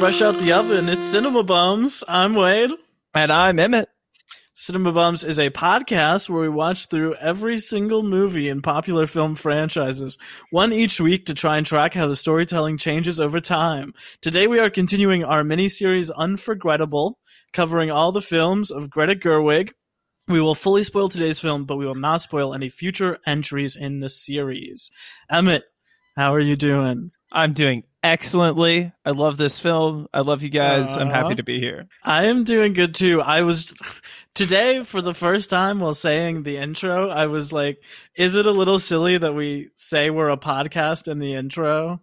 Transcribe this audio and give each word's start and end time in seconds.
fresh 0.00 0.22
out 0.22 0.34
the 0.36 0.50
oven. 0.50 0.88
It's 0.88 1.04
Cinema 1.04 1.42
Bums. 1.42 2.02
I'm 2.08 2.32
Wade. 2.32 2.70
And 3.12 3.30
I'm 3.30 3.58
Emmett. 3.58 3.90
Cinema 4.54 4.92
Bums 4.92 5.24
is 5.24 5.38
a 5.38 5.50
podcast 5.50 6.26
where 6.26 6.40
we 6.40 6.48
watch 6.48 6.86
through 6.86 7.16
every 7.16 7.58
single 7.58 8.02
movie 8.02 8.48
in 8.48 8.62
popular 8.62 9.06
film 9.06 9.34
franchises, 9.34 10.16
one 10.52 10.72
each 10.72 11.02
week 11.02 11.26
to 11.26 11.34
try 11.34 11.58
and 11.58 11.66
track 11.66 11.92
how 11.92 12.06
the 12.06 12.16
storytelling 12.16 12.78
changes 12.78 13.20
over 13.20 13.40
time. 13.40 13.92
Today 14.22 14.46
we 14.46 14.58
are 14.58 14.70
continuing 14.70 15.22
our 15.22 15.44
mini-series 15.44 16.08
Unforgettable, 16.08 17.18
covering 17.52 17.90
all 17.90 18.10
the 18.10 18.22
films 18.22 18.70
of 18.70 18.88
Greta 18.88 19.14
Gerwig. 19.14 19.72
We 20.28 20.40
will 20.40 20.54
fully 20.54 20.82
spoil 20.82 21.10
today's 21.10 21.40
film, 21.40 21.66
but 21.66 21.76
we 21.76 21.84
will 21.84 21.94
not 21.94 22.22
spoil 22.22 22.54
any 22.54 22.70
future 22.70 23.18
entries 23.26 23.76
in 23.76 23.98
the 23.98 24.08
series. 24.08 24.90
Emmett, 25.30 25.64
how 26.16 26.32
are 26.32 26.40
you 26.40 26.56
doing? 26.56 27.10
I'm 27.30 27.52
doing 27.52 27.84
excellently. 28.02 28.92
I 29.04 29.10
love 29.10 29.36
this 29.36 29.60
film. 29.60 30.08
I 30.12 30.20
love 30.20 30.42
you 30.42 30.48
guys. 30.48 30.96
I'm 30.96 31.08
uh-huh. 31.08 31.22
happy 31.22 31.34
to 31.36 31.42
be 31.42 31.58
here. 31.58 31.86
I 32.02 32.26
am 32.26 32.44
doing 32.44 32.72
good 32.72 32.94
too. 32.94 33.20
I 33.20 33.42
was 33.42 33.74
today 34.34 34.82
for 34.82 35.02
the 35.02 35.14
first 35.14 35.50
time 35.50 35.80
while 35.80 35.94
saying 35.94 36.42
the 36.42 36.56
intro, 36.56 37.08
I 37.08 37.26
was 37.26 37.52
like, 37.52 37.78
is 38.14 38.36
it 38.36 38.46
a 38.46 38.52
little 38.52 38.78
silly 38.78 39.18
that 39.18 39.34
we 39.34 39.70
say 39.74 40.10
we're 40.10 40.30
a 40.30 40.36
podcast 40.36 41.10
in 41.10 41.18
the 41.18 41.34
intro? 41.34 42.00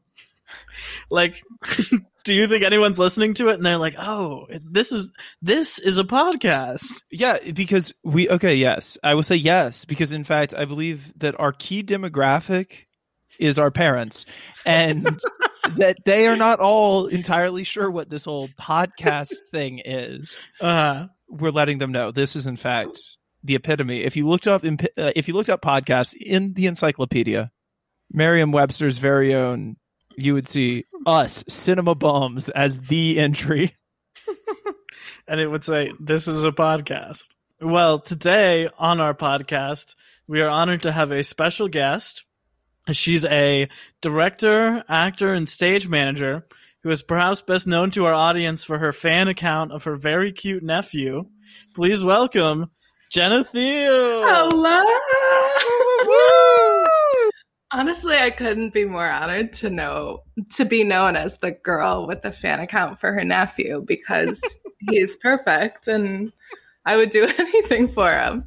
like 1.09 1.41
do 2.27 2.33
you 2.33 2.45
think 2.45 2.61
anyone's 2.63 2.99
listening 2.99 3.33
to 3.33 3.47
it 3.47 3.55
and 3.55 3.65
they're 3.65 3.77
like, 3.77 3.95
"Oh, 3.97 4.47
this 4.69 4.91
is 4.91 5.11
this 5.41 5.79
is 5.79 5.97
a 5.97 6.03
podcast." 6.03 7.01
Yeah, 7.09 7.37
because 7.53 7.93
we 8.03 8.29
okay, 8.29 8.55
yes. 8.55 8.97
I 9.01 9.13
will 9.13 9.23
say 9.23 9.37
yes 9.37 9.85
because 9.85 10.11
in 10.11 10.25
fact, 10.25 10.53
I 10.53 10.65
believe 10.65 11.13
that 11.19 11.39
our 11.39 11.53
key 11.53 11.83
demographic 11.83 12.86
is 13.39 13.59
our 13.59 13.71
parents 13.71 14.25
and 14.65 15.19
that 15.77 15.97
they 16.05 16.27
are 16.27 16.35
not 16.35 16.59
all 16.59 17.07
entirely 17.07 17.63
sure 17.63 17.89
what 17.89 18.09
this 18.09 18.25
whole 18.25 18.47
podcast 18.59 19.33
thing 19.51 19.81
is. 19.83 20.39
Uh, 20.61 21.07
We're 21.29 21.51
letting 21.51 21.77
them 21.77 21.91
know 21.91 22.11
this 22.11 22.35
is 22.35 22.47
in 22.47 22.57
fact 22.57 22.99
the 23.43 23.55
epitome. 23.55 24.03
If 24.03 24.15
you 24.15 24.27
looked 24.27 24.47
up 24.47 24.65
in, 24.65 24.77
uh, 24.97 25.11
if 25.15 25.27
you 25.27 25.33
looked 25.33 25.49
up 25.49 25.61
podcasts 25.61 26.13
in 26.13 26.53
the 26.53 26.67
encyclopedia, 26.67 27.51
Merriam-Webster's 28.11 28.97
very 28.97 29.35
own, 29.35 29.77
you 30.15 30.33
would 30.33 30.47
see 30.47 30.85
us 31.05 31.43
cinema 31.47 31.95
bums 31.95 32.49
as 32.49 32.79
the 32.81 33.19
entry. 33.19 33.75
and 35.27 35.39
it 35.39 35.47
would 35.47 35.63
say, 35.63 35.91
This 35.99 36.27
is 36.27 36.43
a 36.43 36.51
podcast. 36.51 37.27
Well, 37.61 37.99
today 37.99 38.69
on 38.77 38.99
our 38.99 39.13
podcast, 39.13 39.95
we 40.27 40.41
are 40.41 40.49
honored 40.49 40.83
to 40.83 40.91
have 40.91 41.11
a 41.11 41.23
special 41.23 41.67
guest. 41.67 42.23
She's 42.91 43.25
a 43.25 43.67
director, 44.01 44.83
actor, 44.87 45.33
and 45.33 45.47
stage 45.47 45.87
manager 45.87 46.45
who 46.83 46.89
is 46.89 47.03
perhaps 47.03 47.41
best 47.41 47.67
known 47.67 47.91
to 47.91 48.05
our 48.05 48.13
audience 48.13 48.63
for 48.63 48.77
her 48.77 48.93
fan 48.93 49.27
account 49.27 49.71
of 49.71 49.83
her 49.83 49.95
very 49.95 50.31
cute 50.31 50.63
nephew. 50.63 51.25
Please 51.75 52.03
welcome 52.03 52.71
Jenna 53.11 53.43
Thiel. 53.43 54.23
Hello. 54.25 54.83
Honestly, 57.73 58.15
I 58.15 58.29
couldn't 58.29 58.73
be 58.73 58.85
more 58.85 59.09
honored 59.09 59.51
to 59.53 59.69
know 59.69 60.23
to 60.55 60.63
be 60.63 60.85
known 60.85 61.17
as 61.17 61.39
the 61.39 61.51
girl 61.51 62.07
with 62.07 62.21
the 62.21 62.31
fan 62.31 62.61
account 62.61 62.99
for 62.99 63.11
her 63.11 63.25
nephew 63.25 63.83
because 63.85 64.39
he's 64.89 65.17
perfect 65.17 65.89
and 65.89 66.31
I 66.85 66.95
would 66.95 67.09
do 67.09 67.27
anything 67.37 67.89
for 67.89 68.09
him. 68.11 68.45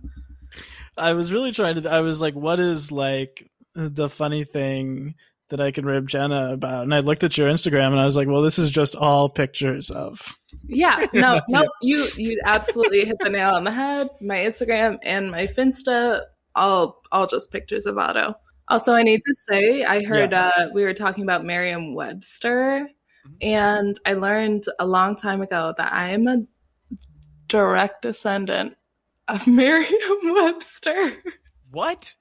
I 0.97 1.13
was 1.13 1.33
really 1.33 1.53
trying 1.53 1.81
to. 1.81 1.91
I 1.91 2.01
was 2.01 2.21
like, 2.21 2.35
what 2.35 2.61
is 2.61 2.91
like 2.91 3.50
the 3.75 4.09
funny 4.09 4.45
thing 4.45 5.15
that 5.49 5.61
I 5.61 5.71
can 5.71 5.85
rib 5.85 6.09
Jenna 6.09 6.53
about? 6.53 6.85
And 6.85 6.95
I 6.95 7.01
looked 7.01 7.25
at 7.25 7.37
your 7.37 7.51
Instagram 7.51 7.89
and 7.89 8.01
I 8.01 8.05
was 8.05 8.17
like, 8.17 8.29
well, 8.29 8.43
this 8.43 8.59
is 8.59 8.71
just 8.71 8.95
all 8.97 9.29
pictures 9.29 9.91
of. 9.91 10.37
Yeah, 10.67 11.07
no, 11.13 11.41
no, 11.49 11.65
you 11.83 12.09
you 12.17 12.41
absolutely 12.45 13.05
hit 13.05 13.17
the 13.21 13.31
nail 13.31 13.55
on 13.55 13.65
the 13.65 13.73
head. 13.73 14.09
My 14.21 14.37
Instagram 14.37 14.99
and 15.03 15.31
my 15.31 15.47
Finsta, 15.47 16.23
all 16.55 17.03
all 17.13 17.27
just 17.27 17.51
pictures 17.51 17.87
of 17.87 17.99
Otto. 17.99 18.35
Also, 18.71 18.95
I 18.95 19.03
need 19.03 19.21
to 19.27 19.35
say, 19.35 19.83
I 19.83 20.05
heard 20.05 20.33
uh, 20.33 20.69
we 20.73 20.85
were 20.85 20.95
talking 20.95 21.25
about 21.25 21.45
Merriam-Webster, 21.45 22.89
and 23.43 24.01
I 24.07 24.13
learned 24.13 24.67
a 24.79 24.87
long 24.87 25.17
time 25.17 25.43
ago 25.43 25.75
that 25.77 25.93
I 25.93 26.11
am 26.11 26.29
a 26.29 26.45
direct 27.49 28.03
descendant 28.03 28.77
of 29.27 29.45
Merriam-Webster. 29.49 31.15
What? 31.71 32.13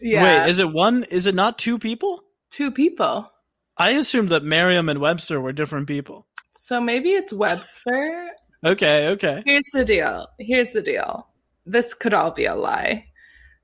yeah, 0.00 0.42
Wait, 0.44 0.50
is 0.50 0.58
it 0.58 0.72
one? 0.72 1.04
Is 1.04 1.26
it 1.26 1.34
not 1.34 1.58
two 1.58 1.78
people? 1.78 2.24
two 2.50 2.70
people. 2.72 3.30
I 3.76 3.90
assumed 3.90 4.30
that 4.30 4.42
Merriam 4.42 4.88
and 4.88 4.98
Webster 5.00 5.40
were 5.40 5.52
different 5.52 5.86
people. 5.86 6.26
So 6.56 6.80
maybe 6.80 7.10
it's 7.10 7.32
Webster. 7.32 8.28
Okay, 8.66 9.06
okay. 9.10 9.40
Here's 9.46 9.70
the 9.72 9.84
deal. 9.84 10.26
Here's 10.40 10.72
the 10.72 10.82
deal. 10.82 11.28
This 11.64 11.94
could 11.94 12.12
all 12.12 12.32
be 12.32 12.44
a 12.46 12.56
lie. 12.56 13.04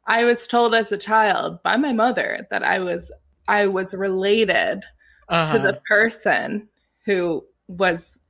I 0.06 0.22
was 0.22 0.46
told 0.46 0.72
as 0.72 0.92
a 0.92 0.96
child 0.96 1.60
by 1.64 1.76
my 1.76 1.92
mother 1.92 2.46
that 2.52 2.62
I 2.62 2.78
was 2.78 3.10
I 3.48 3.66
was 3.66 3.92
related 3.92 4.84
Uh-huh. 5.28 5.52
to 5.52 5.58
the 5.58 5.80
person 5.88 6.68
who 7.06 7.44
was 7.66 8.20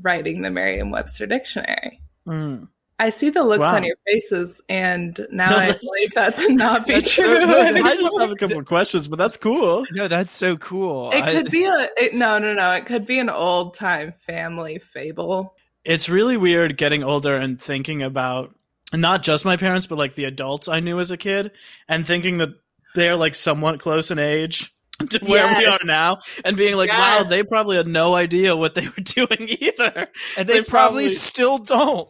writing 0.00 0.40
the 0.40 0.50
Merriam-Webster 0.50 1.26
dictionary. 1.26 2.00
Mm. 2.26 2.68
I 2.98 3.10
see 3.10 3.28
the 3.30 3.42
looks 3.42 3.60
Wow. 3.60 3.74
on 3.76 3.84
your 3.84 3.96
faces, 4.06 4.60
and 4.68 5.26
now 5.32 5.48
No, 5.50 5.56
I 5.56 5.66
believe 5.72 6.12
that 6.14 6.36
to 6.36 6.52
not 6.52 6.86
be 6.86 7.02
true. 7.02 7.26
I 7.28 7.96
just 7.96 8.16
have 8.20 8.30
a 8.30 8.36
couple 8.36 8.58
of 8.58 8.66
questions, 8.66 9.08
but 9.08 9.18
that's 9.18 9.36
cool. 9.36 9.84
No, 9.92 10.06
that's 10.06 10.34
so 10.34 10.56
cool. 10.58 11.10
it 11.10 11.22
I- 11.22 11.32
could 11.32 11.50
be 11.50 11.64
a 11.64 11.88
it, 11.96 12.14
no, 12.14 12.38
no, 12.38 12.54
no. 12.54 12.70
It 12.72 12.86
could 12.86 13.04
be 13.04 13.18
an 13.18 13.28
old 13.30 13.74
time 13.74 14.12
family 14.12 14.78
fable. 14.78 15.54
It's 15.84 16.08
really 16.08 16.36
weird 16.36 16.76
getting 16.76 17.02
older 17.02 17.34
and 17.36 17.60
thinking 17.60 18.00
about 18.02 18.54
not 18.92 19.22
just 19.24 19.44
my 19.44 19.56
parents, 19.56 19.86
but 19.88 19.98
like 19.98 20.14
the 20.14 20.24
adults 20.24 20.68
I 20.68 20.78
knew 20.80 21.00
as 21.00 21.10
a 21.10 21.16
kid, 21.16 21.50
and 21.88 22.06
thinking 22.06 22.38
that 22.38 22.50
they're 22.94 23.16
like 23.16 23.34
somewhat 23.34 23.80
close 23.80 24.12
in 24.12 24.20
age 24.20 24.72
to 25.10 25.18
where 25.24 25.58
we 25.58 25.66
are 25.66 25.78
now, 25.84 26.18
and 26.44 26.56
being 26.56 26.76
like, 26.76 26.90
wow, 26.90 27.22
they 27.24 27.42
probably 27.42 27.76
had 27.76 27.86
no 27.86 28.14
idea 28.14 28.54
what 28.56 28.74
they 28.74 28.86
were 28.86 28.92
doing 29.02 29.48
either. 29.60 30.08
and 30.36 30.48
they, 30.48 30.54
they 30.54 30.62
probably, 30.62 31.04
probably- 31.04 31.08
still 31.08 31.58
don't. 31.58 32.08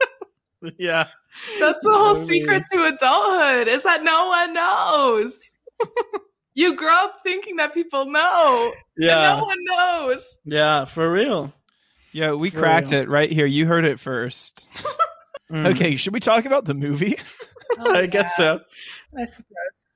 yeah. 0.78 1.06
That's 1.58 1.82
the 1.82 1.92
whole 1.92 2.16
secret 2.16 2.64
to 2.72 2.84
adulthood 2.84 3.68
is 3.68 3.84
that 3.84 4.02
no 4.02 4.26
one 4.26 4.52
knows. 4.52 5.38
you 6.54 6.76
grow 6.76 6.92
up 6.92 7.16
thinking 7.22 7.56
that 7.56 7.72
people 7.72 8.06
know, 8.06 8.72
and 8.96 9.06
Yeah. 9.06 9.36
no 9.36 9.44
one 9.44 9.58
knows. 9.64 10.38
Yeah, 10.44 10.84
for 10.86 11.10
real. 11.10 11.52
Yeah, 12.12 12.32
we 12.34 12.50
For 12.50 12.58
cracked 12.58 12.90
real. 12.90 13.02
it 13.02 13.08
right 13.08 13.30
here. 13.30 13.46
You 13.46 13.66
heard 13.66 13.84
it 13.84 14.00
first. 14.00 14.66
Mm. 15.50 15.68
Okay, 15.68 15.96
should 15.96 16.12
we 16.12 16.20
talk 16.20 16.44
about 16.44 16.64
the 16.64 16.74
movie? 16.74 17.16
I 17.78 18.06
guess 18.06 18.36
so. 18.36 18.60
I 19.16 19.24
suppose. 19.26 19.86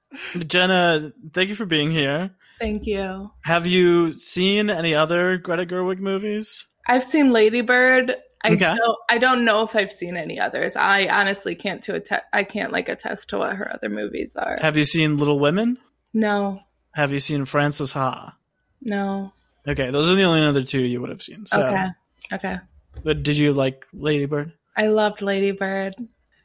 Jenna, 0.46 1.12
thank 1.32 1.48
you 1.48 1.54
for 1.54 1.66
being 1.66 1.90
here. 1.90 2.30
Thank 2.60 2.86
you. 2.86 3.30
Have 3.42 3.66
you 3.66 4.12
seen 4.18 4.70
any 4.70 4.94
other 4.94 5.36
Greta 5.38 5.66
Gerwig 5.66 5.98
movies? 5.98 6.66
I've 6.86 7.04
seen 7.04 7.32
Ladybird. 7.32 8.16
I 8.44 8.52
Okay. 8.52 8.76
don't. 8.76 8.98
I 9.08 9.18
don't 9.18 9.44
know 9.44 9.62
if 9.62 9.74
I've 9.74 9.90
seen 9.92 10.16
any 10.16 10.38
others. 10.38 10.76
I 10.76 11.06
honestly 11.06 11.54
can't 11.54 11.82
to 11.84 11.94
attest. 11.94 12.24
I 12.32 12.44
can't 12.44 12.72
like 12.72 12.88
attest 12.88 13.30
to 13.30 13.38
what 13.38 13.56
her 13.56 13.72
other 13.72 13.88
movies 13.88 14.36
are. 14.36 14.58
Have 14.60 14.76
you 14.76 14.84
seen 14.84 15.16
Little 15.16 15.38
Women? 15.40 15.78
no, 16.12 16.60
Have 16.92 17.10
you 17.10 17.20
seen 17.20 17.44
Frances 17.44 17.92
Ha? 17.92 18.36
no. 18.82 19.32
Okay, 19.66 19.90
those 19.90 20.10
are 20.10 20.14
the 20.14 20.24
only 20.24 20.44
other 20.44 20.62
two 20.62 20.82
you 20.82 21.00
would 21.00 21.08
have 21.10 21.22
seen. 21.22 21.46
So, 21.46 21.62
Okay, 21.64 21.86
okay. 22.34 22.58
But 23.02 23.22
did 23.22 23.38
you 23.38 23.54
like 23.54 23.86
Ladybird? 23.94 24.52
I 24.76 24.88
loved 24.88 25.22
Ladybird. 25.22 25.94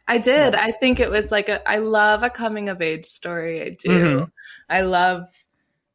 I 0.10 0.18
did. 0.18 0.56
I 0.56 0.72
think 0.72 1.00
it 1.00 1.10
was 1.10 1.32
like 1.32 1.48
a. 1.50 1.68
I 1.70 1.78
love 1.78 2.24
a 2.24 2.30
coming 2.30 2.68
of 2.68 2.82
age 2.82 3.06
story. 3.06 3.62
I 3.62 3.70
do. 3.80 3.90
Mhm. 3.90 4.32
I 4.70 4.82
love. 4.82 5.24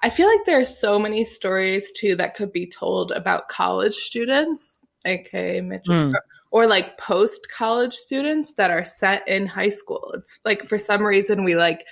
I 0.02 0.08
feel 0.11 0.28
like 0.28 0.44
there 0.46 0.61
are 0.61 0.64
so 0.64 0.99
many 0.99 1.25
stories 1.25 1.90
too 1.93 2.14
that 2.16 2.34
could 2.37 2.52
be 2.52 2.66
told 2.66 3.11
about 3.11 3.49
college 3.49 3.94
students, 3.94 4.87
aka 5.05 5.61
Mitchell, 5.61 5.94
Mm. 5.94 6.14
or 6.50 6.66
like 6.66 6.96
post 6.99 7.49
college 7.50 7.94
students 7.94 8.52
that 8.55 8.70
are 8.70 8.84
set 8.84 9.26
in 9.26 9.46
high 9.46 9.70
school. 9.70 10.12
It's 10.16 10.38
like 10.44 10.69
for 10.69 10.78
some 10.78 11.02
reason 11.05 11.43
we 11.43 11.56
like 11.56 11.84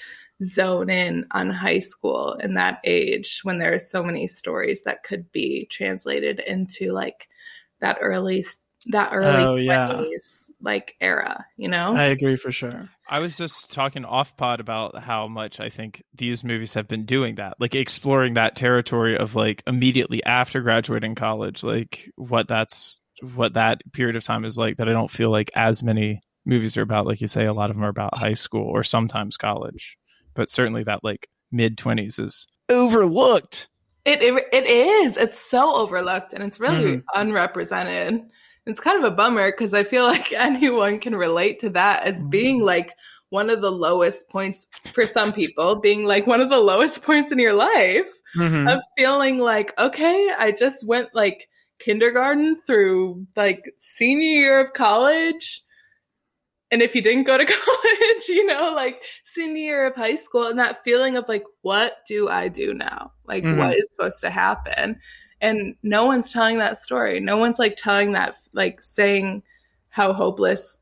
zone 0.44 0.90
in 0.90 1.26
on 1.32 1.50
high 1.50 1.78
school 1.78 2.34
in 2.34 2.54
that 2.54 2.80
age 2.84 3.40
when 3.44 3.58
there 3.58 3.72
are 3.74 3.78
so 3.78 4.02
many 4.02 4.26
stories 4.28 4.82
that 4.82 5.02
could 5.04 5.30
be 5.32 5.66
translated 5.70 6.40
into 6.40 6.92
like 6.92 7.28
that 7.80 7.96
early 8.00 8.44
that 8.86 9.10
early 9.12 9.44
Oh, 9.44 9.54
yeah. 9.56 10.02
20s 10.62 10.64
like 10.64 10.96
era, 11.00 11.46
you 11.56 11.68
know? 11.68 11.94
I 11.94 12.04
agree 12.04 12.36
for 12.36 12.52
sure. 12.52 12.88
I 13.08 13.18
was 13.18 13.36
just 13.36 13.72
talking 13.72 14.04
off 14.04 14.36
pod 14.36 14.60
about 14.60 15.02
how 15.02 15.28
much 15.28 15.60
I 15.60 15.68
think 15.68 16.02
these 16.14 16.44
movies 16.44 16.74
have 16.74 16.88
been 16.88 17.04
doing 17.04 17.36
that, 17.36 17.54
like 17.58 17.74
exploring 17.74 18.34
that 18.34 18.56
territory 18.56 19.16
of 19.16 19.34
like 19.34 19.62
immediately 19.66 20.22
after 20.24 20.60
graduating 20.60 21.14
college, 21.14 21.62
like 21.62 22.10
what 22.16 22.48
that's 22.48 23.00
what 23.34 23.54
that 23.54 23.80
period 23.92 24.16
of 24.16 24.24
time 24.24 24.44
is 24.44 24.56
like. 24.56 24.76
That 24.76 24.88
I 24.88 24.92
don't 24.92 25.10
feel 25.10 25.30
like 25.30 25.50
as 25.54 25.82
many 25.82 26.20
movies 26.44 26.76
are 26.76 26.82
about. 26.82 27.06
Like 27.06 27.20
you 27.20 27.26
say, 27.26 27.44
a 27.44 27.52
lot 27.52 27.70
of 27.70 27.76
them 27.76 27.84
are 27.84 27.88
about 27.88 28.18
high 28.18 28.34
school 28.34 28.66
or 28.66 28.82
sometimes 28.82 29.36
college, 29.36 29.96
but 30.34 30.50
certainly 30.50 30.84
that 30.84 31.04
like 31.04 31.28
mid 31.50 31.78
twenties 31.78 32.18
is 32.18 32.46
overlooked. 32.68 33.68
It, 34.04 34.20
it 34.20 34.44
it 34.52 34.66
is. 34.66 35.16
It's 35.16 35.38
so 35.38 35.76
overlooked 35.76 36.32
and 36.32 36.42
it's 36.42 36.58
really 36.58 36.96
mm. 36.96 37.02
unrepresented. 37.14 38.22
It's 38.66 38.80
kind 38.80 39.02
of 39.02 39.10
a 39.10 39.14
bummer 39.14 39.50
because 39.50 39.74
I 39.74 39.84
feel 39.84 40.04
like 40.08 40.32
anyone 40.32 40.98
can 40.98 41.14
relate 41.14 41.60
to 41.60 41.70
that 41.70 42.04
as 42.04 42.22
being 42.22 42.60
like 42.60 42.94
one 43.30 43.48
of 43.48 43.62
the 43.62 43.70
lowest 43.70 44.28
points 44.28 44.66
for 44.92 45.06
some 45.06 45.32
people, 45.32 45.76
being 45.76 46.04
like 46.04 46.26
one 46.26 46.40
of 46.40 46.50
the 46.50 46.58
lowest 46.58 47.02
points 47.04 47.32
in 47.32 47.38
your 47.38 47.54
life 47.54 48.08
mm-hmm. 48.36 48.68
of 48.68 48.80
feeling 48.96 49.38
like, 49.38 49.72
okay, 49.78 50.30
I 50.38 50.52
just 50.52 50.86
went 50.86 51.14
like 51.14 51.48
kindergarten 51.78 52.60
through 52.66 53.26
like 53.34 53.72
senior 53.78 54.40
year 54.40 54.60
of 54.60 54.74
college. 54.74 55.62
And 56.70 56.82
if 56.82 56.94
you 56.94 57.02
didn't 57.02 57.24
go 57.24 57.38
to 57.38 57.44
college, 57.46 58.28
you 58.28 58.46
know, 58.46 58.72
like 58.74 59.02
senior 59.24 59.62
year 59.62 59.86
of 59.86 59.96
high 59.96 60.16
school, 60.16 60.46
and 60.46 60.58
that 60.58 60.84
feeling 60.84 61.16
of 61.16 61.24
like, 61.28 61.44
what 61.62 61.96
do 62.06 62.28
I 62.28 62.48
do 62.48 62.74
now? 62.74 63.12
Like, 63.24 63.44
mm-hmm. 63.44 63.58
what 63.58 63.76
is 63.76 63.88
supposed 63.92 64.20
to 64.20 64.30
happen? 64.30 64.98
And 65.42 65.74
no 65.82 66.06
one's 66.06 66.30
telling 66.30 66.58
that 66.58 66.78
story. 66.78 67.18
No 67.18 67.36
one's 67.36 67.58
like 67.58 67.76
telling 67.76 68.12
that, 68.12 68.36
like 68.52 68.82
saying 68.82 69.42
how 69.88 70.12
hopeless 70.12 70.78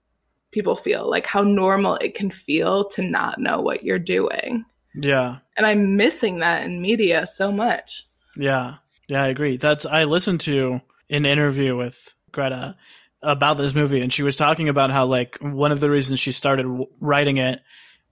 people 0.52 0.76
feel, 0.76 1.08
like 1.08 1.26
how 1.26 1.42
normal 1.42 1.96
it 1.96 2.14
can 2.14 2.30
feel 2.30 2.84
to 2.90 3.02
not 3.02 3.40
know 3.40 3.60
what 3.60 3.82
you're 3.82 3.98
doing. 3.98 4.66
Yeah. 4.94 5.38
And 5.56 5.66
I'm 5.66 5.96
missing 5.96 6.40
that 6.40 6.62
in 6.64 6.82
media 6.82 7.26
so 7.26 7.50
much. 7.50 8.06
Yeah. 8.36 8.76
Yeah, 9.08 9.22
I 9.22 9.28
agree. 9.28 9.56
That's 9.56 9.86
I 9.86 10.04
listened 10.04 10.40
to 10.42 10.80
an 11.08 11.24
interview 11.24 11.76
with 11.76 12.14
Greta 12.30 12.76
about 13.22 13.56
this 13.56 13.74
movie 13.74 14.00
and 14.00 14.12
she 14.12 14.22
was 14.22 14.36
talking 14.36 14.68
about 14.68 14.90
how 14.90 15.06
like 15.06 15.38
one 15.40 15.72
of 15.72 15.80
the 15.80 15.90
reasons 15.90 16.20
she 16.20 16.32
started 16.32 16.66
writing 17.00 17.36
it 17.36 17.60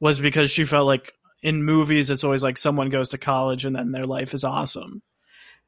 was 0.00 0.18
because 0.18 0.50
she 0.50 0.64
felt 0.64 0.86
like 0.86 1.12
in 1.42 1.64
movies 1.64 2.10
it's 2.10 2.24
always 2.24 2.42
like 2.42 2.58
someone 2.58 2.90
goes 2.90 3.08
to 3.10 3.18
college 3.18 3.64
and 3.64 3.74
then 3.74 3.90
their 3.90 4.04
life 4.04 4.34
is 4.34 4.44
awesome 4.44 5.00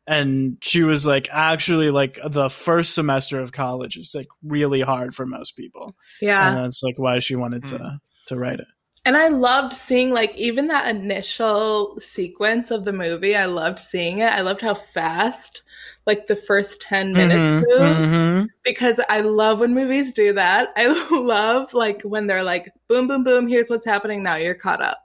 and 0.07 0.57
she 0.63 0.83
was 0.83 1.07
like 1.07 1.29
actually 1.31 1.91
like 1.91 2.19
the 2.27 2.49
first 2.49 2.95
semester 2.95 3.41
of 3.41 3.53
college 3.53 3.97
is 3.97 4.15
like 4.15 4.27
really 4.43 4.81
hard 4.81 5.15
for 5.15 5.27
most 5.27 5.53
people 5.53 5.95
yeah 6.21 6.49
and 6.49 6.65
that's 6.65 6.83
like 6.83 6.99
why 6.99 7.19
she 7.19 7.37
wanted 7.37 7.65
to 7.65 7.79
mm. 7.79 7.99
to 8.27 8.37
write 8.37 8.61
it 8.61 8.67
and 9.05 9.17
I 9.17 9.29
loved 9.29 9.73
seeing 9.73 10.11
like 10.11 10.35
even 10.37 10.67
that 10.67 10.95
initial 10.95 11.99
sequence 12.01 12.71
of 12.71 12.85
the 12.85 12.93
movie. 12.93 13.35
I 13.35 13.47
loved 13.47 13.79
seeing 13.79 14.19
it. 14.19 14.27
I 14.27 14.43
loved 14.43 14.61
how 14.61 14.75
fast 14.75 15.63
like 16.07 16.27
the 16.27 16.37
first 16.37 16.81
10 16.83 17.13
minutes 17.13 17.67
mm-hmm, 17.67 17.83
mm-hmm. 17.83 18.45
because 18.63 19.01
I 19.09 19.21
love 19.21 19.61
when 19.61 19.75
movies 19.75 20.13
do 20.13 20.35
that. 20.35 20.69
I 20.77 20.87
love 21.11 21.73
like 21.73 22.03
when 22.03 22.27
they're 22.27 22.45
like 22.45 22.71
boom 22.89 23.07
boom 23.09 23.25
boom 23.25 23.49
here's 23.49 23.71
what's 23.71 23.85
happening 23.87 24.23
now 24.23 24.37
you're 24.37 24.55
caught 24.55 24.83
up 24.83 24.99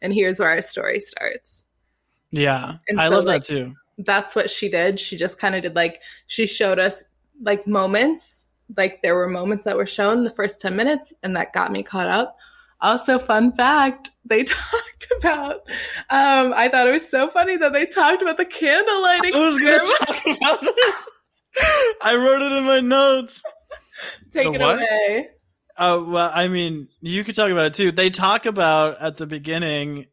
and 0.00 0.12
here's 0.12 0.38
where 0.38 0.50
our 0.50 0.62
story 0.62 1.00
starts. 1.00 1.64
Yeah. 2.30 2.76
And 2.88 3.00
I 3.00 3.08
so, 3.08 3.16
love 3.16 3.24
like, 3.24 3.42
that 3.42 3.48
too. 3.48 3.74
That's 4.04 4.34
what 4.34 4.50
she 4.50 4.68
did. 4.68 5.00
She 5.00 5.16
just 5.16 5.38
kind 5.38 5.54
of 5.54 5.62
did 5.62 5.74
like 5.74 6.00
she 6.26 6.46
showed 6.46 6.78
us 6.78 7.04
like 7.42 7.66
moments 7.66 8.46
like 8.76 9.02
there 9.02 9.16
were 9.16 9.26
moments 9.26 9.64
that 9.64 9.76
were 9.76 9.86
shown 9.86 10.22
the 10.22 10.30
first 10.30 10.60
10 10.60 10.76
minutes 10.76 11.12
and 11.24 11.34
that 11.34 11.52
got 11.52 11.72
me 11.72 11.82
caught 11.82 12.06
up 12.06 12.36
also, 12.82 13.18
fun 13.18 13.52
fact, 13.52 14.10
they 14.24 14.44
talked 14.44 15.06
about, 15.18 15.56
um, 16.08 16.54
I 16.56 16.68
thought 16.70 16.86
it 16.86 16.92
was 16.92 17.08
so 17.08 17.28
funny 17.28 17.56
that 17.56 17.72
they 17.72 17.86
talked 17.86 18.22
about 18.22 18.36
the 18.36 18.44
candle 18.44 19.02
lighting. 19.02 19.34
I 19.34 19.38
was 19.38 19.58
going 19.58 19.80
to 19.80 20.04
talk 20.06 20.36
about 20.36 20.60
this. 20.60 21.10
I 22.00 22.14
wrote 22.14 22.42
it 22.42 22.52
in 22.52 22.64
my 22.64 22.80
notes. 22.80 23.42
Take 24.30 24.46
the 24.46 24.52
it 24.54 24.60
what? 24.60 24.78
away. 24.78 25.28
Oh, 25.76 26.04
well, 26.04 26.30
I 26.32 26.48
mean, 26.48 26.88
you 27.00 27.24
could 27.24 27.34
talk 27.34 27.50
about 27.50 27.66
it 27.66 27.74
too. 27.74 27.92
They 27.92 28.10
talk 28.10 28.46
about 28.46 29.00
at 29.00 29.16
the 29.16 29.26
beginning, 29.26 30.06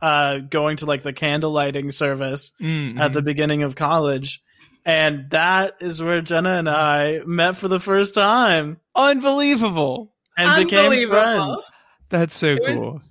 uh, 0.00 0.38
going 0.38 0.78
to 0.78 0.86
like 0.86 1.02
the 1.02 1.12
candle 1.12 1.52
lighting 1.52 1.90
service 1.90 2.52
mm-hmm. 2.60 2.98
at 2.98 3.12
the 3.12 3.22
beginning 3.22 3.62
of 3.62 3.76
college. 3.76 4.42
And 4.84 5.30
that 5.30 5.76
is 5.80 6.02
where 6.02 6.22
Jenna 6.22 6.56
and 6.56 6.68
I 6.68 7.20
met 7.26 7.56
for 7.56 7.68
the 7.68 7.80
first 7.80 8.14
time. 8.14 8.78
Unbelievable. 8.94 10.12
And 10.36 10.64
became 10.64 11.08
friends. 11.08 11.72
That's 12.08 12.34
so 12.34 12.52
it 12.54 12.62
cool. 12.66 12.92
Was, 12.94 13.02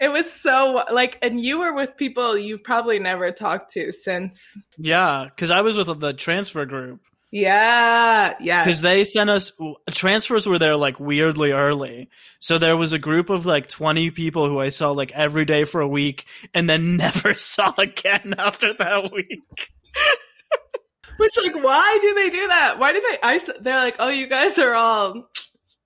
it 0.00 0.08
was 0.08 0.32
so 0.32 0.82
like, 0.90 1.18
and 1.22 1.40
you 1.40 1.60
were 1.60 1.74
with 1.74 1.96
people 1.96 2.36
you've 2.36 2.64
probably 2.64 2.98
never 2.98 3.30
talked 3.30 3.72
to 3.72 3.92
since. 3.92 4.44
Yeah, 4.76 5.26
because 5.28 5.52
I 5.52 5.60
was 5.60 5.76
with 5.76 6.00
the 6.00 6.12
transfer 6.12 6.66
group. 6.66 7.00
Yeah, 7.32 8.34
yeah. 8.40 8.62
Because 8.62 8.82
they 8.82 9.04
sent 9.04 9.30
us 9.30 9.52
transfers 9.90 10.46
were 10.46 10.58
there 10.58 10.76
like 10.76 11.00
weirdly 11.00 11.52
early. 11.52 12.10
So 12.40 12.58
there 12.58 12.76
was 12.76 12.92
a 12.92 12.98
group 12.98 13.30
of 13.30 13.46
like 13.46 13.68
20 13.68 14.10
people 14.10 14.46
who 14.48 14.60
I 14.60 14.68
saw 14.68 14.90
like 14.90 15.12
every 15.12 15.46
day 15.46 15.64
for 15.64 15.80
a 15.80 15.88
week 15.88 16.26
and 16.52 16.68
then 16.68 16.96
never 16.98 17.32
saw 17.32 17.72
again 17.78 18.34
after 18.38 18.74
that 18.74 19.10
week. 19.12 19.70
Which 21.16 21.32
like 21.42 21.54
why 21.64 21.98
do 22.02 22.14
they 22.14 22.28
do 22.28 22.48
that? 22.48 22.78
Why 22.78 22.92
do 22.92 23.00
they 23.00 23.18
I 23.22 23.40
they're 23.60 23.78
like, 23.78 23.96
"Oh, 23.98 24.08
you 24.08 24.26
guys 24.26 24.58
are 24.58 24.74
all 24.74 25.28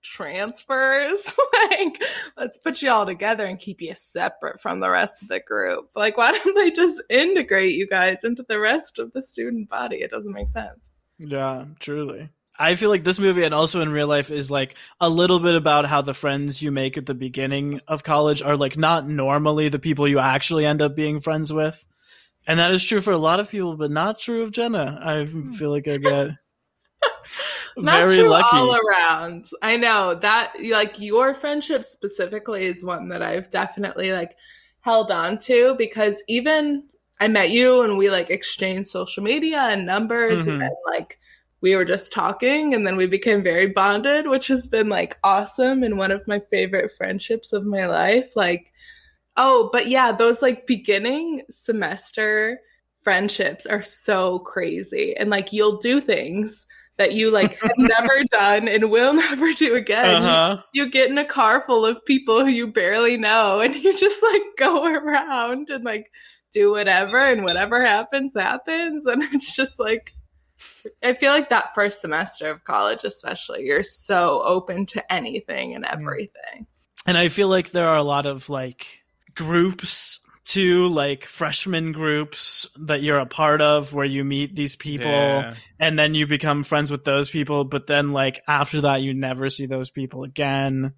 transfers. 0.03 1.33
like, 1.69 2.01
let's 2.37 2.59
put 2.59 2.81
you 2.81 2.89
all 2.89 3.05
together 3.05 3.45
and 3.45 3.59
keep 3.59 3.81
you 3.81 3.93
separate 3.93 4.59
from 4.59 4.79
the 4.79 4.89
rest 4.89 5.21
of 5.21 5.29
the 5.29 5.39
group. 5.39 5.89
Like, 5.95 6.17
why 6.17 6.31
don't 6.31 6.55
they 6.55 6.71
just 6.71 7.01
integrate 7.09 7.75
you 7.75 7.87
guys 7.87 8.23
into 8.23 8.43
the 8.47 8.59
rest 8.59 8.99
of 8.99 9.13
the 9.13 9.21
student 9.21 9.69
body? 9.69 9.97
It 9.97 10.11
doesn't 10.11 10.33
make 10.33 10.49
sense. 10.49 10.91
Yeah, 11.19 11.65
truly. 11.79 12.29
I 12.59 12.75
feel 12.75 12.89
like 12.89 13.03
this 13.03 13.19
movie 13.19 13.43
and 13.43 13.53
also 13.53 13.81
in 13.81 13.89
real 13.89 14.07
life 14.07 14.31
is 14.31 14.49
like 14.49 14.75
a 14.99 15.09
little 15.09 15.39
bit 15.39 15.55
about 15.55 15.85
how 15.85 16.01
the 16.01 16.13
friends 16.13 16.61
you 16.61 16.71
make 16.71 16.97
at 16.97 17.05
the 17.05 17.13
beginning 17.13 17.81
of 17.87 18.03
college 18.03 18.41
are 18.41 18.57
like 18.57 18.77
not 18.77 19.07
normally 19.07 19.69
the 19.69 19.77
people 19.79 20.07
you 20.07 20.19
actually 20.19 20.65
end 20.65 20.81
up 20.81 20.95
being 20.95 21.19
friends 21.19 21.53
with. 21.53 21.85
And 22.47 22.59
that 22.59 22.71
is 22.71 22.83
true 22.83 23.01
for 23.01 23.11
a 23.11 23.17
lot 23.17 23.39
of 23.39 23.49
people, 23.49 23.75
but 23.75 23.91
not 23.91 24.19
true 24.19 24.41
of 24.41 24.51
Jenna. 24.51 24.99
I 25.03 25.25
hmm. 25.25 25.53
feel 25.53 25.69
like 25.69 25.87
I 25.87 25.97
get 25.97 26.29
Not 27.77 28.07
Very 28.07 28.17
true 28.17 28.29
lucky. 28.29 28.57
all 28.57 28.75
around. 28.75 29.49
I 29.61 29.77
know 29.77 30.15
that 30.15 30.53
like 30.63 30.99
your 30.99 31.35
friendship 31.35 31.83
specifically 31.83 32.65
is 32.65 32.83
one 32.83 33.09
that 33.09 33.21
I've 33.21 33.51
definitely 33.51 34.11
like 34.11 34.35
held 34.81 35.11
on 35.11 35.37
to 35.39 35.75
because 35.77 36.23
even 36.27 36.85
I 37.19 37.27
met 37.27 37.49
you 37.49 37.81
and 37.81 37.97
we 37.97 38.09
like 38.09 38.29
exchanged 38.29 38.89
social 38.89 39.23
media 39.23 39.59
and 39.59 39.85
numbers 39.85 40.47
mm-hmm. 40.47 40.61
and 40.61 40.75
like 40.85 41.19
we 41.61 41.75
were 41.75 41.85
just 41.85 42.13
talking 42.13 42.73
and 42.73 42.85
then 42.85 42.97
we 42.97 43.07
became 43.07 43.41
very 43.41 43.67
bonded, 43.67 44.27
which 44.27 44.47
has 44.47 44.67
been 44.67 44.89
like 44.89 45.17
awesome 45.23 45.83
and 45.83 45.97
one 45.97 46.11
of 46.11 46.27
my 46.27 46.39
favorite 46.51 46.91
friendships 46.95 47.51
of 47.51 47.65
my 47.65 47.87
life. 47.87 48.35
Like, 48.35 48.71
oh, 49.35 49.69
but 49.71 49.87
yeah, 49.87 50.11
those 50.11 50.41
like 50.41 50.67
beginning 50.67 51.43
semester 51.49 52.59
friendships 53.03 53.65
are 53.65 53.81
so 53.81 54.39
crazy. 54.39 55.15
And 55.17 55.29
like 55.29 55.51
you'll 55.51 55.77
do 55.77 55.99
things 55.99 56.67
that 56.97 57.13
you 57.13 57.31
like 57.31 57.55
have 57.61 57.71
never 57.77 58.23
done 58.25 58.67
and 58.67 58.91
will 58.91 59.13
never 59.15 59.53
do 59.53 59.75
again. 59.75 60.23
Uh-huh. 60.23 60.61
You, 60.73 60.83
you, 60.83 60.91
get 60.91 61.09
in 61.09 61.17
a 61.17 61.25
car 61.25 61.63
full 61.65 61.85
of 61.85 62.05
people 62.05 62.41
who 62.41 62.51
you 62.51 62.67
barely 62.67 63.17
know 63.17 63.61
and 63.61 63.73
you 63.75 63.97
just 63.97 64.21
like 64.21 64.43
go 64.57 64.85
around 64.93 65.69
and 65.69 65.83
like 65.83 66.11
do 66.57 66.71
whatever 66.71 67.17
and 67.17 67.43
whatever 67.43 67.85
happens 67.85 68.33
happens 68.35 69.05
and 69.05 69.23
it's 69.33 69.55
just 69.55 69.79
like 69.79 70.13
I 71.03 71.13
feel 71.13 71.31
like 71.31 71.49
that 71.49 71.75
first 71.75 72.01
semester 72.01 72.49
of 72.49 72.63
college 72.63 73.03
especially 73.03 73.65
you're 73.65 73.83
so 73.83 74.41
open 74.43 74.85
to 74.87 75.13
anything 75.13 75.75
and 75.75 75.85
everything. 75.85 76.65
And 77.05 77.17
I 77.17 77.29
feel 77.29 77.47
like 77.47 77.71
there 77.71 77.87
are 77.87 77.97
a 77.97 78.03
lot 78.03 78.25
of 78.25 78.49
like 78.49 79.03
groups 79.35 80.19
to 80.45 80.87
like 80.87 81.25
freshman 81.25 81.91
groups 81.91 82.67
that 82.79 83.03
you're 83.03 83.19
a 83.19 83.25
part 83.25 83.61
of 83.61 83.93
where 83.93 84.05
you 84.05 84.23
meet 84.23 84.55
these 84.55 84.75
people 84.77 85.05
yeah. 85.05 85.53
and 85.77 85.99
then 85.99 86.15
you 86.15 86.25
become 86.25 86.63
friends 86.63 86.89
with 86.89 87.03
those 87.03 87.29
people 87.29 87.65
but 87.65 87.85
then 87.85 88.13
like 88.13 88.41
after 88.47 88.81
that 88.81 89.01
you 89.01 89.13
never 89.13 89.49
see 89.49 89.65
those 89.65 89.89
people 89.89 90.23
again 90.23 90.93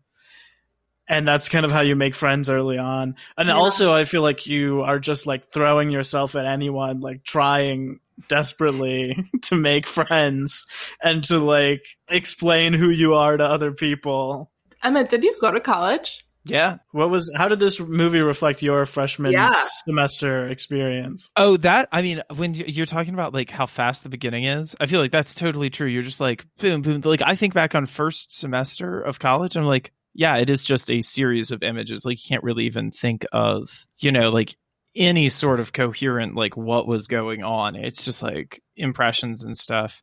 and 1.10 1.28
that's 1.28 1.50
kind 1.50 1.66
of 1.66 1.72
how 1.72 1.82
you 1.82 1.96
make 1.96 2.16
friends 2.16 2.50
early 2.50 2.78
on 2.78 3.16
and 3.38 3.50
yeah. 3.50 3.56
also 3.56 3.92
i 3.92 4.06
feel 4.06 4.22
like 4.22 4.48
you 4.48 4.82
are 4.82 5.00
just 5.00 5.26
like 5.26 5.52
throwing 5.52 5.90
yourself 5.90 6.36
at 6.36 6.46
anyone 6.46 7.02
like 7.02 7.24
trying 7.24 8.00
desperately 8.30 9.18
to 9.42 9.56
make 9.56 9.86
friends 9.88 10.66
and 11.02 11.24
to 11.24 11.40
like 11.40 11.84
explain 12.08 12.74
who 12.74 12.90
you 12.90 13.16
are 13.16 13.36
to 13.36 13.44
other 13.44 13.72
people 13.72 14.52
emma 14.84 15.04
did 15.04 15.24
you 15.24 15.36
go 15.42 15.52
to 15.52 15.60
college 15.60 16.24
yeah. 16.46 16.78
What 16.92 17.10
was 17.10 17.32
how 17.36 17.48
did 17.48 17.60
this 17.60 17.80
movie 17.80 18.22
reflect 18.22 18.62
your 18.62 18.86
freshman 18.86 19.32
yeah. 19.32 19.54
semester 19.86 20.48
experience? 20.48 21.30
Oh, 21.36 21.58
that 21.58 21.90
I 21.92 22.02
mean, 22.02 22.22
when 22.36 22.54
you're 22.54 22.86
talking 22.86 23.14
about 23.14 23.34
like 23.34 23.50
how 23.50 23.66
fast 23.66 24.04
the 24.04 24.10
beginning 24.10 24.46
is, 24.46 24.76
I 24.80 24.86
feel 24.86 25.00
like 25.00 25.12
that's 25.12 25.36
totally 25.36 25.70
true. 25.70 25.88
You're 25.88 26.02
just 26.04 26.20
like 26.20 26.46
boom 26.58 26.82
boom 26.82 27.02
like 27.02 27.22
I 27.22 27.36
think 27.36 27.54
back 27.54 27.76
on 27.76 27.86
first 27.86 28.38
semester 28.38 29.02
of 29.02 29.20
college, 29.20 29.56
I'm 29.56 29.66
like, 29.66 29.92
yeah, 30.14 30.38
it 30.38 30.50
is 30.50 30.64
just 30.64 30.90
a 30.90 31.02
series 31.02 31.52
of 31.52 31.64
images. 31.64 32.06
Like 32.06 32.18
you 32.18 32.28
can't 32.28 32.44
really 32.44 32.66
even 32.66 32.92
think 32.92 33.26
of, 33.32 33.86
you 33.98 34.12
know, 34.12 34.30
like 34.30 34.56
any 34.96 35.30
sort 35.30 35.60
of 35.60 35.74
coherent 35.74 36.36
like 36.36 36.58
what 36.58 36.88
was 36.88 37.08
going 37.08 37.44
on. 37.44 37.76
It's 37.76 38.06
just 38.06 38.24
like 38.24 38.62
impressions 38.76 39.44
and 39.44 39.58
stuff. 39.58 40.02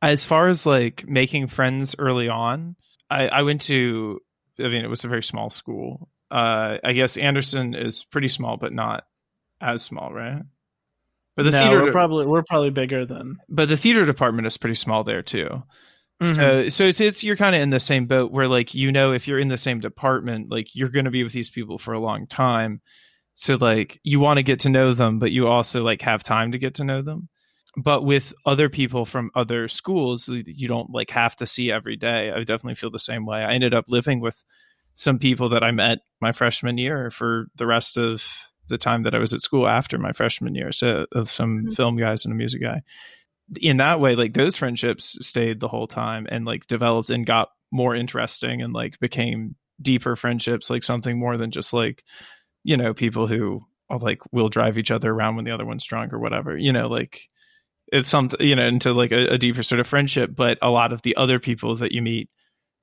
As 0.00 0.24
far 0.24 0.48
as 0.48 0.66
like 0.66 1.06
making 1.06 1.46
friends 1.46 1.94
early 1.98 2.28
on, 2.28 2.76
I, 3.08 3.28
I 3.28 3.42
went 3.42 3.62
to 3.62 4.20
I 4.58 4.68
mean, 4.68 4.84
it 4.84 4.90
was 4.90 5.04
a 5.04 5.08
very 5.08 5.22
small 5.22 5.50
school. 5.50 6.08
Uh, 6.30 6.78
I 6.82 6.92
guess 6.92 7.16
Anderson 7.16 7.74
is 7.74 8.04
pretty 8.04 8.28
small, 8.28 8.56
but 8.56 8.72
not 8.72 9.04
as 9.60 9.82
small, 9.82 10.12
right? 10.12 10.42
But 11.36 11.44
the 11.44 11.50
no, 11.50 11.62
theater 11.62 11.82
we're 11.82 11.92
probably 11.92 12.26
we're 12.26 12.42
probably 12.42 12.70
bigger 12.70 13.06
than. 13.06 13.38
But 13.48 13.68
the 13.68 13.76
theater 13.76 14.04
department 14.04 14.46
is 14.46 14.58
pretty 14.58 14.74
small 14.74 15.04
there 15.04 15.22
too. 15.22 15.62
Mhm. 16.22 16.34
So 16.36 16.68
so 16.68 16.84
it's, 16.84 17.00
it's 17.00 17.22
you're 17.24 17.36
kind 17.36 17.54
of 17.56 17.62
in 17.62 17.70
the 17.70 17.80
same 17.80 18.06
boat 18.06 18.32
where 18.32 18.48
like 18.48 18.74
you 18.74 18.90
know 18.92 19.12
if 19.12 19.26
you're 19.28 19.38
in 19.38 19.48
the 19.48 19.56
same 19.56 19.80
department 19.80 20.50
like 20.50 20.74
you're 20.74 20.88
going 20.90 21.04
to 21.06 21.10
be 21.10 21.24
with 21.24 21.32
these 21.32 21.50
people 21.50 21.78
for 21.78 21.92
a 21.92 21.98
long 22.00 22.26
time. 22.26 22.80
So 23.34 23.54
like 23.56 23.98
you 24.02 24.20
want 24.20 24.38
to 24.38 24.42
get 24.42 24.60
to 24.60 24.68
know 24.68 24.92
them 24.92 25.18
but 25.18 25.32
you 25.32 25.48
also 25.48 25.82
like 25.82 26.02
have 26.02 26.22
time 26.22 26.52
to 26.52 26.58
get 26.58 26.74
to 26.76 26.84
know 26.84 27.02
them. 27.02 27.28
But 27.76 28.04
with 28.04 28.34
other 28.44 28.68
people 28.68 29.04
from 29.06 29.30
other 29.34 29.66
schools 29.68 30.28
you 30.28 30.68
don't 30.68 30.90
like 30.90 31.10
have 31.10 31.36
to 31.36 31.46
see 31.46 31.70
every 31.72 31.96
day. 31.96 32.30
I 32.30 32.38
definitely 32.40 32.74
feel 32.74 32.90
the 32.90 32.98
same 32.98 33.24
way. 33.26 33.42
I 33.42 33.54
ended 33.54 33.72
up 33.74 33.86
living 33.88 34.20
with 34.20 34.44
some 34.94 35.18
people 35.18 35.48
that 35.50 35.62
I 35.64 35.70
met 35.70 35.98
my 36.20 36.32
freshman 36.32 36.76
year 36.76 37.10
for 37.10 37.46
the 37.56 37.66
rest 37.66 37.96
of 37.96 38.22
the 38.68 38.76
time 38.78 39.02
that 39.04 39.14
I 39.14 39.18
was 39.18 39.32
at 39.32 39.40
school 39.40 39.66
after 39.66 39.98
my 39.98 40.12
freshman 40.12 40.54
year. 40.54 40.70
So 40.70 41.06
of 41.12 41.30
some 41.30 41.64
Mhm. 41.66 41.74
film 41.74 41.96
guys 41.96 42.24
and 42.26 42.32
a 42.32 42.36
music 42.36 42.60
guy 42.60 42.82
in 43.60 43.78
that 43.78 44.00
way 44.00 44.14
like 44.14 44.34
those 44.34 44.56
friendships 44.56 45.16
stayed 45.20 45.60
the 45.60 45.68
whole 45.68 45.86
time 45.86 46.26
and 46.30 46.44
like 46.44 46.66
developed 46.66 47.10
and 47.10 47.26
got 47.26 47.50
more 47.70 47.94
interesting 47.94 48.62
and 48.62 48.72
like 48.72 48.98
became 49.00 49.54
deeper 49.80 50.14
friendships 50.16 50.70
like 50.70 50.82
something 50.82 51.18
more 51.18 51.36
than 51.36 51.50
just 51.50 51.72
like 51.72 52.04
you 52.64 52.76
know 52.76 52.94
people 52.94 53.26
who 53.26 53.60
are 53.90 53.98
like 53.98 54.20
will 54.32 54.48
drive 54.48 54.78
each 54.78 54.90
other 54.90 55.10
around 55.10 55.36
when 55.36 55.44
the 55.44 55.50
other 55.50 55.66
one's 55.66 55.84
drunk 55.84 56.12
or 56.12 56.18
whatever 56.18 56.56
you 56.56 56.72
know 56.72 56.86
like 56.88 57.28
it's 57.88 58.08
something 58.08 58.40
you 58.46 58.54
know 58.56 58.66
into 58.66 58.92
like 58.92 59.12
a, 59.12 59.34
a 59.34 59.38
deeper 59.38 59.62
sort 59.62 59.80
of 59.80 59.86
friendship 59.86 60.30
but 60.34 60.56
a 60.62 60.70
lot 60.70 60.92
of 60.92 61.02
the 61.02 61.16
other 61.16 61.38
people 61.38 61.76
that 61.76 61.92
you 61.92 62.00
meet 62.00 62.30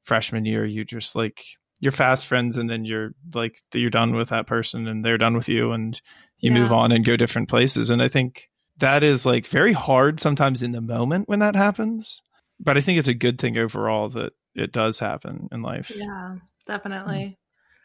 freshman 0.05 0.45
year 0.45 0.65
you 0.65 0.83
just 0.83 1.15
like 1.15 1.41
you're 1.79 1.91
fast 1.91 2.27
friends 2.27 2.57
and 2.57 2.69
then 2.69 2.83
you're 2.83 3.11
like 3.33 3.61
you're 3.73 3.89
done 3.89 4.13
with 4.13 4.29
that 4.29 4.47
person 4.47 4.87
and 4.87 5.05
they're 5.05 5.17
done 5.17 5.35
with 5.35 5.47
you 5.47 5.71
and 5.71 6.01
you 6.39 6.51
Yeah. 6.51 6.59
move 6.59 6.71
on 6.73 6.91
and 6.91 7.05
go 7.05 7.15
different 7.15 7.47
places 7.49 7.89
and 7.89 8.01
i 8.01 8.07
think 8.07 8.49
that 8.79 9.03
is 9.03 9.25
like 9.25 9.47
very 9.47 9.73
hard 9.73 10.19
sometimes 10.19 10.63
in 10.63 10.71
the 10.71 10.81
moment 10.81 11.27
when 11.29 11.39
that 11.39 11.55
happens 11.55 12.21
but 12.59 12.77
i 12.77 12.81
think 12.81 12.97
it's 12.97 13.07
a 13.07 13.13
good 13.13 13.39
thing 13.39 13.57
overall 13.57 14.09
that 14.09 14.33
it 14.55 14.71
does 14.71 14.99
happen 14.99 15.47
in 15.51 15.61
life 15.61 15.91
Yeah, 15.95 16.35
definitely. 16.65 17.15
Mm. 17.15 17.35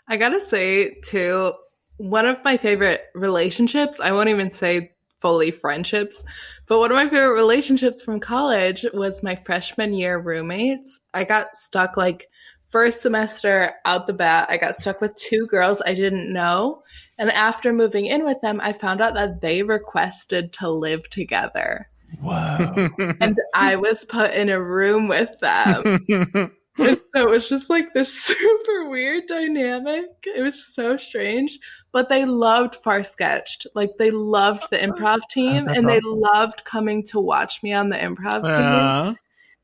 I 0.09 0.17
gotta 0.17 0.41
say, 0.41 0.97
too, 1.05 1.53
one 1.97 2.27
of 2.27 2.43
my 2.45 2.57
favorite 2.57 3.03
relationships, 3.15 4.01
I 4.01 4.13
won't 4.13 4.29
even 4.29 4.53
say 4.53 4.91
fully 5.21 5.51
friendships, 5.51 6.23
but 6.67 6.79
one 6.79 6.91
of 6.91 6.97
my 6.97 7.09
favorite 7.09 7.35
relationships 7.35 8.03
from 8.03 8.21
college 8.21 8.85
was 8.93 9.23
my 9.23 9.37
freshman 9.37 9.95
year 9.95 10.21
roommates. 10.21 11.01
I 11.15 11.25
got 11.25 11.57
stuck 11.57 11.97
like 11.97 12.29
first 12.75 13.03
semester 13.03 13.71
out 13.85 14.09
the 14.09 14.13
bat, 14.13 14.49
I 14.51 14.57
got 14.57 14.75
stuck 14.75 15.01
with 15.01 15.15
two 15.15 15.47
girls 15.47 15.81
I 15.87 15.95
didn't 15.95 16.33
know. 16.33 16.83
And 17.19 17.31
after 17.31 17.73
moving 17.73 18.07
in 18.07 18.25
with 18.25 18.41
them, 18.41 18.61
I 18.61 18.73
found 18.73 19.01
out 19.01 19.15
that 19.15 19.41
they 19.41 19.63
requested 19.63 20.53
to 20.55 20.69
live 20.69 21.09
together. 21.09 21.89
Whoa. 22.21 22.89
And 23.21 23.39
I 23.55 23.77
was 23.77 24.05
put 24.05 24.33
in 24.35 24.49
a 24.49 24.61
room 24.61 25.07
with 25.07 25.39
them. 25.39 26.51
And 26.77 27.01
so 27.15 27.23
it 27.23 27.31
was 27.31 27.49
just 27.49 27.71
like 27.71 27.95
this 27.95 28.13
super 28.21 28.89
weird 28.91 29.29
dynamic. 29.29 30.07
It 30.25 30.43
was 30.43 30.75
so 30.75 30.97
strange. 30.97 31.61
But 31.93 32.09
they 32.09 32.25
loved 32.25 32.75
Far 32.75 33.05
Sketched. 33.05 33.69
Like 33.77 33.93
they 33.97 34.11
loved 34.11 34.65
the 34.73 34.79
improv 34.79 35.21
oh, 35.23 35.27
team 35.31 35.67
That's 35.67 35.79
and 35.79 35.89
they 35.89 36.01
loved 36.03 36.65
coming 36.65 37.05
to 37.05 37.21
watch 37.21 37.63
me 37.63 37.73
on 37.73 37.91
the 37.91 37.97
improv 37.97 38.43
team. 38.43 39.17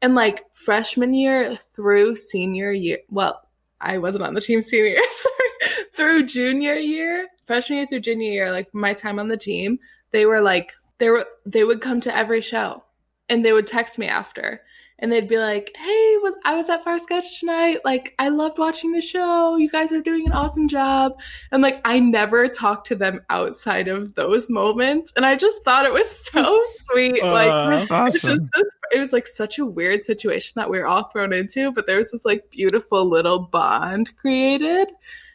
And 0.02 0.14
like 0.14 0.45
freshman 0.54 1.14
year 1.14 1.57
through 1.75 2.16
senior 2.16 2.73
year, 2.73 2.99
well, 3.11 3.40
I 3.80 3.99
wasn't 3.99 4.25
on 4.25 4.35
the 4.35 4.40
team 4.40 4.62
senior 4.62 4.97
sorry. 5.11 5.87
through 5.95 6.26
junior 6.26 6.75
year, 6.75 7.28
freshman 7.47 7.78
year 7.78 7.87
through 7.87 8.00
junior 8.00 8.30
year, 8.30 8.52
like 8.52 8.73
my 8.73 8.95
time 8.95 9.19
on 9.19 9.28
the 9.28 9.37
team, 9.37 9.78
they 10.12 10.26
were 10.26 10.40
like 10.40 10.73
they 10.99 11.11
were 11.11 11.26
they 11.47 11.64
would 11.64 11.80
come 11.80 12.00
to 12.02 12.16
every 12.16 12.40
show 12.40 12.85
and 13.28 13.45
they 13.45 13.52
would 13.52 13.66
text 13.66 13.99
me 13.99 14.07
after 14.07 14.62
and 15.00 15.11
they'd 15.11 15.28
be 15.28 15.38
like, 15.38 15.73
"Hey, 15.76 16.16
was 16.23 16.37
I 16.45 16.54
was 16.54 16.71
at 16.71 16.85
Far 16.85 16.99
Sketch 16.99 17.40
tonight? 17.40 17.78
Like, 17.85 18.14
I 18.19 18.28
loved 18.28 18.59
watching 18.59 18.92
the 18.92 19.00
show. 19.00 19.57
You 19.57 19.69
guys 19.69 19.92
are 19.92 20.00
doing 20.00 20.26
an 20.26 20.33
awesome 20.33 20.69
job." 20.69 21.19
And 21.50 21.62
like, 21.62 21.80
I 21.85 21.99
never 21.99 22.49
talked 22.49 22.87
to 22.88 22.95
them 22.97 23.21
outside 23.30 23.88
of 23.88 24.14
those 24.14 24.49
moments, 24.49 25.12
and 25.16 25.26
I 25.26 25.37
just 25.37 25.64
thought 25.64 25.87
it 25.87 25.92
was 25.92 26.09
so 26.26 26.62
sweet. 26.92 27.23
Aw. 27.23 27.33
like, 27.33 27.88
That's 27.88 28.14
it's 28.16 28.25
just 28.25 28.38
awesome. 28.38 28.50
this, 28.54 28.76
it 28.92 29.00
was 29.00 29.12
like 29.12 29.26
such 29.26 29.59
a 29.59 29.66
weird 29.66 30.04
situation 30.04 30.52
that 30.57 30.71
we 30.71 30.78
were 30.78 30.87
all 30.87 31.04
thrown 31.04 31.33
into, 31.33 31.73
but 31.73 31.87
there 31.87 31.99
was 31.99 32.11
this 32.12 32.25
like 32.25 32.50
beautiful 32.50 33.09
little 33.09 33.38
bond 33.40 34.14
created. 34.16 34.88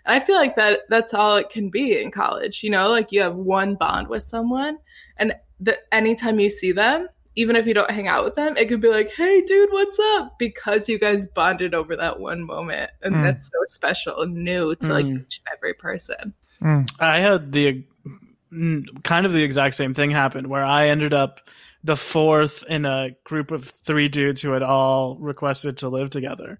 And 0.05 0.15
I 0.15 0.19
feel 0.19 0.35
like 0.35 0.55
that 0.55 0.81
that's 0.89 1.13
all 1.13 1.35
it 1.37 1.49
can 1.49 1.69
be 1.69 1.99
in 1.99 2.11
college, 2.11 2.63
you 2.63 2.69
know, 2.69 2.89
like 2.89 3.11
you 3.11 3.21
have 3.21 3.35
one 3.35 3.75
bond 3.75 4.07
with 4.07 4.23
someone 4.23 4.77
and 5.17 5.33
the 5.59 5.77
anytime 5.93 6.39
you 6.39 6.49
see 6.49 6.71
them, 6.71 7.07
even 7.35 7.55
if 7.55 7.65
you 7.65 7.73
don't 7.73 7.91
hang 7.91 8.07
out 8.07 8.23
with 8.23 8.35
them, 8.35 8.55
it 8.57 8.67
could 8.67 8.81
be 8.81 8.89
like, 8.89 9.11
"Hey 9.13 9.41
dude, 9.41 9.71
what's 9.71 9.99
up?" 9.99 10.37
because 10.39 10.87
you 10.89 10.97
guys 10.99 11.27
bonded 11.27 11.73
over 11.73 11.95
that 11.95 12.19
one 12.19 12.45
moment. 12.45 12.91
And 13.01 13.15
Mm. 13.15 13.23
that's 13.23 13.45
so 13.45 13.59
special 13.67 14.21
and 14.21 14.33
new 14.35 14.75
to 14.75 14.93
like 14.93 15.05
Mm. 15.05 15.21
each 15.21 15.41
and 15.45 15.55
every 15.57 15.73
person. 15.73 16.33
Mm. 16.61 16.87
I 16.99 17.19
had 17.19 17.51
the 17.51 17.83
mm, 18.53 18.85
kind 19.03 19.25
of 19.25 19.33
the 19.33 19.43
exact 19.43 19.75
same 19.75 19.93
thing 19.93 20.11
happen 20.11 20.47
where 20.47 20.63
I 20.63 20.87
ended 20.87 21.13
up 21.13 21.49
the 21.83 21.97
fourth 21.97 22.63
in 22.69 22.85
a 22.85 23.09
group 23.25 23.51
of 23.51 23.65
three 23.65 24.07
dudes 24.07 24.41
who 24.41 24.51
had 24.51 24.63
all 24.63 25.17
requested 25.19 25.77
to 25.77 25.89
live 25.89 26.09
together. 26.09 26.59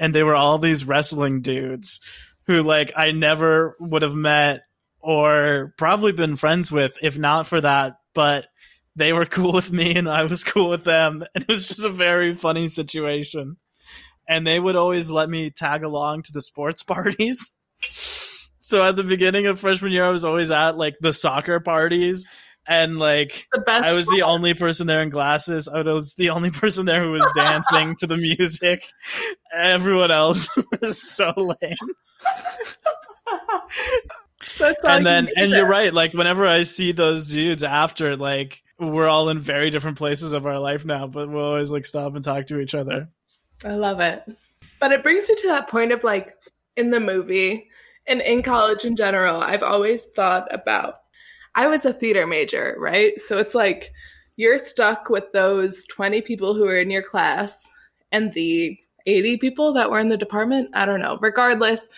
And 0.00 0.14
they 0.14 0.22
were 0.22 0.34
all 0.34 0.58
these 0.58 0.84
wrestling 0.84 1.42
dudes 1.42 2.00
who 2.46 2.62
like 2.62 2.92
I 2.96 3.12
never 3.12 3.76
would 3.78 4.02
have 4.02 4.14
met 4.14 4.62
or 5.00 5.74
probably 5.76 6.12
been 6.12 6.34
friends 6.36 6.72
with 6.72 6.96
if 7.02 7.18
not 7.18 7.46
for 7.46 7.60
that, 7.60 7.98
but 8.14 8.46
they 8.96 9.12
were 9.12 9.26
cool 9.26 9.52
with 9.52 9.72
me 9.72 9.94
and 9.96 10.08
I 10.08 10.24
was 10.24 10.44
cool 10.44 10.68
with 10.68 10.84
them. 10.84 11.24
And 11.34 11.44
it 11.44 11.50
was 11.50 11.68
just 11.68 11.84
a 11.84 11.90
very 11.90 12.34
funny 12.34 12.68
situation. 12.68 13.56
And 14.28 14.46
they 14.46 14.58
would 14.58 14.76
always 14.76 15.10
let 15.10 15.28
me 15.28 15.50
tag 15.50 15.82
along 15.84 16.22
to 16.22 16.32
the 16.32 16.40
sports 16.40 16.82
parties. 16.84 17.54
So 18.58 18.82
at 18.82 18.96
the 18.96 19.02
beginning 19.02 19.46
of 19.46 19.60
freshman 19.60 19.92
year, 19.92 20.06
I 20.06 20.10
was 20.10 20.24
always 20.24 20.50
at 20.50 20.78
like 20.78 20.94
the 21.00 21.12
soccer 21.12 21.60
parties, 21.60 22.24
and 22.66 22.98
like 22.98 23.46
The 23.52 23.60
best 23.60 23.86
I 23.86 23.94
was 23.94 24.06
the 24.06 24.22
only 24.22 24.54
person 24.54 24.86
there 24.86 25.02
in 25.02 25.10
glasses. 25.10 25.68
I 25.68 25.82
was 25.82 26.14
the 26.14 26.30
only 26.30 26.50
person 26.50 26.86
there 26.86 27.02
who 27.02 27.10
was 27.10 27.30
dancing 27.36 27.94
to 27.96 28.06
the 28.06 28.16
music. 28.16 28.86
Everyone 29.54 30.10
else 30.10 30.48
was 30.80 31.02
so 31.02 31.34
lame. 31.36 31.76
And 34.60 35.06
then, 35.06 35.28
and 35.36 35.52
there. 35.52 35.60
you're 35.60 35.68
right. 35.68 35.92
Like 35.92 36.12
whenever 36.12 36.46
I 36.46 36.62
see 36.62 36.92
those 36.92 37.28
dudes 37.28 37.62
after, 37.62 38.16
like 38.16 38.62
we're 38.78 39.08
all 39.08 39.28
in 39.28 39.38
very 39.38 39.70
different 39.70 39.98
places 39.98 40.32
of 40.32 40.46
our 40.46 40.58
life 40.58 40.84
now, 40.84 41.06
but 41.06 41.28
we'll 41.28 41.44
always 41.44 41.70
like 41.70 41.86
stop 41.86 42.14
and 42.14 42.24
talk 42.24 42.46
to 42.48 42.60
each 42.60 42.74
other. 42.74 43.08
I 43.64 43.74
love 43.74 44.00
it. 44.00 44.24
But 44.80 44.92
it 44.92 45.02
brings 45.02 45.28
me 45.28 45.34
to 45.36 45.48
that 45.48 45.68
point 45.68 45.92
of 45.92 46.04
like 46.04 46.36
in 46.76 46.90
the 46.90 47.00
movie 47.00 47.68
and 48.06 48.20
in 48.20 48.42
college 48.42 48.84
in 48.84 48.96
general, 48.96 49.40
I've 49.40 49.62
always 49.62 50.04
thought 50.04 50.52
about 50.52 51.00
I 51.54 51.68
was 51.68 51.84
a 51.84 51.92
theater 51.92 52.26
major, 52.26 52.74
right? 52.78 53.20
So 53.20 53.38
it's 53.38 53.54
like 53.54 53.92
you're 54.36 54.58
stuck 54.58 55.08
with 55.08 55.30
those 55.32 55.84
20 55.84 56.20
people 56.22 56.54
who 56.54 56.66
are 56.66 56.76
in 56.76 56.90
your 56.90 57.02
class 57.02 57.66
and 58.10 58.32
the 58.34 58.76
80 59.06 59.38
people 59.38 59.72
that 59.74 59.90
were 59.90 60.00
in 60.00 60.08
the 60.08 60.16
department. 60.16 60.70
I 60.74 60.84
don't 60.84 61.00
know. 61.00 61.18
Regardless, 61.20 61.88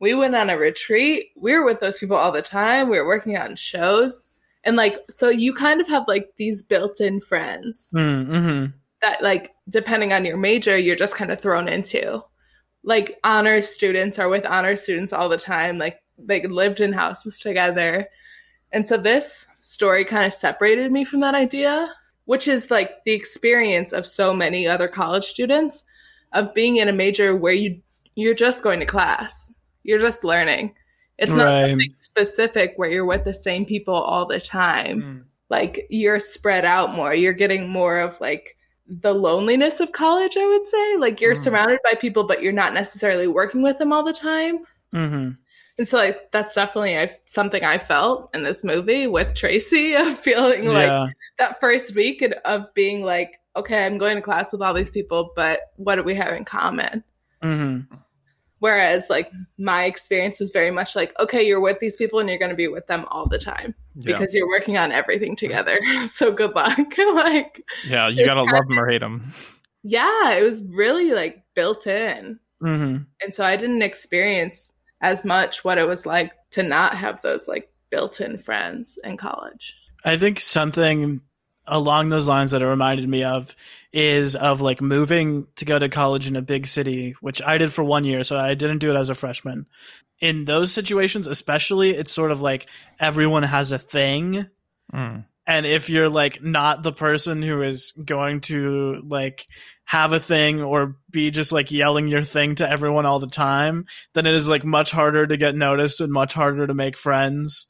we 0.00 0.14
went 0.14 0.34
on 0.34 0.50
a 0.50 0.58
retreat. 0.58 1.30
We 1.36 1.52
were 1.54 1.64
with 1.64 1.80
those 1.80 1.98
people 1.98 2.16
all 2.16 2.32
the 2.32 2.42
time. 2.42 2.90
We 2.90 2.98
were 2.98 3.06
working 3.06 3.36
on 3.36 3.56
shows. 3.56 4.28
And 4.64 4.76
like, 4.76 4.98
so 5.08 5.28
you 5.28 5.54
kind 5.54 5.80
of 5.80 5.88
have 5.88 6.04
like 6.08 6.32
these 6.36 6.62
built 6.62 7.00
in 7.00 7.20
friends 7.20 7.92
Mm-hmm. 7.94 8.66
that 9.02 9.22
like 9.22 9.54
depending 9.68 10.12
on 10.12 10.24
your 10.24 10.36
major 10.36 10.76
you're 10.76 10.96
just 10.96 11.14
kind 11.14 11.30
of 11.30 11.40
thrown 11.40 11.68
into 11.68 12.22
like 12.82 13.18
honors 13.24 13.68
students 13.68 14.18
are 14.18 14.28
with 14.28 14.44
honors 14.46 14.82
students 14.82 15.12
all 15.12 15.28
the 15.28 15.36
time 15.36 15.76
like 15.78 16.00
they 16.18 16.42
lived 16.46 16.80
in 16.80 16.92
houses 16.92 17.38
together 17.38 18.08
and 18.72 18.86
so 18.86 18.96
this 18.96 19.46
story 19.60 20.04
kind 20.04 20.26
of 20.26 20.32
separated 20.32 20.90
me 20.92 21.04
from 21.04 21.20
that 21.20 21.34
idea 21.34 21.92
which 22.24 22.48
is 22.48 22.70
like 22.70 23.04
the 23.04 23.12
experience 23.12 23.92
of 23.92 24.06
so 24.06 24.32
many 24.32 24.66
other 24.66 24.88
college 24.88 25.26
students 25.26 25.84
of 26.32 26.54
being 26.54 26.76
in 26.76 26.88
a 26.88 26.92
major 26.92 27.36
where 27.36 27.52
you 27.52 27.80
you're 28.14 28.34
just 28.34 28.62
going 28.62 28.80
to 28.80 28.86
class 28.86 29.52
you're 29.86 29.98
just 30.08 30.24
learning 30.24 30.74
it's 31.18 31.32
not 31.32 31.44
Right. 31.46 31.70
something 31.70 31.94
specific 31.98 32.74
where 32.76 32.90
you're 32.90 33.06
with 33.06 33.24
the 33.24 33.32
same 33.32 33.64
people 33.64 33.94
all 33.94 34.26
the 34.26 34.38
time 34.40 35.00
Mm. 35.02 35.22
like 35.48 35.86
you're 35.88 36.20
spread 36.20 36.64
out 36.66 36.94
more. 36.94 37.14
You're 37.14 37.32
getting 37.44 37.70
more 37.70 37.98
of 38.00 38.20
like 38.20 38.54
the 38.86 39.14
loneliness 39.14 39.80
of 39.80 39.92
college, 39.92 40.36
I 40.36 40.46
would 40.46 40.66
say. 40.66 40.96
Like 40.98 41.20
you're 41.22 41.34
Mm. 41.34 41.42
surrounded 41.44 41.80
by 41.82 41.94
people, 41.94 42.26
but 42.26 42.42
you're 42.42 42.52
not 42.52 42.74
necessarily 42.74 43.26
working 43.28 43.62
with 43.62 43.78
them 43.78 43.92
all 43.94 44.04
the 44.04 44.12
time. 44.12 44.58
Mm-hmm. 44.94 45.30
And 45.78 45.88
so 45.88 45.96
like 45.96 46.30
that's 46.32 46.54
definitely 46.54 46.98
I, 46.98 47.10
something 47.24 47.64
I 47.64 47.78
felt 47.78 48.28
in 48.34 48.42
this 48.42 48.62
movie 48.62 49.06
with 49.06 49.34
Tracy 49.34 49.94
of 50.02 50.18
feeling 50.18 50.66
like 50.66 50.88
Yeah. 50.88 51.06
that 51.38 51.60
first 51.60 51.94
week 51.94 52.20
and 52.22 52.34
of 52.44 52.72
being 52.74 53.02
like, 53.02 53.40
okay, 53.56 53.86
I'm 53.86 53.96
going 53.96 54.16
to 54.16 54.22
class 54.22 54.52
with 54.52 54.60
all 54.60 54.74
these 54.74 54.90
people, 54.90 55.32
but 55.34 55.60
what 55.76 55.94
do 55.96 56.02
we 56.02 56.14
have 56.14 56.34
in 56.34 56.44
common? 56.44 57.02
Mm-hmm. 57.42 57.94
Whereas, 58.60 59.10
like, 59.10 59.30
my 59.58 59.84
experience 59.84 60.40
was 60.40 60.50
very 60.50 60.70
much 60.70 60.96
like, 60.96 61.12
okay, 61.20 61.46
you're 61.46 61.60
with 61.60 61.78
these 61.78 61.94
people 61.96 62.18
and 62.20 62.28
you're 62.28 62.38
going 62.38 62.50
to 62.50 62.56
be 62.56 62.68
with 62.68 62.86
them 62.86 63.04
all 63.10 63.28
the 63.28 63.38
time 63.38 63.74
Yeah. 63.96 64.18
because 64.18 64.34
you're 64.34 64.48
working 64.48 64.78
on 64.78 64.92
everything 64.92 65.36
together. 65.36 65.78
so 66.08 66.32
good 66.32 66.54
luck. 66.54 66.78
like, 67.14 67.62
Yeah, 67.86 68.08
you 68.08 68.24
gotta 68.24 68.42
love 68.42 68.66
them 68.68 68.78
or 68.78 68.88
hate 68.88 69.00
them. 69.02 69.32
yeah, 69.82 70.32
it 70.32 70.42
was 70.42 70.62
really 70.68 71.12
like 71.12 71.42
built 71.54 71.86
in. 71.86 72.38
hmm 72.60 72.96
And 73.22 73.34
so 73.34 73.44
I 73.44 73.56
didn't 73.56 73.82
experience 73.82 74.72
as 75.02 75.24
much 75.24 75.62
what 75.64 75.76
it 75.78 75.86
was 75.86 76.06
like 76.06 76.32
to 76.52 76.62
not 76.62 76.96
have 76.96 77.20
those 77.22 77.46
like 77.48 77.70
built 77.90 78.20
in 78.22 78.38
friends 78.38 78.98
in 79.04 79.16
college. 79.18 79.74
I 80.04 80.16
think 80.16 80.40
something 80.40 81.20
along 81.66 82.08
those 82.08 82.28
lines 82.28 82.50
that 82.50 82.62
it 82.62 82.66
reminded 82.66 83.08
me 83.08 83.24
of 83.24 83.54
is 83.92 84.36
of 84.36 84.60
like 84.60 84.80
moving 84.80 85.46
to 85.56 85.64
go 85.64 85.78
to 85.78 85.88
college 85.88 86.28
in 86.28 86.36
a 86.36 86.42
big 86.42 86.66
city, 86.66 87.14
which 87.20 87.42
I 87.42 87.58
did 87.58 87.72
for 87.72 87.82
one 87.82 88.04
year, 88.04 88.24
so 88.24 88.38
I 88.38 88.54
didn't 88.54 88.78
do 88.78 88.90
it 88.90 88.96
as 88.96 89.08
a 89.08 89.14
freshman. 89.14 89.66
In 90.20 90.44
those 90.44 90.72
situations, 90.72 91.26
especially, 91.26 91.90
it's 91.90 92.12
sort 92.12 92.32
of 92.32 92.40
like 92.40 92.68
everyone 93.00 93.42
has 93.42 93.72
a 93.72 93.78
thing. 93.78 94.46
Mm. 94.92 95.24
And 95.46 95.64
if 95.66 95.88
you're 95.88 96.08
like 96.08 96.42
not 96.42 96.82
the 96.82 96.92
person 96.92 97.40
who 97.40 97.62
is 97.62 97.92
going 97.92 98.40
to 98.42 99.02
like 99.06 99.46
have 99.84 100.12
a 100.12 100.18
thing 100.18 100.60
or 100.60 100.96
be 101.10 101.30
just 101.30 101.52
like 101.52 101.70
yelling 101.70 102.08
your 102.08 102.24
thing 102.24 102.56
to 102.56 102.68
everyone 102.68 103.06
all 103.06 103.20
the 103.20 103.28
time, 103.28 103.86
then 104.14 104.26
it 104.26 104.34
is 104.34 104.48
like 104.48 104.64
much 104.64 104.90
harder 104.90 105.26
to 105.26 105.36
get 105.36 105.54
noticed 105.54 106.00
and 106.00 106.12
much 106.12 106.34
harder 106.34 106.66
to 106.66 106.74
make 106.74 106.96
friends. 106.96 107.66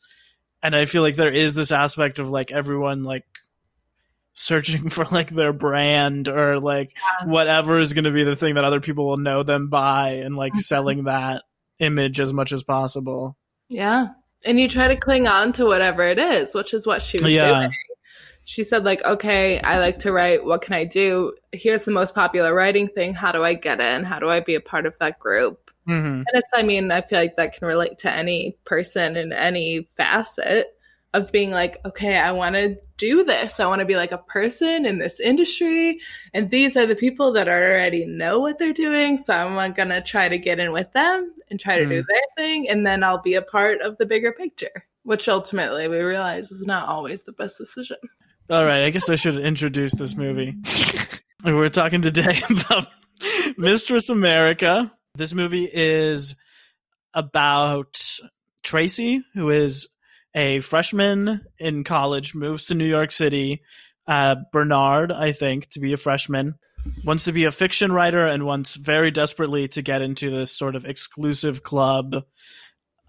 And 0.62 0.74
I 0.74 0.86
feel 0.86 1.02
like 1.02 1.16
there 1.16 1.32
is 1.32 1.54
this 1.54 1.70
aspect 1.70 2.18
of 2.18 2.30
like 2.30 2.50
everyone 2.50 3.02
like 3.02 3.24
searching 4.37 4.88
for 4.90 5.05
like 5.11 5.31
their 5.31 5.52
brand 5.52 6.28
or 6.28 6.61
like 6.61 6.95
Yeah. 7.21 7.26
whatever 7.26 7.81
is 7.81 7.93
going 7.93 8.05
to 8.05 8.12
be 8.12 8.23
the 8.23 8.37
thing 8.37 8.55
that 8.55 8.64
other 8.64 8.81
people 8.81 9.07
will 9.07 9.16
know 9.16 9.43
them 9.43 9.69
by 9.69 10.11
and 10.11 10.37
like 10.37 10.55
selling 10.57 11.05
that 11.05 11.43
image 11.81 12.21
as 12.21 12.33
much 12.33 12.52
as 12.52 12.62
possible. 12.62 13.37
Yeah. 13.69 14.09
And 14.45 14.61
you 14.61 14.69
try 14.69 14.88
to 14.88 14.97
cling 14.97 15.26
on 15.26 15.52
to 15.55 15.64
whatever 15.66 16.05
it 16.05 16.19
is, 16.19 16.55
which 16.55 16.73
is 16.73 16.87
what 16.87 17.02
she 17.02 17.19
was 17.21 17.33
Yeah. 17.35 17.59
doing. 17.61 17.71
She 18.45 18.62
said, 18.62 18.85
like, 18.85 19.02
okay, 19.05 19.59
I 19.61 19.81
like 19.81 19.99
to 20.00 20.12
write. 20.12 20.45
What 20.45 20.62
can 20.62 20.75
I 20.75 20.85
do? 20.85 21.35
Here's 21.50 21.85
the 21.85 21.90
most 21.90 22.14
popular 22.14 22.55
writing 22.55 22.87
thing. 22.87 23.12
How 23.12 23.33
do 23.33 23.43
I 23.43 23.55
get 23.55 23.81
in? 23.81 24.05
How 24.05 24.21
do 24.21 24.28
I 24.31 24.38
be 24.38 24.55
a 24.55 24.61
part 24.61 24.87
of 24.87 24.97
that 25.00 25.19
group? 25.19 25.69
hmm 25.85 25.93
And 25.95 26.26
it's, 26.35 26.52
I 26.55 26.62
mean, 26.62 26.93
I 26.93 27.00
feel 27.00 27.19
like 27.19 27.35
that 27.37 27.55
can 27.59 27.66
relate 27.66 27.99
to 27.99 28.11
any 28.12 28.57
person 28.64 29.16
in 29.16 29.33
any 29.33 29.88
facet 29.97 30.75
of 31.16 31.32
being 31.32 31.50
like, 31.50 31.78
okay, 31.85 32.16
I 32.16 32.32
want 32.32 32.56
to 32.56 32.76
do 32.99 33.25
this. 33.25 33.58
I 33.58 33.66
want 33.66 33.80
to 33.80 33.87
be 33.87 33.96
like 33.96 34.12
a 34.12 34.18
person 34.18 34.85
in 34.85 34.99
this 34.99 35.18
industry. 35.18 35.99
And 36.35 36.50
these 36.50 36.76
are 36.76 36.87
the 36.87 36.94
people 36.94 37.32
that 37.32 37.49
already 37.49 38.04
know 38.04 38.40
what 38.40 38.58
they're 38.58 38.75
doing. 38.75 39.16
So 39.16 39.35
I'm 39.35 39.73
going 39.73 39.88
to 39.88 40.02
try 40.02 40.28
to 40.28 40.38
get 40.38 40.58
in 40.58 40.73
with 40.73 40.92
them 40.92 41.32
and 41.50 41.58
try 41.58 41.78
to 41.78 41.87
do 41.87 42.02
mm. 42.02 42.06
their 42.06 42.20
thing. 42.37 42.68
And 42.68 42.87
then 42.87 43.02
I'll 43.02 43.23
be 43.23 43.35
a 43.35 43.42
part 43.42 43.80
of 43.80 43.96
the 43.96 44.04
bigger 44.04 44.32
picture, 44.32 44.85
which 45.04 45.26
ultimately 45.28 45.88
we 45.88 46.00
realize 46.00 46.52
is 46.52 46.66
not 46.66 46.87
always 46.87 47.23
the 47.23 47.32
best 47.32 47.56
decision. 47.56 47.96
All 48.50 48.64
right, 48.64 48.82
I 48.82 48.90
guess 48.90 49.08
I 49.08 49.16
should 49.16 49.38
introduce 49.38 49.94
this 49.94 50.16
movie. 50.16 50.54
We're 51.44 51.68
talking 51.68 52.02
today 52.02 52.42
about 52.50 52.88
Mistress 53.56 54.11
America. 54.11 54.92
This 55.14 55.32
movie 55.32 55.68
is 55.73 56.35
about 57.14 57.98
Tracy, 58.62 59.24
who 59.35 59.48
is 59.50 59.88
a 60.37 60.61
freshman 60.61 61.40
in 61.59 61.83
college, 61.83 62.35
moves 62.35 62.66
to 62.66 62.75
New 62.75 62.85
York 62.85 63.11
City. 63.11 63.62
Uh, 64.07 64.37
Barnard, 64.53 65.11
I 65.11 65.33
think, 65.33 65.70
to 65.70 65.81
be 65.81 65.94
a 65.94 65.96
freshman, 65.96 66.55
wants 67.05 67.25
to 67.25 67.33
be 67.33 67.44
a 67.44 67.51
fiction 67.51 67.90
writer 67.90 68.25
and 68.27 68.44
wants 68.44 68.77
very 68.77 69.11
desperately 69.11 69.66
to 69.68 69.83
get 69.83 70.03
into 70.03 70.31
this 70.31 70.53
sort 70.53 70.77
of 70.77 70.85
exclusive 70.85 71.62
club 71.62 72.14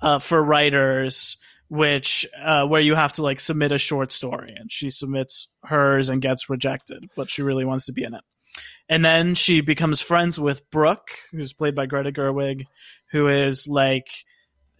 uh, 0.01 0.19
for 0.19 0.41
writers 0.41 1.37
which 1.69 2.25
uh, 2.41 2.65
where 2.65 2.79
you 2.79 2.95
have 2.95 3.11
to 3.11 3.21
like 3.21 3.41
submit 3.41 3.73
a 3.73 3.77
short 3.77 4.11
story 4.11 4.53
and 4.57 4.71
she 4.71 4.89
submits 4.89 5.49
hers 5.63 6.07
and 6.07 6.21
gets 6.21 6.49
rejected 6.49 7.09
but 7.15 7.29
she 7.29 7.41
really 7.41 7.65
wants 7.65 7.85
to 7.85 7.91
be 7.91 8.03
in 8.03 8.13
it 8.13 8.23
and 8.87 9.03
then 9.03 9.35
she 9.35 9.59
becomes 9.59 9.99
friends 9.99 10.39
with 10.39 10.69
brooke 10.71 11.09
who's 11.31 11.51
played 11.51 11.75
by 11.75 11.85
greta 11.85 12.11
gerwig 12.11 12.63
who 13.11 13.27
is 13.27 13.67
like 13.67 14.07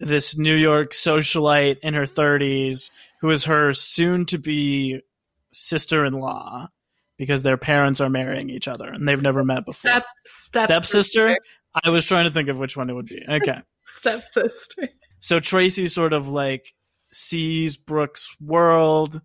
this 0.00 0.36
new 0.36 0.54
york 0.54 0.92
socialite 0.92 1.78
in 1.82 1.94
her 1.94 2.04
30s 2.04 2.90
who 3.20 3.30
is 3.30 3.44
her 3.44 3.72
soon 3.72 4.24
to 4.26 4.38
be 4.38 5.00
sister-in-law 5.52 6.68
because 7.16 7.42
their 7.42 7.56
parents 7.56 8.00
are 8.00 8.08
marrying 8.08 8.48
each 8.48 8.68
other 8.68 8.88
and 8.88 9.06
they've 9.06 9.22
never 9.22 9.44
met 9.44 9.64
before. 9.64 9.74
Step, 9.74 10.04
step, 10.24 10.62
stepsister? 10.62 11.36
i 11.84 11.90
was 11.90 12.06
trying 12.06 12.24
to 12.24 12.30
think 12.30 12.48
of 12.48 12.58
which 12.58 12.76
one 12.76 12.88
it 12.88 12.94
would 12.94 13.06
be. 13.06 13.22
Okay. 13.28 13.58
Stepsister. 13.90 14.88
so 15.18 15.40
Tracy 15.40 15.86
sort 15.86 16.12
of 16.12 16.28
like 16.28 16.74
sees 17.12 17.76
Brooke's 17.76 18.34
world 18.40 19.20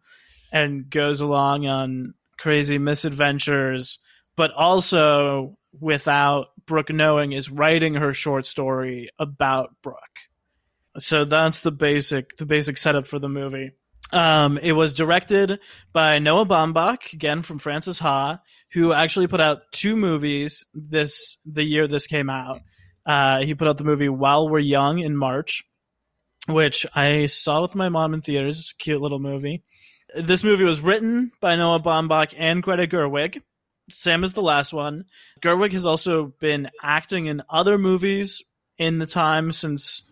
and 0.52 0.90
goes 0.90 1.22
along 1.22 1.68
on 1.68 2.14
crazy 2.38 2.78
misadventures, 2.78 4.00
but 4.36 4.52
also 4.52 5.58
without 5.80 6.48
Brooke 6.66 6.92
knowing 6.92 7.34
is 7.34 7.50
writing 7.50 7.96
her 7.96 8.14
short 8.14 8.46
story 8.46 9.10
about 9.20 9.76
Brooke. 9.82 10.00
So 10.98 11.26
that's 11.26 11.62
the 11.62 11.72
basic 11.72 12.36
the 12.38 12.46
basic 12.46 12.78
setup 12.78 13.08
for 13.08 13.20
the 13.20 13.30
movie. 13.30 13.72
Um, 14.12 14.60
it 14.60 14.74
was 14.74 14.94
directed 14.94 15.60
by 15.92 16.20
Noah 16.20 16.46
Baumbach, 16.46 17.14
again 17.14 17.42
from 17.42 17.58
Frances 17.58 17.98
Ha, 18.00 18.40
who 18.74 18.94
actually 18.94 19.28
put 19.28 19.42
out 19.42 19.72
two 19.72 19.96
movies 19.96 20.66
this 20.74 21.38
the 21.46 21.64
year 21.64 21.88
this 21.88 22.06
came 22.06 22.30
out. 22.30 22.62
Uh, 23.06 23.42
he 23.42 23.56
put 23.56 23.68
out 23.68 23.78
the 23.78 23.84
movie 23.84 24.10
While 24.10 24.50
We're 24.50 24.60
Young 24.60 25.00
in 25.00 25.16
March, 25.16 25.64
which 26.48 26.86
I 26.94 27.26
saw 27.26 27.62
with 27.64 27.76
my 27.76 27.90
mom 27.90 28.14
in 28.14 28.22
theaters. 28.22 28.60
It's 28.60 28.72
a 28.72 28.76
cute 28.76 29.02
little 29.02 29.20
movie. 29.20 29.64
This 30.16 30.44
movie 30.44 30.64
was 30.64 30.80
written 30.80 31.32
by 31.42 31.56
Noah 31.56 31.80
Baumbach 31.80 32.36
and 32.38 32.62
Greta 32.62 32.86
Gerwig. 32.86 33.42
Same 33.90 34.24
as 34.24 34.34
the 34.34 34.44
last 34.44 34.74
one. 34.74 35.06
Gerwig 35.42 35.74
has 35.74 35.86
also 35.86 36.34
been 36.40 36.70
acting 36.82 37.26
in 37.26 37.42
other 37.50 37.78
movies 37.78 38.44
in 38.78 39.00
the 39.00 39.08
time 39.08 39.52
since 39.52 40.04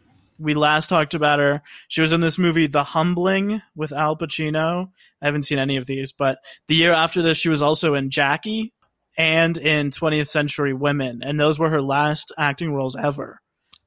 we 0.41 0.53
last 0.53 0.87
talked 0.87 1.13
about 1.13 1.39
her. 1.39 1.61
She 1.87 2.01
was 2.01 2.13
in 2.13 2.21
this 2.21 2.37
movie 2.37 2.67
The 2.67 2.83
Humbling 2.83 3.61
with 3.75 3.93
Al 3.93 4.17
Pacino. 4.17 4.89
I 5.21 5.25
haven't 5.25 5.43
seen 5.43 5.59
any 5.59 5.77
of 5.77 5.85
these, 5.85 6.11
but 6.11 6.39
the 6.67 6.75
year 6.75 6.91
after 6.91 7.21
this, 7.21 7.37
she 7.37 7.49
was 7.49 7.61
also 7.61 7.93
in 7.93 8.09
Jackie 8.09 8.73
and 9.17 9.57
in 9.57 9.91
20th 9.91 10.27
Century 10.27 10.73
Women, 10.73 11.21
and 11.23 11.39
those 11.39 11.59
were 11.59 11.69
her 11.69 11.81
last 11.81 12.31
acting 12.37 12.73
roles 12.73 12.95
ever. 12.95 13.41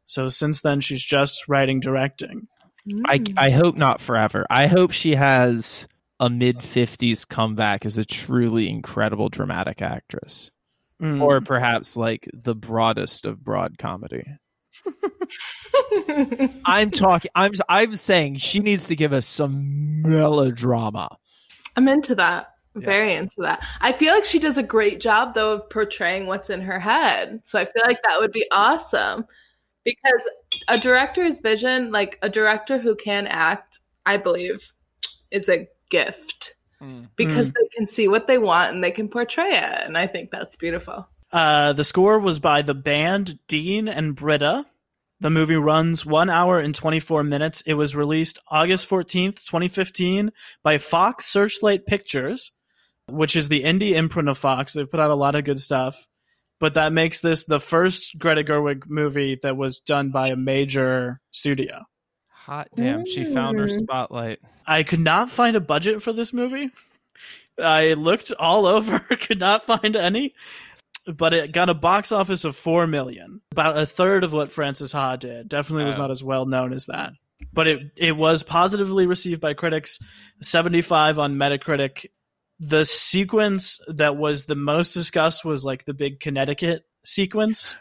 So 0.06 0.28
since 0.28 0.60
then, 0.60 0.80
she's 0.80 1.02
just 1.02 1.48
writing, 1.48 1.80
directing. 1.80 2.48
I, 3.06 3.18
Mm. 3.18 3.34
I 3.38 3.50
hope 3.50 3.76
not 3.76 4.00
forever. 4.00 4.44
I 4.50 4.66
hope 4.66 4.90
she 4.90 5.14
has 5.14 5.88
a 6.20 6.28
mid 6.28 6.58
50s 6.58 7.26
comeback 7.26 7.86
as 7.86 7.98
a 7.98 8.04
truly 8.04 8.68
incredible 8.68 9.28
dramatic 9.28 9.80
actress. 9.82 10.50
Mm. 11.02 11.20
Or 11.20 11.40
perhaps 11.40 11.96
like 11.96 12.28
the 12.32 12.54
broadest 12.54 13.26
of 13.26 13.42
broad 13.42 13.78
comedy. 13.78 14.24
I'm 16.64 16.90
talking 16.90 17.30
I'm 17.34 17.52
I'm 17.68 17.96
saying 17.96 18.36
she 18.36 18.60
needs 18.60 18.86
to 18.88 18.96
give 18.96 19.12
us 19.12 19.26
some 19.26 20.02
melodrama. 20.02 21.16
I'm 21.76 21.88
into 21.88 22.14
that. 22.16 22.48
Yeah. 22.76 22.86
Very 22.86 23.14
into 23.14 23.36
that. 23.38 23.64
I 23.80 23.92
feel 23.92 24.12
like 24.12 24.24
she 24.24 24.38
does 24.38 24.58
a 24.58 24.62
great 24.62 25.00
job 25.00 25.34
though 25.34 25.54
of 25.54 25.70
portraying 25.70 26.26
what's 26.26 26.50
in 26.50 26.60
her 26.60 26.80
head. 26.80 27.40
So 27.44 27.58
I 27.58 27.64
feel 27.64 27.82
like 27.86 28.02
that 28.02 28.18
would 28.18 28.32
be 28.32 28.46
awesome. 28.50 29.26
Because 29.84 30.28
a 30.68 30.78
director's 30.78 31.40
vision, 31.40 31.92
like 31.92 32.18
a 32.22 32.30
director 32.30 32.78
who 32.78 32.96
can 32.96 33.26
act, 33.26 33.80
I 34.06 34.16
believe, 34.16 34.72
is 35.30 35.48
a 35.48 35.68
gift. 35.90 36.54
Mm. 36.82 37.08
Because 37.16 37.50
mm. 37.50 37.54
they 37.54 37.68
can 37.76 37.86
see 37.86 38.08
what 38.08 38.26
they 38.26 38.38
want 38.38 38.74
and 38.74 38.82
they 38.82 38.90
can 38.90 39.08
portray 39.08 39.50
it. 39.50 39.86
And 39.86 39.96
I 39.96 40.06
think 40.06 40.30
that's 40.30 40.56
beautiful. 40.56 41.06
Uh, 41.34 41.72
the 41.72 41.82
score 41.82 42.20
was 42.20 42.38
by 42.38 42.62
the 42.62 42.74
band 42.74 43.40
Dean 43.48 43.88
and 43.88 44.14
Britta. 44.14 44.64
The 45.18 45.30
movie 45.30 45.56
runs 45.56 46.06
one 46.06 46.30
hour 46.30 46.60
and 46.60 46.72
24 46.74 47.24
minutes. 47.24 47.60
It 47.66 47.74
was 47.74 47.96
released 47.96 48.38
August 48.48 48.88
14th, 48.88 49.44
2015 49.44 50.30
by 50.62 50.78
Fox 50.78 51.26
Searchlight 51.26 51.86
Pictures, 51.86 52.52
which 53.08 53.34
is 53.34 53.48
the 53.48 53.64
indie 53.64 53.94
imprint 53.94 54.28
of 54.28 54.38
Fox. 54.38 54.72
They've 54.74 54.88
put 54.90 55.00
out 55.00 55.10
a 55.10 55.16
lot 55.16 55.34
of 55.34 55.42
good 55.44 55.58
stuff. 55.60 56.06
But 56.60 56.74
that 56.74 56.92
makes 56.92 57.20
this 57.20 57.44
the 57.46 57.58
first 57.58 58.16
Greta 58.16 58.44
Gerwig 58.44 58.86
movie 58.86 59.38
that 59.42 59.56
was 59.56 59.80
done 59.80 60.10
by 60.10 60.28
a 60.28 60.36
major 60.36 61.20
studio. 61.32 61.82
Hot 62.28 62.68
damn, 62.76 63.04
she 63.06 63.24
found 63.24 63.58
her 63.58 63.66
Mm. 63.66 63.82
spotlight. 63.82 64.38
I 64.66 64.84
could 64.84 65.00
not 65.00 65.30
find 65.30 65.56
a 65.56 65.60
budget 65.60 66.00
for 66.00 66.12
this 66.12 66.32
movie. 66.32 66.70
I 67.58 67.94
looked 67.94 68.32
all 68.38 68.66
over, 68.76 69.00
could 69.00 69.40
not 69.40 69.64
find 69.64 69.96
any. 69.96 70.34
But 71.06 71.34
it 71.34 71.52
got 71.52 71.68
a 71.68 71.74
box 71.74 72.12
office 72.12 72.44
of 72.44 72.56
four 72.56 72.86
million, 72.86 73.42
about 73.52 73.76
a 73.76 73.84
third 73.86 74.24
of 74.24 74.32
what 74.32 74.50
Frances 74.50 74.92
Ha 74.92 75.16
did. 75.16 75.48
Definitely 75.48 75.84
was 75.84 75.96
Oh. 75.96 75.98
not 76.00 76.10
as 76.10 76.24
well 76.24 76.46
known 76.46 76.72
as 76.72 76.86
that. 76.86 77.12
But 77.52 77.66
it 77.66 77.80
it 77.96 78.16
was 78.16 78.42
positively 78.42 79.06
received 79.06 79.40
by 79.40 79.54
critics, 79.54 79.98
seventy 80.40 80.80
five 80.80 81.18
on 81.18 81.34
Metacritic. 81.36 82.06
The 82.58 82.84
sequence 82.84 83.80
that 83.88 84.16
was 84.16 84.46
the 84.46 84.54
most 84.54 84.94
discussed 84.94 85.44
was 85.44 85.64
like 85.64 85.84
the 85.84 85.92
big 85.94 86.20
Connecticut 86.20 86.84
sequence, 87.04 87.76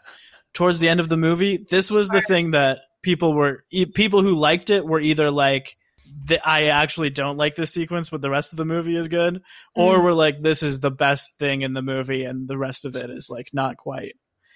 towards 0.53 0.79
the 0.79 0.89
end 0.89 0.99
of 0.99 1.07
the 1.09 1.15
movie, 1.17 1.63
this 1.69 1.89
was 1.89 2.09
the 2.09 2.21
thing 2.21 2.51
that 2.51 2.79
people 3.03 3.33
were 3.33 3.63
e- 3.71 3.86
people 3.86 4.21
who 4.21 4.33
liked 4.36 4.69
it 4.69 4.86
were 4.86 4.99
either 4.99 5.31
like 5.31 5.77
that 6.26 6.41
I 6.47 6.65
actually 6.65 7.10
don't 7.10 7.38
like 7.38 7.56
this 7.56 7.73
sequence, 7.73 8.10
but 8.10 8.21
the 8.21 8.30
rest 8.30 8.54
of 8.54 8.58
the 8.58 8.65
movie 8.65 8.95
is 8.95 9.08
good, 9.08 9.41
or 9.76 9.97
Mm. 9.97 10.04
we're 10.04 10.13
like 10.13 10.41
this 10.41 10.63
is 10.63 10.80
the 10.80 10.91
best 10.91 11.32
thing 11.39 11.62
in 11.62 11.73
the 11.73 11.82
movie, 11.82 12.23
and 12.23 12.47
the 12.47 12.58
rest 12.58 12.86
of 12.86 12.95
it 12.95 13.10
is 13.10 13.30
like 13.30 13.49
not 13.54 13.78
quite 13.78 14.13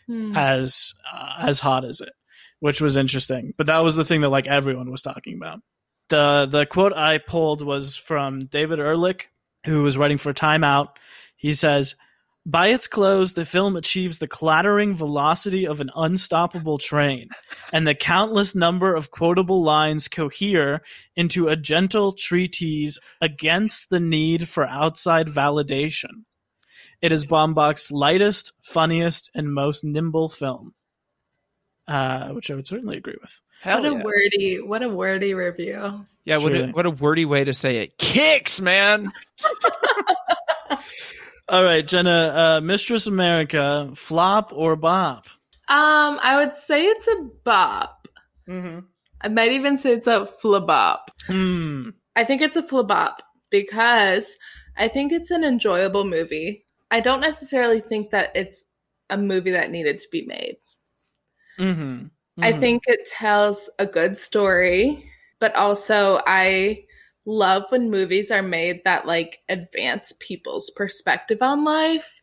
Hmm. 0.08 0.36
as 0.38 0.94
uh, 1.14 1.34
as 1.40 1.60
hot 1.60 1.84
as 1.84 2.00
it, 2.00 2.14
which 2.60 2.80
was 2.80 2.96
interesting. 2.96 3.54
But 3.58 3.68
that 3.68 3.84
was 3.84 3.96
the 3.96 4.06
thing 4.06 4.22
that 4.22 4.30
like 4.30 4.48
everyone 4.48 4.90
was 4.90 5.02
talking 5.02 5.36
about. 5.36 5.60
The 6.10 6.48
the 6.50 6.66
quote 6.66 6.94
I 6.94 7.18
pulled 7.18 7.62
was 7.66 7.98
from 7.98 8.40
David 8.46 8.80
Ehrlich, 8.80 9.30
who 9.66 9.84
was 9.84 9.98
writing 9.98 10.18
for 10.18 10.32
Time 10.32 10.64
Out. 10.64 10.98
He 11.36 11.52
says, 11.52 11.96
"By 12.48 12.68
its 12.68 12.88
close, 12.88 13.34
the 13.34 13.44
film 13.44 13.76
achieves 13.76 14.20
the 14.20 14.28
clattering 14.28 14.96
velocity 14.96 15.68
of 15.68 15.82
an 15.82 15.92
unstoppable 15.96 16.78
train, 16.78 17.28
and 17.74 17.86
the 17.86 17.94
countless 17.94 18.56
number 18.56 18.96
of 18.96 19.12
quotable 19.12 19.64
lines 19.64 20.08
cohere 20.08 20.82
into 21.18 21.50
a 21.50 21.58
gentle 21.58 22.14
treatise 22.14 22.98
against 23.20 23.90
the 23.90 24.00
need 24.00 24.48
for 24.48 24.66
outside 24.66 25.28
validation." 25.28 26.24
It 27.02 27.12
is 27.12 27.26
Baumbach's 27.26 27.92
lightest, 27.92 28.54
funniest, 28.64 29.30
and 29.36 29.54
most 29.54 29.84
nimble 29.84 30.30
film, 30.30 30.74
uh, 31.86 32.30
which 32.30 32.50
I 32.50 32.56
would 32.56 32.66
certainly 32.66 32.98
agree 32.98 33.18
with. 33.22 33.42
Hell 33.62 33.84
what 33.84 33.92
a 33.92 33.96
wordy, 33.96 34.62
what 34.62 34.84
a 34.84 34.90
wordy 34.90 35.34
review. 35.34 36.06
Yeah, 36.26 36.38
what 36.38 36.56
a, 36.56 36.68
what 36.68 36.86
a 36.86 36.92
wordy 36.92 37.26
way 37.26 37.44
to 37.44 37.54
say 37.54 37.80
it. 37.80 37.98
Kicks, 37.98 38.62
man. 38.62 39.12
All 41.50 41.64
right, 41.64 41.88
Jenna, 41.88 42.58
uh, 42.58 42.62
Mistress 42.62 43.08
America, 43.08 43.90
flop 43.96 44.52
or 44.54 44.76
bop? 44.76 45.28
Um, 45.70 46.20
I 46.22 46.36
would 46.38 46.58
say 46.58 46.84
it's 46.84 47.08
a 47.08 47.30
bop. 47.46 48.08
Mm-hmm. 48.50 48.80
I 49.22 49.28
might 49.30 49.52
even 49.54 49.78
say 49.78 49.94
it's 49.94 50.08
a 50.08 50.28
flabop. 50.44 51.08
Hmm. 51.26 51.90
I 52.16 52.24
think 52.24 52.42
it's 52.42 52.58
a 52.58 52.64
flabop 52.64 53.16
because 53.50 54.30
I 54.76 54.88
think 54.88 55.12
it's 55.12 55.32
an 55.32 55.44
enjoyable 55.44 56.04
movie. 56.04 56.66
I 56.92 57.00
don't 57.00 57.22
necessarily 57.22 57.80
think 57.80 58.12
that 58.12 58.32
it's 58.36 58.66
a 59.10 59.18
movie 59.18 59.52
that 59.52 59.72
needed 59.72 60.00
to 60.00 60.08
be 60.12 60.26
made. 60.26 60.58
Mm-hmm. 61.60 62.08
I 62.40 62.54
think 62.54 62.84
it 62.86 63.08
tells 63.10 63.70
a 63.80 63.86
good 63.86 64.18
story, 64.18 65.10
but 65.40 65.56
also 65.56 66.22
I 66.28 66.86
love 67.28 67.66
when 67.70 67.92
movies 67.92 68.32
are 68.32 68.42
made 68.42 68.82
that 68.86 69.06
like 69.06 69.40
advance 69.50 70.14
people's 70.20 70.70
perspective 70.72 71.40
on 71.42 71.66
life 71.66 72.22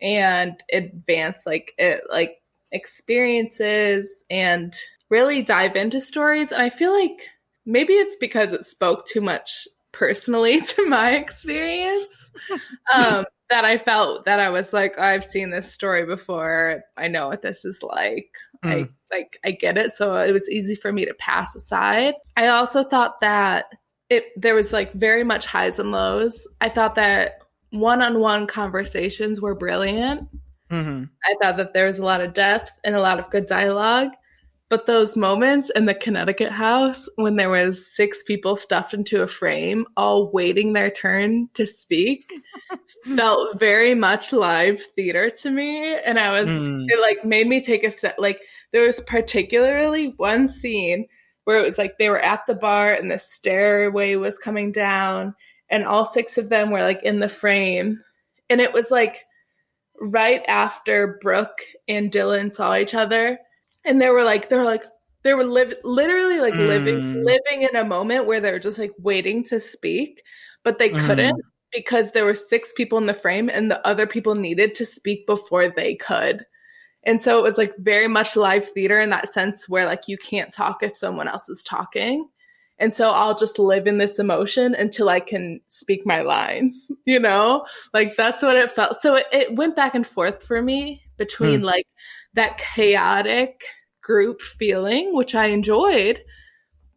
and 0.00 0.62
advance 0.72 1.44
like 1.44 1.74
it 1.76 2.00
like 2.10 2.36
experiences 2.72 4.24
and 4.30 4.74
really 5.10 5.42
dive 5.42 5.76
into 5.76 6.00
stories 6.00 6.50
and 6.50 6.62
I 6.62 6.70
feel 6.70 6.92
like 6.98 7.28
maybe 7.66 7.92
it's 7.92 8.16
because 8.16 8.52
it 8.52 8.64
spoke 8.64 9.06
too 9.06 9.20
much 9.20 9.68
personally 9.92 10.60
to 10.62 10.86
my 10.86 11.12
experience 11.16 12.30
um 12.94 13.24
that 13.50 13.64
I 13.64 13.76
felt 13.76 14.24
that 14.24 14.40
I 14.40 14.48
was 14.48 14.72
like 14.72 14.98
I've 14.98 15.24
seen 15.24 15.50
this 15.50 15.72
story 15.72 16.06
before 16.06 16.82
I 16.96 17.08
know 17.08 17.28
what 17.28 17.42
this 17.42 17.64
is 17.64 17.82
like 17.82 18.30
I 18.62 18.74
Mm. 18.74 18.90
like 19.10 19.38
I 19.44 19.52
get 19.52 19.78
it 19.78 19.92
so 19.92 20.16
it 20.16 20.32
was 20.32 20.50
easy 20.50 20.74
for 20.74 20.92
me 20.92 21.04
to 21.06 21.14
pass 21.14 21.54
aside. 21.54 22.14
I 22.36 22.48
also 22.48 22.84
thought 22.84 23.20
that 23.20 23.66
it 24.10 24.24
there 24.36 24.54
was 24.54 24.72
like 24.72 24.92
very 24.94 25.24
much 25.24 25.46
highs 25.46 25.78
and 25.78 25.90
lows. 25.92 26.46
I 26.60 26.68
thought 26.68 26.94
that 26.96 27.40
one-on-one 27.70 28.46
conversations 28.46 29.40
were 29.40 29.54
brilliant. 29.54 30.28
Mm-hmm. 30.70 31.04
I 31.24 31.34
thought 31.42 31.56
that 31.58 31.74
there 31.74 31.86
was 31.86 31.98
a 31.98 32.04
lot 32.04 32.20
of 32.20 32.34
depth 32.34 32.72
and 32.84 32.94
a 32.94 33.00
lot 33.00 33.18
of 33.18 33.30
good 33.30 33.46
dialogue. 33.46 34.10
But 34.70 34.84
those 34.84 35.16
moments 35.16 35.70
in 35.74 35.86
the 35.86 35.94
Connecticut 35.94 36.52
house 36.52 37.08
when 37.16 37.36
there 37.36 37.48
was 37.48 37.94
six 37.96 38.22
people 38.22 38.54
stuffed 38.54 38.92
into 38.92 39.22
a 39.22 39.26
frame, 39.26 39.86
all 39.96 40.30
waiting 40.30 40.74
their 40.74 40.90
turn 40.90 41.48
to 41.54 41.64
speak, 41.66 42.30
felt 43.16 43.58
very 43.58 43.94
much 43.94 44.30
live 44.30 44.82
theater 44.94 45.30
to 45.30 45.50
me. 45.50 45.96
And 46.04 46.18
I 46.18 46.32
was 46.38 46.50
Mm. 46.50 46.84
it 46.88 47.00
like 47.00 47.24
made 47.24 47.46
me 47.46 47.62
take 47.62 47.82
a 47.82 47.90
step 47.90 48.16
like 48.18 48.42
there 48.72 48.84
was 48.84 49.00
particularly 49.00 50.12
one 50.18 50.48
scene 50.48 51.06
where 51.48 51.58
it 51.58 51.66
was 51.66 51.78
like 51.78 51.96
they 51.96 52.10
were 52.10 52.20
at 52.20 52.46
the 52.46 52.54
bar 52.54 52.92
and 52.92 53.10
the 53.10 53.18
stairway 53.18 54.16
was 54.16 54.36
coming 54.36 54.70
down 54.70 55.34
and 55.70 55.86
all 55.86 56.04
six 56.04 56.36
of 56.36 56.50
them 56.50 56.70
were 56.70 56.82
like 56.82 57.02
in 57.02 57.20
the 57.20 57.28
frame 57.28 57.98
and 58.50 58.60
it 58.60 58.70
was 58.70 58.90
like 58.90 59.24
right 59.98 60.42
after 60.46 61.18
brooke 61.22 61.62
and 61.88 62.12
dylan 62.12 62.52
saw 62.52 62.76
each 62.76 62.92
other 62.92 63.38
and 63.86 63.98
they 63.98 64.10
were 64.10 64.24
like 64.24 64.50
they 64.50 64.58
were 64.58 64.62
like 64.62 64.84
they 65.22 65.32
were 65.32 65.42
live, 65.42 65.72
literally 65.84 66.38
like 66.38 66.54
living 66.58 66.96
Mm. 66.96 67.24
living 67.24 67.62
in 67.62 67.76
a 67.76 67.82
moment 67.82 68.26
where 68.26 68.40
they 68.40 68.52
were 68.52 68.58
just 68.58 68.78
like 68.78 68.92
waiting 68.98 69.42
to 69.44 69.58
speak 69.58 70.22
but 70.64 70.78
they 70.78 70.90
Mhm. 70.90 71.06
couldn't 71.06 71.42
because 71.72 72.12
there 72.12 72.26
were 72.26 72.34
six 72.34 72.74
people 72.74 72.98
in 72.98 73.06
the 73.06 73.14
frame 73.14 73.48
and 73.48 73.70
the 73.70 73.80
other 73.86 74.06
people 74.06 74.34
needed 74.34 74.74
to 74.74 74.84
speak 74.84 75.26
before 75.26 75.70
they 75.70 75.94
could. 75.94 76.44
And 77.08 77.22
so 77.22 77.38
it 77.38 77.42
was 77.42 77.56
like 77.56 77.74
very 77.78 78.06
much 78.06 78.36
live 78.36 78.68
theater 78.68 79.00
in 79.00 79.08
that 79.08 79.32
sense 79.32 79.66
where 79.66 79.86
like 79.86 80.08
you 80.08 80.18
can't 80.18 80.52
talk 80.52 80.82
if 80.82 80.94
someone 80.94 81.26
else 81.26 81.48
is 81.48 81.62
talking. 81.62 82.28
And 82.78 82.92
so 82.92 83.08
I'll 83.08 83.34
just 83.34 83.58
live 83.58 83.86
in 83.86 83.96
this 83.96 84.18
emotion 84.18 84.74
until 84.74 85.08
I 85.08 85.20
can 85.20 85.60
speak 85.68 86.04
my 86.04 86.20
lines, 86.20 86.90
you 87.06 87.18
know? 87.18 87.64
Like 87.94 88.14
that's 88.14 88.42
what 88.42 88.56
it 88.56 88.72
felt. 88.72 89.00
So 89.00 89.14
it, 89.14 89.26
it 89.32 89.56
went 89.56 89.74
back 89.74 89.94
and 89.94 90.06
forth 90.06 90.42
for 90.42 90.60
me 90.60 91.00
between 91.16 91.62
like 91.62 91.86
that 92.34 92.58
chaotic 92.58 93.64
group 94.02 94.42
feeling, 94.42 95.16
which 95.16 95.34
I 95.34 95.46
enjoyed, 95.46 96.20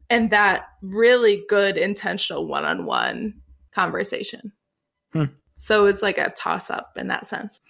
and 0.09 0.29
that 0.31 0.65
really 0.81 1.45
good 1.47 1.77
intentional 1.77 2.47
one 2.47 2.65
on 2.65 2.85
one 2.85 3.35
conversation. 3.73 4.51
Hmm. 5.13 5.25
So 5.55 5.85
it's 5.85 6.01
like 6.01 6.17
a 6.17 6.31
toss 6.31 6.69
up 6.69 6.97
in 6.97 7.07
that 7.07 7.27
sense. 7.27 7.61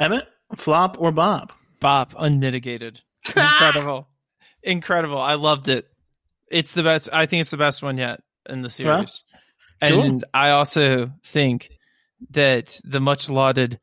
Emmett, 0.00 0.26
flop 0.56 0.96
or 0.98 1.12
bop? 1.12 1.52
Bop, 1.80 2.14
unmitigated. 2.18 3.00
Incredible. 3.26 4.08
Incredible. 4.62 5.18
I 5.18 5.34
loved 5.34 5.68
it. 5.68 5.86
It's 6.50 6.72
the 6.72 6.82
best. 6.82 7.08
I 7.12 7.26
think 7.26 7.42
it's 7.42 7.50
the 7.50 7.56
best 7.56 7.82
one 7.82 7.98
yet 7.98 8.20
in 8.48 8.62
the 8.62 8.70
series. 8.70 9.24
Cool. 9.82 10.02
And 10.02 10.24
I 10.32 10.50
also 10.50 11.10
think 11.24 11.68
that 12.30 12.80
the 12.84 13.00
much 13.00 13.28
lauded 13.28 13.80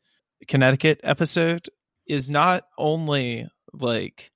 Connecticut 0.47 1.01
episode 1.03 1.69
is 2.07 2.29
not 2.29 2.63
only 2.77 3.47
like 3.73 4.31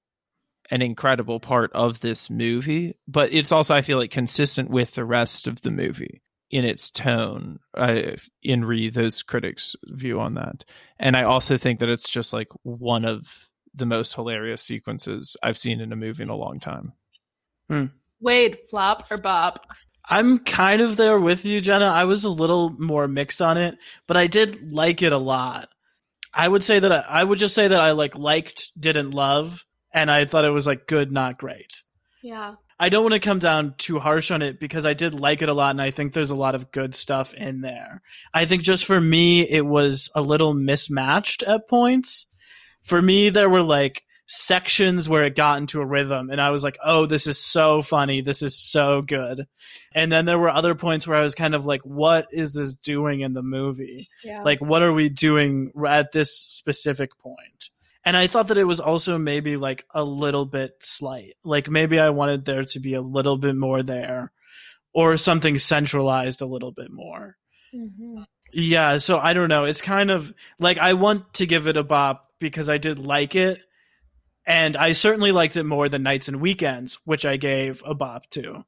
an 0.71 0.81
incredible 0.81 1.39
part 1.39 1.71
of 1.73 1.99
this 1.99 2.29
movie, 2.29 2.95
but 3.07 3.33
it's 3.33 3.51
also, 3.51 3.73
I 3.73 3.81
feel 3.81 3.97
like, 3.97 4.11
consistent 4.11 4.69
with 4.69 4.93
the 4.93 5.05
rest 5.05 5.47
of 5.47 5.61
the 5.61 5.71
movie 5.71 6.21
in 6.49 6.65
its 6.65 6.91
tone, 6.91 7.59
uh, 7.75 8.11
in 8.43 8.65
re 8.65 8.89
those 8.89 9.23
critics' 9.23 9.75
view 9.85 10.19
on 10.19 10.35
that. 10.35 10.65
And 10.99 11.17
I 11.17 11.23
also 11.23 11.57
think 11.57 11.79
that 11.79 11.89
it's 11.89 12.09
just 12.09 12.33
like 12.33 12.49
one 12.63 13.05
of 13.05 13.49
the 13.73 13.85
most 13.85 14.13
hilarious 14.13 14.61
sequences 14.61 15.35
I've 15.43 15.57
seen 15.57 15.81
in 15.81 15.91
a 15.91 15.97
movie 15.97 16.23
in 16.23 16.29
a 16.29 16.35
long 16.35 16.59
time. 16.59 16.93
Wade, 18.21 18.57
flop 18.69 19.11
or 19.11 19.17
bop? 19.17 19.65
I'm 20.07 20.39
kind 20.39 20.81
of 20.81 20.97
there 20.97 21.19
with 21.19 21.45
you, 21.45 21.61
Jenna. 21.61 21.87
I 21.87 22.05
was 22.05 22.25
a 22.25 22.29
little 22.29 22.69
more 22.77 23.07
mixed 23.07 23.41
on 23.41 23.57
it, 23.57 23.77
but 24.07 24.17
I 24.17 24.27
did 24.27 24.71
like 24.71 25.01
it 25.01 25.13
a 25.13 25.17
lot. 25.17 25.69
I 26.33 26.47
would 26.47 26.63
say 26.63 26.79
that 26.79 26.91
I, 26.91 26.99
I 26.99 27.23
would 27.23 27.39
just 27.39 27.55
say 27.55 27.67
that 27.67 27.81
I 27.81 27.91
like 27.91 28.15
liked, 28.15 28.71
didn't 28.79 29.11
love, 29.11 29.65
and 29.91 30.11
I 30.11 30.25
thought 30.25 30.45
it 30.45 30.49
was 30.49 30.67
like 30.67 30.85
good, 30.85 31.11
not 31.11 31.37
great. 31.37 31.83
Yeah. 32.21 32.55
I 32.79 32.89
don't 32.89 33.03
want 33.03 33.13
to 33.13 33.19
come 33.19 33.39
down 33.39 33.75
too 33.77 33.99
harsh 33.99 34.31
on 34.31 34.41
it 34.41 34.59
because 34.59 34.85
I 34.85 34.93
did 34.93 35.17
like 35.17 35.41
it 35.41 35.49
a 35.49 35.53
lot 35.53 35.71
and 35.71 35.81
I 35.81 35.91
think 35.91 36.11
there's 36.13 36.31
a 36.31 36.35
lot 36.35 36.55
of 36.55 36.71
good 36.71 36.93
stuff 36.93 37.33
in 37.33 37.61
there. 37.61 38.01
I 38.33 38.45
think 38.45 38.63
just 38.63 38.85
for 38.85 38.99
me, 38.99 39.49
it 39.49 39.65
was 39.65 40.09
a 40.13 40.21
little 40.21 40.53
mismatched 40.53 41.41
at 41.43 41.69
points. 41.69 42.25
For 42.83 43.01
me, 43.01 43.29
there 43.29 43.49
were 43.49 43.63
like 43.63 44.03
sections 44.27 45.07
where 45.07 45.23
it 45.23 45.35
got 45.35 45.59
into 45.59 45.79
a 45.79 45.85
rhythm 45.85 46.29
and 46.29 46.41
I 46.41 46.49
was 46.49 46.63
like, 46.63 46.77
oh, 46.83 47.05
this 47.05 47.27
is 47.27 47.37
so 47.37 47.81
funny. 47.81 48.19
This 48.21 48.41
is 48.41 48.57
so 48.57 49.01
good. 49.01 49.47
And 49.93 50.11
then 50.11 50.25
there 50.25 50.39
were 50.39 50.49
other 50.49 50.75
points 50.75 51.07
where 51.07 51.17
I 51.17 51.23
was 51.23 51.35
kind 51.35 51.55
of 51.55 51.65
like, 51.65 51.81
what 51.81 52.27
is 52.31 52.53
this 52.53 52.75
doing 52.75 53.21
in 53.21 53.33
the 53.33 53.43
movie? 53.43 54.09
Yeah. 54.23 54.41
Like, 54.43 54.59
what 54.59 54.81
are 54.81 54.93
we 54.93 55.07
doing 55.07 55.71
at 55.87 56.11
this 56.11 56.37
specific 56.37 57.17
point? 57.19 57.69
And 58.05 58.15
I 58.15 58.27
thought 58.27 58.47
that 58.49 58.57
it 58.57 58.65
was 58.65 58.79
also 58.79 59.17
maybe 59.17 59.57
like 59.57 59.85
a 59.93 60.03
little 60.03 60.45
bit 60.45 60.75
slight. 60.79 61.33
Like 61.43 61.69
maybe 61.69 61.99
I 61.99 62.11
wanted 62.11 62.45
there 62.45 62.63
to 62.63 62.79
be 62.79 62.93
a 62.93 63.01
little 63.01 63.37
bit 63.37 63.55
more 63.55 63.81
there 63.81 64.31
or 64.93 65.17
something 65.17 65.57
centralized 65.57 66.41
a 66.41 66.45
little 66.45 66.71
bit 66.71 66.91
more. 66.91 67.35
Mhm. 67.73 68.25
Yeah, 68.53 68.97
so 68.97 69.17
I 69.17 69.33
don't 69.33 69.49
know. 69.49 69.65
It's 69.65 69.81
kind 69.81 70.11
of 70.11 70.33
like 70.59 70.77
I 70.77 70.93
want 70.93 71.33
to 71.35 71.45
give 71.45 71.67
it 71.67 71.77
a 71.77 71.83
bop 71.83 72.29
because 72.39 72.69
I 72.69 72.77
did 72.77 72.99
like 72.99 73.35
it. 73.35 73.59
And 74.47 74.77
I 74.77 74.91
certainly 74.91 75.31
liked 75.31 75.57
it 75.57 75.63
more 75.63 75.89
than 75.89 76.03
Nights 76.03 76.27
and 76.27 76.39
Weekends, 76.39 76.99
which 77.03 77.25
I 77.25 77.35
gave 77.37 77.81
a 77.83 77.95
bop 77.95 78.29
to, 78.29 78.63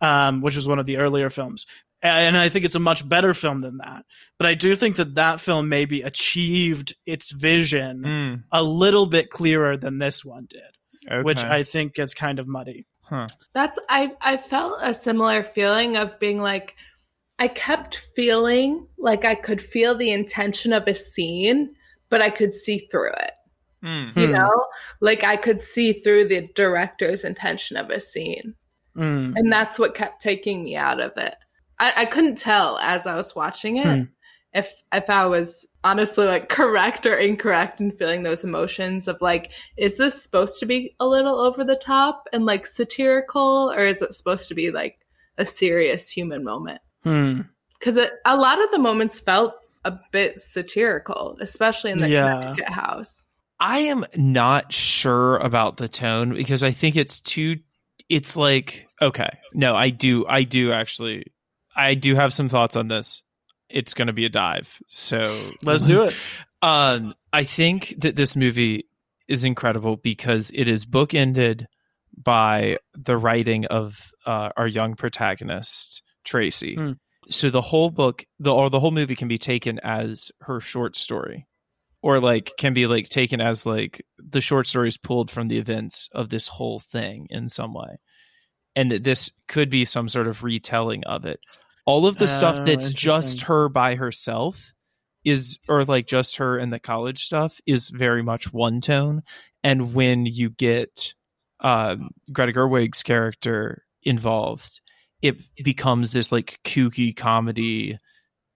um, 0.00 0.40
which 0.40 0.56
was 0.56 0.66
one 0.66 0.80
of 0.80 0.86
the 0.86 0.96
earlier 0.96 1.30
films. 1.30 1.66
And 2.02 2.36
I 2.38 2.48
think 2.48 2.64
it's 2.64 2.74
a 2.74 2.80
much 2.80 3.06
better 3.08 3.34
film 3.34 3.60
than 3.60 3.78
that. 3.78 4.04
But 4.38 4.46
I 4.46 4.54
do 4.54 4.74
think 4.76 4.96
that 4.96 5.14
that 5.16 5.40
film 5.40 5.68
maybe 5.68 6.02
achieved 6.02 6.94
its 7.06 7.30
vision 7.32 8.02
Mm, 8.02 8.42
a 8.52 8.62
little 8.62 9.06
bit 9.06 9.30
clearer 9.30 9.76
than 9.76 9.98
this 9.98 10.24
one 10.24 10.46
did, 10.48 10.62
okay. 11.10 11.22
which 11.22 11.42
I 11.42 11.62
think 11.62 11.94
gets 11.94 12.14
kind 12.14 12.38
of 12.38 12.46
muddy. 12.48 12.86
huh. 13.02 13.26
That's 13.52 13.78
I 13.88 14.12
I 14.20 14.36
felt 14.36 14.78
a 14.80 14.94
similar 14.94 15.42
feeling 15.42 15.96
of 15.96 16.18
being 16.20 16.38
like 16.40 16.74
I 17.38 17.48
kept 17.48 17.96
feeling 18.14 18.86
like 18.98 19.24
I 19.24 19.34
could 19.34 19.62
feel 19.62 19.96
the 19.96 20.12
intention 20.12 20.72
of 20.74 20.86
a 20.86 20.94
scene, 20.94 21.74
but 22.10 22.20
I 22.20 22.28
could 22.30 22.52
see 22.52 22.78
through 22.90 23.12
it. 23.12 23.32
Mm, 23.82 24.14
You 24.16 24.26
Hmm. 24.26 24.32
know? 24.32 24.64
Like 25.00 25.24
I 25.24 25.36
could 25.36 25.62
see 25.62 25.94
through 25.94 26.26
the 26.28 26.48
director's 26.54 27.24
intention 27.24 27.76
of 27.78 27.88
a 27.90 27.98
scene. 28.00 28.54
Mm. 28.96 29.32
And 29.36 29.50
that's 29.50 29.78
what 29.78 29.94
kept 29.94 30.20
taking 30.20 30.64
me 30.64 30.76
out 30.76 31.00
of 31.00 31.12
it. 31.16 31.34
I, 31.80 31.92
I 32.02 32.04
couldn't 32.04 32.36
tell 32.38 32.78
as 32.78 33.06
I 33.06 33.16
was 33.16 33.34
watching 33.34 33.78
it 33.78 33.86
Hmm. 33.86 34.02
if 34.54 34.72
if 34.92 35.08
I 35.10 35.26
was 35.26 35.66
honestly 35.82 36.26
like 36.26 36.48
correct 36.48 37.06
or 37.06 37.16
incorrect 37.16 37.80
in 37.80 37.90
feeling 37.92 38.22
those 38.22 38.44
emotions 38.44 39.08
of 39.08 39.16
like, 39.20 39.50
is 39.76 39.96
this 39.96 40.22
supposed 40.22 40.60
to 40.60 40.66
be 40.66 40.94
a 41.00 41.06
little 41.06 41.40
over 41.40 41.64
the 41.64 41.76
top 41.76 42.28
and 42.32 42.44
like 42.44 42.66
satirical, 42.66 43.72
or 43.74 43.84
is 43.84 44.02
it 44.02 44.14
supposed 44.14 44.46
to 44.48 44.54
be 44.54 44.70
like 44.70 44.98
a 45.38 45.44
serious 45.46 46.10
human 46.10 46.44
moment? 46.44 46.80
Hmm. 47.02 47.40
Because 47.78 47.96
a 47.96 48.36
lot 48.36 48.62
of 48.62 48.70
the 48.70 48.78
moments 48.78 49.20
felt 49.20 49.54
a 49.86 49.98
bit 50.12 50.42
satirical, 50.42 51.38
especially 51.40 51.90
in 51.92 52.00
the 52.00 52.10
Yeah. 52.10 52.34
Connecticut 52.34 52.68
house. 52.68 53.24
I 53.58 53.78
am 53.78 54.04
not 54.16 54.72
sure 54.72 55.38
about 55.38 55.78
the 55.78 55.88
tone 55.88 56.34
because 56.34 56.62
I 56.62 56.72
think 56.72 56.96
it's 56.96 57.20
too. 57.20 57.56
It's 58.10 58.36
like 58.36 58.86
okay, 59.00 59.30
no, 59.54 59.74
I 59.76 59.88
do, 59.90 60.26
I 60.26 60.42
do 60.42 60.72
actually, 60.72 61.24
I 61.80 61.94
do 61.94 62.14
have 62.14 62.32
some 62.32 62.48
thoughts 62.48 62.76
on 62.76 62.88
this. 62.88 63.22
It's 63.68 63.94
going 63.94 64.08
to 64.08 64.12
be 64.12 64.26
a 64.26 64.28
dive, 64.28 64.80
so 64.88 65.50
Let's 65.62 65.84
do 65.84 66.02
it. 66.02 66.14
Um, 66.62 67.14
I 67.32 67.44
think 67.44 67.94
that 68.00 68.16
this 68.16 68.36
movie 68.36 68.84
is 69.26 69.44
incredible 69.44 69.96
because 69.96 70.50
it 70.52 70.68
is 70.68 70.84
bookended 70.84 71.64
by 72.14 72.76
the 72.92 73.16
writing 73.16 73.64
of 73.64 74.12
uh, 74.26 74.50
our 74.58 74.66
young 74.66 74.94
protagonist 74.94 76.02
Tracy. 76.22 76.74
Hmm. 76.74 76.92
So 77.30 77.48
the 77.48 77.62
whole 77.62 77.90
book, 77.90 78.26
the 78.38 78.52
or 78.52 78.68
the 78.68 78.80
whole 78.80 78.90
movie 78.90 79.16
can 79.16 79.28
be 79.28 79.38
taken 79.38 79.78
as 79.82 80.30
her 80.42 80.60
short 80.60 80.96
story, 80.96 81.46
or 82.02 82.20
like 82.20 82.52
can 82.58 82.74
be 82.74 82.86
like 82.86 83.08
taken 83.08 83.40
as 83.40 83.64
like 83.64 84.04
the 84.18 84.40
short 84.40 84.66
stories 84.66 84.98
pulled 84.98 85.30
from 85.30 85.48
the 85.48 85.58
events 85.58 86.08
of 86.12 86.28
this 86.28 86.48
whole 86.48 86.80
thing 86.80 87.26
in 87.30 87.48
some 87.48 87.72
way, 87.72 88.00
and 88.76 88.90
that 88.90 89.04
this 89.04 89.30
could 89.48 89.70
be 89.70 89.84
some 89.84 90.08
sort 90.08 90.26
of 90.26 90.42
retelling 90.42 91.04
of 91.04 91.24
it. 91.24 91.40
All 91.86 92.06
of 92.06 92.16
the 92.18 92.24
Oh, 92.24 92.28
stuff 92.28 92.64
that's 92.66 92.92
just 92.92 93.42
her 93.42 93.68
by 93.68 93.94
herself 93.94 94.72
is 95.24 95.58
or 95.68 95.84
like 95.84 96.06
just 96.06 96.36
her 96.36 96.58
and 96.58 96.72
the 96.72 96.78
college 96.80 97.24
stuff 97.24 97.60
is 97.66 97.90
very 97.90 98.22
much 98.22 98.52
one 98.52 98.80
tone. 98.80 99.22
And 99.62 99.94
when 99.94 100.26
you 100.26 100.50
get 100.50 101.14
um, 101.60 102.10
greta 102.32 102.52
gerwig's 102.52 103.02
character 103.02 103.84
involved 104.02 104.80
it 105.22 105.36
becomes 105.62 106.12
this 106.12 106.32
like 106.32 106.58
kooky 106.64 107.14
comedy. 107.14 107.98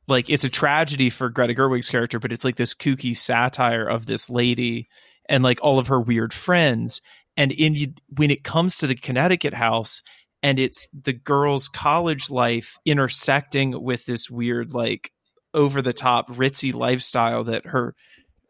Like 0.09 0.31
it's 0.31 0.45
a 0.45 0.49
tragedy 0.49 1.11
for 1.11 1.29
greta 1.29 1.55
gerwig's 1.55 1.91
character 1.91 2.19
but 2.19 2.33
it's 2.33 2.45
like 2.45 2.57
this 2.57 2.75
kooky 2.75 3.17
satire 3.17 3.87
of 3.87 4.07
this 4.07 4.31
lady 4.31 4.89
and 5.29 5.45
like 5.45 5.59
all 5.63 5.79
of 5.79 5.89
her 5.89 6.01
weird 6.01 6.33
friends. 6.33 7.01
And 7.37 7.53
in 7.53 7.95
when 8.09 8.31
it 8.31 8.45
comes 8.45 8.79
to 8.79 8.87
the 8.87 8.95
connecticut 8.95 9.55
house 9.55 10.03
and 10.45 10.61
it's 10.61 10.87
the 10.93 11.13
girl's 11.13 11.67
college 11.67 12.31
life 12.31 12.77
intersecting 12.87 13.83
with 13.83 14.05
this 14.07 14.31
weird 14.31 14.73
like 14.73 15.11
over 15.55 15.83
the 15.83 15.93
top 15.93 16.29
ritzy 16.29 16.73
lifestyle 16.73 17.43
that 17.43 17.67
her 17.67 17.95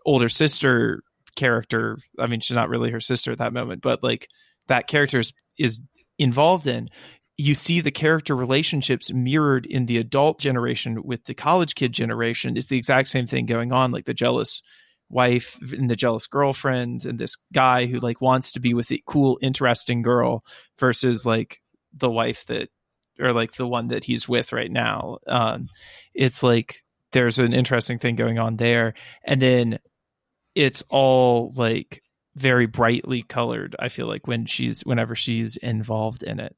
older 0.04 0.28
sister 0.28 1.00
character 1.36 1.96
i 2.18 2.26
mean 2.26 2.40
she's 2.40 2.54
not 2.54 2.68
really 2.68 2.90
her 2.90 3.00
sister 3.00 3.32
at 3.32 3.38
that 3.38 3.52
moment 3.52 3.80
but 3.80 4.02
like 4.02 4.28
that 4.68 4.86
character 4.86 5.20
is, 5.20 5.32
is 5.58 5.80
involved 6.18 6.66
in. 6.66 6.88
You 7.36 7.54
see 7.54 7.80
the 7.80 7.90
character 7.90 8.36
relationships 8.36 9.12
mirrored 9.12 9.66
in 9.66 9.86
the 9.86 9.98
adult 9.98 10.38
generation 10.38 11.02
with 11.02 11.24
the 11.24 11.34
college 11.34 11.74
kid 11.74 11.92
generation. 11.92 12.56
It's 12.56 12.68
the 12.68 12.78
exact 12.78 13.08
same 13.08 13.26
thing 13.26 13.46
going 13.46 13.72
on 13.72 13.90
like 13.90 14.04
the 14.04 14.14
jealous 14.14 14.62
wife 15.10 15.58
and 15.72 15.90
the 15.90 15.96
jealous 15.96 16.26
girlfriend 16.26 17.04
and 17.04 17.18
this 17.18 17.36
guy 17.52 17.86
who 17.86 17.98
like 17.98 18.20
wants 18.20 18.52
to 18.52 18.60
be 18.60 18.72
with 18.72 18.88
the 18.88 19.02
cool 19.06 19.38
interesting 19.42 20.02
girl 20.02 20.44
versus 20.78 21.26
like 21.26 21.60
the 21.96 22.10
wife 22.10 22.44
that 22.46 22.68
or 23.20 23.32
like 23.32 23.52
the 23.54 23.66
one 23.66 23.88
that 23.88 24.04
he's 24.04 24.28
with 24.28 24.52
right 24.52 24.70
now 24.72 25.18
um 25.28 25.68
it's 26.14 26.42
like 26.42 26.76
there's 27.12 27.38
an 27.38 27.52
interesting 27.54 27.98
thing 28.00 28.16
going 28.16 28.38
on 28.40 28.56
there. 28.56 28.94
And 29.24 29.40
then 29.40 29.78
it's 30.56 30.82
all 30.90 31.52
like 31.54 32.02
very 32.34 32.66
brightly 32.66 33.22
colored 33.22 33.76
i 33.78 33.88
feel 33.88 34.08
like 34.08 34.26
when 34.26 34.44
she's 34.46 34.80
whenever 34.82 35.14
she's 35.14 35.56
involved 35.56 36.24
in 36.24 36.40
it 36.40 36.56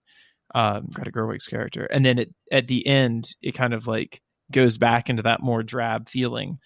um 0.55 0.87
greta 0.95 1.11
gerwig's 1.13 1.47
character. 1.47 1.85
And 1.85 2.05
then 2.05 2.19
it, 2.19 2.35
at 2.51 2.67
the 2.69 2.87
end 2.87 3.35
it 3.43 3.53
kind 3.53 3.75
of 3.75 3.87
like 3.87 4.23
goes 4.51 4.79
back 4.79 5.11
into 5.11 5.23
that 5.23 5.43
more 5.43 5.63
drab 5.63 6.09
feeling 6.09 6.59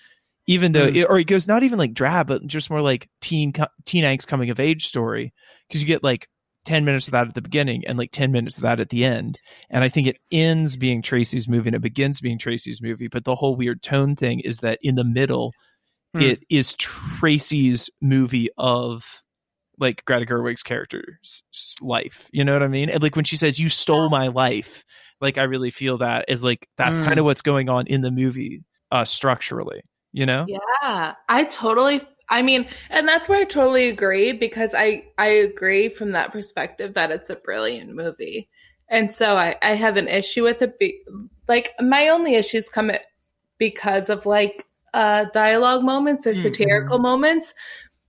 even 0.46 0.72
though 0.72 0.88
Hmm. 0.88 0.96
it, 0.96 1.04
or 1.08 1.18
it 1.18 1.26
goes 1.26 1.48
not 1.48 1.62
even 1.64 1.78
like 1.78 1.94
drab 1.94 2.28
but 2.28 2.46
just 2.46 2.70
more 2.70 2.80
like 2.82 3.08
teen 3.20 3.52
teen 3.84 4.04
angst 4.04 4.26
coming 4.26 4.50
of 4.50 4.60
age 4.60 4.86
story. 4.86 5.32
Because 5.68 5.80
you 5.80 5.86
get 5.86 6.02
like 6.04 6.28
10 6.64 6.84
minutes 6.84 7.08
of 7.08 7.12
that 7.12 7.28
at 7.28 7.34
the 7.34 7.42
beginning 7.42 7.82
and 7.86 7.98
like 7.98 8.12
10 8.12 8.32
minutes 8.32 8.56
of 8.56 8.62
that 8.62 8.80
at 8.80 8.90
the 8.90 9.04
end 9.04 9.38
and 9.70 9.82
i 9.84 9.88
think 9.88 10.06
it 10.06 10.18
ends 10.30 10.76
being 10.76 11.02
tracy's 11.02 11.48
movie 11.48 11.68
and 11.68 11.76
it 11.76 11.82
begins 11.82 12.20
being 12.20 12.38
tracy's 12.38 12.82
movie 12.82 13.08
but 13.08 13.24
the 13.24 13.34
whole 13.34 13.56
weird 13.56 13.82
tone 13.82 14.14
thing 14.16 14.40
is 14.40 14.58
that 14.58 14.78
in 14.82 14.94
the 14.94 15.04
middle 15.04 15.52
Hmm. 16.14 16.20
it 16.22 16.40
is 16.50 16.74
tracy's 16.74 17.88
movie 18.00 18.48
of 18.58 19.22
like 19.78 20.04
greta 20.04 20.26
gerwig's 20.26 20.62
character's 20.62 21.42
life 21.80 22.28
you 22.32 22.44
know 22.44 22.52
what 22.52 22.62
i 22.62 22.68
mean 22.68 22.90
and 22.90 23.02
like 23.02 23.16
when 23.16 23.24
she 23.24 23.36
says 23.36 23.58
you 23.58 23.68
stole 23.68 24.10
my 24.10 24.28
life 24.28 24.84
like 25.20 25.38
i 25.38 25.42
really 25.42 25.70
feel 25.70 25.98
that 25.98 26.24
is 26.28 26.44
like 26.44 26.68
that's 26.76 27.00
Hmm. 27.00 27.06
kind 27.06 27.18
of 27.18 27.24
what's 27.24 27.42
going 27.42 27.68
on 27.68 27.86
in 27.86 28.00
the 28.02 28.10
movie 28.10 28.62
uh 28.90 29.04
structurally 29.04 29.82
you 30.12 30.26
know 30.26 30.46
Yeah, 30.48 31.14
I 31.28 31.44
totally. 31.44 32.00
I 32.30 32.42
mean, 32.42 32.68
and 32.90 33.08
that's 33.08 33.28
where 33.28 33.40
I 33.40 33.44
totally 33.44 33.88
agree 33.88 34.32
because 34.32 34.74
I 34.74 35.04
I 35.18 35.26
agree 35.28 35.88
from 35.88 36.12
that 36.12 36.32
perspective 36.32 36.94
that 36.94 37.10
it's 37.10 37.30
a 37.30 37.36
brilliant 37.36 37.94
movie, 37.94 38.48
and 38.88 39.12
so 39.12 39.36
I 39.36 39.56
I 39.62 39.74
have 39.74 39.96
an 39.96 40.08
issue 40.08 40.44
with 40.44 40.62
it. 40.62 40.78
Be, 40.78 41.02
like 41.48 41.72
my 41.80 42.08
only 42.08 42.36
issues 42.36 42.68
come 42.68 42.90
at, 42.90 43.02
because 43.58 44.10
of 44.10 44.26
like 44.26 44.66
uh 44.94 45.26
dialogue 45.34 45.82
moments 45.84 46.26
or 46.26 46.32
Mhm. 46.32 46.36
satirical 46.36 46.98
moments. 47.00 47.54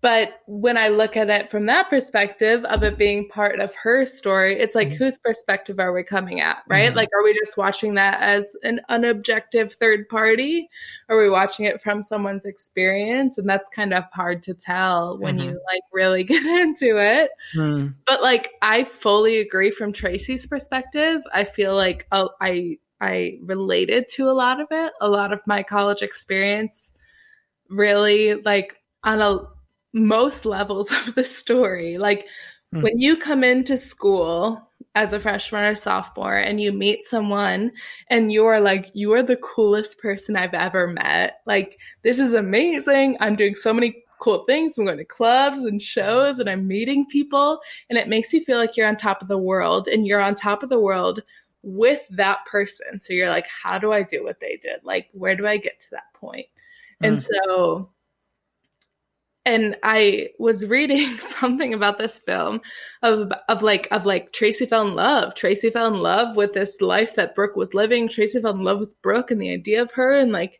But 0.02 0.42
when 0.48 0.78
I 0.78 0.88
look 0.88 1.16
at 1.16 1.30
it 1.30 1.48
from 1.48 1.68
that 1.68 1.88
perspective 1.90 2.64
of 2.66 2.82
it 2.82 2.98
being 2.98 3.30
part 3.30 3.60
of 3.60 3.76
her 3.76 4.04
story, 4.08 4.60
it's 4.60 4.74
like, 4.74 4.88
Mhm. 4.90 4.96
whose 4.98 5.20
perspective 5.20 5.80
are 5.80 5.94
we 5.94 6.04
coming 6.04 6.42
at, 6.42 6.64
right? 6.68 6.92
Mhm. 6.92 6.96
Like, 6.96 7.10
are 7.14 7.24
we 7.24 7.38
just 7.38 7.56
watching 7.56 7.94
that 7.96 8.20
as 8.20 8.56
an 8.64 8.82
unobjective 8.90 9.74
third 9.76 10.10
party? 10.10 10.68
Are 11.08 11.20
we 11.20 11.30
watching 11.30 11.66
it 11.66 11.82
from 11.84 12.04
someone's 12.04 12.46
experience? 12.46 13.38
And 13.38 13.48
that's 13.48 13.70
kind 13.70 13.94
of 13.94 14.04
hard 14.12 14.42
to 14.44 14.56
tell 14.56 15.20
when 15.20 15.38
Mhm. 15.38 15.44
you 15.46 15.62
like 15.72 15.84
really 15.94 16.24
get 16.24 16.46
into 16.48 16.98
it. 16.98 17.30
Hmm. 17.54 17.90
But 18.08 18.24
like, 18.24 18.54
I 18.64 18.84
fully 18.86 19.38
agree 19.38 19.70
from 19.70 19.94
Tracy's 19.94 20.48
perspective. 20.48 21.22
I 21.32 21.44
feel 21.44 21.76
like 21.76 22.08
uh, 22.12 22.28
I 22.42 22.80
I 23.00 23.40
related 23.44 24.10
to 24.10 24.30
a 24.30 24.34
lot 24.34 24.60
of 24.60 24.68
it. 24.72 24.94
A 25.02 25.10
lot 25.10 25.32
of 25.32 25.46
my 25.48 25.62
college 25.64 26.02
experience 26.02 26.90
really 27.70 28.36
like 28.36 28.76
on 29.04 29.22
a 29.22 29.40
most 29.94 30.46
levels 30.46 30.92
of 31.08 31.16
the 31.16 31.24
story. 31.24 31.98
Like 31.98 32.28
Hmm. 32.72 32.84
when 32.84 32.98
you 32.98 33.18
come 33.18 33.44
into 33.44 33.78
school 33.78 34.70
as 34.96 35.14
a 35.14 35.20
freshman 35.20 35.64
or 35.66 35.76
sophomore 35.76 36.38
and 36.38 36.60
you 36.62 36.72
meet 36.72 37.04
someone 37.04 37.72
and 38.10 38.32
you're 38.32 38.60
like, 38.60 38.90
you 38.94 39.12
are 39.14 39.24
the 39.24 39.38
coolest 39.38 40.00
person 40.00 40.36
I've 40.36 40.54
ever 40.54 40.88
met. 40.88 41.42
Like, 41.46 41.80
this 42.04 42.20
is 42.20 42.34
amazing. 42.34 43.18
I'm 43.20 43.36
doing 43.36 43.56
so 43.56 43.74
many 43.74 44.04
cool 44.20 44.44
things. 44.46 44.78
I'm 44.78 44.86
going 44.86 44.98
to 44.98 45.06
clubs 45.06 45.60
and 45.62 45.82
shows 45.82 46.40
and 46.40 46.50
I'm 46.50 46.68
meeting 46.68 47.06
people. 47.08 47.60
And 47.90 47.98
it 47.98 48.08
makes 48.08 48.32
you 48.34 48.44
feel 48.44 48.58
like 48.58 48.78
you're 48.78 48.88
on 48.88 48.98
top 48.98 49.22
of 49.22 49.28
the 49.28 49.38
world 49.38 49.88
and 49.88 50.06
you're 50.06 50.22
on 50.22 50.36
top 50.36 50.64
of 50.64 50.70
the 50.70 50.80
world 50.80 51.22
with 51.64 52.06
that 52.10 52.46
person. 52.46 53.02
So 53.02 53.14
you're 53.14 53.30
like, 53.30 53.48
how 53.48 53.78
do 53.80 53.92
I 53.92 54.04
do 54.04 54.24
what 54.24 54.40
they 54.40 54.58
did? 54.62 54.80
Like, 54.84 55.10
where 55.12 55.36
do 55.36 55.46
I 55.48 55.58
get 55.58 55.80
to 55.82 55.92
that 55.92 56.14
point? 56.14 56.48
And 57.02 57.22
so, 57.22 57.90
and 59.46 59.76
I 59.84 60.30
was 60.40 60.68
reading 60.68 61.18
something 61.20 61.74
about 61.74 61.98
this 61.98 62.20
film 62.20 62.62
of 63.02 63.32
of 63.50 63.64
like 63.64 63.88
of 63.92 64.06
like 64.06 64.34
Tracy 64.34 64.66
fell 64.66 64.88
in 64.88 64.96
love. 64.96 65.36
Tracy 65.36 65.70
fell 65.70 65.88
in 65.88 66.00
love 66.00 66.36
with 66.36 66.54
this 66.54 66.82
life 66.82 67.16
that 67.16 67.36
Brooke 67.36 67.56
was 67.56 67.74
living. 67.74 68.08
Tracy 68.08 68.42
fell 68.42 68.54
in 68.54 68.64
love 68.64 68.80
with 68.80 69.02
Brooke 69.02 69.32
and 69.32 69.42
the 69.42 69.52
idea 69.52 69.82
of 69.82 69.92
her 69.94 70.18
and 70.18 70.32
like 70.32 70.60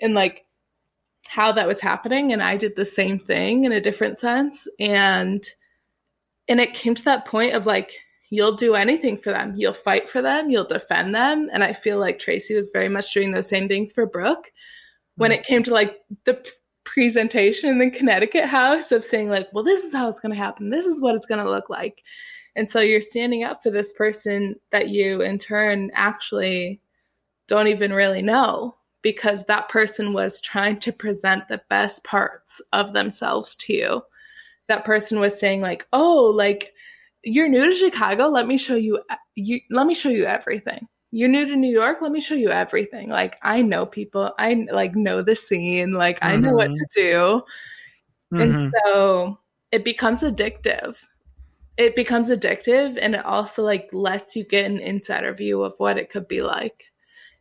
and 0.00 0.14
like 0.14 0.44
how 1.26 1.52
that 1.52 1.66
was 1.66 1.80
happening. 1.80 2.32
And 2.32 2.42
I 2.42 2.56
did 2.56 2.76
the 2.76 2.84
same 2.84 3.18
thing 3.18 3.64
in 3.64 3.72
a 3.72 3.80
different 3.80 4.18
sense. 4.18 4.68
And 4.78 5.46
and 6.48 6.60
it 6.60 6.74
came 6.74 6.94
to 6.94 7.04
that 7.04 7.26
point 7.26 7.54
of 7.54 7.66
like 7.66 7.92
you'll 8.30 8.56
do 8.56 8.74
anything 8.74 9.16
for 9.16 9.30
them. 9.30 9.54
You'll 9.56 9.72
fight 9.72 10.10
for 10.10 10.20
them, 10.20 10.50
you'll 10.50 10.64
defend 10.64 11.14
them. 11.14 11.48
And 11.52 11.64
I 11.64 11.72
feel 11.72 11.98
like 11.98 12.18
Tracy 12.18 12.54
was 12.54 12.70
very 12.72 12.88
much 12.90 13.12
doing 13.14 13.32
those 13.32 13.48
same 13.48 13.68
things 13.68 13.92
for 13.92 14.04
Brooke. 14.04 14.52
When 15.16 15.30
hmm. 15.30 15.36
it 15.38 15.46
came 15.46 15.62
to 15.62 15.72
like 15.72 15.96
the 16.24 16.46
presentation 16.98 17.70
in 17.70 17.78
the 17.78 17.92
Connecticut 17.92 18.46
house 18.46 18.90
of 18.90 19.04
saying, 19.04 19.30
like, 19.30 19.48
well, 19.52 19.62
this 19.62 19.84
is 19.84 19.92
how 19.92 20.08
it's 20.08 20.18
going 20.18 20.32
to 20.34 20.36
happen, 20.36 20.68
this 20.68 20.84
is 20.84 21.00
what 21.00 21.14
it's 21.14 21.26
going 21.26 21.42
to 21.42 21.48
look 21.48 21.70
like. 21.70 22.02
And 22.56 22.68
so 22.68 22.80
you're 22.80 23.00
standing 23.00 23.44
up 23.44 23.62
for 23.62 23.70
this 23.70 23.92
person 23.92 24.56
that 24.72 24.88
you, 24.88 25.22
in 25.22 25.38
turn, 25.38 25.92
actually 25.94 26.80
don't 27.46 27.68
even 27.68 27.92
really 27.92 28.20
know 28.20 28.74
because 29.02 29.44
that 29.44 29.68
person 29.68 30.12
was 30.12 30.40
trying 30.40 30.80
to 30.80 30.92
present 30.92 31.46
the 31.46 31.60
best 31.70 32.02
parts 32.02 32.60
of 32.72 32.94
themselves 32.94 33.54
to 33.54 33.72
you. 33.74 34.02
That 34.66 34.84
person 34.84 35.20
was 35.20 35.38
saying, 35.38 35.60
like, 35.60 35.86
oh, 35.92 36.24
like, 36.34 36.74
you're 37.22 37.48
new 37.48 37.70
to 37.70 37.76
Chicago. 37.76 38.26
Let 38.26 38.48
me 38.48 38.58
show 38.58 38.74
you, 38.74 39.00
you 39.36 39.60
let 39.70 39.86
me 39.86 39.94
show 39.94 40.08
you 40.08 40.24
everything. 40.24 40.88
You're 41.10 41.28
new 41.28 41.46
to 41.46 41.56
New 41.56 41.70
York. 41.70 41.98
Let 42.02 42.12
me 42.12 42.20
show 42.20 42.34
you 42.34 42.50
everything. 42.50 43.08
Like 43.08 43.38
I 43.42 43.62
know 43.62 43.86
people. 43.86 44.32
I 44.38 44.66
like 44.70 44.94
know 44.94 45.22
the 45.22 45.34
scene. 45.34 45.92
Like 45.92 46.18
I 46.22 46.36
know 46.36 46.52
what 46.52 46.74
to 46.74 46.86
do. 46.94 47.42
Mhm. 48.32 48.42
And 48.42 48.74
so 48.84 49.38
it 49.72 49.84
becomes 49.84 50.22
addictive. 50.22 50.96
It 51.76 51.96
becomes 51.96 52.28
addictive 52.30 52.98
and 53.00 53.14
it 53.14 53.24
also 53.24 53.62
like 53.62 53.88
lets 53.92 54.36
you 54.36 54.44
get 54.44 54.66
an 54.66 54.80
insider 54.80 55.32
view 55.32 55.62
of 55.62 55.74
what 55.78 55.96
it 55.96 56.10
could 56.10 56.28
be 56.28 56.42
like. 56.42 56.84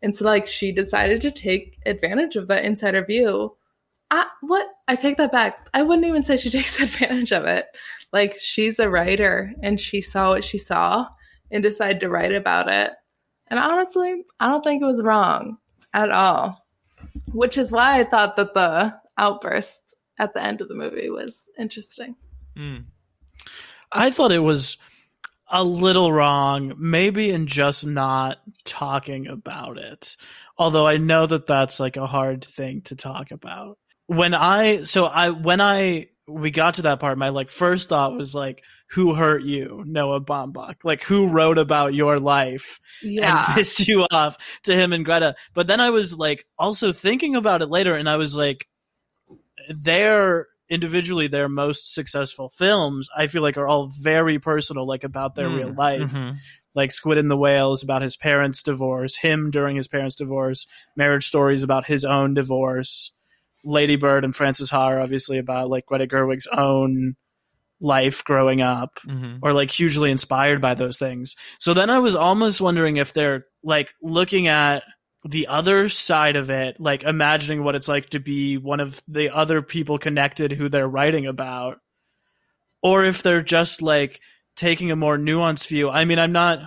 And 0.02 0.16
so 0.16 0.26
like 0.26 0.48
she 0.48 0.72
decided 0.72 1.22
to 1.22 1.32
take 1.32 1.78
advantage 1.86 2.36
of 2.36 2.48
that 2.48 2.64
insider 2.64 3.04
view. 3.04 3.56
I, 4.12 4.28
what? 4.42 4.68
I 4.88 4.96
take 4.96 5.18
that 5.18 5.32
back. 5.32 5.70
I 5.74 5.82
wouldn't 5.84 6.08
even 6.08 6.24
say 6.24 6.38
she 6.38 6.50
takes 6.52 6.80
advantage 6.80 7.34
of 7.34 7.46
it. 7.46 7.66
Like 8.14 8.38
she's 8.40 8.80
a 8.80 8.90
writer 8.90 9.54
and 9.62 9.80
she 9.80 10.02
saw 10.02 10.30
what 10.30 10.44
she 10.44 10.58
saw 10.58 11.08
and 11.52 11.64
decided 11.64 12.00
to 12.02 12.10
write 12.10 12.34
about 12.34 12.70
it. 12.70 12.92
And 13.50 13.60
honestly, 13.60 14.26
I 14.40 14.50
don't 14.50 14.64
think 14.64 14.82
it 14.82 14.86
was 14.86 15.02
wrong 15.02 15.58
at 15.94 16.12
all. 16.12 16.66
Which 17.34 17.58
is 17.58 17.72
why 17.72 18.00
I 18.00 18.04
thought 18.04 18.36
that 18.38 18.54
the 18.54 18.94
outburst 19.18 19.96
at 20.20 20.34
the 20.34 20.44
end 20.44 20.62
of 20.62 20.68
the 20.68 20.76
movie 20.76 21.10
was 21.10 21.50
interesting. 21.58 22.16
Mm. 22.56 22.86
I 23.92 24.12
thought 24.12 24.32
it 24.32 24.40
was 24.40 24.78
a 25.50 25.64
little 25.64 26.12
wrong, 26.12 26.74
maybe 26.78 27.32
in 27.32 27.48
just 27.48 27.86
not 27.86 28.40
talking 28.66 29.28
about 29.28 29.78
it. 29.78 30.18
Although 30.58 30.88
I 30.88 30.98
know 30.98 31.26
that 31.26 31.48
that's 31.48 31.80
like 31.80 31.98
a 31.98 32.08
hard 32.08 32.44
thing 32.44 32.82
to 32.84 32.96
talk 32.96 33.32
about. 33.32 33.78
When 34.08 34.34
I 34.34 34.84
so 34.84 35.06
I 35.06 35.30
when 35.30 35.62
I 35.62 36.08
we 36.28 36.52
got 36.52 36.76
to 36.76 36.84
that 36.84 37.00
part, 37.00 37.18
my 37.18 37.30
like 37.30 37.50
first 37.50 37.90
thought 37.90 38.16
was 38.16 38.36
like, 38.36 38.64
who 38.92 39.14
hurt 39.16 39.44
you, 39.44 39.84
Noah 39.86 40.22
Baumbach? 40.22 40.78
Like 40.84 41.04
who 41.04 41.28
wrote 41.28 41.58
about 41.58 41.94
your 41.94 42.20
life 42.20 42.80
Yeah. 43.04 43.46
and 43.46 43.56
pissed 43.56 43.88
you 43.88 44.06
off 44.12 44.38
to 44.64 44.76
him 44.76 44.94
and 44.94 45.04
Greta? 45.06 45.36
But 45.54 45.68
then 45.68 45.80
I 45.80 45.90
was 45.90 46.18
like 46.18 46.46
also 46.58 46.92
thinking 46.92 47.36
about 47.36 47.62
it 47.62 47.70
later, 47.70 47.96
and 47.96 48.10
I 48.10 48.16
was 48.16 48.36
like, 48.36 48.68
their 49.70 50.48
individually 50.70 51.28
their 51.28 51.48
most 51.50 51.94
successful 51.94 52.50
films, 52.50 53.10
I 53.16 53.28
feel 53.28 53.42
like 53.42 53.58
are 53.58 53.68
all 53.68 53.90
very 54.02 54.40
personal, 54.40 54.86
like 54.86 55.04
about 55.04 55.36
their 55.36 55.50
Mm, 55.50 55.56
real 55.56 55.74
life. 55.74 56.12
mhm. 56.12 56.36
Like 56.76 56.92
Squid 56.92 57.18
and 57.18 57.32
the 57.32 57.38
Whale 57.38 57.72
is 57.74 57.82
about 57.84 58.02
his 58.02 58.16
parents' 58.18 58.62
divorce, 58.62 59.18
him 59.18 59.50
during 59.50 59.76
his 59.76 59.88
parents' 59.88 60.16
divorce, 60.16 60.68
Marriage 60.96 61.26
Stories 61.28 61.64
about 61.64 61.88
his 61.88 62.06
own 62.06 62.34
divorce, 62.34 63.14
Lady 63.64 63.96
Bird 63.96 64.24
and 64.24 64.36
Frances 64.36 64.70
Ha 64.70 64.86
are 64.92 65.00
obviously 65.02 65.38
about 65.38 65.70
like 65.70 65.86
Greta 65.86 66.06
Gerwig's 66.06 66.48
own 66.48 67.16
life 67.80 68.24
growing 68.24 68.62
up 68.62 69.00
Mhm. 69.06 69.40
or 69.44 69.54
like 69.54 69.70
hugely 69.72 70.10
inspired 70.12 70.62
by 70.62 70.74
those 70.74 70.98
things. 70.98 71.36
So 71.60 71.74
then 71.74 71.90
I 71.90 72.00
was 72.00 72.16
almost 72.16 72.60
wondering 72.62 72.98
if 72.98 73.14
they're 73.14 73.46
like 73.64 73.94
looking 74.02 74.48
at 74.48 74.84
the 75.28 75.48
other 75.48 75.90
side 75.90 76.36
of 76.36 76.50
it, 76.50 76.80
like 76.80 77.04
imagining 77.04 77.64
what 77.64 77.76
it's 77.76 77.88
like 77.88 78.10
to 78.12 78.20
be 78.20 78.58
one 78.58 78.80
of 78.80 79.02
the 79.08 79.30
other 79.30 79.62
people 79.62 79.98
connected 79.98 80.52
who 80.54 80.70
they're 80.70 80.88
writing 80.88 81.28
about, 81.28 81.78
or 82.82 83.04
if 83.06 83.22
they're 83.24 83.42
just 83.44 83.82
like 83.82 84.22
taking 84.56 84.90
a 84.92 84.96
more 84.96 85.18
nuanced 85.18 85.68
view. 85.68 85.90
I 85.90 86.06
mean, 86.06 86.18
I'm 86.20 86.32
not, 86.32 86.60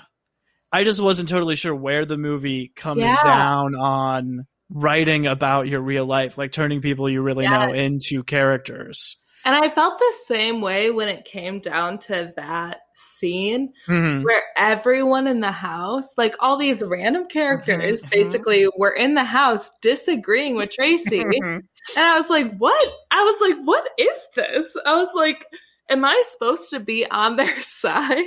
I 0.73 0.85
just 0.85 1.01
wasn't 1.01 1.29
totally 1.29 1.57
sure 1.57 1.75
where 1.75 2.05
the 2.05 2.19
movie 2.19 2.71
comes 2.77 3.01
Yeah. 3.01 3.23
down 3.25 3.75
on 3.75 4.47
writing 4.73 5.27
about 5.27 5.67
your 5.67 5.81
real 5.81 6.07
life, 6.07 6.39
like 6.39 6.53
turning 6.53 6.81
people 6.81 7.09
you 7.11 7.23
really 7.23 7.49
know 7.49 7.73
into 7.73 8.23
characters. 8.23 9.17
And 9.45 9.55
I 9.57 9.71
felt 9.71 9.99
the 9.99 10.13
same 10.27 10.61
way 10.61 10.91
when 10.91 11.09
it 11.09 11.25
came 11.25 11.61
down 11.61 11.99
to 12.01 12.33
that 12.37 12.81
scene 12.95 13.73
Mhm. 13.89 14.23
where 14.25 14.43
everyone 14.57 15.27
in 15.27 15.41
the 15.41 15.51
house, 15.51 16.17
like 16.19 16.35
all 16.41 16.57
these 16.59 16.83
random 16.83 17.27
characters, 17.27 18.05
Mhm. 18.05 18.11
basically 18.11 18.69
were 18.77 18.93
in 18.93 19.15
the 19.15 19.25
house 19.25 19.71
disagreeing 19.81 20.57
with 20.57 20.71
Tracy. 20.71 21.21
and 21.21 21.63
I 21.97 22.15
was 22.15 22.29
like, 22.29 22.55
what? 22.59 22.89
I 23.11 23.23
was 23.23 23.41
like, 23.41 23.57
what 23.65 23.89
is 23.99 24.27
this? 24.35 24.77
I 24.85 24.95
was 24.97 25.11
like, 25.15 25.45
am 25.89 26.05
I 26.05 26.23
supposed 26.27 26.69
to 26.71 26.81
be 26.81 27.07
on 27.11 27.37
their 27.37 27.61
side? 27.63 28.27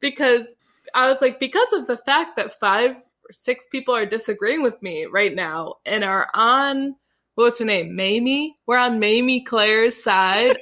because 0.00 0.54
I 0.94 1.08
was 1.08 1.20
like, 1.20 1.40
because 1.40 1.72
of 1.72 1.86
the 1.86 1.98
fact 1.98 2.36
that 2.36 2.58
five 2.58 2.96
or 2.96 3.32
six 3.32 3.66
people 3.70 3.94
are 3.94 4.06
disagreeing 4.06 4.62
with 4.62 4.80
me 4.82 5.06
right 5.06 5.34
now 5.34 5.76
and 5.86 6.04
are 6.04 6.28
on 6.34 6.96
what 7.40 7.46
was 7.46 7.58
her 7.58 7.64
name? 7.64 7.96
Mamie? 7.96 8.58
We're 8.66 8.76
on 8.76 9.00
Mamie 9.00 9.42
Claire's 9.42 10.02
side. 10.02 10.58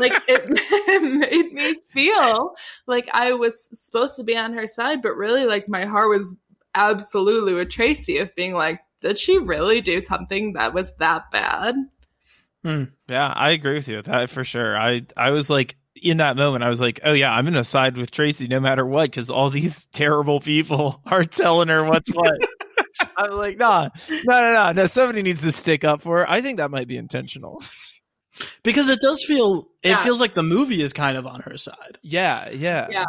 like 0.00 0.14
it, 0.26 0.40
it 0.46 1.02
made 1.30 1.52
me 1.52 1.76
feel 1.92 2.54
like 2.86 3.08
I 3.12 3.34
was 3.34 3.68
supposed 3.74 4.16
to 4.16 4.24
be 4.24 4.34
on 4.34 4.54
her 4.54 4.66
side, 4.66 5.02
but 5.02 5.14
really 5.14 5.44
like 5.44 5.68
my 5.68 5.84
heart 5.84 6.08
was 6.08 6.34
absolutely 6.74 7.52
with 7.52 7.68
Tracy 7.68 8.16
of 8.16 8.34
being 8.34 8.54
like, 8.54 8.80
did 9.02 9.18
she 9.18 9.36
really 9.36 9.82
do 9.82 10.00
something 10.00 10.54
that 10.54 10.72
was 10.72 10.96
that 10.96 11.30
bad? 11.30 11.74
Hmm. 12.64 12.84
Yeah, 13.10 13.32
I 13.36 13.50
agree 13.50 13.74
with 13.74 13.88
you 13.88 13.96
with 13.96 14.06
that 14.06 14.30
for 14.30 14.42
sure. 14.42 14.74
I 14.76 15.02
I 15.16 15.30
was 15.30 15.50
like 15.50 15.76
in 16.00 16.16
that 16.16 16.36
moment, 16.36 16.64
I 16.64 16.70
was 16.70 16.80
like, 16.80 17.00
oh 17.04 17.12
yeah, 17.12 17.32
I'm 17.32 17.44
gonna 17.44 17.62
side 17.62 17.98
with 17.98 18.10
Tracy 18.10 18.48
no 18.48 18.58
matter 18.58 18.86
what 18.86 19.10
because 19.10 19.28
all 19.28 19.50
these 19.50 19.84
terrible 19.92 20.40
people 20.40 21.02
are 21.04 21.24
telling 21.24 21.68
her 21.68 21.84
what's 21.84 22.08
what. 22.08 22.38
I'm 23.16 23.32
like, 23.32 23.58
nah, 23.58 23.88
no, 24.08 24.18
no, 24.24 24.52
no, 24.54 24.72
no. 24.72 24.86
Somebody 24.86 25.22
needs 25.22 25.42
to 25.42 25.52
stick 25.52 25.84
up 25.84 26.02
for 26.02 26.18
her. 26.18 26.30
I 26.30 26.40
think 26.40 26.58
that 26.58 26.70
might 26.70 26.88
be 26.88 26.96
intentional. 26.96 27.62
Because 28.62 28.88
it 28.88 29.00
does 29.00 29.22
feel, 29.24 29.64
it 29.82 29.90
Yeah. 29.90 30.02
feels 30.02 30.20
like 30.20 30.34
the 30.34 30.42
movie 30.42 30.80
is 30.82 30.92
kind 30.92 31.16
of 31.16 31.26
on 31.26 31.40
her 31.40 31.56
side. 31.58 31.98
Yeah, 32.02 32.48
yeah, 32.50 32.88
Yeah. 32.90 33.04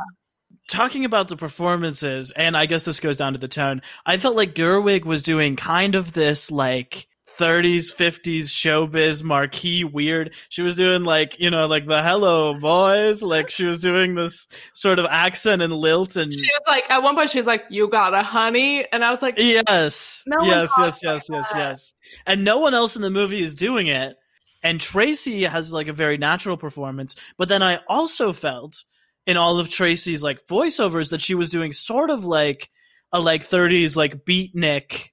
talking 0.69 1.05
about 1.05 1.29
the 1.29 1.37
performances, 1.37 2.31
and 2.35 2.57
I 2.57 2.65
guess 2.65 2.83
this 2.83 2.99
goes 2.99 3.17
down 3.17 3.33
to 3.33 3.39
the 3.39 3.47
tone. 3.47 3.81
I 4.05 4.17
felt 4.17 4.35
like 4.35 4.53
Gerwig 4.53 5.05
was 5.05 5.23
doing 5.23 5.55
kind 5.55 5.95
of 5.95 6.11
this 6.13 6.51
like 6.51 7.07
30s, 7.39 7.95
50s 7.95 8.45
showbiz 8.45 9.23
marquee 9.23 9.83
weird. 9.83 10.33
She 10.49 10.61
was 10.61 10.75
doing 10.75 11.03
like, 11.03 11.39
you 11.39 11.49
know, 11.49 11.67
like 11.67 11.87
the 11.87 12.01
hello 12.01 12.53
boys. 12.53 13.23
Like 13.23 13.49
she 13.49 13.65
was 13.65 13.79
doing 13.79 14.15
this 14.15 14.47
sort 14.73 14.99
of 14.99 15.05
accent 15.05 15.61
and 15.61 15.73
lilt 15.73 16.15
and 16.15 16.33
She 16.33 16.39
was 16.39 16.63
like, 16.67 16.89
at 16.89 17.01
one 17.01 17.15
point, 17.15 17.29
she 17.29 17.39
was 17.39 17.47
like, 17.47 17.63
"You 17.69 17.89
got 17.89 18.13
a 18.13 18.23
honey," 18.23 18.85
and 18.91 19.03
I 19.03 19.09
was 19.09 19.21
like, 19.21 19.35
yes, 19.37 20.23
No 20.27 20.45
yes, 20.45 20.71
yes, 20.77 21.01
yes, 21.03 21.27
yes, 21.29 21.51
yes. 21.55 21.93
And 22.25 22.43
no 22.43 22.59
one 22.59 22.73
else 22.73 22.95
in 22.95 23.01
the 23.01 23.09
movie 23.09 23.41
is 23.41 23.55
doing 23.55 23.87
it. 23.87 24.15
And 24.61 24.79
Tracy 24.79 25.43
has 25.43 25.73
like 25.73 25.87
a 25.87 25.93
very 25.93 26.17
natural 26.17 26.57
performance. 26.57 27.15
But 27.37 27.49
then 27.49 27.61
I 27.61 27.79
also 27.87 28.31
felt 28.31 28.83
in 29.25 29.37
all 29.37 29.59
of 29.59 29.69
Tracy's 29.69 30.23
like 30.23 30.45
voiceovers 30.47 31.09
that 31.09 31.21
she 31.21 31.35
was 31.35 31.49
doing 31.49 31.71
sort 31.71 32.09
of 32.09 32.25
like 32.25 32.69
a 33.11 33.19
like 33.19 33.43
30s 33.43 33.95
like 33.95 34.25
beatnik 34.25 35.09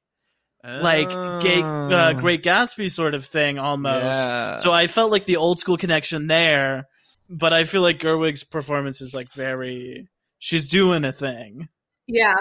like 0.64 1.08
gay, 1.42 1.62
uh, 1.62 2.12
Great 2.14 2.42
Gatsby 2.42 2.90
sort 2.90 3.14
of 3.14 3.24
thing 3.24 3.58
almost. 3.58 4.18
Yeah. 4.18 4.56
So 4.56 4.72
I 4.72 4.86
felt 4.86 5.10
like 5.10 5.24
the 5.24 5.36
old 5.36 5.58
school 5.58 5.76
connection 5.76 6.26
there, 6.26 6.86
but 7.28 7.52
I 7.52 7.64
feel 7.64 7.82
like 7.82 7.98
Gerwig's 7.98 8.44
performance 8.44 9.00
is 9.00 9.14
like 9.14 9.30
very 9.32 10.08
she's 10.38 10.68
doing 10.68 11.04
a 11.04 11.12
thing. 11.12 11.68
"Yeah, 12.06 12.36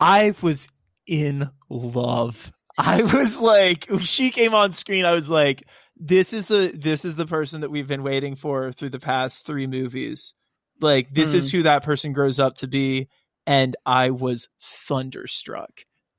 I 0.00 0.34
was 0.40 0.68
in 1.06 1.50
love. 1.68 2.52
I 2.78 3.02
was 3.02 3.40
like, 3.40 3.86
when 3.86 4.04
she 4.04 4.30
came 4.30 4.54
on 4.54 4.72
screen. 4.72 5.04
I 5.04 5.12
was 5.12 5.28
like, 5.28 5.64
this 5.96 6.32
is 6.32 6.46
the 6.46 6.72
this 6.72 7.04
is 7.04 7.16
the 7.16 7.26
person 7.26 7.62
that 7.62 7.70
we've 7.70 7.88
been 7.88 8.04
waiting 8.04 8.36
for 8.36 8.70
through 8.72 8.90
the 8.90 9.00
past 9.00 9.44
three 9.44 9.66
movies. 9.66 10.34
Like, 10.80 11.12
this 11.12 11.34
is 11.34 11.50
who 11.50 11.64
that 11.64 11.82
person 11.82 12.12
grows 12.12 12.38
up 12.38 12.54
to 12.56 12.68
be, 12.68 13.08
and 13.48 13.74
I 13.84 14.10
was 14.10 14.48
thunderstruck. 14.86 15.72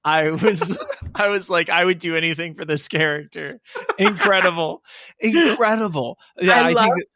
I 0.03 0.31
was, 0.31 0.77
I 1.15 1.27
was 1.27 1.49
like, 1.49 1.69
I 1.69 1.83
would 1.85 1.99
do 1.99 2.15
anything 2.15 2.55
for 2.55 2.65
this 2.65 2.87
character. 2.87 3.59
Incredible, 3.97 4.83
incredible. 5.19 6.17
Yeah, 6.39 6.53
I 6.53 6.69
I, 6.69 6.71
love- 6.71 6.85
think. 6.95 7.07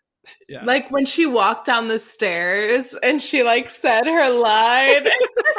Yeah. 0.48 0.64
Like 0.64 0.90
when 0.92 1.06
she 1.06 1.26
walked 1.26 1.66
down 1.66 1.88
the 1.88 2.00
stairs 2.00 2.96
and 3.02 3.22
she 3.22 3.44
like 3.44 3.70
said 3.70 4.06
her 4.06 4.30
line. 4.30 5.08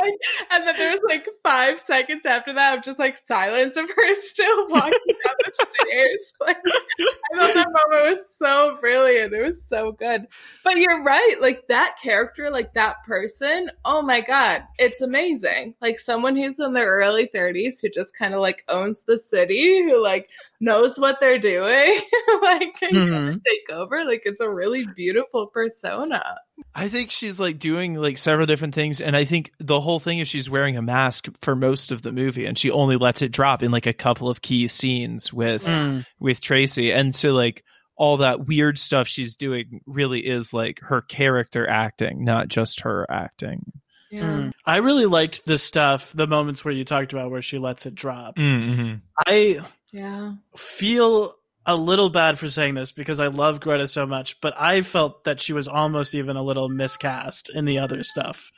and 0.50 0.66
then 0.66 0.76
there 0.76 0.92
was 0.92 1.00
like 1.08 1.26
five 1.42 1.80
seconds 1.80 2.22
after 2.24 2.52
that 2.54 2.78
of 2.78 2.84
just 2.84 2.98
like 2.98 3.16
silence 3.18 3.76
of 3.76 3.88
her 3.88 4.14
still 4.14 4.68
walking 4.68 4.92
down 5.06 5.34
the 5.44 5.52
stairs. 5.54 6.32
Like 6.40 6.56
I 6.66 7.36
thought 7.36 7.54
that 7.54 7.66
moment 7.66 8.16
was 8.16 8.34
so 8.36 8.78
brilliant. 8.80 9.32
It 9.32 9.42
was 9.42 9.62
so 9.66 9.92
good. 9.92 10.26
But 10.64 10.78
you're 10.78 11.04
right, 11.04 11.36
like 11.40 11.68
that 11.68 11.96
character, 12.02 12.50
like 12.50 12.72
that 12.74 13.04
person, 13.04 13.70
oh 13.84 14.00
my 14.00 14.20
god, 14.20 14.64
it's 14.78 15.00
amazing. 15.00 15.74
Like 15.82 16.00
someone 16.00 16.34
who's 16.34 16.58
in 16.58 16.72
their 16.72 16.88
early 16.88 17.28
30s 17.34 17.80
who 17.80 17.90
just 17.90 18.16
kind 18.16 18.34
of 18.34 18.40
like 18.40 18.64
owns 18.68 19.02
the 19.02 19.18
city, 19.18 19.82
who 19.82 20.02
like 20.02 20.30
knows 20.60 20.98
what 20.98 21.18
they're 21.20 21.38
doing, 21.38 22.00
like 22.42 22.74
can 22.74 22.92
mm-hmm. 22.92 23.36
take 23.46 23.70
over. 23.70 24.04
Like 24.10 24.22
it's 24.24 24.40
a 24.40 24.50
really 24.50 24.86
beautiful 24.96 25.46
persona. 25.46 26.38
I 26.74 26.88
think 26.88 27.10
she's 27.10 27.38
like 27.38 27.58
doing 27.58 27.94
like 27.94 28.18
several 28.18 28.46
different 28.46 28.74
things, 28.74 29.00
and 29.00 29.16
I 29.16 29.24
think 29.24 29.52
the 29.58 29.80
whole 29.80 30.00
thing 30.00 30.18
is 30.18 30.28
she's 30.28 30.50
wearing 30.50 30.76
a 30.76 30.82
mask 30.82 31.28
for 31.40 31.54
most 31.54 31.92
of 31.92 32.02
the 32.02 32.12
movie, 32.12 32.44
and 32.44 32.58
she 32.58 32.70
only 32.70 32.96
lets 32.96 33.22
it 33.22 33.32
drop 33.32 33.62
in 33.62 33.70
like 33.70 33.86
a 33.86 33.92
couple 33.92 34.28
of 34.28 34.42
key 34.42 34.66
scenes 34.68 35.32
with 35.32 35.64
mm. 35.64 36.04
with 36.18 36.40
Tracy, 36.40 36.90
and 36.90 37.14
so 37.14 37.30
like 37.32 37.64
all 37.96 38.16
that 38.16 38.46
weird 38.46 38.78
stuff 38.78 39.06
she's 39.06 39.36
doing 39.36 39.80
really 39.86 40.20
is 40.20 40.52
like 40.52 40.80
her 40.80 41.02
character 41.02 41.68
acting, 41.68 42.24
not 42.24 42.48
just 42.48 42.80
her 42.80 43.06
acting. 43.10 43.72
Yeah. 44.10 44.22
Mm. 44.22 44.52
I 44.66 44.78
really 44.78 45.06
liked 45.06 45.46
the 45.46 45.58
stuff, 45.58 46.12
the 46.12 46.26
moments 46.26 46.64
where 46.64 46.74
you 46.74 46.84
talked 46.84 47.12
about 47.12 47.30
where 47.30 47.42
she 47.42 47.58
lets 47.58 47.86
it 47.86 47.94
drop. 47.94 48.36
Mm-hmm. 48.36 48.96
I 49.26 49.60
yeah 49.92 50.34
feel 50.56 51.34
a 51.66 51.76
little 51.76 52.08
bad 52.08 52.38
for 52.38 52.48
saying 52.48 52.74
this 52.74 52.92
because 52.92 53.20
I 53.20 53.26
love 53.26 53.60
Greta 53.60 53.86
so 53.86 54.06
much, 54.06 54.40
but 54.40 54.54
I 54.58 54.80
felt 54.80 55.24
that 55.24 55.40
she 55.40 55.52
was 55.52 55.68
almost 55.68 56.14
even 56.14 56.36
a 56.36 56.42
little 56.42 56.68
miscast 56.68 57.50
in 57.54 57.64
the 57.64 57.78
other 57.78 58.02
stuff. 58.02 58.50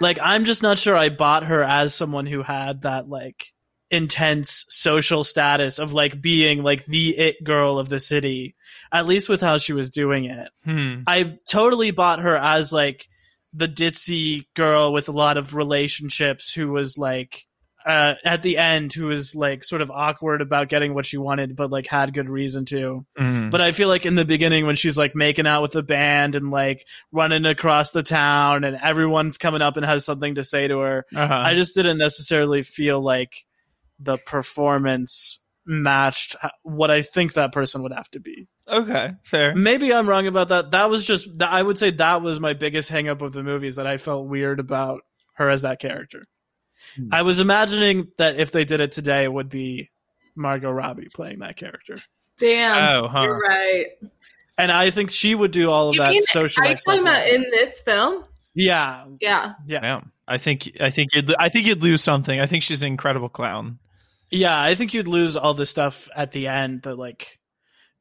Like 0.00 0.18
I'm 0.20 0.44
just 0.44 0.62
not 0.62 0.78
sure 0.78 0.96
I 0.96 1.08
bought 1.08 1.44
her 1.44 1.62
as 1.62 1.94
someone 1.94 2.26
who 2.26 2.42
had 2.42 2.82
that 2.82 3.08
like 3.08 3.52
intense 3.90 4.66
social 4.68 5.24
status 5.24 5.78
of 5.78 5.92
like 5.92 6.20
being 6.20 6.62
like 6.62 6.84
the 6.86 7.16
it 7.16 7.42
girl 7.42 7.78
of 7.78 7.88
the 7.88 8.00
city, 8.00 8.54
at 8.92 9.06
least 9.06 9.28
with 9.28 9.40
how 9.40 9.58
she 9.58 9.72
was 9.72 9.90
doing 9.90 10.24
it. 10.24 10.48
Hmm. 10.64 11.02
I 11.06 11.38
totally 11.48 11.90
bought 11.90 12.20
her 12.20 12.36
as 12.36 12.72
like 12.72 13.08
the 13.52 13.68
ditzy 13.68 14.46
girl 14.54 14.92
with 14.92 15.08
a 15.08 15.12
lot 15.12 15.36
of 15.36 15.54
relationships 15.54 16.52
who 16.52 16.68
was 16.68 16.98
like 16.98 17.46
uh, 17.88 18.14
at 18.22 18.42
the 18.42 18.58
end 18.58 18.92
who 18.92 19.06
was 19.06 19.34
like 19.34 19.64
sort 19.64 19.80
of 19.80 19.90
awkward 19.90 20.42
about 20.42 20.68
getting 20.68 20.92
what 20.92 21.06
she 21.06 21.16
wanted, 21.16 21.56
but 21.56 21.70
like 21.70 21.86
had 21.86 22.12
good 22.12 22.28
reason 22.28 22.66
to. 22.66 23.06
Mm-hmm. 23.18 23.48
But 23.48 23.62
I 23.62 23.72
feel 23.72 23.88
like 23.88 24.04
in 24.04 24.14
the 24.14 24.26
beginning 24.26 24.66
when 24.66 24.76
she's 24.76 24.98
like 24.98 25.14
making 25.14 25.46
out 25.46 25.62
with 25.62 25.72
the 25.72 25.82
band 25.82 26.34
and 26.34 26.50
like 26.50 26.86
running 27.12 27.46
across 27.46 27.92
the 27.92 28.02
town 28.02 28.64
and 28.64 28.76
everyone's 28.76 29.38
coming 29.38 29.62
up 29.62 29.78
and 29.78 29.86
has 29.86 30.04
something 30.04 30.34
to 30.34 30.44
say 30.44 30.68
to 30.68 30.80
her, 30.80 31.06
uh-huh. 31.16 31.42
I 31.46 31.54
just 31.54 31.74
didn't 31.74 31.96
necessarily 31.96 32.62
feel 32.62 33.00
like 33.00 33.46
the 33.98 34.18
performance 34.18 35.42
matched 35.64 36.36
what 36.62 36.90
I 36.90 37.00
think 37.00 37.32
that 37.34 37.52
person 37.52 37.82
would 37.82 37.92
have 37.92 38.10
to 38.10 38.20
be. 38.20 38.48
Okay, 38.68 39.12
fair. 39.24 39.54
Maybe 39.54 39.94
I'm 39.94 40.06
wrong 40.06 40.26
about 40.26 40.48
that. 40.48 40.72
That 40.72 40.90
was 40.90 41.06
just 41.06 41.26
I 41.40 41.62
would 41.62 41.78
say 41.78 41.90
that 41.92 42.20
was 42.20 42.38
my 42.38 42.52
biggest 42.52 42.90
hangup 42.90 43.22
of 43.22 43.32
the 43.32 43.42
movies 43.42 43.76
that 43.76 43.86
I 43.86 43.96
felt 43.96 44.28
weird 44.28 44.60
about 44.60 45.00
her 45.36 45.48
as 45.48 45.62
that 45.62 45.80
character. 45.80 46.24
Hmm. 46.96 47.08
I 47.12 47.22
was 47.22 47.40
imagining 47.40 48.08
that 48.18 48.38
if 48.38 48.50
they 48.50 48.64
did 48.64 48.80
it 48.80 48.92
today, 48.92 49.24
it 49.24 49.32
would 49.32 49.48
be 49.48 49.90
Margot 50.34 50.70
Robbie 50.70 51.08
playing 51.12 51.40
that 51.40 51.56
character. 51.56 51.98
Damn, 52.38 53.04
oh, 53.04 53.08
huh. 53.08 53.22
you're 53.22 53.38
right. 53.38 53.86
And 54.56 54.72
I 54.72 54.90
think 54.90 55.10
she 55.10 55.34
would 55.34 55.50
do 55.50 55.70
all 55.70 55.90
of 55.90 55.94
you 55.94 56.02
that 56.02 56.10
mean, 56.10 56.20
social. 56.22 56.64
Are 56.64 56.68
you 56.68 56.76
talking 56.76 57.00
about 57.00 57.28
in 57.28 57.42
this 57.50 57.80
film? 57.80 58.24
Yeah, 58.54 59.04
yeah, 59.20 59.54
yeah. 59.66 59.80
yeah. 59.82 60.00
I 60.26 60.38
think 60.38 60.72
I 60.80 60.90
think 60.90 61.14
you'd 61.14 61.34
I 61.38 61.48
think 61.48 61.66
you'd 61.66 61.82
lose 61.82 62.02
something. 62.02 62.38
I 62.38 62.46
think 62.46 62.62
she's 62.62 62.82
an 62.82 62.88
incredible 62.88 63.28
clown. 63.28 63.78
Yeah, 64.30 64.60
I 64.60 64.74
think 64.74 64.92
you'd 64.92 65.08
lose 65.08 65.36
all 65.36 65.54
the 65.54 65.64
stuff 65.64 66.08
at 66.14 66.32
the 66.32 66.48
end 66.48 66.82
that 66.82 66.98
like 66.98 67.38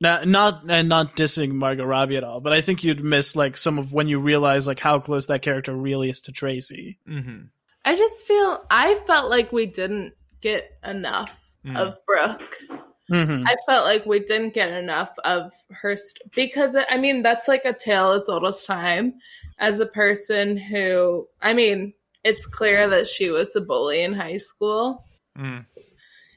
not 0.02 0.28
not 0.28 0.64
and 0.70 0.90
not 0.90 1.16
dissing 1.16 1.52
Margot 1.52 1.86
Robbie 1.86 2.18
at 2.18 2.24
all, 2.24 2.42
but 2.42 2.54
I 2.54 2.62
think 2.62 2.84
you'd 2.84 3.04
miss 3.04 3.36
like 3.36 3.56
some 3.56 3.80
of 3.80 3.94
when 3.94 4.08
you 4.08 4.20
realize 4.20 4.68
like 4.68 4.80
how 4.80 5.00
close 5.00 5.28
that 5.28 5.42
character 5.42 5.76
really 5.76 6.10
is 6.10 6.22
to 6.22 6.32
Tracy. 6.32 7.00
Mm-hmm. 7.08 7.46
I 7.88 7.96
just 7.96 8.26
feel 8.26 8.66
I 8.70 8.96
felt 9.08 9.30
like 9.30 9.54
we 9.54 9.66
didn't 9.66 10.14
get 10.42 10.72
enough 10.84 11.50
mm. 11.66 11.78
of 11.78 11.98
Brooke. 12.06 12.58
Mm-hmm. 13.10 13.48
I 13.48 13.56
felt 13.66 13.86
like 13.86 14.06
we 14.06 14.20
didn't 14.20 14.54
get 14.54 14.68
enough 14.74 15.12
of 15.24 15.54
her 15.72 15.96
st- 15.96 16.30
because 16.36 16.76
I 16.90 16.98
mean 16.98 17.24
that's 17.24 17.48
like 17.48 17.64
a 17.64 17.72
tale 17.72 18.12
as 18.12 18.28
old 18.28 18.46
as 18.46 18.66
time. 18.66 19.14
As 19.60 19.80
a 19.80 19.86
person 19.86 20.58
who, 20.58 21.30
I 21.42 21.54
mean, 21.54 21.94
it's 22.26 22.46
clear 22.46 22.90
that 22.90 23.08
she 23.08 23.30
was 23.30 23.54
the 23.54 23.62
bully 23.62 24.04
in 24.04 24.12
high 24.12 24.36
school. 24.36 25.06
Mm. 25.40 25.66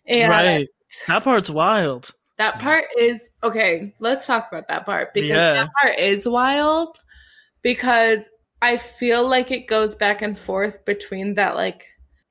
And 0.06 0.30
right, 0.30 0.68
that 1.08 1.24
part's 1.24 1.50
wild. 1.50 2.14
That 2.38 2.60
part 2.60 2.84
is 2.96 3.28
okay. 3.42 3.92
Let's 3.98 4.24
talk 4.24 4.46
about 4.52 4.68
that 4.68 4.86
part 4.86 5.14
because 5.14 5.30
yeah. 5.30 5.54
that 5.54 5.70
part 5.82 5.98
is 5.98 6.28
wild 6.28 6.96
because 7.62 8.30
I 8.62 8.76
feel 8.76 9.26
like 9.26 9.50
it 9.50 9.66
goes 9.66 9.94
back 9.94 10.22
and 10.22 10.38
forth 10.38 10.84
between 10.84 11.34
that 11.34 11.56
like 11.56 11.86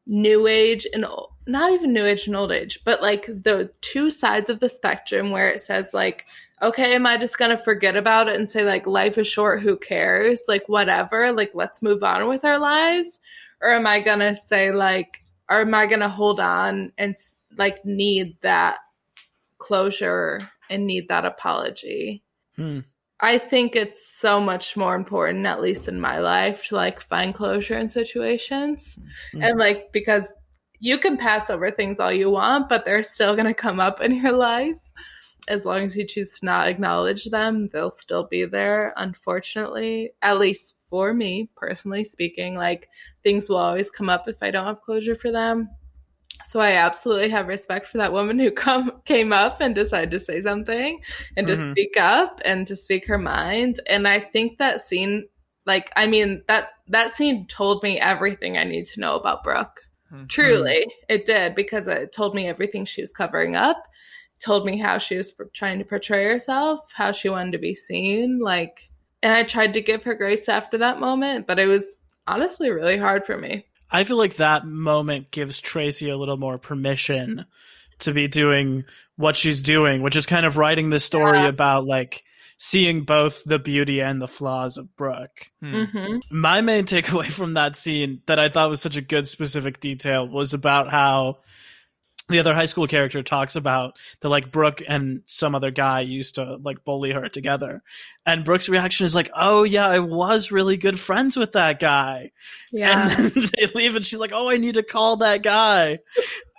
new 0.05 0.47
age 0.47 0.87
and 0.93 1.05
not 1.47 1.71
even 1.71 1.93
new 1.93 2.05
age 2.05 2.27
and 2.27 2.35
old 2.35 2.51
age, 2.51 2.79
but 2.83 3.01
like 3.01 3.25
the 3.25 3.71
two 3.81 4.09
sides 4.09 4.49
of 4.49 4.59
the 4.59 4.69
spectrum 4.69 5.31
where 5.31 5.49
it 5.49 5.61
says 5.61 5.93
like, 5.93 6.25
okay, 6.61 6.93
am 6.95 7.05
I 7.05 7.17
just 7.17 7.37
gonna 7.37 7.57
forget 7.57 7.95
about 7.95 8.27
it 8.27 8.35
and 8.35 8.49
say 8.49 8.63
like 8.63 8.85
life 8.85 9.17
is 9.17 9.27
short, 9.27 9.61
who 9.61 9.77
cares? 9.77 10.41
Like 10.47 10.63
whatever, 10.67 11.31
like 11.31 11.51
let's 11.53 11.81
move 11.81 12.03
on 12.03 12.27
with 12.27 12.45
our 12.45 12.59
lives, 12.59 13.19
or 13.61 13.71
am 13.71 13.87
I 13.87 14.01
gonna 14.01 14.35
say 14.35 14.71
like, 14.71 15.23
or 15.49 15.61
am 15.61 15.73
I 15.73 15.87
gonna 15.87 16.09
hold 16.09 16.39
on 16.39 16.91
and 16.97 17.15
like 17.57 17.83
need 17.85 18.37
that 18.41 18.77
closure 19.57 20.49
and 20.69 20.85
need 20.85 21.07
that 21.07 21.25
apology? 21.25 22.23
Hmm. 22.55 22.79
I 23.21 23.37
think 23.37 23.75
it's 23.75 23.99
so 24.17 24.39
much 24.39 24.77
more 24.77 24.95
important, 24.95 25.45
at 25.45 25.61
least 25.61 25.87
in 25.87 25.99
my 25.99 26.19
life, 26.19 26.65
to 26.67 26.75
like 26.75 27.01
find 27.01 27.33
closure 27.33 27.77
in 27.77 27.89
situations. 27.89 28.97
Mm-hmm. 29.33 29.43
And 29.43 29.59
like, 29.59 29.91
because 29.91 30.33
you 30.79 30.97
can 30.97 31.17
pass 31.17 31.49
over 31.49 31.69
things 31.69 31.99
all 31.99 32.13
you 32.13 32.29
want, 32.29 32.69
but 32.69 32.85
they're 32.85 33.03
still 33.03 33.35
going 33.35 33.47
to 33.47 33.53
come 33.53 33.79
up 33.79 34.01
in 34.01 34.15
your 34.15 34.31
life. 34.31 34.77
As 35.47 35.65
long 35.65 35.83
as 35.83 35.97
you 35.97 36.05
choose 36.05 36.39
to 36.39 36.45
not 36.45 36.67
acknowledge 36.67 37.25
them, 37.25 37.69
they'll 37.73 37.91
still 37.91 38.27
be 38.27 38.45
there, 38.45 38.93
unfortunately. 38.97 40.11
At 40.21 40.39
least 40.39 40.75
for 40.89 41.13
me, 41.13 41.49
personally 41.55 42.03
speaking, 42.03 42.55
like 42.55 42.87
things 43.23 43.49
will 43.49 43.57
always 43.57 43.89
come 43.89 44.09
up 44.09 44.27
if 44.27 44.37
I 44.41 44.51
don't 44.51 44.65
have 44.65 44.81
closure 44.81 45.15
for 45.15 45.31
them. 45.31 45.69
So 46.47 46.59
I 46.59 46.73
absolutely 46.73 47.29
have 47.29 47.47
respect 47.47 47.87
for 47.87 47.99
that 47.99 48.11
woman 48.11 48.39
who 48.39 48.49
come 48.51 49.01
came 49.05 49.31
up 49.31 49.61
and 49.61 49.75
decided 49.75 50.11
to 50.11 50.19
say 50.19 50.41
something 50.41 50.99
and 51.37 51.45
to 51.47 51.53
mm-hmm. 51.53 51.71
speak 51.71 51.95
up 51.97 52.41
and 52.43 52.65
to 52.67 52.75
speak 52.75 53.05
her 53.07 53.17
mind. 53.17 53.79
And 53.87 54.07
I 54.07 54.19
think 54.19 54.57
that 54.57 54.87
scene, 54.87 55.27
like, 55.65 55.91
I 55.95 56.07
mean 56.07 56.43
that 56.47 56.69
that 56.87 57.11
scene 57.11 57.45
told 57.47 57.83
me 57.83 57.99
everything 57.99 58.57
I 58.57 58.63
need 58.63 58.87
to 58.87 58.99
know 58.99 59.15
about 59.15 59.43
Brooke. 59.43 59.81
Mm-hmm. 60.11 60.25
Truly, 60.27 60.87
it 61.07 61.25
did 61.25 61.53
because 61.53 61.87
it 61.87 62.11
told 62.11 62.33
me 62.33 62.47
everything 62.47 62.85
she 62.85 63.01
was 63.01 63.13
covering 63.13 63.55
up. 63.55 63.77
Told 64.39 64.65
me 64.65 64.77
how 64.77 64.97
she 64.97 65.17
was 65.17 65.33
trying 65.53 65.79
to 65.79 65.85
portray 65.85 66.23
herself, 66.23 66.91
how 66.93 67.11
she 67.11 67.29
wanted 67.29 67.51
to 67.51 67.59
be 67.59 67.75
seen, 67.75 68.39
like. 68.39 68.89
And 69.21 69.33
I 69.33 69.43
tried 69.43 69.73
to 69.73 69.81
give 69.81 70.03
her 70.03 70.15
grace 70.15 70.47
after 70.47 70.77
that 70.77 71.01
moment, 71.01 71.45
but 71.45 71.59
it 71.59 71.65
was 71.65 71.95
honestly 72.25 72.69
really 72.69 72.97
hard 72.97 73.25
for 73.25 73.37
me. 73.37 73.65
I 73.91 74.03
feel 74.03 74.17
like 74.17 74.35
that 74.35 74.65
moment 74.65 75.31
gives 75.31 75.59
Tracy 75.59 76.09
a 76.09 76.17
little 76.17 76.37
more 76.37 76.57
permission 76.57 77.45
to 77.99 78.13
be 78.13 78.27
doing 78.27 78.85
what 79.15 79.35
she's 79.35 79.61
doing, 79.61 80.01
which 80.01 80.15
is 80.15 80.25
kind 80.25 80.45
of 80.45 80.57
writing 80.57 80.89
the 80.89 80.99
story 80.99 81.39
yeah. 81.39 81.47
about 81.47 81.85
like 81.85 82.23
seeing 82.57 83.03
both 83.03 83.43
the 83.45 83.57
beauty 83.57 84.01
and 84.01 84.21
the 84.21 84.27
flaws 84.27 84.77
of 84.77 84.95
Brooke. 84.95 85.49
Hmm. 85.61 85.73
Mm-hmm. 85.73 86.17
My 86.29 86.61
main 86.61 86.85
takeaway 86.85 87.25
from 87.31 87.55
that 87.55 87.75
scene 87.75 88.21
that 88.25 88.39
I 88.39 88.49
thought 88.49 88.69
was 88.69 88.81
such 88.81 88.97
a 88.97 89.01
good 89.01 89.27
specific 89.27 89.79
detail 89.79 90.27
was 90.27 90.53
about 90.53 90.89
how 90.89 91.39
the 92.29 92.39
other 92.39 92.53
high 92.53 92.67
school 92.67 92.87
character 92.87 93.21
talks 93.23 93.55
about 93.55 93.97
that 94.21 94.29
like 94.29 94.51
Brooke 94.51 94.81
and 94.87 95.21
some 95.25 95.55
other 95.55 95.71
guy 95.71 96.01
used 96.01 96.35
to 96.35 96.57
like 96.57 96.85
bully 96.85 97.11
her 97.11 97.27
together. 97.27 97.81
And 98.25 98.45
Brooke's 98.45 98.69
reaction 98.69 99.05
is 99.05 99.15
like, 99.15 99.29
Oh 99.35 99.63
yeah, 99.63 99.87
I 99.87 99.99
was 99.99 100.51
really 100.51 100.77
good 100.77 100.99
friends 100.99 101.35
with 101.35 101.53
that 101.53 101.79
guy. 101.79 102.31
Yeah. 102.71 103.09
And 103.17 103.31
then 103.31 103.43
they 103.57 103.65
leave 103.75 103.95
and 103.95 104.05
she's 104.05 104.19
like, 104.19 104.31
Oh, 104.33 104.49
I 104.49 104.57
need 104.57 104.75
to 104.75 104.83
call 104.83 105.17
that 105.17 105.43
guy. 105.43 105.99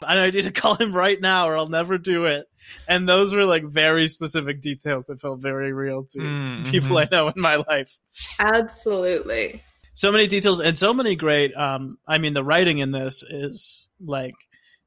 and 0.06 0.20
I 0.20 0.30
need 0.30 0.42
to 0.44 0.52
call 0.52 0.74
him 0.74 0.92
right 0.92 1.20
now 1.20 1.48
or 1.48 1.56
I'll 1.56 1.68
never 1.68 1.98
do 1.98 2.26
it. 2.26 2.46
And 2.86 3.08
those 3.08 3.32
were 3.32 3.44
like 3.44 3.64
very 3.64 4.08
specific 4.08 4.60
details 4.60 5.06
that 5.06 5.20
felt 5.20 5.40
very 5.40 5.72
real 5.72 6.04
to 6.10 6.18
mm-hmm. 6.18 6.70
people 6.70 6.98
I 6.98 7.08
know 7.10 7.28
in 7.28 7.40
my 7.40 7.56
life. 7.56 7.96
Absolutely. 8.38 9.62
So 9.94 10.10
many 10.10 10.26
details 10.26 10.60
and 10.60 10.76
so 10.76 10.92
many 10.92 11.14
great 11.14 11.54
um 11.54 11.98
I 12.08 12.18
mean 12.18 12.32
the 12.32 12.44
writing 12.44 12.78
in 12.78 12.90
this 12.90 13.22
is 13.22 13.88
like 14.00 14.34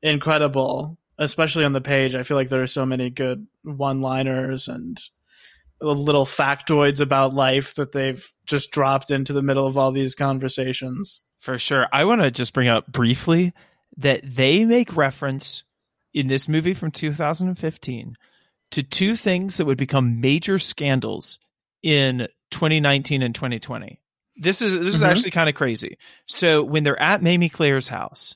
incredible, 0.03 0.99
especially 1.17 1.65
on 1.65 1.73
the 1.73 1.81
page. 1.81 2.13
I 2.13 2.21
feel 2.21 2.37
like 2.37 2.49
there 2.49 2.61
are 2.61 2.67
so 2.67 2.85
many 2.85 3.09
good 3.09 3.47
one-liners 3.63 4.67
and 4.67 4.99
little 5.81 6.25
factoids 6.25 7.01
about 7.01 7.33
life 7.33 7.75
that 7.75 7.91
they've 7.91 8.31
just 8.45 8.71
dropped 8.71 9.09
into 9.09 9.33
the 9.33 9.41
middle 9.41 9.65
of 9.65 9.77
all 9.77 9.91
these 9.91 10.15
conversations. 10.15 11.23
For 11.39 11.57
sure. 11.57 11.87
I 11.91 12.05
want 12.05 12.21
to 12.21 12.31
just 12.31 12.53
bring 12.53 12.69
up 12.69 12.87
briefly 12.87 13.53
that 13.97 14.21
they 14.23 14.65
make 14.65 14.95
reference 14.95 15.63
in 16.13 16.27
this 16.27 16.47
movie 16.47 16.73
from 16.73 16.91
2015 16.91 18.15
to 18.71 18.83
two 18.83 19.15
things 19.15 19.57
that 19.57 19.65
would 19.65 19.77
become 19.77 20.21
major 20.21 20.57
scandals 20.57 21.39
in 21.81 22.27
2019 22.51 23.21
and 23.21 23.35
2020. 23.35 23.99
This 24.35 24.61
is 24.61 24.73
this 24.73 24.81
mm-hmm. 24.81 24.87
is 24.87 25.03
actually 25.03 25.31
kind 25.31 25.49
of 25.49 25.55
crazy. 25.55 25.97
So 26.27 26.63
when 26.63 26.83
they're 26.83 26.99
at 26.99 27.21
Mamie 27.21 27.49
Claire's 27.49 27.87
house, 27.87 28.35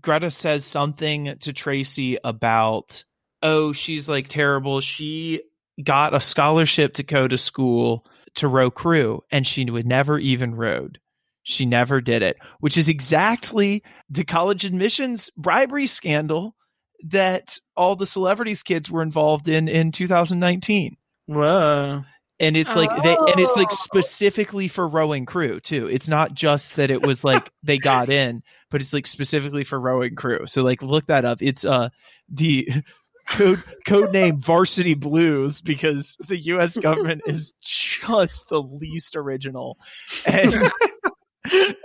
Greta 0.00 0.30
says 0.30 0.64
something 0.64 1.36
to 1.40 1.52
Tracy 1.52 2.18
about 2.22 3.04
oh, 3.42 3.72
she's 3.72 4.08
like 4.08 4.28
terrible. 4.28 4.80
She 4.80 5.42
got 5.82 6.14
a 6.14 6.20
scholarship 6.20 6.94
to 6.94 7.02
go 7.02 7.28
to 7.28 7.38
school 7.38 8.06
to 8.36 8.48
row 8.48 8.70
crew 8.70 9.22
and 9.30 9.46
she 9.46 9.68
would 9.70 9.86
never 9.86 10.18
even 10.18 10.54
rowed. 10.54 10.98
She 11.42 11.64
never 11.64 12.00
did 12.00 12.22
it, 12.22 12.36
which 12.58 12.76
is 12.76 12.88
exactly 12.88 13.82
the 14.10 14.24
college 14.24 14.64
admissions 14.64 15.30
bribery 15.36 15.86
scandal 15.86 16.56
that 17.04 17.58
all 17.76 17.94
the 17.94 18.06
celebrities 18.06 18.62
kids 18.62 18.90
were 18.90 19.02
involved 19.02 19.48
in 19.48 19.68
in 19.68 19.92
2019. 19.92 20.96
Whoa. 21.26 22.04
And 22.38 22.56
it's 22.56 22.74
like 22.76 22.90
oh. 22.92 23.00
they 23.02 23.16
and 23.32 23.40
it's 23.40 23.56
like 23.56 23.72
specifically 23.72 24.68
for 24.68 24.86
rowing 24.86 25.24
crew 25.24 25.58
too. 25.60 25.86
It's 25.86 26.08
not 26.08 26.34
just 26.34 26.76
that 26.76 26.90
it 26.90 27.00
was 27.00 27.24
like 27.24 27.50
they 27.62 27.78
got 27.78 28.10
in, 28.10 28.42
but 28.70 28.80
it's 28.82 28.92
like 28.92 29.06
specifically 29.06 29.64
for 29.64 29.80
rowing 29.80 30.14
crew. 30.14 30.46
So 30.46 30.62
like 30.62 30.82
look 30.82 31.06
that 31.06 31.24
up. 31.24 31.40
It's 31.40 31.64
uh 31.64 31.88
the 32.28 32.68
code 33.28 33.62
code 33.86 34.12
name 34.12 34.40
Varsity 34.40 34.94
Blues 34.94 35.60
because 35.60 36.16
the 36.28 36.38
U.S. 36.38 36.76
government 36.76 37.22
is 37.26 37.54
just 37.62 38.48
the 38.48 38.62
least 38.62 39.16
original, 39.16 39.78
and 40.26 40.70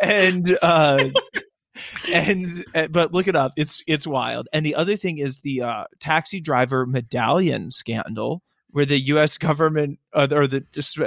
and 0.02 0.58
uh, 0.62 1.10
and 2.12 2.45
uh, 2.76 2.88
but 2.88 3.14
look 3.14 3.28
it 3.28 3.36
up. 3.36 3.54
It's 3.58 3.84
it's 3.88 4.08
wild. 4.08 4.47
And 4.54 4.66
the 4.66 4.76
other 4.76 4.95
thing 4.95 5.18
is 5.18 5.39
the 5.39 5.62
uh, 5.62 5.84
taxi 5.99 6.39
driver 6.39 6.86
medallion 6.86 7.72
scandal, 7.72 8.41
where 8.72 8.86
the 8.86 9.00
U.S. 9.00 9.38
government 9.38 10.00
uh, 10.14 10.28
or 10.32 10.48
the 10.48 10.64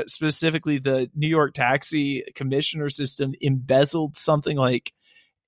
specifically 0.06 0.78
the 0.78 1.10
New 1.14 1.28
York 1.28 1.54
taxi 1.54 2.24
commissioner 2.34 2.90
system 2.90 3.34
embezzled 3.40 4.16
something 4.16 4.56
like 4.56 4.92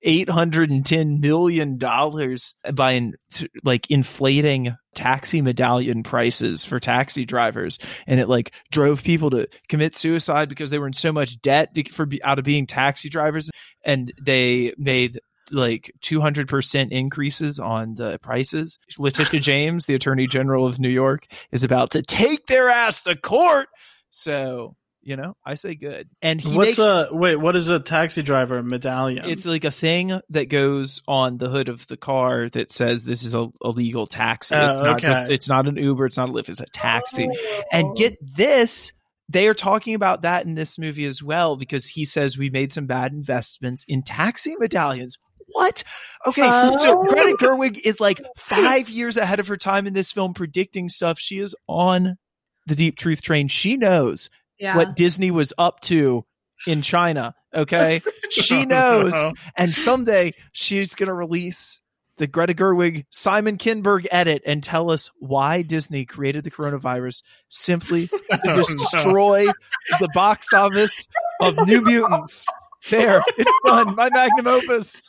810 0.03 1.19
million 1.19 1.77
dollars 1.77 2.53
by 2.73 2.93
in, 2.93 3.15
like 3.63 3.89
inflating 3.89 4.75
taxi 4.93 5.41
medallion 5.41 6.03
prices 6.03 6.63
for 6.63 6.79
taxi 6.79 7.25
drivers 7.25 7.79
and 8.05 8.19
it 8.19 8.29
like 8.29 8.53
drove 8.71 9.03
people 9.03 9.29
to 9.31 9.47
commit 9.69 9.95
suicide 9.95 10.49
because 10.49 10.69
they 10.69 10.79
were 10.79 10.87
in 10.87 10.93
so 10.93 11.11
much 11.11 11.41
debt 11.41 11.75
for 11.91 12.07
out 12.23 12.39
of 12.39 12.45
being 12.45 12.67
taxi 12.67 13.09
drivers 13.09 13.49
and 13.83 14.13
they 14.21 14.73
made 14.77 15.19
like 15.51 15.93
200% 16.01 16.91
increases 16.91 17.59
on 17.59 17.95
the 17.95 18.19
prices. 18.19 18.79
Letitia 18.97 19.39
James, 19.41 19.85
the 19.85 19.95
Attorney 19.95 20.27
General 20.27 20.65
of 20.65 20.79
New 20.79 20.89
York, 20.89 21.25
is 21.51 21.63
about 21.63 21.91
to 21.91 22.01
take 22.01 22.45
their 22.47 22.69
ass 22.69 23.03
to 23.03 23.15
court. 23.15 23.69
So 24.09 24.75
you 25.07 25.15
know, 25.15 25.37
I 25.45 25.55
say 25.55 25.73
good. 25.75 26.09
And 26.21 26.41
what's 26.43 26.77
makes, 26.77 26.79
a 26.79 27.07
wait? 27.11 27.37
What 27.37 27.55
is 27.55 27.69
a 27.69 27.79
taxi 27.79 28.21
driver 28.21 28.61
medallion? 28.61 29.23
It's 29.29 29.45
like 29.45 29.63
a 29.63 29.71
thing 29.71 30.19
that 30.31 30.49
goes 30.49 31.01
on 31.07 31.37
the 31.37 31.47
hood 31.47 31.69
of 31.69 31.87
the 31.87 31.95
car 31.95 32.49
that 32.49 32.73
says 32.73 33.05
this 33.05 33.23
is 33.23 33.33
a, 33.33 33.47
a 33.61 33.69
legal 33.69 34.05
taxi. 34.05 34.53
Oh, 34.53 34.71
it's 34.71 34.81
not 34.81 34.95
okay. 34.97 35.07
just, 35.07 35.31
it's 35.31 35.47
not 35.47 35.65
an 35.65 35.77
Uber. 35.77 36.07
It's 36.07 36.17
not 36.17 36.27
a 36.27 36.31
Lyft. 36.33 36.49
It's 36.49 36.59
a 36.59 36.65
taxi. 36.65 37.29
Oh. 37.31 37.63
And 37.71 37.95
get 37.95 38.17
this, 38.21 38.91
they 39.29 39.47
are 39.47 39.53
talking 39.53 39.95
about 39.95 40.23
that 40.23 40.45
in 40.45 40.55
this 40.55 40.77
movie 40.77 41.05
as 41.05 41.23
well 41.23 41.55
because 41.55 41.87
he 41.87 42.03
says 42.03 42.37
we 42.37 42.49
made 42.49 42.73
some 42.73 42.85
bad 42.85 43.13
investments 43.13 43.85
in 43.87 44.03
taxi 44.03 44.57
medallions. 44.59 45.17
What? 45.47 45.83
Okay, 46.25 46.45
oh. 46.45 46.75
so 46.77 47.03
Greta 47.03 47.35
oh. 47.39 47.43
Gerwig 47.43 47.79
is 47.85 47.99
like 47.99 48.21
five 48.37 48.89
years 48.89 49.17
ahead 49.17 49.39
of 49.39 49.47
her 49.47 49.57
time 49.57 49.87
in 49.87 49.93
this 49.93 50.11
film, 50.11 50.33
predicting 50.33 50.89
stuff. 50.89 51.19
She 51.19 51.39
is 51.39 51.55
on 51.67 52.17
the 52.65 52.75
deep 52.75 52.97
truth 52.97 53.21
train. 53.21 53.47
She 53.47 53.77
knows 53.77 54.29
yeah. 54.59 54.75
what 54.75 54.95
Disney 54.95 55.31
was 55.31 55.53
up 55.57 55.79
to 55.81 56.25
in 56.65 56.81
China. 56.81 57.33
Okay. 57.53 58.01
she 58.29 58.65
knows. 58.65 59.13
Uh-huh. 59.13 59.33
and 59.55 59.73
someday 59.73 60.33
she's 60.51 60.95
going 60.95 61.07
to 61.07 61.13
release 61.13 61.79
the 62.17 62.27
Greta 62.27 62.53
Gerwig 62.53 63.05
Simon 63.09 63.57
Kinberg 63.57 64.07
edit 64.11 64.41
and 64.45 64.63
tell 64.63 64.89
us 64.89 65.09
why 65.19 65.61
Disney 65.61 66.05
created 66.05 66.43
the 66.43 66.51
coronavirus 66.51 67.21
simply 67.49 68.07
to 68.07 68.39
oh, 68.47 68.63
destroy 68.63 69.45
the 69.99 70.09
box 70.13 70.51
office 70.51 71.07
of 71.41 71.55
New 71.67 71.81
Mutants. 71.81 72.45
There, 72.89 73.21
it's 73.37 73.51
done. 73.65 73.95
My 73.95 74.09
magnum 74.09 74.47
opus. 74.47 75.01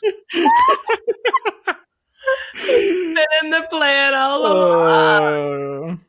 Been 2.55 3.17
in 3.43 3.51
the 3.51 3.67
plan 3.71 4.15
all 4.15 4.47
along. 4.47 6.01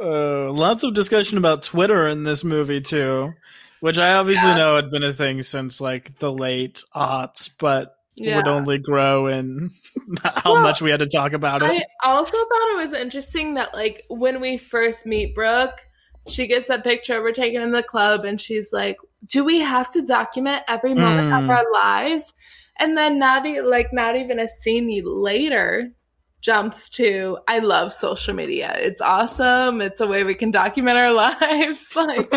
Uh, 0.00 0.04
uh, 0.04 0.52
lots 0.52 0.84
of 0.84 0.94
discussion 0.94 1.38
about 1.38 1.62
Twitter 1.62 2.06
in 2.06 2.24
this 2.24 2.44
movie 2.44 2.80
too, 2.80 3.34
which 3.80 3.98
I 3.98 4.14
obviously 4.14 4.50
yeah. 4.50 4.56
know 4.56 4.76
had 4.76 4.90
been 4.90 5.02
a 5.02 5.12
thing 5.12 5.42
since 5.42 5.80
like 5.80 6.18
the 6.18 6.32
late 6.32 6.82
aughts, 6.94 7.50
but 7.58 7.96
yeah. 8.14 8.36
would 8.36 8.48
only 8.48 8.78
grow 8.78 9.26
in 9.26 9.70
how 10.22 10.52
well, 10.52 10.62
much 10.62 10.80
we 10.80 10.90
had 10.90 11.00
to 11.00 11.08
talk 11.08 11.32
about 11.32 11.62
it. 11.62 11.70
I 12.02 12.10
also 12.10 12.36
thought 12.36 12.72
it 12.72 12.76
was 12.76 12.92
interesting 12.92 13.54
that 13.54 13.74
like 13.74 14.04
when 14.08 14.40
we 14.40 14.56
first 14.56 15.04
meet 15.06 15.34
Brooke, 15.34 15.78
she 16.28 16.46
gets 16.46 16.68
that 16.68 16.84
picture 16.84 17.22
we're 17.22 17.32
taking 17.32 17.60
in 17.60 17.72
the 17.72 17.82
club, 17.82 18.24
and 18.24 18.40
she's 18.40 18.72
like, 18.72 18.96
"Do 19.26 19.44
we 19.44 19.60
have 19.60 19.90
to 19.90 20.02
document 20.02 20.62
every 20.68 20.94
moment 20.94 21.30
mm. 21.30 21.42
of 21.44 21.50
our 21.50 21.64
lives?" 21.72 22.34
And 22.78 22.96
then 22.96 23.18
not 23.18 23.46
like 23.64 23.92
not 23.92 24.16
even 24.16 24.38
a 24.38 24.48
scene 24.48 25.02
later, 25.04 25.90
jumps 26.40 26.88
to 26.90 27.38
I 27.48 27.58
love 27.58 27.92
social 27.92 28.34
media. 28.34 28.74
It's 28.78 29.00
awesome. 29.00 29.80
It's 29.80 30.00
a 30.00 30.06
way 30.06 30.24
we 30.24 30.34
can 30.34 30.50
document 30.50 30.98
our 30.98 31.12
lives. 31.40 31.92
like 31.96 32.32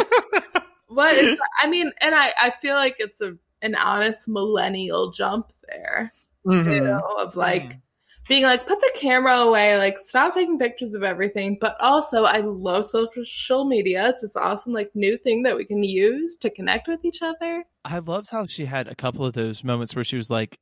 what 0.88 1.16
is 1.16 1.38
I 1.62 1.68
mean, 1.68 1.92
and 2.02 2.16
I, 2.16 2.34
I 2.40 2.52
feel 2.62 2.76
like 2.76 2.96
it's 3.00 3.22
a 3.22 3.38
an 3.62 3.76
honest 3.76 4.28
millennial 4.28 5.12
jump 5.12 5.52
there 5.68 6.12
mm-hmm. 6.46 6.64
too 6.64 7.00
of 7.20 7.36
like 7.36 7.64
mm. 7.64 7.82
Being 8.28 8.44
like 8.44 8.68
put 8.68 8.80
the 8.80 8.92
camera 8.96 9.38
away, 9.38 9.78
like 9.78 9.98
stop 9.98 10.34
taking 10.34 10.60
pictures 10.60 10.94
of 10.94 11.04
everything. 11.04 11.58
But 11.60 11.76
also 11.80 12.24
I 12.24 12.40
love 12.40 12.86
social 12.86 13.66
media. 13.66 14.10
It's 14.10 14.22
this 14.22 14.36
awesome 14.36 14.74
like 14.74 14.92
new 14.94 15.18
thing 15.18 15.44
that 15.44 15.56
we 15.56 15.66
can 15.66 15.84
use 15.84 16.38
to 16.38 16.50
connect 16.50 16.88
with 16.88 17.04
each 17.04 17.22
other. 17.22 17.66
I 17.84 18.00
loved 18.00 18.30
how 18.30 18.48
she 18.48 18.66
had 18.66 18.88
a 18.88 18.96
couple 18.96 19.26
of 19.26 19.34
those 19.34 19.64
moments 19.64 19.96
where 19.96 20.04
she 20.04 20.18
was 20.18 20.30
like, 20.30 20.60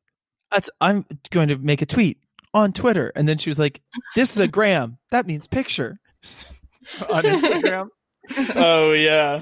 That's 0.52 0.70
I'm 0.82 1.06
going 1.30 1.50
to 1.50 1.58
make 1.58 1.82
a 1.82 1.86
tweet 1.86 2.20
on 2.54 2.74
Twitter. 2.74 3.12
And 3.16 3.28
then 3.28 3.38
she 3.38 3.50
was 3.50 3.60
like, 3.60 3.82
This 4.16 4.32
is 4.32 4.40
a 4.40 4.48
gram. 4.48 4.98
That 5.12 5.28
means 5.28 5.48
picture 5.48 6.00
on 7.10 7.24
Instagram. 7.24 7.90
oh, 8.56 8.92
yeah. 8.94 9.42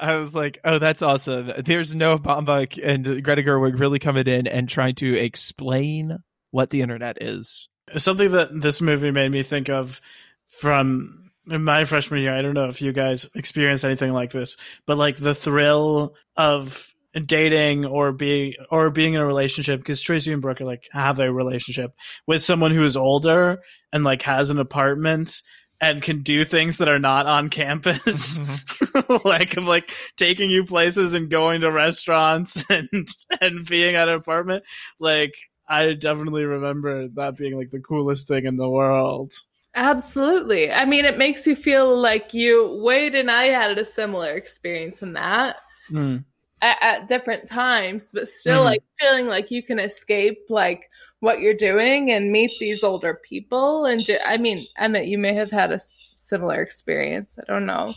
I 0.00 0.16
was 0.16 0.34
like, 0.34 0.58
oh, 0.64 0.78
that's 0.78 1.02
awesome. 1.02 1.52
There's 1.58 1.94
Noah 1.94 2.18
Baumbach 2.18 2.80
and 2.82 3.22
Greta 3.22 3.42
Gerwig 3.42 3.78
really 3.78 3.98
coming 3.98 4.26
in 4.26 4.46
and 4.46 4.66
trying 4.66 4.94
to 4.96 5.14
explain 5.14 6.18
what 6.50 6.70
the 6.70 6.82
internet 6.82 7.22
is. 7.22 7.68
Something 7.96 8.32
that 8.32 8.60
this 8.60 8.80
movie 8.80 9.10
made 9.10 9.30
me 9.30 9.42
think 9.42 9.68
of 9.68 10.00
from 10.46 11.30
my 11.46 11.84
freshman 11.84 12.20
year. 12.20 12.34
I 12.34 12.42
don't 12.42 12.54
know 12.54 12.68
if 12.68 12.82
you 12.82 12.92
guys 12.92 13.28
experienced 13.34 13.84
anything 13.84 14.12
like 14.12 14.30
this, 14.30 14.56
but 14.86 14.98
like 14.98 15.16
the 15.16 15.34
thrill 15.34 16.14
of 16.36 16.94
dating 17.26 17.84
or 17.84 18.12
being 18.12 18.54
or 18.70 18.90
being 18.90 19.14
in 19.14 19.20
a 19.20 19.26
relationship 19.26 19.80
because 19.80 20.00
Tracy 20.00 20.32
and 20.32 20.40
Brooke 20.40 20.60
are 20.60 20.64
like 20.64 20.88
have 20.92 21.18
a 21.18 21.32
relationship 21.32 21.92
with 22.26 22.42
someone 22.42 22.70
who 22.70 22.84
is 22.84 22.96
older 22.96 23.60
and 23.92 24.04
like 24.04 24.22
has 24.22 24.50
an 24.50 24.60
apartment 24.60 25.42
and 25.80 26.02
can 26.02 26.22
do 26.22 26.44
things 26.44 26.78
that 26.78 26.88
are 26.88 26.98
not 26.98 27.26
on 27.26 27.48
campus 27.48 28.38
mm-hmm. 28.38 29.28
like 29.28 29.56
of 29.56 29.66
like 29.66 29.90
taking 30.16 30.50
you 30.50 30.64
places 30.64 31.14
and 31.14 31.30
going 31.30 31.62
to 31.62 31.70
restaurants 31.70 32.64
and 32.70 33.08
and 33.40 33.66
being 33.66 33.96
at 33.96 34.08
an 34.08 34.14
apartment 34.14 34.62
like 35.00 35.32
I 35.70 35.94
definitely 35.94 36.44
remember 36.44 37.08
that 37.08 37.36
being 37.36 37.56
like 37.56 37.70
the 37.70 37.80
coolest 37.80 38.28
thing 38.28 38.44
in 38.44 38.56
the 38.56 38.68
world. 38.68 39.32
Absolutely. 39.74 40.72
I 40.72 40.84
mean, 40.84 41.04
it 41.04 41.16
makes 41.16 41.46
you 41.46 41.54
feel 41.54 41.96
like 41.96 42.34
you, 42.34 42.80
Wade 42.82 43.14
and 43.14 43.30
I 43.30 43.46
had 43.46 43.78
a 43.78 43.84
similar 43.84 44.32
experience 44.32 45.00
in 45.00 45.14
that. 45.14 45.56
Mm 45.90 46.24
at, 46.62 46.78
at 46.80 47.08
different 47.08 47.46
times, 47.46 48.10
but 48.12 48.28
still 48.28 48.58
mm-hmm. 48.58 48.66
like 48.66 48.82
feeling 48.98 49.26
like 49.26 49.50
you 49.50 49.62
can 49.62 49.78
escape 49.78 50.38
like 50.48 50.90
what 51.20 51.40
you're 51.40 51.54
doing 51.54 52.10
and 52.10 52.32
meet 52.32 52.52
these 52.60 52.82
older 52.82 53.20
people. 53.28 53.86
And 53.86 54.04
do, 54.04 54.16
I 54.24 54.36
mean, 54.36 54.64
Emmett, 54.76 55.06
you 55.06 55.18
may 55.18 55.34
have 55.34 55.50
had 55.50 55.72
a 55.72 55.80
similar 56.16 56.60
experience. 56.60 57.38
I 57.38 57.50
don't 57.50 57.66
know. 57.66 57.94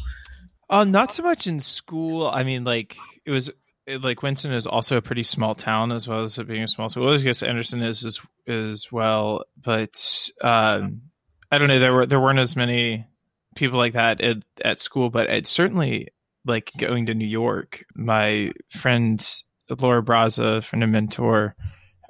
Uh, 0.69 0.83
not 0.83 1.11
so 1.11 1.23
much 1.23 1.45
in 1.45 1.59
school. 1.59 2.27
I 2.27 2.43
mean, 2.43 2.63
like 2.63 2.97
it 3.25 3.31
was 3.31 3.51
it, 3.85 4.01
like 4.01 4.23
Winston 4.23 4.53
is 4.53 4.67
also 4.67 4.97
a 4.97 5.01
pretty 5.01 5.23
small 5.23 5.55
town 5.55 5.91
as 5.91 6.07
well 6.07 6.21
as 6.21 6.37
it 6.37 6.47
being 6.47 6.63
a 6.63 6.67
small 6.67 6.89
school. 6.89 7.13
I 7.13 7.17
guess 7.17 7.43
Anderson 7.43 7.81
is 7.81 8.05
as 8.05 8.19
as 8.47 8.91
well, 8.91 9.45
but 9.61 10.29
um, 10.43 11.01
I 11.51 11.57
don't 11.57 11.67
know. 11.67 11.79
There 11.79 11.93
were 11.93 12.05
there 12.05 12.19
weren't 12.19 12.39
as 12.39 12.55
many 12.55 13.05
people 13.55 13.77
like 13.77 13.93
that 13.93 14.21
at, 14.21 14.37
at 14.63 14.79
school, 14.79 15.09
but 15.09 15.29
it's 15.29 15.49
certainly 15.49 16.09
like 16.45 16.71
going 16.77 17.07
to 17.07 17.13
New 17.13 17.27
York. 17.27 17.85
My 17.95 18.51
friend 18.69 19.25
Laura 19.69 20.03
Braza, 20.03 20.63
friend 20.63 20.83
and 20.83 20.91
mentor, 20.91 21.55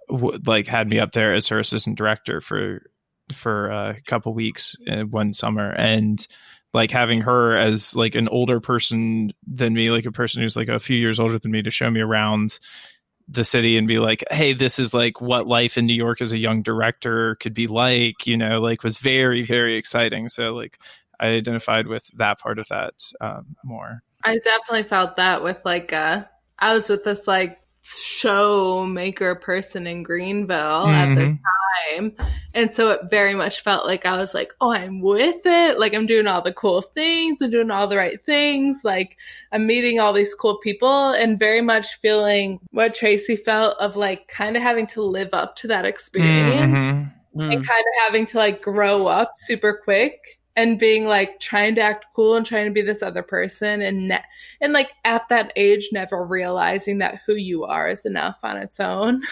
w- 0.10 0.40
like 0.46 0.68
had 0.68 0.90
me 0.90 1.00
up 1.00 1.12
there 1.12 1.34
as 1.34 1.48
her 1.48 1.60
assistant 1.60 1.98
director 1.98 2.42
for 2.42 2.84
for 3.34 3.70
a 3.72 4.02
couple 4.06 4.34
weeks 4.34 4.76
one 5.10 5.34
summer, 5.34 5.72
and 5.72 6.28
like 6.74 6.92
having 6.92 7.22
her 7.22 7.56
as 7.56 7.96
like 7.96 8.16
an 8.16 8.28
older 8.30 8.60
person 8.60 9.32
than 9.46 9.74
me, 9.74 9.92
like 9.92 10.06
a 10.06 10.12
person 10.12 10.42
who's 10.42 10.56
like 10.56 10.70
a 10.70 10.80
few 10.80 10.98
years 10.98 11.20
older 11.20 11.38
than 11.38 11.52
me, 11.52 11.62
to 11.62 11.72
show 11.72 11.90
me 11.90 12.02
around 12.02 12.60
the 13.28 13.46
city 13.46 13.78
and 13.78 13.88
be 13.88 14.00
like, 14.00 14.24
hey, 14.32 14.54
this 14.54 14.80
is 14.80 14.94
like 14.94 15.22
what 15.22 15.48
life 15.48 15.78
in 15.78 15.86
New 15.86 15.94
York 15.94 16.22
as 16.22 16.32
a 16.32 16.38
young 16.38 16.62
director 16.62 17.36
could 17.36 17.54
be 17.54 17.68
like, 17.68 18.26
you 18.26 18.38
know, 18.38 18.60
like 18.60 18.84
was 18.84 18.98
very, 18.98 19.46
very 19.46 19.78
exciting. 19.78 20.30
So 20.30 20.54
like 20.54 20.80
I 21.20 21.28
identified 21.28 21.88
with 21.88 22.08
that 22.16 22.40
part 22.40 22.60
of 22.60 22.68
that 22.70 22.94
um, 23.22 23.56
more. 23.64 24.02
I 24.26 24.40
definitely 24.40 24.84
felt 24.84 25.16
that 25.18 25.44
with 25.44 25.64
like 25.64 25.94
uh 25.94 26.24
I 26.60 26.74
was 26.74 26.90
with 26.90 27.04
this 27.04 27.28
like 27.28 27.60
show 27.84 28.86
maker 28.86 29.36
person 29.36 29.88
in 29.88 30.04
Greenville 30.04 30.86
mm-hmm. 30.86 30.90
at 30.90 31.16
the 31.16 31.22
mm-hmm. 31.22 32.00
time. 32.00 32.28
And 32.54 32.74
so 32.74 32.92
it 32.92 33.02
very 33.10 33.36
much 33.36 33.62
felt 33.62 33.86
like 33.86 34.06
I 34.06 34.18
was 34.18 34.34
like, 34.34 34.54
oh, 34.62 34.72
I'm 34.72 35.02
with 35.02 35.46
it. 35.46 35.80
Like 35.80 35.94
I'm 35.94 36.06
doing 36.06 36.28
all 36.28 36.42
the 36.42 36.54
cool 36.54 36.82
things. 36.82 37.42
I'm 37.42 37.52
doing 37.52 37.72
all 37.72 37.88
the 37.88 37.98
right 37.98 38.24
things. 38.26 38.82
Like 38.84 39.18
I'm 39.52 39.68
meeting 39.68 40.00
all 40.00 40.14
these 40.14 40.34
cool 40.34 40.58
people 40.60 41.10
and 41.12 41.40
very 41.40 41.62
much 41.62 42.00
feeling 42.02 42.60
what 42.72 42.96
Tracy 42.96 43.36
felt 43.36 43.78
of 43.80 43.96
like 43.96 44.28
kind 44.28 44.56
of 44.56 44.64
having 44.64 44.88
to 44.88 45.02
live 45.02 45.30
up 45.34 45.56
to 45.58 45.68
that 45.68 45.86
experience 45.86 46.74
mm-hmm. 46.74 47.42
mm. 47.42 47.54
and 47.54 47.68
kind 47.68 47.82
of 47.82 48.04
having 48.06 48.26
to 48.28 48.38
like 48.38 48.62
grow 48.62 49.08
up 49.08 49.34
super 49.36 49.82
quick 49.84 50.40
and 50.56 50.80
being 50.80 51.06
like 51.06 51.40
trying 51.40 51.76
to 51.76 51.82
act 51.82 52.06
cool 52.16 52.36
and 52.36 52.46
trying 52.46 52.66
to 52.66 52.72
be 52.72 52.82
this 52.82 53.02
other 53.02 53.24
person 53.24 53.82
and 53.82 54.08
ne- 54.10 54.24
and 54.62 54.74
like 54.74 54.92
at 55.04 55.28
that 55.30 55.52
age 55.56 55.90
never 55.92 56.24
realizing 56.26 57.00
that 57.00 57.22
who 57.26 57.36
you 57.36 57.64
are 57.64 57.90
is 57.90 58.06
enough 58.06 58.40
on 58.44 58.58
its 58.58 58.80
own. 58.80 59.22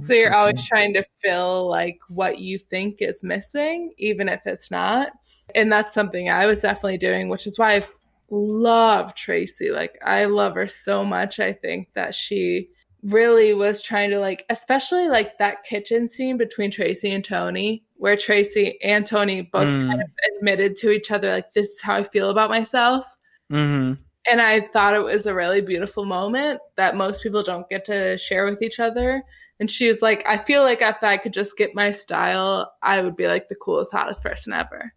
So 0.00 0.14
you're 0.14 0.34
always 0.34 0.66
trying 0.66 0.94
to 0.94 1.04
fill 1.22 1.68
like 1.68 1.98
what 2.08 2.38
you 2.38 2.58
think 2.58 3.00
is 3.00 3.22
missing 3.22 3.92
even 3.98 4.28
if 4.28 4.40
it's 4.46 4.70
not. 4.70 5.12
And 5.54 5.70
that's 5.70 5.94
something 5.94 6.30
i 6.30 6.46
was 6.46 6.62
definitely 6.62 6.98
doing 6.98 7.28
which 7.28 7.46
is 7.46 7.58
why 7.58 7.76
i 7.76 7.86
love 8.30 9.14
tracy. 9.14 9.70
Like 9.70 9.98
i 10.04 10.24
love 10.24 10.54
her 10.54 10.68
so 10.68 11.04
much 11.04 11.40
i 11.40 11.52
think 11.52 11.88
that 11.94 12.14
she 12.14 12.68
really 13.02 13.54
was 13.54 13.80
trying 13.80 14.10
to 14.10 14.18
like 14.18 14.44
especially 14.50 15.08
like 15.08 15.38
that 15.38 15.62
kitchen 15.62 16.08
scene 16.08 16.36
between 16.36 16.70
tracy 16.70 17.12
and 17.12 17.24
tony 17.24 17.84
where 17.98 18.16
Tracy 18.16 18.78
and 18.82 19.06
Tony 19.06 19.42
both 19.42 19.66
mm. 19.66 19.88
kind 19.88 20.00
of 20.00 20.08
admitted 20.36 20.76
to 20.78 20.90
each 20.90 21.10
other, 21.10 21.30
like, 21.32 21.52
this 21.52 21.68
is 21.68 21.80
how 21.80 21.94
I 21.94 22.02
feel 22.04 22.30
about 22.30 22.48
myself. 22.48 23.04
Mm-hmm. 23.52 24.00
And 24.30 24.42
I 24.42 24.68
thought 24.72 24.94
it 24.94 25.02
was 25.02 25.26
a 25.26 25.34
really 25.34 25.60
beautiful 25.60 26.04
moment 26.04 26.60
that 26.76 26.96
most 26.96 27.22
people 27.22 27.42
don't 27.42 27.68
get 27.68 27.84
to 27.86 28.16
share 28.16 28.46
with 28.46 28.62
each 28.62 28.78
other. 28.78 29.22
And 29.58 29.70
she 29.70 29.88
was 29.88 30.00
like, 30.00 30.24
I 30.26 30.38
feel 30.38 30.62
like 30.62 30.80
if 30.80 31.02
I 31.02 31.16
could 31.16 31.32
just 31.32 31.56
get 31.56 31.74
my 31.74 31.90
style, 31.90 32.72
I 32.82 33.02
would 33.02 33.16
be 33.16 33.26
like 33.26 33.48
the 33.48 33.56
coolest, 33.56 33.92
hottest 33.92 34.22
person 34.22 34.52
ever. 34.52 34.92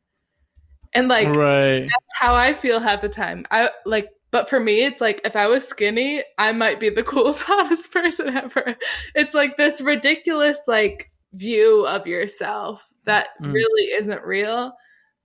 And 0.94 1.08
like, 1.08 1.30
right. 1.30 1.82
that's 1.82 2.14
how 2.14 2.36
I 2.36 2.54
feel 2.54 2.80
half 2.80 3.02
the 3.02 3.10
time. 3.10 3.46
I 3.50 3.70
like, 3.86 4.10
but 4.30 4.50
for 4.50 4.60
me, 4.60 4.84
it's 4.84 5.02
like 5.02 5.22
if 5.26 5.36
I 5.36 5.48
was 5.48 5.68
skinny, 5.68 6.24
I 6.38 6.52
might 6.52 6.80
be 6.80 6.90
the 6.90 7.04
coolest, 7.04 7.42
hottest 7.42 7.92
person 7.92 8.36
ever. 8.36 8.76
It's 9.16 9.34
like 9.34 9.58
this 9.58 9.82
ridiculous, 9.82 10.60
like, 10.68 11.12
view 11.34 11.86
of 11.88 12.08
yourself 12.08 12.91
that 13.06 13.28
mm. 13.42 13.54
really 13.54 13.92
isn't 13.94 14.24
real, 14.24 14.74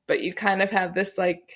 but 0.07 0.21
you 0.21 0.35
kind 0.35 0.63
of 0.63 0.71
have 0.71 0.95
this 0.95 1.19
like 1.19 1.53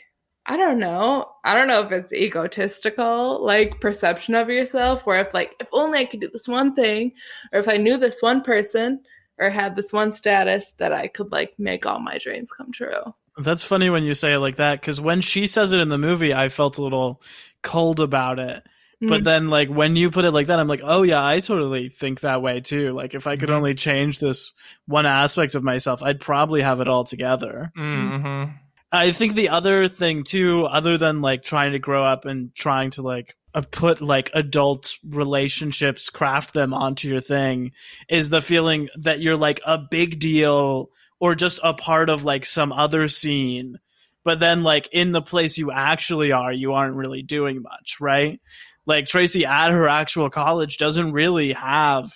I 0.46 0.56
don't 0.56 0.80
know. 0.80 1.30
I 1.44 1.54
don't 1.54 1.68
know 1.68 1.82
if 1.82 1.92
it's 1.92 2.12
egotistical, 2.12 3.44
like 3.44 3.80
perception 3.80 4.34
of 4.34 4.48
yourself, 4.48 5.06
where 5.06 5.20
if 5.20 5.34
like 5.34 5.52
if 5.60 5.68
only 5.72 5.98
I 6.00 6.06
could 6.06 6.20
do 6.20 6.30
this 6.32 6.48
one 6.48 6.74
thing, 6.74 7.12
or 7.52 7.60
if 7.60 7.68
I 7.68 7.76
knew 7.76 7.98
this 7.98 8.22
one 8.22 8.42
person, 8.42 9.00
or 9.38 9.50
had 9.50 9.76
this 9.76 9.92
one 9.92 10.12
status, 10.12 10.72
that 10.72 10.92
I 10.92 11.08
could 11.08 11.30
like 11.30 11.54
make 11.58 11.86
all 11.86 12.00
my 12.00 12.18
dreams 12.18 12.52
come 12.52 12.72
true. 12.72 13.14
That's 13.36 13.62
funny 13.62 13.90
when 13.90 14.02
you 14.02 14.14
say 14.14 14.32
it 14.32 14.38
like 14.38 14.56
that, 14.56 14.80
because 14.80 15.00
when 15.00 15.20
she 15.20 15.46
says 15.46 15.72
it 15.72 15.80
in 15.80 15.88
the 15.88 15.98
movie, 15.98 16.34
I 16.34 16.48
felt 16.48 16.78
a 16.78 16.82
little 16.82 17.22
cold 17.62 18.00
about 18.00 18.38
it. 18.38 18.64
But 19.00 19.22
mm. 19.22 19.24
then, 19.24 19.48
like, 19.48 19.68
when 19.70 19.96
you 19.96 20.10
put 20.10 20.26
it 20.26 20.32
like 20.32 20.48
that, 20.48 20.60
I'm 20.60 20.68
like, 20.68 20.82
oh, 20.84 21.02
yeah, 21.02 21.24
I 21.24 21.40
totally 21.40 21.88
think 21.88 22.20
that 22.20 22.42
way 22.42 22.60
too. 22.60 22.92
Like, 22.92 23.14
if 23.14 23.26
I 23.26 23.36
could 23.36 23.48
mm-hmm. 23.48 23.56
only 23.56 23.74
change 23.74 24.18
this 24.18 24.52
one 24.86 25.06
aspect 25.06 25.54
of 25.54 25.62
myself, 25.62 26.02
I'd 26.02 26.20
probably 26.20 26.60
have 26.60 26.80
it 26.80 26.88
all 26.88 27.04
together. 27.04 27.72
Mm-hmm. 27.78 28.52
I 28.92 29.12
think 29.12 29.34
the 29.34 29.50
other 29.50 29.88
thing 29.88 30.24
too, 30.24 30.66
other 30.66 30.98
than 30.98 31.20
like 31.20 31.44
trying 31.44 31.72
to 31.72 31.78
grow 31.78 32.04
up 32.04 32.24
and 32.24 32.54
trying 32.54 32.90
to 32.92 33.02
like 33.02 33.36
uh, 33.54 33.62
put 33.70 34.00
like 34.00 34.30
adult 34.34 34.94
relationships, 35.08 36.10
craft 36.10 36.54
them 36.54 36.74
onto 36.74 37.08
your 37.08 37.20
thing, 37.20 37.72
is 38.08 38.30
the 38.30 38.40
feeling 38.40 38.88
that 38.96 39.20
you're 39.20 39.36
like 39.36 39.60
a 39.64 39.78
big 39.78 40.18
deal 40.18 40.90
or 41.20 41.34
just 41.34 41.60
a 41.62 41.72
part 41.72 42.10
of 42.10 42.24
like 42.24 42.44
some 42.44 42.72
other 42.72 43.06
scene. 43.08 43.78
But 44.24 44.40
then, 44.40 44.64
like 44.64 44.88
in 44.92 45.12
the 45.12 45.22
place 45.22 45.56
you 45.56 45.70
actually 45.70 46.32
are, 46.32 46.52
you 46.52 46.72
aren't 46.72 46.96
really 46.96 47.22
doing 47.22 47.62
much, 47.62 47.98
right? 48.00 48.40
Like 48.86 49.06
Tracy 49.06 49.44
at 49.44 49.70
her 49.70 49.88
actual 49.88 50.30
college 50.30 50.78
doesn't 50.78 51.12
really 51.12 51.52
have 51.52 52.10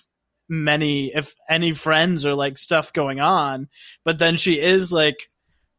many 0.48 1.12
if 1.14 1.34
any 1.48 1.72
friends 1.72 2.26
or 2.26 2.34
like 2.34 2.58
stuff 2.58 2.92
going 2.92 3.20
on 3.20 3.68
but 4.04 4.18
then 4.18 4.36
she 4.36 4.60
is 4.60 4.92
like 4.92 5.28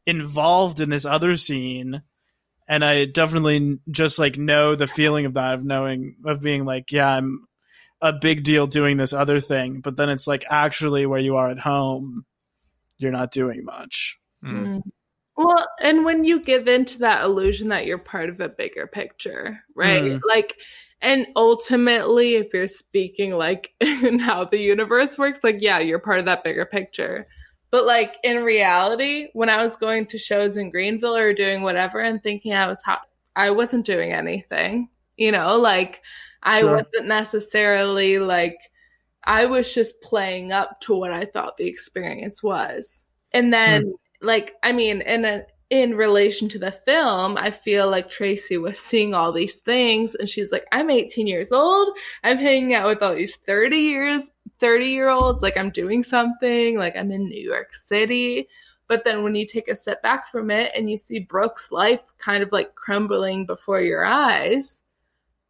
involved 0.06 0.80
in 0.80 0.90
this 0.90 1.06
other 1.06 1.38
scene 1.38 2.02
and 2.68 2.84
i 2.84 3.06
definitely 3.06 3.80
just 3.92 4.18
like 4.18 4.38
know 4.38 4.76
the 4.76 4.88
feeling 4.88 5.26
of 5.26 5.36
that 5.36 5.54
of 5.54 5.64
knowing 5.64 6.16
of 6.26 6.42
being 6.42 6.66
like 6.66 6.92
yeah 6.92 7.10
i'm 7.10 7.44
a 8.02 8.12
big 8.12 8.44
deal 8.44 8.66
doing 8.66 8.98
this 8.98 9.14
other 9.14 9.40
thing 9.40 9.82
but 9.82 9.96
then 9.98 10.10
it's 10.10 10.28
like 10.28 10.44
actually 10.50 11.06
where 11.06 11.20
you 11.20 11.36
are 11.36 11.50
at 11.50 11.60
home 11.60 12.26
you're 12.98 13.12
not 13.12 13.32
doing 13.32 13.64
much 13.64 14.18
mm. 14.44 14.82
Well 15.38 15.68
and 15.82 16.06
when 16.06 16.24
you 16.24 16.40
give 16.40 16.68
into 16.68 16.98
that 17.00 17.24
illusion 17.24 17.70
that 17.70 17.86
you're 17.86 17.98
part 17.98 18.30
of 18.30 18.40
a 18.40 18.50
bigger 18.50 18.88
picture 18.88 19.60
right 19.76 20.04
mm. 20.04 20.22
like 20.28 20.58
and 21.06 21.28
ultimately, 21.36 22.34
if 22.34 22.52
you're 22.52 22.68
speaking 22.68 23.34
like 23.34 23.74
in 23.80 24.18
how 24.18 24.46
the 24.46 24.58
universe 24.58 25.20
works, 25.20 25.44
like, 25.44 25.58
yeah, 25.60 25.78
you're 25.78 26.00
part 26.00 26.18
of 26.18 26.26
that 26.26 26.44
bigger 26.44 26.66
picture. 26.66 27.28
But 27.70 27.86
like 27.86 28.16
in 28.24 28.44
reality, 28.44 29.28
when 29.34 29.50
I 29.50 29.64
was 29.64 29.78
going 29.78 30.08
to 30.08 30.18
shows 30.18 30.58
in 30.58 30.72
Greenville 30.72 31.16
or 31.16 31.32
doing 31.32 31.62
whatever 31.62 32.00
and 32.00 32.24
thinking 32.24 32.54
I 32.54 32.68
was 32.68 32.82
hot, 32.82 33.04
I 33.36 33.52
wasn't 33.52 33.86
doing 33.86 34.14
anything. 34.14 34.90
You 35.18 35.32
know, 35.32 35.58
like 35.58 36.02
I 36.42 36.62
sure. 36.62 36.72
wasn't 36.72 37.08
necessarily 37.08 38.18
like, 38.18 38.58
I 39.24 39.46
was 39.46 39.72
just 39.74 40.02
playing 40.02 40.52
up 40.52 40.82
to 40.82 40.96
what 40.96 41.12
I 41.12 41.26
thought 41.26 41.58
the 41.58 41.68
experience 41.68 42.42
was. 42.42 43.06
And 43.32 43.54
then, 43.54 43.84
hmm. 43.84 43.92
Like, 44.22 44.56
I 44.64 44.72
mean, 44.72 45.02
in 45.02 45.26
a, 45.26 45.44
in 45.70 45.96
relation 45.96 46.48
to 46.50 46.60
the 46.60 46.72
film, 46.72 47.38
I 47.38 47.52
feel 47.52 47.90
like 47.90 48.10
Tracy 48.10 48.58
was 48.58 48.80
seeing 48.80 49.14
all 49.14 49.32
these 49.32 49.56
things 49.56 50.16
and 50.16 50.30
she's 50.30 50.52
like, 50.52 50.66
I'm 50.72 50.90
18 50.90 51.28
years 51.28 51.52
old. 51.52 51.98
I'm 52.24 52.38
hanging 52.38 52.76
out 52.76 52.88
with 52.88 53.02
all 53.02 53.16
these 53.16 53.36
30 53.48 53.78
years, 53.78 54.32
30 54.60 54.86
year 54.86 55.10
olds. 55.10 55.42
Like 55.42 55.58
I'm 55.58 55.72
doing 55.72 56.04
something, 56.04 56.78
like 56.78 56.96
I'm 56.96 57.12
in 57.12 57.26
New 57.26 57.42
York 57.42 57.74
City. 57.74 58.48
But 58.88 59.04
then 59.04 59.24
when 59.24 59.34
you 59.34 59.48
take 59.48 59.68
a 59.68 59.76
step 59.76 60.04
back 60.04 60.28
from 60.28 60.52
it 60.52 60.72
and 60.76 60.90
you 60.90 60.98
see 60.98 61.20
Brooke's 61.20 61.72
life 61.72 62.02
kind 62.20 62.44
of 62.44 62.52
like 62.52 62.76
crumbling 62.76 63.48
before 63.48 63.82
your 63.82 64.06
eyes, 64.06 64.84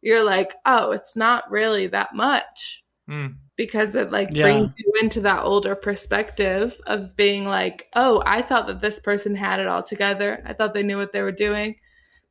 you're 0.00 0.24
like, 0.24 0.54
oh, 0.64 0.92
it's 0.92 1.16
not 1.16 1.50
really 1.50 1.86
that 1.88 2.14
much. 2.14 2.82
Mm 3.08 3.36
because 3.56 3.96
it 3.96 4.12
like 4.12 4.28
yeah. 4.32 4.42
brings 4.42 4.70
you 4.76 4.92
into 5.00 5.20
that 5.22 5.42
older 5.42 5.74
perspective 5.74 6.80
of 6.86 7.16
being 7.16 7.44
like, 7.46 7.88
oh, 7.94 8.22
I 8.24 8.42
thought 8.42 8.66
that 8.66 8.80
this 8.80 9.00
person 9.00 9.34
had 9.34 9.60
it 9.60 9.66
all 9.66 9.82
together. 9.82 10.42
I 10.46 10.52
thought 10.52 10.74
they 10.74 10.82
knew 10.82 10.98
what 10.98 11.12
they 11.12 11.22
were 11.22 11.32
doing. 11.32 11.76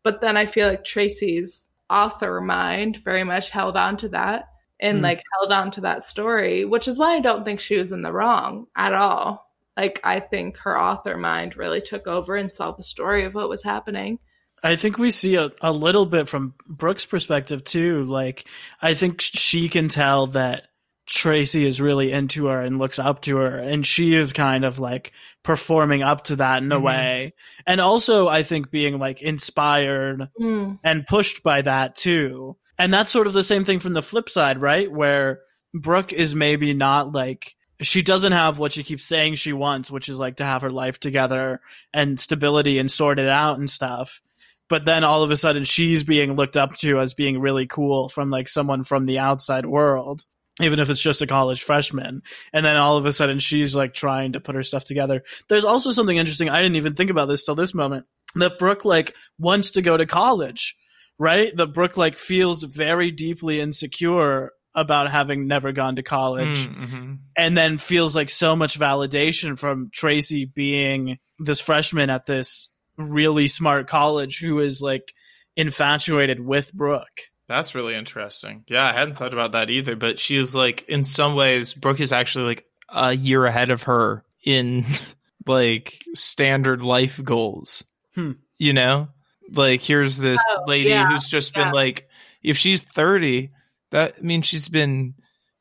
But 0.04 0.22
then 0.22 0.38
I 0.38 0.46
feel 0.46 0.68
like 0.68 0.84
Tracy's 0.84 1.68
author 1.90 2.40
mind 2.42 3.02
very 3.04 3.24
much 3.24 3.50
held 3.50 3.76
on 3.76 3.98
to 3.98 4.10
that 4.10 4.50
and 4.80 5.00
mm. 5.00 5.04
like 5.04 5.24
held 5.40 5.52
on 5.52 5.72
to 5.72 5.82
that 5.82 6.06
story, 6.06 6.64
which 6.64 6.88
is 6.88 7.00
why 7.00 7.16
I 7.16 7.22
don't 7.22 7.44
think 7.44 7.60
she 7.60 7.78
was 7.78 7.92
in 7.92 8.04
the 8.04 8.14
wrong 8.14 8.68
at 8.76 8.94
all. 8.94 9.52
Like 9.76 10.00
I 10.04 10.20
think 10.20 10.58
her 10.60 10.80
author 10.80 11.18
mind 11.18 11.58
really 11.58 11.82
took 11.82 12.06
over 12.06 12.36
and 12.36 12.54
saw 12.54 12.72
the 12.72 12.84
story 12.84 13.26
of 13.26 13.34
what 13.34 13.50
was 13.50 13.64
happening. 13.64 14.20
I 14.66 14.76
think 14.76 14.97
we 14.97 15.11
see 15.11 15.36
a, 15.36 15.51
a 15.61 15.72
little 15.72 16.07
bit 16.07 16.28
from 16.28 16.55
Brooke's 16.68 17.05
perspective 17.05 17.63
too. 17.63 18.03
Like 18.03 18.45
I 18.82 18.95
think 18.95 19.22
she 19.22 19.70
can 19.70 19.89
tell 19.89 20.28
that 20.28 20.63
Tracy 21.05 21.68
is 21.68 21.80
really 21.80 22.11
into 22.11 22.47
her 22.47 22.61
and 22.61 22.80
looks 22.80 22.97
up 22.97 23.22
to 23.24 23.38
her, 23.38 23.57
and 23.57 23.86
she 23.86 24.16
is 24.16 24.34
kind 24.34 24.66
of 24.66 24.80
like 24.80 25.11
performing 25.43 26.01
up 26.01 26.24
to 26.26 26.38
that 26.38 26.63
in 26.63 26.72
a 26.72 26.76
mm-hmm. 26.76 26.86
way. 26.86 27.34
And 27.68 27.80
also, 27.80 28.28
I 28.28 28.41
think 28.41 28.72
being 28.72 28.97
like 28.97 29.22
inspired 29.22 30.30
mm. 30.41 30.80
and 30.84 31.05
pushed 31.05 31.43
by 31.43 31.61
that 31.61 31.93
too. 31.93 32.57
And 32.80 32.91
that's 32.91 33.11
sort 33.11 33.28
of 33.28 33.34
the 33.34 33.43
same 33.43 33.66
thing 33.66 33.80
from 33.80 33.93
the 33.93 34.01
flip 34.01 34.32
side, 34.32 34.59
right? 34.59 34.91
Where 34.91 35.41
Brooke 35.76 36.11
is 36.11 36.34
maybe 36.34 36.74
not 36.74 37.11
like 37.11 37.55
she 37.82 38.01
doesn't 38.01 38.32
have 38.32 38.57
what 38.57 38.74
she 38.74 38.84
keeps 38.84 39.05
saying 39.05 39.36
she 39.36 39.53
wants, 39.53 39.91
which 39.91 40.09
is 40.09 40.18
like 40.18 40.38
to 40.38 40.45
have 40.45 40.63
her 40.63 40.72
life 40.72 40.99
together 40.99 41.61
and 41.93 42.20
stability 42.20 42.80
and 42.80 42.91
sort 42.91 43.20
it 43.20 43.30
out 43.30 43.59
and 43.59 43.70
stuff. 43.70 44.24
But 44.68 44.86
then 44.86 45.03
all 45.03 45.22
of 45.24 45.32
a 45.32 45.38
sudden 45.38 45.63
she's 45.63 46.03
being 46.03 46.36
looked 46.36 46.57
up 46.57 46.76
to 46.78 46.99
as 46.99 47.13
being 47.13 47.39
really 47.39 47.68
cool 47.68 48.09
from 48.09 48.30
like 48.30 48.47
someone 48.47 48.84
from 48.84 49.05
the 49.05 49.20
outside 49.20 49.66
world, 49.66 50.26
even 50.61 50.80
if 50.80 50.89
it's 50.89 51.01
just 51.01 51.22
a 51.22 51.28
college 51.28 51.61
freshman. 51.61 52.22
And 52.51 52.66
then 52.66 52.78
all 52.78 52.97
of 52.97 53.05
a 53.05 53.13
sudden 53.13 53.39
she's 53.39 53.76
like 53.76 53.93
trying 53.93 54.34
to 54.34 54.39
put 54.39 54.55
her 54.55 54.63
stuff 54.63 54.84
together. 54.84 55.24
There's 55.49 55.66
also 55.66 55.91
something 55.91 56.18
interesting. 56.18 56.49
I 56.49 56.61
didn't 56.61 56.78
even 56.78 56.95
think 56.95 57.11
about 57.11 57.28
this 57.28 57.45
till 57.45 57.55
this 57.55 57.74
moment 57.74 58.05
that 58.36 58.57
Brooke 58.57 58.86
like 58.86 59.16
wants 59.38 59.72
to 59.72 59.82
go 59.82 59.97
to 59.97 60.05
college, 60.05 60.76
right? 61.20 61.55
That 61.55 61.74
Brooke 61.74 61.95
like 61.97 62.18
feels 62.18 62.63
very 62.63 63.11
deeply 63.11 63.59
insecure 63.61 64.51
about 64.74 65.09
having 65.09 65.47
never 65.47 65.72
gone 65.72 65.95
to 65.95 66.03
college 66.03 66.68
Mm-hmm. 66.68 67.13
and 67.38 67.57
then 67.57 67.78
feels 67.78 68.13
like 68.13 68.30
so 68.30 68.55
much 68.57 68.78
validation 68.78 69.57
from 69.57 69.89
Tracy 69.93 70.43
being 70.45 71.18
this 71.39 71.61
freshman 71.61 72.09
at 72.09 72.26
this 72.26 72.68
really 72.98 73.48
smart 73.48 73.88
college 73.88 74.39
who 74.39 74.60
is 74.60 74.82
like 74.82 75.14
infatuated 75.56 76.39
with 76.39 76.74
Brooke. 76.74 77.22
That's 77.48 77.76
really 77.76 77.96
interesting. 77.96 78.64
Yeah, 78.68 78.86
I 78.86 78.93
hadn't 78.93 79.16
thought 79.18 79.34
about 79.34 79.52
that 79.52 79.70
either. 79.70 79.96
But 79.96 80.20
she 80.20 80.38
was 80.38 80.56
like, 80.56 80.84
in 80.88 81.04
some 81.04 81.36
ways, 81.36 81.74
Brooke 81.74 82.00
is 82.00 82.12
actually 82.12 82.46
like 82.46 82.66
a 82.89 83.16
year 83.16 83.46
ahead 83.46 83.70
of 83.70 83.84
her 83.84 84.24
in 84.43 84.86
like 85.46 86.04
standard 86.16 86.82
life 86.82 87.20
goals. 87.24 87.84
Hmm. 88.16 88.32
You 88.58 88.74
know, 88.74 89.10
like 89.52 89.82
here's 89.82 90.18
this 90.18 90.41
Oh, 90.56 90.64
lady 90.66 90.89
yeah, 90.89 91.08
who's 91.08 91.28
just 91.30 91.56
yeah. 91.56 91.66
been 91.66 91.74
like, 91.74 92.08
if 92.41 92.58
she's 92.58 92.82
30, 92.84 93.52
that 93.91 94.24
means 94.24 94.46
she's 94.48 94.70
been 94.70 95.14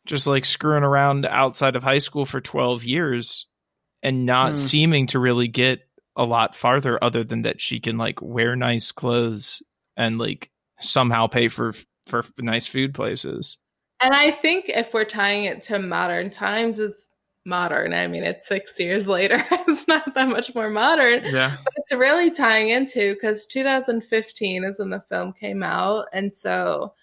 just 0.06 0.26
like 0.26 0.44
screwing 0.44 0.84
around 0.84 1.26
outside 1.26 1.76
of 1.76 1.82
high 1.82 1.98
school 1.98 2.24
for 2.26 2.40
12 2.40 2.84
years 2.84 3.46
and 4.02 4.24
not 4.26 4.50
Hmm. 4.52 4.56
seeming 4.56 5.06
to 5.08 5.18
really 5.18 5.48
get 5.48 5.80
a 6.16 6.24
lot 6.24 6.54
farther 6.54 7.02
other 7.02 7.24
than 7.24 7.42
that 7.42 7.60
she 7.60 7.80
can 7.80 7.96
like 7.96 8.22
wear 8.22 8.54
nice 8.56 8.92
clothes 8.92 9.62
and 9.96 10.18
like 10.18 10.50
somehow 10.80 11.26
pay 11.26 11.48
for 11.48 11.72
for 12.06 12.24
nice 12.38 12.66
food 12.66 12.94
places. 12.94 13.58
And 14.00 14.14
I 14.14 14.32
think 14.32 14.66
if 14.68 14.92
we're 14.92 15.04
tying 15.04 15.44
it 15.44 15.62
to 15.64 15.78
modern 15.78 16.30
times, 16.30 16.78
is 16.78 17.08
modern. 17.46 17.94
I 17.94 18.06
mean, 18.06 18.24
it's 18.24 18.46
six 18.46 18.78
years 18.78 19.06
later. 19.06 19.44
it's 19.50 19.86
not 19.88 20.14
that 20.14 20.28
much 20.28 20.54
more 20.54 20.70
modern. 20.70 21.22
Yeah. 21.24 21.56
But 21.62 21.74
it's 21.76 21.92
really 21.92 22.30
tying 22.30 22.70
into 22.70 23.14
because 23.14 23.46
2015 23.46 24.64
is 24.64 24.78
when 24.78 24.90
the 24.90 25.02
film 25.08 25.32
came 25.32 25.62
out. 25.62 26.06
And 26.12 26.34
so 26.34 26.94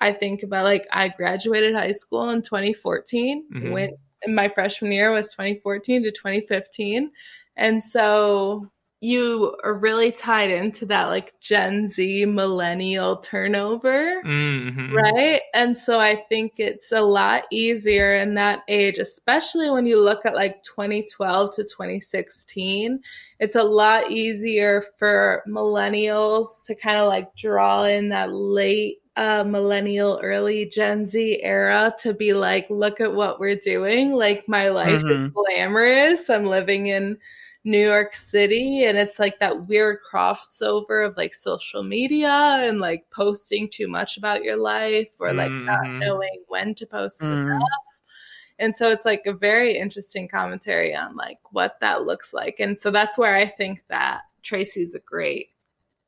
I 0.00 0.12
think 0.12 0.42
about 0.42 0.64
like, 0.64 0.86
I 0.92 1.08
graduated 1.08 1.74
high 1.74 1.92
school 1.92 2.30
in 2.30 2.42
2014. 2.42 3.44
Mhm. 3.52 3.72
Went, 3.72 3.94
my 4.26 4.48
freshman 4.48 4.92
year 4.92 5.12
was 5.12 5.32
2014 5.32 6.02
to 6.04 6.10
2015. 6.12 7.10
And 7.58 7.82
so 7.84 8.70
you 9.00 9.56
are 9.62 9.74
really 9.78 10.10
tied 10.10 10.50
into 10.50 10.84
that 10.84 11.04
like 11.04 11.32
Gen 11.40 11.88
Z 11.88 12.24
millennial 12.24 13.18
turnover. 13.18 14.20
Mm-hmm. 14.24 14.92
Right. 14.92 15.40
And 15.54 15.78
so 15.78 16.00
I 16.00 16.24
think 16.28 16.54
it's 16.58 16.90
a 16.90 17.00
lot 17.00 17.44
easier 17.52 18.16
in 18.16 18.34
that 18.34 18.62
age, 18.66 18.98
especially 18.98 19.70
when 19.70 19.86
you 19.86 20.00
look 20.00 20.26
at 20.26 20.34
like 20.34 20.64
2012 20.64 21.54
to 21.54 21.62
2016. 21.62 23.00
It's 23.38 23.54
a 23.54 23.62
lot 23.62 24.10
easier 24.10 24.84
for 24.98 25.44
millennials 25.46 26.64
to 26.66 26.74
kind 26.74 26.98
of 26.98 27.06
like 27.06 27.32
draw 27.36 27.84
in 27.84 28.08
that 28.08 28.32
late 28.32 28.98
uh, 29.14 29.44
millennial, 29.44 30.20
early 30.22 30.66
Gen 30.66 31.06
Z 31.06 31.40
era 31.42 31.94
to 32.00 32.14
be 32.14 32.32
like, 32.32 32.66
look 32.70 33.00
at 33.00 33.12
what 33.12 33.40
we're 33.40 33.56
doing. 33.56 34.12
Like, 34.12 34.48
my 34.48 34.68
life 34.68 35.02
is 35.02 35.26
Mhm. 35.26 35.32
glamorous. 35.34 36.30
I'm 36.30 36.44
living 36.46 36.86
in 36.86 37.18
New 37.64 37.84
York 37.84 38.14
City 38.14 38.84
and 38.84 38.96
it's 38.96 39.18
like 39.18 39.38
that 39.40 39.66
weird 39.66 39.98
crossover 40.10 41.06
of 41.06 41.16
like 41.16 41.34
social 41.34 41.82
media 41.82 42.30
and 42.30 42.78
like 42.80 43.04
posting 43.10 43.68
too 43.68 43.88
much 43.88 44.16
about 44.16 44.44
your 44.44 44.56
life 44.56 45.10
or 45.18 45.32
like 45.34 45.50
not 45.64 45.80
Mhm. 45.80 45.98
knowing 46.00 46.44
when 46.48 46.74
to 46.76 46.86
post 46.86 47.20
Mm. 47.22 47.42
enough. 47.42 48.02
And 48.60 48.74
so 48.74 48.88
it's 48.88 49.04
like 49.04 49.26
a 49.26 49.32
very 49.32 49.76
interesting 49.76 50.28
commentary 50.28 50.94
on 50.94 51.14
like 51.14 51.38
what 51.52 51.78
that 51.80 52.04
looks 52.06 52.32
like. 52.32 52.56
And 52.58 52.80
so 52.80 52.90
that's 52.90 53.18
where 53.18 53.36
I 53.36 53.46
think 53.46 53.84
that 53.88 54.22
Tracy's 54.42 54.94
a 54.94 55.00
great 55.00 55.50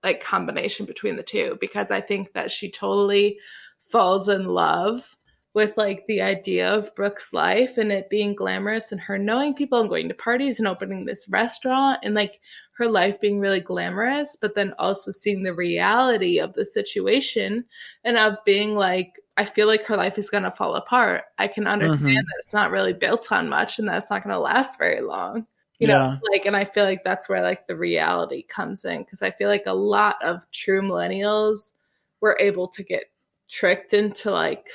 like 0.03 0.23
combination 0.23 0.87
between 0.87 1.17
the 1.17 1.23
two 1.23 1.59
because 1.61 1.91
I 1.91 2.01
think 2.01 2.33
that 2.33 2.51
she 2.51 2.71
totally 2.71 3.39
falls 3.83 4.29
in 4.29 4.47
love 4.47 5.17
with 5.53 5.77
like 5.77 6.05
the 6.07 6.23
idea 6.23 6.69
of 6.69 6.95
Brooke's 6.95 7.33
life 7.33 7.77
and 7.77 7.91
it 7.91 8.09
being 8.09 8.35
glamorous 8.37 8.93
and 8.93 9.01
her 9.01 9.19
knowing 9.19 9.53
people 9.53 9.81
and 9.81 9.89
going 9.89 10.09
to 10.09 10.15
parties 10.15 10.61
and 10.61 10.69
opening 10.69 11.05
this 11.05 11.29
restaurant 11.29 11.99
and 12.05 12.15
like 12.15 12.41
her 12.77 12.87
life 12.87 13.21
being 13.21 13.41
really 13.41 13.61
glamorous, 13.61 14.37
but 14.41 14.55
then 14.55 14.73
also 14.79 15.11
seeing 15.11 15.43
the 15.43 15.53
reality 15.53 16.39
of 16.39 16.53
the 16.55 16.65
situation 16.65 17.65
and 18.05 18.17
of 18.17 18.37
being 18.45 18.77
like, 18.77 19.15
I 19.37 19.45
feel 19.45 19.67
like 19.67 19.85
her 19.87 19.97
life 19.97 20.19
is 20.19 20.31
going 20.31 20.45
to 20.45 20.51
fall 20.53 20.77
apart. 20.77 21.25
I 21.39 21.49
can 21.49 21.67
understand 21.67 22.01
Mhm. 22.01 22.15
that 22.27 22.43
it's 22.45 22.55
not 22.55 22.71
really 22.71 22.93
built 22.93 23.33
on 23.33 23.49
much 23.49 23.79
and 23.79 23.89
that 23.89 23.99
it's 23.99 24.11
not 24.11 24.23
going 24.23 24.35
to 24.35 24.39
last 24.41 24.79
very 24.79 25.01
long. 25.01 25.47
You 25.81 25.89
know, 25.89 25.95
Yeah. 25.99 26.19
like, 26.31 26.47
and 26.47 26.55
I 26.57 26.65
feel 26.65 26.85
like 26.85 27.03
that's 27.05 27.29
where 27.29 27.43
like 27.43 27.67
the 27.67 27.77
reality 27.77 28.43
comes 28.45 28.85
in 28.85 29.03
because 29.03 29.23
I 29.23 29.31
feel 29.33 29.49
like 29.49 29.65
a 29.67 29.73
lot 29.75 30.17
of 30.23 30.49
true 30.53 30.83
millennials 30.83 31.73
were 32.21 32.37
able 32.39 32.69
to 32.69 32.83
get 32.85 33.05
tricked 33.49 33.95
into 33.95 34.31
like 34.31 34.69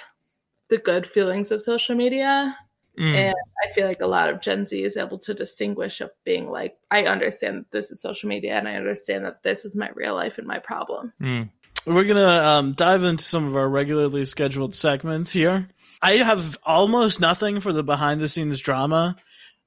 the 0.69 0.77
good 0.77 1.07
feelings 1.07 1.51
of 1.51 1.61
social 1.61 1.95
media. 1.95 2.57
Mm. 2.99 3.13
And 3.13 3.35
I 3.63 3.73
feel 3.73 3.87
like 3.87 4.01
a 4.01 4.07
lot 4.07 4.29
of 4.29 4.41
Gen 4.41 4.65
Z 4.65 4.81
is 4.81 4.95
able 4.95 5.19
to 5.19 5.33
distinguish 5.33 5.99
of 5.99 6.11
being 6.23 6.49
like, 6.49 6.77
I 6.89 7.03
understand 7.03 7.57
that 7.57 7.71
this 7.71 7.91
is 7.91 8.01
social 8.01 8.29
media 8.29 8.57
and 8.57 8.67
I 8.67 8.75
understand 8.75 9.25
that 9.25 9.43
this 9.43 9.65
is 9.65 9.75
my 9.75 9.89
real 9.93 10.15
life 10.15 10.37
and 10.37 10.47
my 10.47 10.59
problems. 10.59 11.11
Mm. 11.21 11.49
We're 11.85 12.05
gonna 12.05 12.25
um, 12.25 12.73
dive 12.73 13.03
into 13.03 13.23
some 13.23 13.45
of 13.45 13.55
our 13.55 13.67
regularly 13.67 14.25
scheduled 14.25 14.73
segments 14.73 15.31
here. 15.31 15.69
I 16.01 16.13
have 16.13 16.57
almost 16.63 17.19
nothing 17.19 17.59
for 17.59 17.73
the 17.73 17.83
behind 17.83 18.21
the 18.21 18.29
scenes 18.29 18.59
drama 18.59 19.17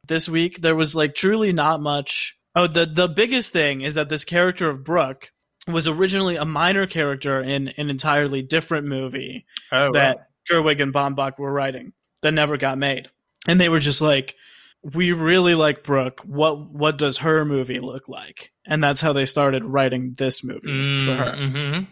this 0.06 0.28
week. 0.28 0.60
There 0.60 0.74
was 0.74 0.94
like 0.94 1.14
truly 1.14 1.52
not 1.52 1.80
much. 1.80 2.36
Oh, 2.56 2.66
the 2.66 2.86
the 2.86 3.08
biggest 3.08 3.52
thing 3.52 3.82
is 3.82 3.94
that 3.94 4.08
this 4.08 4.24
character 4.24 4.68
of 4.68 4.82
Brooke 4.82 5.30
was 5.68 5.86
originally 5.86 6.36
a 6.36 6.44
minor 6.44 6.86
character 6.86 7.40
in 7.40 7.68
an 7.68 7.90
entirely 7.90 8.42
different 8.42 8.86
movie 8.86 9.44
Oh, 9.70 9.92
that 9.92 10.27
Gerwig 10.50 10.80
and 10.82 10.92
Baumbach 10.92 11.38
were 11.38 11.52
writing 11.52 11.92
that 12.22 12.32
never 12.32 12.56
got 12.56 12.78
made. 12.78 13.10
And 13.46 13.60
they 13.60 13.68
were 13.68 13.78
just 13.80 14.00
like, 14.00 14.34
we 14.82 15.12
really 15.12 15.54
like 15.54 15.82
Brooke. 15.82 16.20
What 16.24 16.70
what 16.70 16.98
does 16.98 17.18
her 17.18 17.44
movie 17.44 17.80
look 17.80 18.08
like? 18.08 18.52
And 18.66 18.82
that's 18.82 19.00
how 19.00 19.12
they 19.12 19.26
started 19.26 19.64
writing 19.64 20.14
this 20.14 20.44
movie 20.44 20.68
Mm, 20.68 21.04
for 21.04 21.14
her, 21.16 21.32
mhm. 21.36 21.86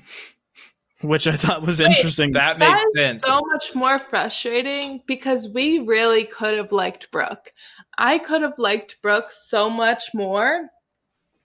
which 1.01 1.27
I 1.27 1.37
thought 1.37 1.63
was 1.67 1.81
Wait, 1.81 1.91
interesting. 1.91 2.33
That 2.33 2.59
That 2.59 2.73
makes 2.73 2.85
is 2.85 2.95
sense. 2.95 3.25
so 3.25 3.41
much 3.53 3.75
more 3.75 3.99
frustrating 3.99 5.03
because 5.07 5.49
we 5.49 5.81
really 5.81 6.25
could 6.25 6.55
have 6.57 6.71
liked 6.73 7.11
Brooke. 7.11 7.53
I 7.99 8.19
could 8.19 8.43
have 8.43 8.59
liked 8.59 8.97
Brooke 9.03 9.31
so 9.33 9.69
much 9.71 10.15
more 10.15 10.69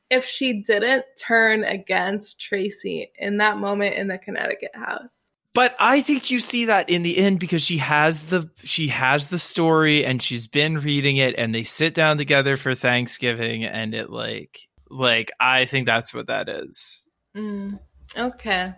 if 0.10 0.26
she 0.26 0.62
didn't 0.62 1.06
turn 1.18 1.64
against 1.64 2.40
Tracy 2.42 3.12
in 3.18 3.38
that 3.38 3.58
moment 3.58 3.96
in 3.96 4.08
the 4.08 4.18
Connecticut 4.18 4.76
house. 4.76 5.31
But 5.54 5.76
I 5.80 6.02
think 6.02 6.32
you 6.32 6.40
see 6.40 6.66
that 6.66 6.90
in 6.90 7.04
the 7.04 7.18
end 7.18 7.40
because 7.40 7.62
she 7.62 7.78
has 7.80 8.26
the 8.26 8.50
she 8.64 8.88
has 8.88 9.28
the 9.28 9.40
story 9.40 10.06
and 10.06 10.22
she's 10.22 10.48
been 10.48 10.78
reading 10.80 11.18
it 11.18 11.36
and 11.38 11.54
they 11.54 11.64
sit 11.64 11.94
down 11.94 12.18
together 12.18 12.56
for 12.56 12.74
Thanksgiving 12.74 13.66
and 13.66 13.94
it 13.94 14.10
like 14.10 14.60
like 14.90 15.32
I 15.40 15.66
think 15.66 15.88
that's 15.88 16.14
what 16.14 16.28
that 16.28 16.48
is. 16.48 17.06
Mm, 17.36 17.80
okay. 18.18 18.74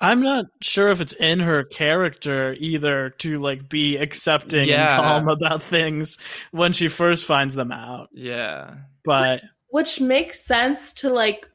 I'm 0.00 0.22
not 0.22 0.44
sure 0.62 0.90
if 0.90 1.00
it's 1.00 1.14
in 1.14 1.40
her 1.40 1.64
character 1.64 2.54
either 2.58 3.10
to 3.18 3.38
like 3.40 3.68
be 3.68 3.96
accepting 3.96 4.68
Yeah. 4.68 4.94
and 4.94 5.02
calm 5.02 5.28
about 5.28 5.62
things 5.62 6.18
when 6.50 6.72
she 6.72 6.88
first 6.88 7.24
finds 7.24 7.54
them 7.54 7.72
out. 7.72 8.10
Yeah. 8.12 8.74
But 9.04 9.42
Which 9.70 10.00
makes 10.00 10.44
sense 10.44 10.92
to 10.94 11.08
like 11.08 11.48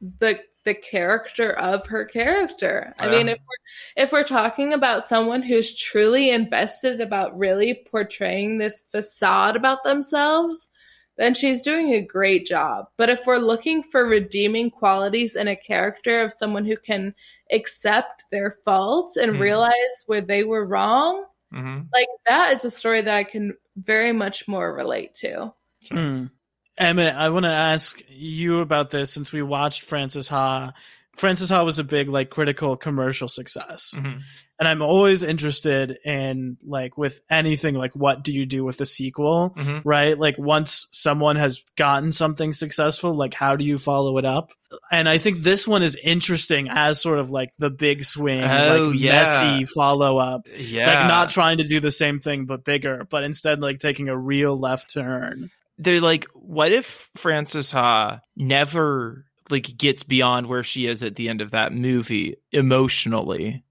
the 0.00 0.38
the 0.64 0.74
character 0.74 1.52
of 1.58 1.86
her 1.86 2.04
character. 2.06 2.94
I 2.98 3.08
mean, 3.08 3.28
if 3.28 3.38
we're 3.38 4.02
if 4.02 4.12
we're 4.12 4.24
talking 4.24 4.72
about 4.72 5.08
someone 5.08 5.42
who's 5.42 5.74
truly 5.76 6.30
invested 6.30 7.00
about 7.00 7.36
really 7.38 7.86
portraying 7.90 8.58
this 8.58 8.82
facade 8.90 9.56
about 9.56 9.84
themselves, 9.84 10.70
then 11.16 11.34
she's 11.34 11.62
doing 11.62 11.92
a 11.92 12.00
great 12.00 12.46
job. 12.46 12.86
But 12.96 13.10
if 13.10 13.26
we're 13.26 13.36
looking 13.38 13.82
for 13.82 14.06
redeeming 14.06 14.70
qualities 14.70 15.36
in 15.36 15.48
a 15.48 15.56
character 15.56 16.20
of 16.22 16.32
someone 16.32 16.64
who 16.64 16.76
can 16.76 17.14
accept 17.52 18.24
their 18.30 18.56
faults 18.64 19.16
and 19.16 19.32
Mhm. 19.32 19.40
realize 19.40 20.02
where 20.06 20.20
they 20.22 20.44
were 20.44 20.66
wrong, 20.66 21.24
hmm 21.52 21.80
like 21.92 22.08
that 22.26 22.52
is 22.52 22.64
a 22.64 22.70
story 22.70 23.02
that 23.02 23.14
I 23.14 23.22
can 23.24 23.56
very 23.76 24.12
much 24.12 24.48
more 24.48 24.74
relate 24.74 25.14
to. 25.16 25.52
Hmm. 25.90 26.26
Emmett, 26.76 27.14
I 27.14 27.28
want 27.30 27.44
to 27.44 27.50
ask 27.52 28.02
you 28.08 28.60
about 28.60 28.90
this 28.90 29.12
since 29.12 29.32
we 29.32 29.42
watched 29.42 29.82
Frances 29.82 30.28
Ha 30.28 30.72
Frances 31.16 31.48
Ha 31.50 31.62
was 31.62 31.78
a 31.78 31.84
big 31.84 32.08
like 32.08 32.30
critical 32.30 32.76
commercial 32.76 33.28
success. 33.28 33.92
Mm-hmm. 33.96 34.18
And 34.58 34.68
I'm 34.68 34.82
always 34.82 35.22
interested 35.24 35.98
in 36.04 36.56
like 36.64 36.96
with 36.96 37.20
anything 37.28 37.74
like 37.74 37.94
what 37.94 38.22
do 38.22 38.32
you 38.32 38.46
do 38.46 38.64
with 38.64 38.78
the 38.78 38.86
sequel, 38.86 39.50
Mm-hmm. 39.56 39.88
right? 39.88 40.18
Like 40.18 40.36
once 40.38 40.86
someone 40.92 41.36
has 41.36 41.62
gotten 41.76 42.10
something 42.12 42.52
successful, 42.52 43.14
like 43.14 43.34
how 43.34 43.54
do 43.56 43.64
you 43.64 43.78
follow 43.78 44.18
it 44.18 44.24
up? 44.24 44.50
And 44.90 45.08
I 45.08 45.18
think 45.18 45.38
this 45.38 45.68
one 45.68 45.84
is 45.84 45.96
interesting 46.02 46.68
as 46.68 47.00
sort 47.00 47.20
of 47.20 47.30
like 47.30 47.50
the 47.58 47.70
big 47.70 48.04
swing, 48.04 48.42
Oh, 48.42 48.88
like 48.90 48.98
yeah. 49.00 49.12
messy 49.22 49.64
follow 49.72 50.18
up. 50.18 50.48
Yeah. 50.56 50.86
Like 50.86 51.08
not 51.08 51.30
trying 51.30 51.58
to 51.58 51.64
do 51.64 51.78
the 51.78 51.92
same 51.92 52.18
thing 52.18 52.44
but 52.46 52.64
bigger, 52.64 53.06
but 53.08 53.22
instead 53.22 53.60
like 53.60 53.78
taking 53.78 54.08
a 54.08 54.16
real 54.18 54.56
left 54.56 54.92
turn. 54.92 55.50
They're 55.78 56.00
like, 56.00 56.26
what 56.34 56.72
if 56.72 57.10
Frances 57.16 57.70
Ha 57.72 58.20
never 58.36 59.26
like 59.50 59.76
gets 59.76 60.02
beyond 60.04 60.46
where 60.46 60.62
she 60.62 60.86
is 60.86 61.02
at 61.02 61.16
the 61.16 61.28
end 61.28 61.40
of 61.40 61.50
that 61.50 61.72
movie 61.72 62.36
emotionally, 62.52 63.64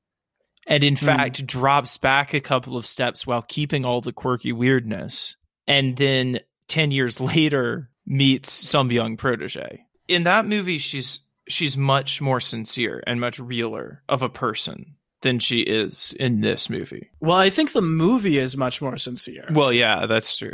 and 0.68 0.84
in 0.84 0.96
Hmm. 0.96 1.06
fact 1.06 1.46
drops 1.48 1.98
back 1.98 2.34
a 2.34 2.40
couple 2.42 2.78
of 2.78 2.86
steps 2.86 3.26
while 3.26 3.42
keeping 3.42 3.86
all 3.86 4.02
the 4.02 4.14
quirky 4.14 4.52
weirdness, 4.52 5.36
and 5.68 5.98
then 5.98 6.40
ten 6.68 6.92
years 6.92 7.20
later 7.36 7.90
meets 8.06 8.52
some 8.52 8.92
young 8.92 9.18
protege. 9.18 9.86
In 10.08 10.24
that 10.24 10.46
movie, 10.46 10.78
she's 10.78 11.22
she's 11.48 11.76
much 11.78 12.22
more 12.22 12.40
sincere 12.40 13.04
and 13.08 13.20
much 13.20 13.40
realer 13.40 14.02
of 14.08 14.22
a 14.22 14.30
person 14.30 14.96
than 15.22 15.40
she 15.40 15.60
is 15.62 16.14
in 16.20 16.42
this 16.42 16.70
movie. 16.70 17.10
Well, 17.22 17.38
I 17.38 17.50
think 17.50 17.72
the 17.72 17.82
movie 17.82 18.38
is 18.38 18.56
much 18.58 18.82
more 18.82 18.98
sincere. 18.98 19.46
Well, 19.52 19.72
yeah, 19.74 20.06
that's 20.06 20.38
true. 20.38 20.52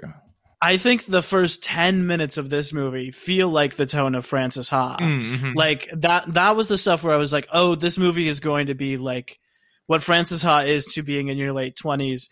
I 0.61 0.75
think 0.77 1.05
the 1.05 1.21
first 1.21 1.63
10 1.63 2.05
minutes 2.05 2.37
of 2.37 2.49
this 2.49 2.73
movie 2.73 3.11
feel 3.11 3.49
like 3.49 3.75
the 3.75 3.85
tone 3.85 4.13
of 4.15 4.25
Frances 4.25 4.67
Ha. 4.69 4.97
Mhm. 4.99 5.55
Like 5.55 5.89
that 5.93 6.33
that 6.33 6.55
was 6.57 6.67
the 6.67 6.77
stuff 6.77 7.03
where 7.03 7.13
I 7.13 7.17
was 7.17 7.31
like, 7.31 7.47
"Oh, 7.51 7.75
this 7.75 7.97
movie 7.97 8.27
is 8.27 8.39
going 8.41 8.67
to 8.67 8.73
be 8.75 8.97
like 8.97 9.39
what 9.87 10.03
Frances 10.03 10.41
Ha 10.41 10.59
is 10.59 10.85
to 10.93 11.01
being 11.01 11.29
in 11.29 11.37
your 11.37 11.53
late 11.53 11.75
20s. 11.75 12.27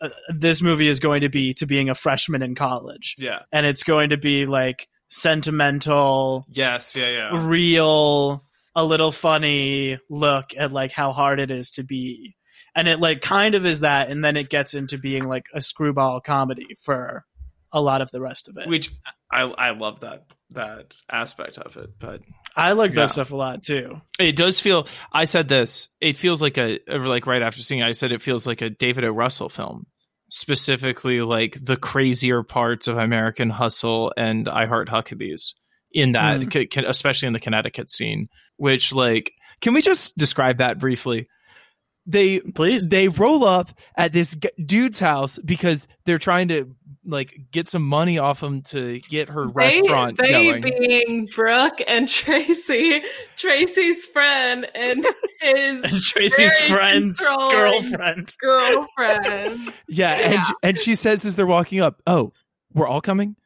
Uh, 0.00 0.08
this 0.28 0.62
movie 0.62 0.88
is 0.88 1.00
going 1.00 1.20
to 1.22 1.28
be 1.28 1.52
to 1.54 1.66
being 1.66 1.90
a 1.90 1.94
freshman 1.94 2.42
in 2.42 2.54
college. 2.54 3.16
Yeah. 3.18 3.40
And 3.52 3.66
it's 3.66 3.82
going 3.82 4.10
to 4.10 4.16
be 4.16 4.46
like 4.46 4.88
sentimental, 5.48 6.46
Yes. 6.48 6.94
Yeah. 6.96 7.08
Yeah. 7.10 7.46
real, 7.46 8.44
a 8.74 8.84
little 8.84 9.12
funny 9.12 9.98
look 10.10 10.50
at 10.56 10.72
like 10.72 10.92
how 10.92 11.12
hard 11.12 11.40
it 11.40 11.50
is 11.50 11.70
to 11.72 11.82
be. 11.82 12.34
And 12.74 12.88
it 12.88 13.00
like 13.00 13.20
kind 13.20 13.54
of 13.54 13.64
is 13.66 13.80
that 13.80 14.10
and 14.10 14.24
then 14.24 14.36
it 14.36 14.48
gets 14.48 14.74
into 14.74 14.98
being 14.98 15.24
like 15.24 15.46
a 15.54 15.60
screwball 15.60 16.20
comedy 16.20 16.74
for 16.82 17.24
a 17.74 17.80
lot 17.82 18.00
of 18.00 18.10
the 18.10 18.20
rest 18.22 18.48
of 18.48 18.56
it. 18.56 18.66
which 18.68 18.90
I 19.30 19.42
I 19.42 19.70
love 19.72 20.00
that 20.00 20.24
that 20.50 20.94
aspect 21.10 21.58
of 21.58 21.76
it, 21.76 21.90
but 21.98 22.20
I 22.56 22.72
like 22.72 22.92
that 22.92 23.10
stuff 23.10 23.32
a 23.32 23.36
lot 23.36 23.62
too. 23.62 24.00
it 24.18 24.36
does 24.36 24.60
feel. 24.60 24.86
I 25.12 25.24
said 25.26 25.48
this. 25.48 25.88
It 26.00 26.16
feels 26.16 26.40
like 26.40 26.56
a 26.56 26.78
like 26.88 27.26
right 27.26 27.42
after 27.42 27.60
seeing. 27.62 27.80
it, 27.80 27.86
I 27.86 27.92
said 27.92 28.12
it 28.12 28.22
feels 28.22 28.46
like 28.46 28.62
a 28.62 28.70
David 28.70 29.04
O. 29.04 29.10
Russell 29.10 29.48
film, 29.48 29.86
specifically 30.30 31.20
like 31.20 31.56
the 31.62 31.76
crazier 31.76 32.42
parts 32.42 32.86
of 32.88 32.98
American 32.98 33.50
Hustle 33.50 34.12
and 34.16 34.48
I 34.48 34.66
Heart 34.66 34.88
Huckabees 34.88 35.52
in 35.92 36.12
that, 36.12 36.40
Mm. 36.40 36.52
c- 36.52 36.68
c- 36.72 36.84
especially 36.86 37.28
in 37.28 37.32
the 37.32 37.40
Connecticut 37.40 37.90
scene. 37.90 38.28
Which 38.56 38.92
like, 38.92 39.32
can 39.60 39.74
we 39.74 39.80
just 39.82 40.16
describe 40.16 40.58
that 40.58 40.78
briefly? 40.78 41.28
They 42.06 42.40
Please. 42.40 42.86
they 42.88 43.08
roll 43.08 43.44
up 43.44 43.70
at 43.96 44.12
this 44.12 44.34
g- 44.34 44.50
dude's 44.62 44.98
house 44.98 45.38
because 45.38 45.88
they're 46.04 46.18
trying 46.18 46.48
to 46.48 46.74
like 47.06 47.34
get 47.50 47.66
some 47.68 47.82
money 47.82 48.18
off 48.18 48.42
him 48.42 48.60
to 48.62 48.98
get 49.10 49.28
her 49.30 49.46
They, 49.46 49.80
restaurant 49.80 50.18
they 50.18 50.60
going. 50.60 50.62
being 50.62 51.26
Brooke 51.34 51.80
and 51.86 52.06
Tracy, 52.10 53.02
Tracy's 53.36 54.04
friend 54.06 54.66
and 54.74 55.06
his 55.40 55.82
And 55.84 56.00
Tracy's 56.02 56.58
friend's 56.62 57.18
girlfriend. 57.24 58.34
girlfriend. 58.40 59.72
yeah, 59.88 60.12
and 60.14 60.32
Yeah. 60.34 60.42
she- 60.42 60.54
and 60.62 60.78
she 60.78 60.94
says 60.94 61.24
as 61.24 61.36
they're 61.36 61.46
walking 61.46 61.80
up, 61.80 62.02
"Oh, 62.06 62.32
we're 62.74 62.88
all 62.88 63.00
coming. 63.00 63.36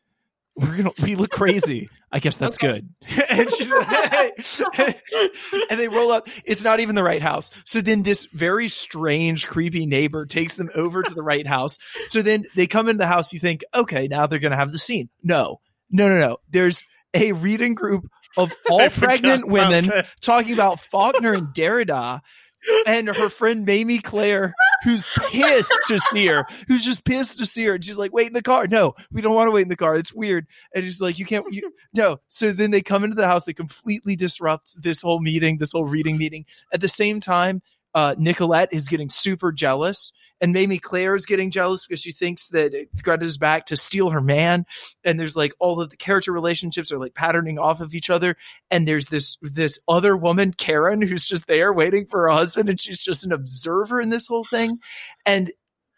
We're 0.57 0.77
gonna 0.77 0.93
we 1.03 1.15
look 1.15 1.31
crazy. 1.31 1.89
I 2.11 2.21
guess 2.21 2.37
that's 2.39 2.57
Okay. 2.57 2.83
good." 3.07 3.25
and 3.31 3.51
she's 3.51 3.71
like, 3.71 4.39
and 5.71 5.79
they 5.81 5.89
roll 5.89 6.11
up. 6.13 6.29
It's 6.45 6.65
not 6.65 6.81
even 6.81 6.95
the 6.95 7.03
right 7.05 7.23
house. 7.23 7.51
So 7.65 7.81
then 7.81 8.03
this 8.03 8.27
very 8.33 8.69
strange, 8.69 9.47
creepy 9.47 9.87
neighbor 9.87 10.27
takes 10.27 10.57
them 10.57 10.71
over 10.75 11.03
to 11.03 11.15
the 11.15 11.23
right 11.23 11.47
house. 11.47 11.79
So 12.07 12.23
then 12.23 12.45
they 12.57 12.67
come 12.67 12.89
into 12.89 12.99
the 12.99 13.07
house. 13.07 13.33
You 13.33 13.39
think, 13.39 13.65
okay, 13.75 14.09
now 14.09 14.27
they're 14.27 14.39
gonna 14.39 14.57
have 14.57 14.73
the 14.73 14.79
scene. 14.79 15.09
No, 15.23 15.61
no, 15.91 16.09
no, 16.09 16.19
no. 16.19 16.37
There's 16.51 16.83
a 17.15 17.33
reading 17.33 17.75
group 17.75 18.07
of 18.37 18.53
all 18.71 18.89
pregnant 18.91 19.49
women 19.49 19.87
this. 19.87 20.15
talking 20.21 20.53
about 20.53 20.81
Faulkner 20.81 21.33
and 21.35 21.49
Derrida 21.49 22.21
and 22.87 23.09
her 23.09 23.29
friend 23.31 23.65
Mamie 23.65 23.99
Claire, 23.99 24.55
who's 24.83 25.09
pissed 25.31 25.73
to 25.87 25.99
see 25.99 26.27
her, 26.27 26.47
who's 26.67 26.85
just 26.85 27.05
pissed 27.05 27.39
to 27.39 27.47
see 27.47 27.65
her. 27.65 27.75
And 27.75 27.85
she's 27.85 27.99
like, 27.99 28.13
wait 28.13 28.29
in 28.29 28.33
the 28.33 28.43
car. 28.43 28.67
No, 28.67 28.95
we 29.11 29.23
don't 29.23 29.35
want 29.35 29.49
to 29.49 29.53
wait 29.53 29.63
in 29.63 29.69
the 29.69 29.77
car. 29.77 29.97
It's 29.97 30.13
weird. 30.13 30.47
And 30.75 30.85
she's 30.85 31.01
like, 31.01 31.19
you 31.19 31.27
can't, 31.27 31.45
you, 31.53 31.73
no. 31.95 32.21
So 32.29 32.53
then 32.53 32.71
they 32.71 32.83
come 32.83 33.05
into 33.05 33.17
the 33.17 33.27
house. 33.27 33.45
They 33.45 33.55
completely 33.55 34.17
disrupt 34.17 34.83
this 34.83 35.03
whole 35.03 35.21
meeting, 35.21 35.59
this 35.59 35.73
whole 35.73 35.85
reading 35.85 36.17
meeting. 36.19 36.45
At 36.73 36.81
the 36.81 36.89
same 36.89 37.21
time, 37.21 37.63
uh, 37.95 38.15
Nicolette 38.19 38.69
is 38.73 38.89
getting 38.89 39.09
super 39.09 39.53
jealous, 39.53 40.13
and 40.41 40.53
Mamie 40.53 40.79
Claire 40.79 41.15
is 41.15 41.27
getting 41.27 41.51
jealous 41.51 41.87
because 41.87 42.01
she 42.01 42.13
thinks 42.13 42.49
that 42.49 42.73
Greta's 43.03 43.39
back 43.39 43.67
to 43.67 43.77
steal 43.77 44.11
her 44.11 44.21
man. 44.21 44.67
And 45.05 45.19
there's 45.19 45.37
like 45.37 45.53
all 45.59 45.81
of 45.81 45.91
the 45.91 45.97
character 45.97 46.33
relationships 46.33 46.93
are 46.93 46.99
like 46.99 47.15
patterning 47.15 47.59
off 47.59 47.81
of 47.81 47.95
each 47.95 48.11
other. 48.11 48.37
And 48.71 48.87
there's 48.87 49.09
this 49.09 49.37
this 49.43 49.79
other 49.89 50.17
woman, 50.17 50.53
Karen, 50.53 51.03
who's 51.03 51.27
just 51.27 51.47
there 51.47 51.73
waiting 51.73 52.07
for 52.07 52.23
her 52.23 52.29
husband, 52.31 52.69
and 52.69 52.81
she's 52.81 53.03
just 53.03 53.25
an 53.25 53.33
observer 53.33 54.01
in 54.01 54.11
this 54.11 54.27
whole 54.27 54.45
thing. 54.45 54.79
And 55.27 55.51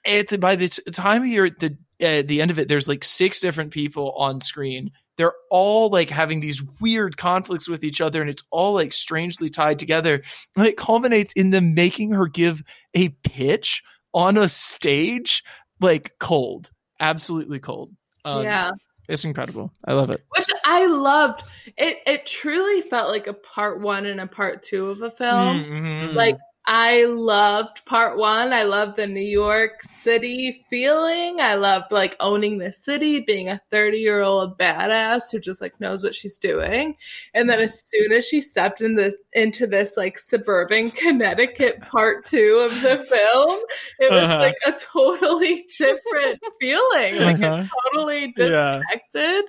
the, 0.05 0.39
by 0.41 0.57
the 0.57 0.69
time 0.69 1.27
you're 1.27 1.47
at 1.47 1.59
the 1.59 1.77
at 2.01 2.29
the 2.29 2.41
end 2.41 2.51
of 2.51 2.59
it, 2.59 2.69
there's 2.69 2.89
like 2.89 3.05
six 3.05 3.41
different 3.41 3.73
people 3.73 4.13
on 4.13 4.41
screen. 4.41 4.91
They're 5.21 5.35
all 5.51 5.91
like 5.91 6.09
having 6.09 6.41
these 6.41 6.63
weird 6.81 7.19
conflicts 7.19 7.69
with 7.69 7.85
each 7.85 8.01
other, 8.01 8.23
and 8.23 8.31
it's 8.31 8.43
all 8.51 8.73
like 8.73 8.95
strangely 8.95 9.51
tied 9.51 9.79
together. 9.79 10.23
And 10.57 10.67
it 10.67 10.79
culminates 10.79 11.35
in 11.35 11.51
them 11.51 11.75
making 11.75 12.13
her 12.13 12.27
give 12.27 12.63
a 12.95 13.11
pitch 13.23 13.83
on 14.15 14.39
a 14.39 14.49
stage, 14.49 15.43
like 15.79 16.15
cold, 16.21 16.71
absolutely 17.01 17.59
cold. 17.59 17.93
Um, 18.25 18.45
yeah. 18.45 18.71
it's 19.11 19.27
incredible. 19.27 19.75
I 19.85 19.93
love 19.93 20.11
it. 20.11 20.25
Which 20.31 20.47
I 20.65 20.87
loved. 20.87 21.43
It 21.77 21.99
it 22.07 22.25
truly 22.25 22.81
felt 22.81 23.11
like 23.11 23.27
a 23.27 23.35
part 23.35 23.83
one 23.83 24.07
and 24.07 24.23
a 24.23 24.27
part 24.27 24.63
two 24.63 24.87
of 24.87 25.03
a 25.03 25.11
film. 25.11 25.65
Mhm. 25.65 26.15
Like 26.15 26.39
I 26.67 27.05
loved 27.07 27.85
part 27.87 28.17
one. 28.19 28.53
I 28.53 28.63
loved 28.65 28.97
the 28.97 29.07
New 29.07 29.21
York 29.21 29.83
City 29.83 30.65
feeling. 30.71 31.41
I 31.41 31.55
loved 31.55 31.91
like 31.91 32.15
owning 32.21 32.59
the 32.59 32.71
city, 32.73 33.21
being 33.21 33.49
a 33.49 33.61
30 33.71 33.99
year 33.99 34.21
old 34.21 34.57
badass 34.59 35.33
who 35.33 35.41
just 35.41 35.61
like 35.61 35.81
knows 35.81 36.05
what 36.05 36.15
she's 36.15 36.39
doing. 36.39 36.95
And 37.35 37.49
then 37.51 37.61
as 37.61 37.83
soon 37.89 38.13
as 38.13 38.27
she 38.27 38.41
stepped 38.41 38.83
in 38.83 38.95
this 38.95 39.17
into 39.33 39.67
this 39.67 39.97
like 39.97 40.19
suburban 40.19 40.91
Connecticut 40.93 41.81
part 41.81 42.25
two 42.25 42.59
of 42.71 42.71
the 42.83 42.99
film, 43.11 43.61
it 43.99 44.13
was 44.13 44.23
Uh-huh. 44.23 44.39
like 44.39 44.57
a 44.67 44.73
totally 44.79 45.67
different 45.77 46.39
feeling. 46.61 47.17
Like 47.17 47.43
Uh-huh. 47.43 47.65
it 47.65 47.71
totally 47.95 48.35
Yeah. 48.37 48.81
disconnected. 49.13 49.45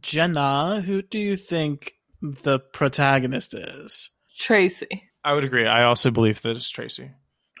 Jenna, 0.00 0.80
who 0.80 1.02
do 1.02 1.18
you 1.18 1.36
think 1.36 1.94
the 2.22 2.60
protagonist 2.60 3.52
is? 3.54 4.10
Tracy. 4.38 5.09
I 5.24 5.34
would 5.34 5.44
agree. 5.44 5.66
I 5.66 5.84
also 5.84 6.10
believe 6.10 6.40
that 6.42 6.56
it's 6.56 6.68
Tracy. 6.70 7.10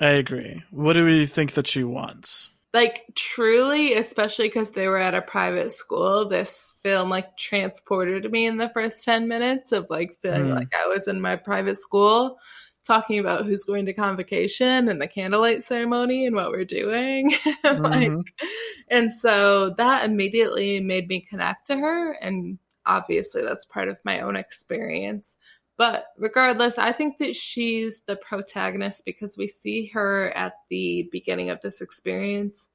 I 0.00 0.10
agree. 0.10 0.62
What 0.70 0.94
do 0.94 1.04
we 1.04 1.26
think 1.26 1.52
that 1.54 1.66
she 1.66 1.84
wants? 1.84 2.50
like 2.72 3.02
truly 3.16 3.94
especially 3.94 4.46
because 4.46 4.70
they 4.70 4.86
were 4.86 4.96
at 4.96 5.12
a 5.12 5.20
private 5.22 5.72
school 5.72 6.28
this 6.28 6.76
film 6.84 7.10
like 7.10 7.36
transported 7.36 8.30
me 8.30 8.46
in 8.46 8.58
the 8.58 8.68
first 8.68 9.02
10 9.04 9.26
minutes 9.26 9.72
of 9.72 9.88
like 9.90 10.16
feeling 10.22 10.44
Hmm. 10.44 10.50
like 10.50 10.68
i 10.80 10.86
was 10.86 11.08
in 11.08 11.20
my 11.20 11.34
private 11.34 11.76
school 11.76 12.38
talking 12.86 13.18
about 13.18 13.44
who's 13.44 13.64
going 13.64 13.86
to 13.86 13.92
convocation 13.92 14.88
and 14.88 15.00
the 15.00 15.08
candlelight 15.08 15.64
ceremony 15.64 16.26
and 16.26 16.36
what 16.36 16.52
we're 16.52 16.64
doing 16.64 17.32
like 17.64 18.12
Mhm. 18.12 18.22
and 18.88 19.12
so 19.12 19.70
that 19.76 20.04
immediately 20.04 20.78
made 20.78 21.08
me 21.08 21.20
connect 21.28 21.66
to 21.66 21.76
her 21.76 22.12
and 22.20 22.56
obviously 22.86 23.42
that's 23.42 23.66
part 23.66 23.88
of 23.88 23.98
my 24.04 24.20
own 24.20 24.36
experience 24.36 25.36
but 25.80 26.08
regardless 26.18 26.76
i 26.76 26.92
think 26.92 27.16
that 27.16 27.34
she's 27.34 28.02
the 28.02 28.16
protagonist 28.16 29.02
because 29.06 29.38
we 29.38 29.46
see 29.46 29.86
her 29.86 30.30
at 30.36 30.52
the 30.68 31.08
beginning 31.10 31.48
of 31.48 31.60
this 31.62 31.80
experience 31.80 32.68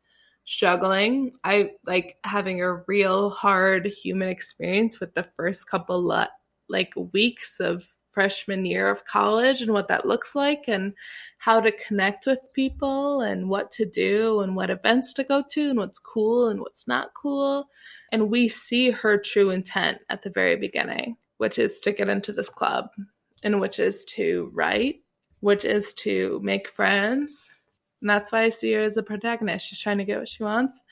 struggling. 0.45 1.34
I 1.43 1.72
like 1.86 2.18
having 2.24 2.62
a 2.62 2.76
real 2.88 3.32
hard 3.32 3.88
human 3.88 4.30
experience 4.30 4.99
with 4.99 5.14
the 5.14 5.24
first 5.36 5.68
couple 5.68 6.06
le- 6.06 6.30
like 6.70 6.93
weeks 7.14 7.60
of 7.60 7.88
freshman 8.12 8.66
year 8.66 8.89
of 8.89 9.06
college 9.06 9.62
and 9.62 9.74
what 9.74 9.89
that 9.89 10.06
looks 10.06 10.36
like 10.36 10.64
and 10.68 10.93
how 11.38 11.60
to 11.60 11.72
connect 11.74 12.26
with 12.26 12.39
people 12.53 13.22
and 13.22 13.49
what 13.49 13.72
to 13.74 13.86
do 13.86 14.39
and 14.39 14.56
what 14.56 14.70
events 14.70 15.12
to 15.14 15.24
go 15.24 15.43
to 15.49 15.70
and 15.70 15.80
what's 15.80 15.99
cool 15.99 16.47
and 16.47 16.62
what's 16.62 16.88
not 16.88 17.14
cool. 17.14 17.68
And 18.14 18.30
we 18.30 18.47
see 18.47 18.89
her 18.91 19.18
true 19.18 19.49
intent 19.49 19.99
at 20.10 20.22
the 20.22 20.30
very 20.30 20.56
beginning 20.56 21.18
which 21.38 21.59
is 21.59 21.79
to 21.81 21.91
get 21.91 22.09
into 22.09 22.31
this 22.31 22.49
club 22.49 22.89
and 23.43 23.59
which 23.59 23.79
is 23.79 24.05
to 24.05 24.49
write, 24.53 25.01
which 25.41 25.65
is 25.65 25.93
to 25.93 26.39
make 26.43 26.67
friends. 26.67 27.49
And 28.01 28.09
that's 28.09 28.31
why 28.31 28.43
I 28.43 28.49
see 28.49 28.73
her 28.73 28.81
as 28.81 28.97
a 28.97 29.03
protagonist. 29.03 29.67
She's 29.67 29.79
trying 29.79 29.97
to 29.99 30.05
get 30.05 30.19
what 30.19 30.27
she 30.27 30.43
wants 30.43 30.83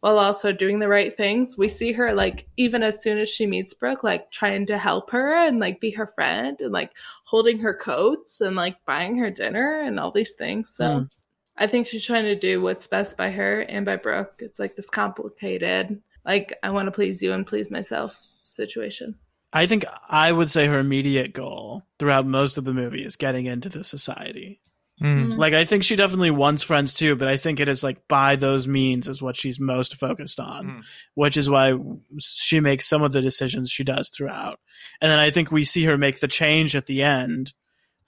while 0.00 0.18
also 0.18 0.52
doing 0.52 0.78
the 0.78 0.88
right 0.88 1.16
things. 1.16 1.56
We 1.56 1.68
see 1.68 1.92
her 1.92 2.12
like 2.12 2.46
even 2.56 2.82
as 2.82 3.02
soon 3.02 3.18
as 3.18 3.28
she 3.28 3.46
meets 3.46 3.74
Brooke, 3.74 4.04
like 4.04 4.30
trying 4.30 4.66
to 4.66 4.78
help 4.78 5.10
her 5.10 5.34
and 5.34 5.58
like 5.58 5.80
be 5.80 5.90
her 5.90 6.06
friend 6.06 6.60
and 6.60 6.72
like 6.72 6.92
holding 7.24 7.58
her 7.58 7.74
coats 7.74 8.40
and 8.40 8.56
like 8.56 8.76
buying 8.84 9.16
her 9.16 9.30
dinner 9.30 9.80
and 9.80 9.98
all 9.98 10.12
these 10.12 10.32
things. 10.32 10.70
So 10.74 10.84
mm. 10.84 11.10
I 11.56 11.66
think 11.66 11.86
she's 11.86 12.04
trying 12.04 12.24
to 12.24 12.38
do 12.38 12.60
what's 12.60 12.86
best 12.86 13.16
by 13.16 13.30
her 13.30 13.62
and 13.62 13.86
by 13.86 13.96
Brooke. 13.96 14.34
It's 14.38 14.58
like 14.58 14.76
this 14.76 14.90
complicated, 14.90 16.00
like 16.24 16.56
I 16.62 16.70
want 16.70 16.86
to 16.86 16.92
please 16.92 17.22
you 17.22 17.32
and 17.32 17.46
please 17.46 17.70
myself 17.70 18.16
situation. 18.44 19.16
I 19.52 19.66
think 19.66 19.84
I 20.08 20.30
would 20.30 20.50
say 20.50 20.66
her 20.66 20.78
immediate 20.78 21.32
goal 21.32 21.82
throughout 21.98 22.26
most 22.26 22.58
of 22.58 22.64
the 22.64 22.74
movie 22.74 23.04
is 23.04 23.16
getting 23.16 23.46
into 23.46 23.68
the 23.68 23.84
society. 23.84 24.60
Mm. 25.00 25.36
Like 25.36 25.52
I 25.52 25.64
think 25.66 25.84
she 25.84 25.96
definitely 25.96 26.30
wants 26.30 26.62
friends 26.62 26.94
too, 26.94 27.16
but 27.16 27.28
I 27.28 27.36
think 27.36 27.60
it 27.60 27.68
is 27.68 27.84
like 27.84 28.08
by 28.08 28.36
those 28.36 28.66
means 28.66 29.08
is 29.08 29.20
what 29.20 29.36
she's 29.36 29.60
most 29.60 29.96
focused 29.96 30.40
on, 30.40 30.66
mm. 30.66 30.84
which 31.14 31.36
is 31.36 31.50
why 31.50 31.74
she 32.18 32.60
makes 32.60 32.86
some 32.86 33.02
of 33.02 33.12
the 33.12 33.20
decisions 33.20 33.70
she 33.70 33.84
does 33.84 34.08
throughout. 34.08 34.58
And 35.00 35.10
then 35.10 35.18
I 35.18 35.30
think 35.30 35.50
we 35.50 35.64
see 35.64 35.84
her 35.84 35.98
make 35.98 36.20
the 36.20 36.28
change 36.28 36.74
at 36.74 36.86
the 36.86 37.02
end 37.02 37.52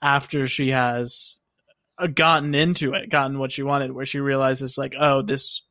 after 0.01 0.47
she 0.47 0.69
has 0.69 1.39
uh, 1.99 2.07
gotten 2.07 2.55
into 2.55 2.93
it, 2.93 3.09
gotten 3.09 3.37
what 3.37 3.51
she 3.51 3.61
wanted, 3.61 3.91
where 3.91 4.05
she 4.05 4.19
realizes 4.19 4.77
like, 4.77 4.95
oh, 4.99 5.21
this 5.21 5.61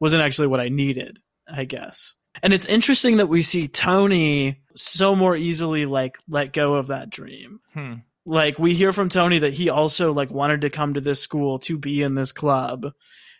wasn't 0.00 0.22
actually 0.22 0.48
what 0.48 0.60
I 0.60 0.70
needed, 0.70 1.20
I 1.46 1.64
guess. 1.64 2.14
And 2.42 2.52
it's 2.52 2.66
interesting 2.66 3.16
that 3.16 3.28
we 3.28 3.42
see 3.42 3.68
Tony 3.68 4.60
so 4.76 5.16
more 5.16 5.34
easily 5.34 5.86
like 5.86 6.18
let 6.28 6.52
go 6.52 6.74
of 6.74 6.88
that 6.88 7.10
dream. 7.10 7.60
Hmm 7.72 7.94
like 8.28 8.58
we 8.58 8.74
hear 8.74 8.92
from 8.92 9.08
Tony 9.08 9.38
that 9.38 9.54
he 9.54 9.70
also 9.70 10.12
like 10.12 10.30
wanted 10.30 10.60
to 10.60 10.70
come 10.70 10.94
to 10.94 11.00
this 11.00 11.20
school 11.20 11.58
to 11.60 11.78
be 11.78 12.02
in 12.02 12.14
this 12.14 12.32
club 12.32 12.86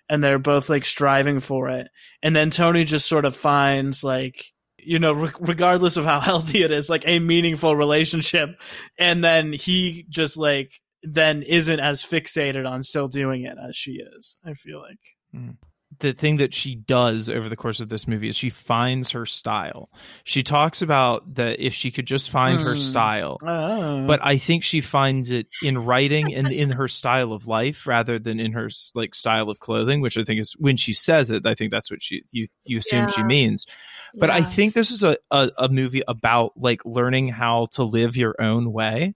and 0.09 0.25
they're 0.25 0.39
both 0.39 0.71
like 0.71 0.85
striving 0.85 1.41
for 1.41 1.69
it. 1.69 1.91
And 2.23 2.35
then 2.35 2.51
Tony 2.51 2.85
just 2.85 3.07
sort 3.07 3.25
of 3.25 3.37
finds 3.37 4.03
like 4.03 4.53
you 4.79 4.99
know 4.99 5.13
re- 5.13 5.33
regardless 5.41 5.97
of 5.97 6.05
how 6.05 6.21
healthy 6.31 6.63
it 6.63 6.71
is 6.71 6.89
like 6.89 7.05
a 7.07 7.19
meaningful 7.19 7.77
relationship 7.77 8.61
and 8.99 9.23
then 9.23 9.53
he 9.53 10.07
just 10.09 10.37
like 10.37 10.73
then 11.03 11.43
isn't 11.43 11.81
as 11.81 12.03
fixated 12.03 12.69
on 12.69 12.83
still 12.83 13.09
doing 13.09 13.45
it 13.45 13.57
as 13.69 13.77
she 13.77 13.93
is. 13.93 14.37
I 14.45 14.55
feel 14.55 14.81
like. 14.81 14.99
Mm 15.35 15.57
the 16.01 16.13
thing 16.13 16.37
that 16.37 16.55
she 16.55 16.75
does 16.75 17.29
over 17.29 17.49
the 17.49 17.57
course 17.57 17.81
of 17.81 17.89
this 17.89 18.07
movie 18.07 18.29
is 18.29 18.37
she 18.37 18.51
finds 18.51 19.11
her 19.13 19.27
style. 19.27 19.91
She 20.25 20.43
talks 20.43 20.83
about 20.83 21.35
that 21.35 21.65
if 21.65 21.73
she 21.73 21.91
could 21.91 22.07
just 22.07 22.31
find 22.31 22.61
mm. 22.61 22.63
her 22.63 22.75
hmm. 22.75 22.79
style, 22.79 23.39
oh. 23.43 24.07
but 24.07 24.21
I 24.23 24.37
think 24.37 24.63
she 24.63 24.81
finds 24.81 25.31
it 25.31 25.49
in 25.63 25.79
writing 25.79 26.35
and 26.35 26.53
in 26.53 26.71
her 26.71 26.89
style 26.89 27.33
of 27.33 27.47
life 27.47 27.87
rather 27.87 28.19
than 28.19 28.39
in 28.39 28.53
her 28.53 28.69
like 28.95 29.15
style 29.15 29.51
of 29.51 29.61
clothing, 29.61 30.01
which 30.01 30.19
I 30.19 30.25
think 30.25 30.41
is 30.41 30.55
when 30.59 30.77
she 30.77 30.93
says 30.93 31.31
it. 31.31 31.47
I 31.47 31.55
think 31.55 31.73
that's 31.73 31.91
what 31.91 32.03
she 32.03 32.23
you 32.31 32.47
you 32.65 32.79
assume 32.79 33.01
yeah. 33.01 33.11
she 33.11 33.23
means. 33.23 33.67
But 34.15 34.29
yeah. 34.29 34.37
I 34.37 34.43
think 34.43 34.75
this 34.75 34.91
is 34.91 35.03
a, 35.03 35.17
a, 35.31 35.51
a 35.59 35.69
movie 35.69 36.03
about 36.07 36.53
like 36.57 36.85
learning 36.85 37.29
how 37.29 37.67
to 37.73 37.83
live 37.83 38.17
your 38.17 38.35
own 38.41 38.73
way. 38.73 39.15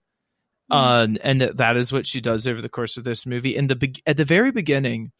Mm. 0.71 0.75
Um, 0.75 1.17
and 1.23 1.41
that, 1.41 1.57
that 1.57 1.77
is 1.77 1.91
what 1.91 2.07
she 2.07 2.21
does 2.21 2.47
over 2.47 2.61
the 2.61 2.69
course 2.69 2.97
of 2.97 3.03
this 3.03 3.25
movie. 3.25 3.55
In 3.55 3.67
the 3.67 3.75
be- 3.75 4.03
at 4.05 4.17
the 4.17 4.25
very 4.25 4.51
beginning, 4.51 5.11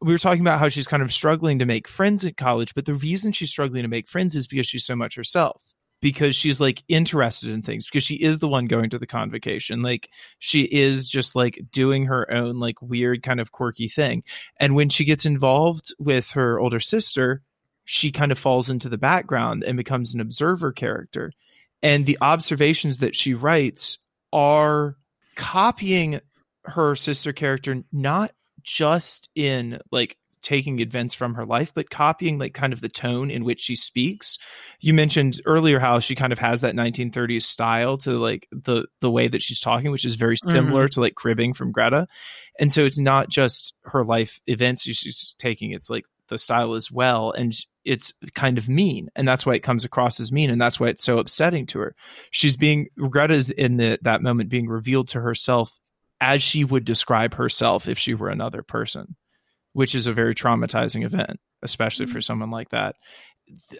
we 0.00 0.12
were 0.12 0.18
talking 0.18 0.40
about 0.40 0.60
how 0.60 0.68
she's 0.68 0.86
kind 0.86 1.02
of 1.02 1.12
struggling 1.12 1.58
to 1.58 1.66
make 1.66 1.88
friends 1.88 2.24
at 2.24 2.36
college, 2.36 2.74
but 2.74 2.84
the 2.84 2.94
reason 2.94 3.32
she's 3.32 3.50
struggling 3.50 3.82
to 3.82 3.88
make 3.88 4.08
friends 4.08 4.36
is 4.36 4.46
because 4.46 4.66
she's 4.66 4.84
so 4.84 4.96
much 4.96 5.16
herself. 5.16 5.62
Because 6.00 6.36
she's 6.36 6.60
like 6.60 6.84
interested 6.86 7.50
in 7.50 7.60
things, 7.60 7.86
because 7.86 8.04
she 8.04 8.14
is 8.14 8.38
the 8.38 8.46
one 8.46 8.66
going 8.66 8.90
to 8.90 9.00
the 9.00 9.06
convocation. 9.06 9.82
Like 9.82 10.08
she 10.38 10.62
is 10.62 11.08
just 11.08 11.34
like 11.34 11.58
doing 11.72 12.06
her 12.06 12.30
own 12.32 12.60
like 12.60 12.80
weird 12.80 13.24
kind 13.24 13.40
of 13.40 13.50
quirky 13.50 13.88
thing. 13.88 14.22
And 14.60 14.76
when 14.76 14.90
she 14.90 15.04
gets 15.04 15.26
involved 15.26 15.92
with 15.98 16.30
her 16.30 16.60
older 16.60 16.78
sister, 16.78 17.42
she 17.84 18.12
kind 18.12 18.30
of 18.30 18.38
falls 18.38 18.70
into 18.70 18.88
the 18.88 18.96
background 18.96 19.64
and 19.64 19.76
becomes 19.76 20.14
an 20.14 20.20
observer 20.20 20.70
character. 20.70 21.32
And 21.82 22.06
the 22.06 22.18
observations 22.20 22.98
that 22.98 23.16
she 23.16 23.34
writes 23.34 23.98
are 24.32 24.96
copying 25.34 26.20
her 26.64 26.94
sister 26.94 27.32
character, 27.32 27.82
not 27.90 28.32
just 28.68 29.28
in 29.34 29.80
like 29.90 30.18
taking 30.42 30.78
events 30.78 31.14
from 31.14 31.34
her 31.34 31.44
life, 31.44 31.72
but 31.74 31.90
copying 31.90 32.38
like 32.38 32.54
kind 32.54 32.72
of 32.72 32.80
the 32.80 32.88
tone 32.88 33.30
in 33.30 33.44
which 33.44 33.60
she 33.60 33.74
speaks. 33.74 34.38
You 34.80 34.94
mentioned 34.94 35.40
earlier 35.46 35.78
how 35.78 35.98
she 36.00 36.14
kind 36.14 36.32
of 36.32 36.38
has 36.38 36.60
that 36.60 36.74
1930s 36.74 37.42
style 37.42 37.98
to 37.98 38.18
like 38.18 38.46
the 38.52 38.86
the 39.00 39.10
way 39.10 39.28
that 39.28 39.42
she's 39.42 39.60
talking, 39.60 39.90
which 39.90 40.04
is 40.04 40.14
very 40.14 40.36
similar 40.36 40.84
mm-hmm. 40.84 40.94
to 40.94 41.00
like 41.00 41.14
cribbing 41.14 41.54
from 41.54 41.72
Greta. 41.72 42.06
And 42.58 42.72
so 42.72 42.84
it's 42.84 42.98
not 42.98 43.28
just 43.28 43.74
her 43.82 44.04
life 44.04 44.40
events 44.46 44.82
she's 44.82 45.34
taking; 45.38 45.72
it's 45.72 45.90
like 45.90 46.04
the 46.28 46.38
style 46.38 46.74
as 46.74 46.90
well, 46.90 47.32
and 47.32 47.54
it's 47.84 48.12
kind 48.34 48.58
of 48.58 48.68
mean, 48.68 49.08
and 49.16 49.26
that's 49.26 49.46
why 49.46 49.54
it 49.54 49.62
comes 49.62 49.84
across 49.84 50.20
as 50.20 50.30
mean, 50.30 50.50
and 50.50 50.60
that's 50.60 50.78
why 50.78 50.88
it's 50.88 51.02
so 51.02 51.18
upsetting 51.18 51.66
to 51.66 51.78
her. 51.78 51.94
She's 52.30 52.56
being 52.56 52.88
Greta's 52.96 53.50
in 53.50 53.78
the 53.78 53.98
that 54.02 54.22
moment 54.22 54.50
being 54.50 54.68
revealed 54.68 55.08
to 55.08 55.20
herself 55.20 55.78
as 56.20 56.42
she 56.42 56.64
would 56.64 56.84
describe 56.84 57.34
herself 57.34 57.88
if 57.88 57.98
she 57.98 58.14
were 58.14 58.28
another 58.28 58.62
person, 58.62 59.16
which 59.72 59.94
is 59.94 60.06
a 60.06 60.12
very 60.12 60.34
traumatizing 60.34 61.04
event, 61.04 61.38
especially 61.62 62.06
mm-hmm. 62.06 62.14
for 62.14 62.20
someone 62.20 62.50
like 62.50 62.70
that. 62.70 62.96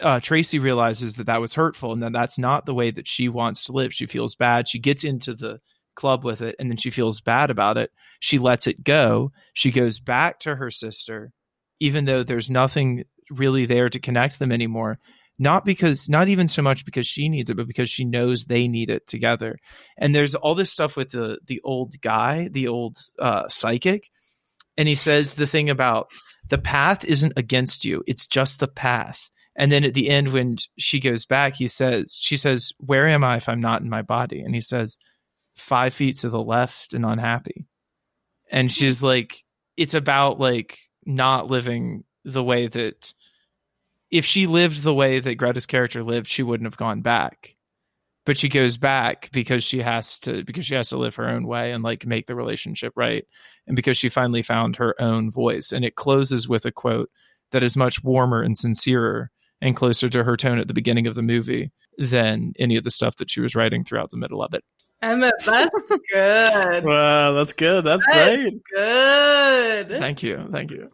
Uh, 0.01 0.19
Tracy 0.19 0.57
realizes 0.57 1.15
that 1.15 1.27
that 1.27 1.41
was 1.41 1.53
hurtful 1.53 1.93
and 1.93 2.01
that 2.01 2.13
that's 2.13 2.39
not 2.39 2.65
the 2.65 2.73
way 2.73 2.89
that 2.89 3.07
she 3.07 3.29
wants 3.29 3.65
to 3.65 3.71
live. 3.71 3.93
She 3.93 4.07
feels 4.07 4.35
bad. 4.35 4.67
She 4.67 4.79
gets 4.79 5.03
into 5.03 5.35
the 5.35 5.59
club 5.95 6.23
with 6.23 6.41
it 6.41 6.55
and 6.57 6.69
then 6.69 6.77
she 6.77 6.89
feels 6.89 7.21
bad 7.21 7.51
about 7.51 7.77
it. 7.77 7.91
She 8.19 8.39
lets 8.39 8.65
it 8.65 8.83
go. 8.83 9.31
She 9.53 9.71
goes 9.71 9.99
back 9.99 10.39
to 10.39 10.55
her 10.55 10.71
sister, 10.71 11.31
even 11.79 12.05
though 12.05 12.23
there's 12.23 12.49
nothing 12.49 13.03
really 13.29 13.67
there 13.67 13.89
to 13.89 13.99
connect 13.99 14.39
them 14.39 14.51
anymore 14.51 14.97
not 15.39 15.63
because 15.63 16.09
not 16.09 16.27
even 16.27 16.47
so 16.49 16.61
much 16.61 16.85
because 16.85 17.07
she 17.07 17.29
needs 17.29 17.49
it 17.49 17.55
but 17.55 17.67
because 17.67 17.89
she 17.89 18.03
knows 18.03 18.45
they 18.45 18.67
need 18.67 18.89
it 18.89 19.07
together. 19.07 19.57
And 19.97 20.13
there's 20.13 20.35
all 20.35 20.53
this 20.53 20.71
stuff 20.71 20.97
with 20.97 21.11
the 21.11 21.39
the 21.47 21.61
old 21.63 21.99
guy 22.01 22.49
the 22.51 22.67
old 22.67 22.97
uh, 23.17 23.47
psychic. 23.47 24.09
And 24.77 24.87
he 24.87 24.95
says 24.95 25.35
the 25.35 25.47
thing 25.47 25.69
about 25.69 26.07
the 26.49 26.57
path 26.57 27.03
isn't 27.05 27.33
against 27.37 27.85
you 27.85 28.03
it's 28.05 28.27
just 28.27 28.59
the 28.59 28.67
path. 28.67 29.29
And 29.55 29.71
then 29.71 29.83
at 29.83 29.93
the 29.93 30.09
end 30.09 30.29
when 30.29 30.57
she 30.77 30.99
goes 30.99 31.25
back 31.25 31.55
he 31.55 31.67
says 31.67 32.17
she 32.19 32.37
says 32.37 32.73
where 32.77 33.07
am 33.07 33.23
i 33.23 33.37
if 33.37 33.49
i'm 33.49 33.61
not 33.61 33.81
in 33.81 33.89
my 33.89 34.01
body? 34.01 34.41
And 34.41 34.53
he 34.53 34.61
says 34.61 34.97
five 35.55 35.93
feet 35.93 36.19
to 36.19 36.29
the 36.29 36.41
left 36.41 36.93
and 36.93 37.05
unhappy. 37.05 37.65
And 38.51 38.71
she's 38.71 39.01
like 39.01 39.43
it's 39.77 39.93
about 39.93 40.39
like 40.39 40.77
not 41.05 41.47
living 41.47 42.03
the 42.25 42.43
way 42.43 42.67
that 42.67 43.13
if 44.11 44.25
she 44.25 44.47
lived 44.47 44.83
the 44.83 44.93
way 44.93 45.19
that 45.19 45.35
Greta's 45.35 45.65
character 45.65 46.03
lived, 46.03 46.27
she 46.27 46.43
wouldn't 46.43 46.67
have 46.67 46.77
gone 46.77 47.01
back. 47.01 47.55
But 48.25 48.37
she 48.37 48.49
goes 48.49 48.77
back 48.77 49.29
because 49.31 49.63
she 49.63 49.81
has 49.81 50.19
to 50.19 50.43
because 50.43 50.65
she 50.65 50.75
has 50.75 50.89
to 50.89 50.97
live 50.97 51.15
her 51.15 51.27
own 51.27 51.47
way 51.47 51.71
and 51.71 51.83
like 51.83 52.05
make 52.05 52.27
the 52.27 52.35
relationship 52.35 52.93
right. 52.95 53.25
And 53.65 53.75
because 53.75 53.97
she 53.97 54.09
finally 54.09 54.41
found 54.41 54.75
her 54.75 54.99
own 55.01 55.31
voice. 55.31 55.71
And 55.71 55.83
it 55.83 55.95
closes 55.95 56.47
with 56.47 56.65
a 56.65 56.71
quote 56.71 57.09
that 57.51 57.63
is 57.63 57.75
much 57.75 58.03
warmer 58.03 58.41
and 58.41 58.57
sincerer 58.57 59.31
and 59.61 59.75
closer 59.75 60.09
to 60.09 60.23
her 60.23 60.37
tone 60.37 60.59
at 60.59 60.67
the 60.67 60.73
beginning 60.73 61.07
of 61.07 61.15
the 61.15 61.23
movie 61.23 61.71
than 61.97 62.53
any 62.59 62.75
of 62.75 62.83
the 62.83 62.91
stuff 62.91 63.15
that 63.17 63.31
she 63.31 63.41
was 63.41 63.55
writing 63.55 63.83
throughout 63.83 64.11
the 64.11 64.17
middle 64.17 64.43
of 64.43 64.53
it. 64.53 64.63
Emma, 65.01 65.31
that's 65.45 65.83
good. 66.11 66.83
wow, 66.83 67.33
that's 67.33 67.53
good. 67.53 67.85
That's, 67.85 68.05
that's 68.05 68.37
great. 68.37 68.61
Good. 68.75 69.89
Thank 69.89 70.23
you. 70.23 70.47
Thank 70.51 70.71
you. 70.71 70.89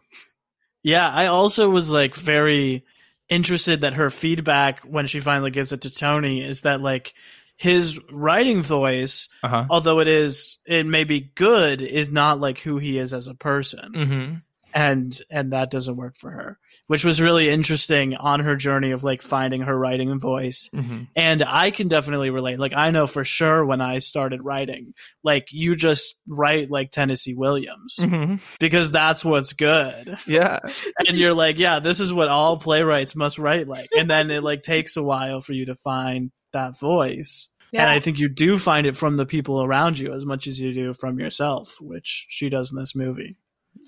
Yeah, 0.82 1.10
I 1.10 1.26
also 1.26 1.68
was 1.68 1.90
like 1.90 2.14
very 2.14 2.84
interested 3.28 3.82
that 3.82 3.94
her 3.94 4.10
feedback 4.10 4.80
when 4.80 5.06
she 5.06 5.20
finally 5.20 5.50
gives 5.50 5.72
it 5.72 5.82
to 5.82 5.90
Tony 5.90 6.42
is 6.42 6.62
that 6.62 6.80
like 6.80 7.14
his 7.56 7.98
writing 8.10 8.62
voice, 8.62 9.28
uh-huh. 9.42 9.66
although 9.70 10.00
it 10.00 10.08
is 10.08 10.58
it 10.66 10.86
may 10.86 11.04
be 11.04 11.20
good, 11.20 11.80
is 11.80 12.10
not 12.10 12.40
like 12.40 12.58
who 12.58 12.78
he 12.78 12.98
is 12.98 13.14
as 13.14 13.26
a 13.28 13.34
person. 13.34 13.92
Mm-hmm 13.94 14.34
and 14.76 15.22
and 15.30 15.54
that 15.54 15.70
doesn't 15.70 15.96
work 15.96 16.16
for 16.18 16.30
her 16.30 16.58
which 16.86 17.02
was 17.02 17.20
really 17.20 17.48
interesting 17.48 18.14
on 18.14 18.40
her 18.40 18.56
journey 18.56 18.90
of 18.90 19.02
like 19.02 19.22
finding 19.22 19.62
her 19.62 19.76
writing 19.76 20.20
voice 20.20 20.68
mm-hmm. 20.74 21.04
and 21.16 21.42
i 21.42 21.70
can 21.70 21.88
definitely 21.88 22.28
relate 22.28 22.58
like 22.58 22.74
i 22.74 22.90
know 22.90 23.06
for 23.06 23.24
sure 23.24 23.64
when 23.64 23.80
i 23.80 23.98
started 24.00 24.44
writing 24.44 24.92
like 25.24 25.48
you 25.50 25.74
just 25.74 26.16
write 26.28 26.70
like 26.70 26.90
tennessee 26.90 27.32
williams 27.32 27.96
mm-hmm. 27.98 28.34
because 28.60 28.90
that's 28.90 29.24
what's 29.24 29.54
good 29.54 30.18
yeah 30.26 30.60
and 31.08 31.16
you're 31.16 31.34
like 31.34 31.58
yeah 31.58 31.78
this 31.78 31.98
is 31.98 32.12
what 32.12 32.28
all 32.28 32.58
playwrights 32.58 33.16
must 33.16 33.38
write 33.38 33.66
like 33.66 33.88
and 33.96 34.10
then 34.10 34.30
it 34.30 34.42
like 34.42 34.62
takes 34.62 34.98
a 34.98 35.02
while 35.02 35.40
for 35.40 35.54
you 35.54 35.64
to 35.64 35.74
find 35.74 36.30
that 36.52 36.78
voice 36.78 37.48
yeah. 37.72 37.82
And 37.82 37.90
I 37.90 37.98
think 37.98 38.20
you 38.20 38.28
do 38.28 38.58
find 38.58 38.86
it 38.86 38.96
from 38.96 39.16
the 39.16 39.26
people 39.26 39.60
around 39.60 39.98
you 39.98 40.12
as 40.14 40.24
much 40.24 40.46
as 40.46 40.58
you 40.58 40.72
do 40.72 40.92
from 40.94 41.18
yourself, 41.18 41.76
which 41.80 42.26
she 42.28 42.48
does 42.48 42.70
in 42.72 42.78
this 42.78 42.94
movie. 42.94 43.36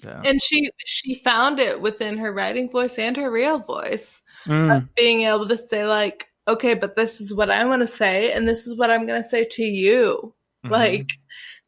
Yeah. 0.04 0.22
And 0.24 0.42
she 0.42 0.70
she 0.84 1.20
found 1.24 1.58
it 1.58 1.80
within 1.80 2.18
her 2.18 2.32
writing 2.32 2.70
voice 2.70 2.98
and 2.98 3.16
her 3.16 3.30
real 3.30 3.58
voice 3.58 4.20
mm. 4.44 4.76
of 4.76 4.94
being 4.94 5.22
able 5.22 5.48
to 5.48 5.58
say 5.58 5.86
like, 5.86 6.28
okay, 6.46 6.74
but 6.74 6.96
this 6.96 7.20
is 7.20 7.34
what 7.34 7.50
I 7.50 7.64
want 7.64 7.82
to 7.82 7.86
say, 7.86 8.32
and 8.32 8.48
this 8.48 8.66
is 8.66 8.76
what 8.76 8.90
I'm 8.90 9.06
going 9.06 9.22
to 9.22 9.28
say 9.28 9.44
to 9.44 9.62
you. 9.62 10.34
Mm-hmm. 10.64 10.72
Like 10.72 11.10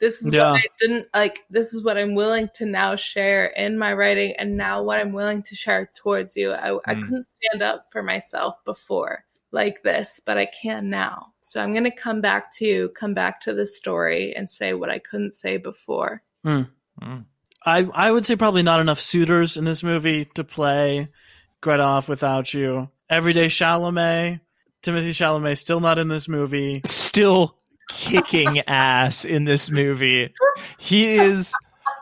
this 0.00 0.22
is 0.22 0.32
yeah. 0.32 0.52
what 0.52 0.60
I 0.60 0.66
didn't 0.78 1.06
like 1.14 1.40
this 1.50 1.72
is 1.74 1.84
what 1.84 1.98
I'm 1.98 2.14
willing 2.14 2.48
to 2.54 2.66
now 2.66 2.96
share 2.96 3.46
in 3.46 3.78
my 3.78 3.92
writing 3.92 4.34
and 4.38 4.56
now 4.56 4.82
what 4.82 4.98
I'm 4.98 5.12
willing 5.12 5.42
to 5.44 5.54
share 5.54 5.90
towards 5.94 6.36
you. 6.36 6.52
I, 6.52 6.70
mm. 6.70 6.80
I 6.86 6.94
couldn't 6.94 7.26
stand 7.26 7.62
up 7.62 7.86
for 7.92 8.02
myself 8.02 8.56
before 8.64 9.24
like 9.52 9.82
this, 9.82 10.20
but 10.24 10.38
I 10.38 10.46
can 10.46 10.90
now. 10.90 11.32
So 11.40 11.60
I'm 11.60 11.72
going 11.72 11.84
to 11.84 11.90
come 11.90 12.20
back 12.20 12.52
to 12.56 12.64
you, 12.64 12.88
come 12.90 13.14
back 13.14 13.40
to 13.42 13.54
the 13.54 13.66
story 13.66 14.34
and 14.34 14.48
say 14.48 14.74
what 14.74 14.90
I 14.90 14.98
couldn't 14.98 15.34
say 15.34 15.56
before. 15.56 16.22
Mm. 16.46 16.68
Mm. 17.02 17.24
I 17.64 17.86
I 17.92 18.10
would 18.10 18.26
say 18.26 18.36
probably 18.36 18.62
not 18.62 18.80
enough 18.80 19.00
suitors 19.00 19.56
in 19.56 19.64
this 19.64 19.82
movie 19.82 20.26
to 20.34 20.44
play 20.44 21.08
Gredoff 21.62 22.08
without 22.08 22.52
you. 22.54 22.88
Everyday 23.08 23.46
Chalamet, 23.46 24.40
Timothée 24.82 25.10
Chalamet 25.10 25.58
still 25.58 25.80
not 25.80 25.98
in 25.98 26.08
this 26.08 26.28
movie. 26.28 26.80
Still 26.86 27.56
kicking 27.90 28.60
ass 28.66 29.24
in 29.24 29.44
this 29.44 29.70
movie. 29.70 30.32
He 30.78 31.16
is 31.16 31.54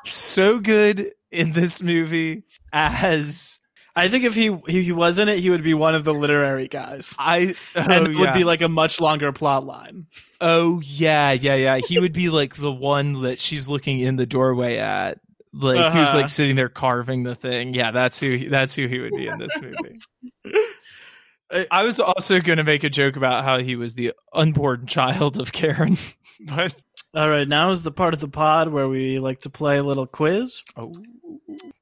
so 0.05 0.61
good 0.61 1.13
in 1.31 1.53
this 1.53 1.83
movie 1.83 2.45
as 2.73 3.59
I 3.99 4.09
think 4.09 4.25
if 4.25 4.35
he 4.35 4.57
he 4.69 4.93
was 4.93 5.19
in 5.19 5.29
it, 5.29 5.41
he 5.41 5.51
would 5.51 5.65
be 5.65 5.75
one 5.75 5.97
of 5.97 6.05
the 6.05 6.15
literary 6.15 6.69
guys. 6.69 7.17
I 7.19 7.57
oh, 7.75 7.81
and 7.81 8.07
it 8.07 8.13
yeah. 8.13 8.21
would 8.21 8.33
be 8.33 8.45
like 8.45 8.63
a 8.63 8.69
much 8.69 9.01
longer 9.01 9.33
plot 9.33 9.67
line. 9.67 10.07
Oh 10.41 10.81
yeah, 10.85 11.33
yeah, 11.33 11.57
yeah. 11.57 11.79
He 11.79 11.99
would 11.99 12.13
be 12.13 12.29
like 12.29 12.55
the 12.55 12.71
one 12.71 13.23
that 13.23 13.41
she's 13.41 13.69
looking 13.69 13.99
in 13.99 14.15
the 14.15 14.27
doorway 14.27 14.77
at, 14.77 15.19
like 15.53 15.79
uh-huh. 15.79 15.99
who's 15.99 16.15
like 16.15 16.29
sitting 16.29 16.57
there 16.57 16.69
carving 16.69 17.23
the 17.23 17.35
thing. 17.35 17.75
Yeah, 17.75 17.91
that's 17.91 18.19
who. 18.21 18.37
He, 18.37 18.49
that's 18.49 18.75
who 18.75 18.87
he 18.87 18.99
would 18.99 19.13
be 19.13 19.27
in 19.27 19.39
this 19.39 19.51
movie. 19.61 19.99
I 21.71 21.83
was 21.83 21.99
also 21.99 22.41
going 22.41 22.59
to 22.59 22.65
make 22.65 22.85
a 22.85 22.91
joke 22.91 23.17
about 23.17 23.43
how 23.43 23.59
he 23.59 23.75
was 23.75 23.95
the 23.95 24.13
unborn 24.35 24.87
child 24.87 25.41
of 25.41 25.51
Karen, 25.51 25.97
but 26.41 26.75
all 27.15 27.29
right, 27.29 27.49
now 27.49 27.71
is 27.71 27.83
the 27.83 27.91
part 27.91 28.13
of 28.13 28.21
the 28.21 28.29
pod 28.29 28.69
where 28.69 28.89
we 28.89 29.19
like 29.19 29.41
to 29.41 29.51
play 29.51 29.79
a 29.79 29.83
little 29.83 30.07
quiz. 30.07 30.63
Oh. 30.77 30.93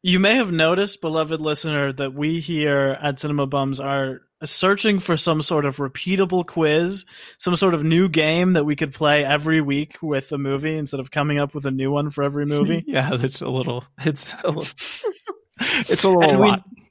You 0.02 0.20
may 0.20 0.36
have 0.36 0.52
noticed, 0.52 1.00
beloved 1.00 1.40
listener, 1.40 1.92
that 1.94 2.14
we 2.14 2.38
here 2.38 2.96
at 3.00 3.18
Cinema 3.18 3.46
Bums 3.46 3.80
are 3.80 4.22
searching 4.45 4.99
for 4.99 5.16
some 5.16 5.43
sort 5.43 5.64
of 5.64 5.76
repeatable 5.76 6.47
quiz, 6.47 7.05
some 7.39 7.57
sort 7.57 7.74
of 7.74 7.84
new 7.84 8.09
game 8.09 8.53
that 8.53 8.64
we 8.64 8.76
could 8.76 8.93
play 8.93 9.24
every 9.24 9.61
week 9.61 9.97
with 10.03 10.30
a 10.32 10.39
movie 10.39 10.76
instead 10.76 11.01
of 11.01 11.11
coming 11.11 11.39
up 11.39 11.55
with 11.55 11.66
a 11.66 11.70
new 11.70 11.91
one 11.91 12.11
for 12.11 12.22
every 12.22 12.47
movie. 12.47 12.84
yeah, 12.87 13.16
that's 13.16 13.41
a 13.41 13.49
little. 13.49 13.84
It's 14.05 14.34
a 14.45 14.51
little. 14.51 14.66
it's 15.89 16.05
a 16.05 16.11
little 16.11 16.39
lot. 16.39 16.64
We, 16.68 16.82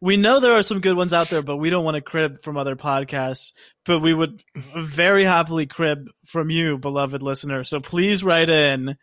we 0.00 0.16
know 0.18 0.38
there 0.38 0.52
are 0.52 0.62
some 0.62 0.80
good 0.80 0.96
ones 0.96 1.14
out 1.14 1.30
there, 1.30 1.42
but 1.42 1.56
we 1.56 1.70
don't 1.70 1.84
want 1.84 1.94
to 1.94 2.00
crib 2.00 2.42
from 2.42 2.56
other 2.56 2.76
podcasts. 2.76 3.52
But 3.84 4.00
we 4.00 4.12
would 4.12 4.42
very 4.76 5.24
happily 5.24 5.66
crib 5.66 6.08
from 6.24 6.50
you, 6.50 6.78
beloved 6.78 7.22
listener. 7.22 7.64
So 7.64 7.80
please 7.80 8.22
write 8.22 8.50
in 8.50 8.96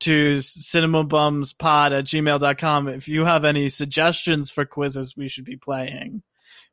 to 0.00 0.36
cinemabumspod 0.36 1.98
at 1.98 2.04
gmail.com 2.04 2.88
if 2.88 3.08
you 3.08 3.24
have 3.24 3.44
any 3.44 3.68
suggestions 3.68 4.50
for 4.50 4.64
quizzes 4.64 5.16
we 5.16 5.28
should 5.28 5.44
be 5.44 5.56
playing. 5.56 6.22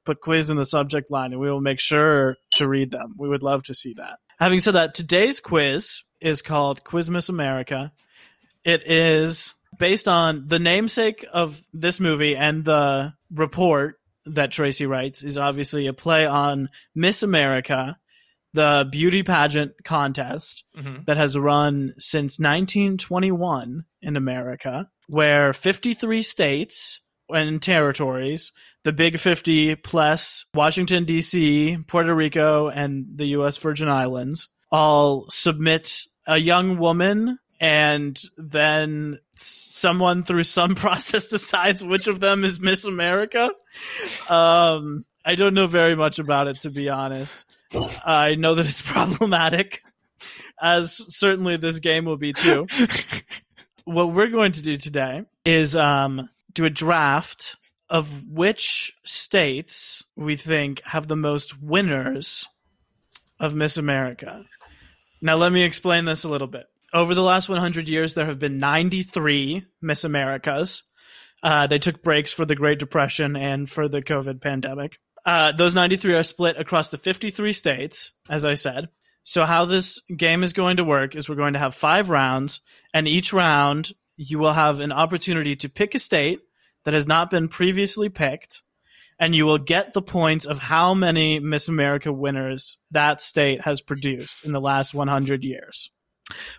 Put 0.06 0.22
quiz 0.22 0.50
in 0.50 0.58
the 0.58 0.66
subject 0.66 1.10
line 1.12 1.32
and 1.32 1.42
we 1.42 1.50
will 1.50 1.62
make 1.62 1.80
sure 1.80 2.38
to 2.56 2.68
read 2.68 2.92
them. 2.92 3.16
We 3.18 3.28
would 3.28 3.44
love 3.44 3.64
to 3.64 3.74
see 3.74 3.94
that. 3.96 4.20
Having 4.40 4.60
said 4.60 4.76
that, 4.76 4.94
today's 4.94 5.40
quiz 5.40 6.04
is 6.22 6.42
called 6.42 6.84
Quiz 6.84 7.10
Miss 7.10 7.30
America. 7.30 7.92
It 8.64 8.90
is 8.90 9.54
based 9.78 10.08
on 10.08 10.48
the 10.48 10.60
namesake 10.60 11.26
of 11.32 11.62
this 11.74 12.00
movie 12.00 12.36
and 12.36 12.64
the 12.64 13.14
report 13.34 14.00
that 14.26 14.52
Tracy 14.52 14.86
writes 14.86 15.24
is 15.24 15.38
obviously 15.38 15.88
a 15.88 15.94
play 15.94 16.26
on 16.26 16.70
Miss 16.94 17.24
America, 17.24 17.98
the 18.54 18.88
beauty 18.90 19.24
pageant 19.24 19.74
contest 19.84 20.64
mm-hmm. 20.78 21.04
that 21.06 21.18
has 21.18 21.38
run 21.38 21.94
since 22.00 22.40
1921 22.40 23.86
in 24.02 24.16
America, 24.16 24.90
where 25.08 25.54
53 25.54 26.24
states 26.24 27.02
and 27.30 27.62
territories, 27.62 28.52
the 28.84 28.94
big 28.94 29.20
50 29.20 29.76
plus 29.76 30.46
Washington, 30.54 31.06
D.C., 31.06 31.78
Puerto 31.88 32.14
Rico, 32.14 32.70
and 32.70 33.06
the 33.16 33.26
U.S. 33.28 33.58
Virgin 33.58 33.90
Islands, 33.90 34.48
all 34.72 35.26
submit 35.30 36.02
a 36.28 36.38
young 36.38 36.78
woman 36.78 37.40
and 37.60 38.20
then 38.38 39.20
someone 39.36 40.24
through 40.24 40.44
some 40.44 40.76
process 40.76 41.28
decides 41.28 41.84
which 41.84 42.08
of 42.08 42.20
them 42.20 42.44
is 42.44 42.60
Miss 42.60 42.86
America. 42.86 43.50
Um, 44.30 45.06
I 45.26 45.36
don't 45.36 45.54
know 45.54 45.68
very 45.68 45.96
much 45.96 46.20
about 46.20 46.48
it 46.48 46.60
to 46.62 46.70
be 46.70 46.90
honest. 46.90 47.46
I 48.06 48.36
know 48.36 48.56
that 48.56 48.66
it's 48.66 48.82
problematic, 48.92 49.82
as 50.62 50.96
certainly 51.16 51.58
this 51.58 51.80
game 51.80 52.06
will 52.06 52.18
be 52.18 52.34
too. 52.34 52.68
what 53.86 54.14
we're 54.14 54.28
going 54.28 54.52
to 54.54 54.62
do 54.62 54.78
today 54.78 55.24
is 55.44 55.76
um, 55.76 56.30
do 56.56 56.66
a 56.66 56.70
draft 56.70 57.56
of 57.88 58.28
which 58.28 58.94
states 59.04 60.04
we 60.16 60.36
think 60.36 60.82
have 60.86 61.08
the 61.08 61.16
most 61.16 61.62
winners 61.62 62.48
of 63.40 63.54
Miss 63.54 63.78
America. 63.78 64.44
Now, 65.22 65.36
let 65.36 65.52
me 65.52 65.62
explain 65.62 66.06
this 66.06 66.24
a 66.24 66.30
little 66.30 66.48
bit 66.48 66.66
over 66.96 67.14
the 67.14 67.22
last 67.22 67.50
100 67.50 67.90
years, 67.90 68.14
there 68.14 68.26
have 68.26 68.40
been 68.40 68.58
93 68.58 69.66
Miss 69.82 70.06
Americas. 70.06 70.84
Uh, 71.44 71.68
they 71.68 71.78
took 71.78 72.02
breaks 72.02 72.32
for 72.32 72.46
the 72.46 72.56
Great 72.56 72.80
Depression 72.80 73.36
and 73.36 73.70
for 73.70 73.88
the 73.90 74.02
COVID 74.02 74.42
pandemic. 74.42 74.98
Uh, 75.26 75.52
those 75.52 75.76
93 75.76 76.16
are 76.16 76.24
split 76.24 76.58
across 76.58 76.90
the 76.90 76.98
53 76.98 77.52
states, 77.52 78.14
as 78.30 78.46
I 78.46 78.54
said. 78.54 78.90
So, 79.24 79.44
how 79.44 79.66
this 79.66 80.00
game 80.16 80.44
is 80.44 80.54
going 80.54 80.78
to 80.78 80.84
work 80.84 81.16
is 81.16 81.28
we're 81.28 81.36
going 81.36 81.54
to 81.54 81.60
have 81.60 81.76
five 81.76 82.10
rounds, 82.10 82.62
and 82.94 83.08
each 83.08 83.34
round 83.34 83.92
you 84.18 84.40
will 84.40 84.54
have 84.54 84.80
an 84.80 84.92
opportunity 84.92 85.56
to 85.58 85.70
pick 85.70 85.96
a 85.96 86.00
state 86.00 86.40
that 86.84 86.94
has 86.94 87.08
not 87.08 87.30
been 87.30 87.48
previously 87.48 88.10
picked, 88.10 88.62
and 89.20 89.36
you 89.36 89.46
will 89.46 89.58
get 89.58 89.94
the 89.94 90.02
points 90.02 90.46
of 90.46 90.60
how 90.60 90.94
many 90.94 91.40
Miss 91.40 91.68
America 91.68 92.12
winners 92.12 92.78
that 92.92 93.22
state 93.22 93.62
has 93.62 93.82
produced 93.82 94.46
in 94.46 94.52
the 94.52 94.62
last 94.62 94.94
100 94.94 95.44
years. 95.44 95.90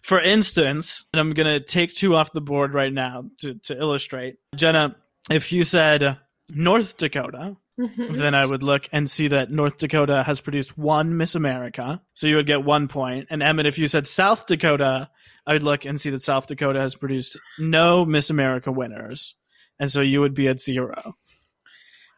For 0.02 0.20
instance, 0.20 1.04
and 1.12 1.20
I'm 1.20 1.32
going 1.32 1.46
to 1.46 1.60
take 1.60 1.94
two 1.94 2.14
off 2.14 2.32
the 2.32 2.40
board 2.40 2.72
right 2.72 2.92
now 2.92 3.24
to, 3.38 3.54
to 3.64 3.78
illustrate. 3.78 4.36
Jenna, 4.54 4.96
if 5.30 5.52
you 5.52 5.64
said 5.64 6.18
North 6.50 6.96
Dakota, 6.96 7.56
mm-hmm. 7.78 8.14
then 8.14 8.34
I 8.34 8.46
would 8.46 8.62
look 8.62 8.88
and 8.92 9.10
see 9.10 9.28
that 9.28 9.50
North 9.50 9.78
Dakota 9.78 10.22
has 10.22 10.40
produced 10.40 10.76
one 10.76 11.16
Miss 11.16 11.34
America. 11.34 12.02
So 12.14 12.26
you 12.26 12.36
would 12.36 12.46
get 12.46 12.64
one 12.64 12.88
point. 12.88 13.28
And 13.30 13.42
Emmett, 13.42 13.66
if 13.66 13.78
you 13.78 13.86
said 13.86 14.06
South 14.06 14.46
Dakota, 14.46 15.10
I 15.46 15.52
would 15.52 15.62
look 15.62 15.84
and 15.84 16.00
see 16.00 16.10
that 16.10 16.22
South 16.22 16.46
Dakota 16.46 16.80
has 16.80 16.94
produced 16.94 17.38
no 17.58 18.04
Miss 18.04 18.30
America 18.30 18.72
winners. 18.72 19.34
And 19.78 19.90
so 19.90 20.00
you 20.00 20.20
would 20.20 20.34
be 20.34 20.48
at 20.48 20.60
zero. 20.60 21.16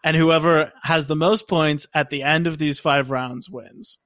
And 0.04 0.16
whoever 0.16 0.72
has 0.82 1.06
the 1.06 1.16
most 1.16 1.48
points 1.48 1.86
at 1.92 2.08
the 2.08 2.22
end 2.22 2.46
of 2.46 2.58
these 2.58 2.78
five 2.78 3.10
rounds 3.10 3.50
wins. 3.50 3.98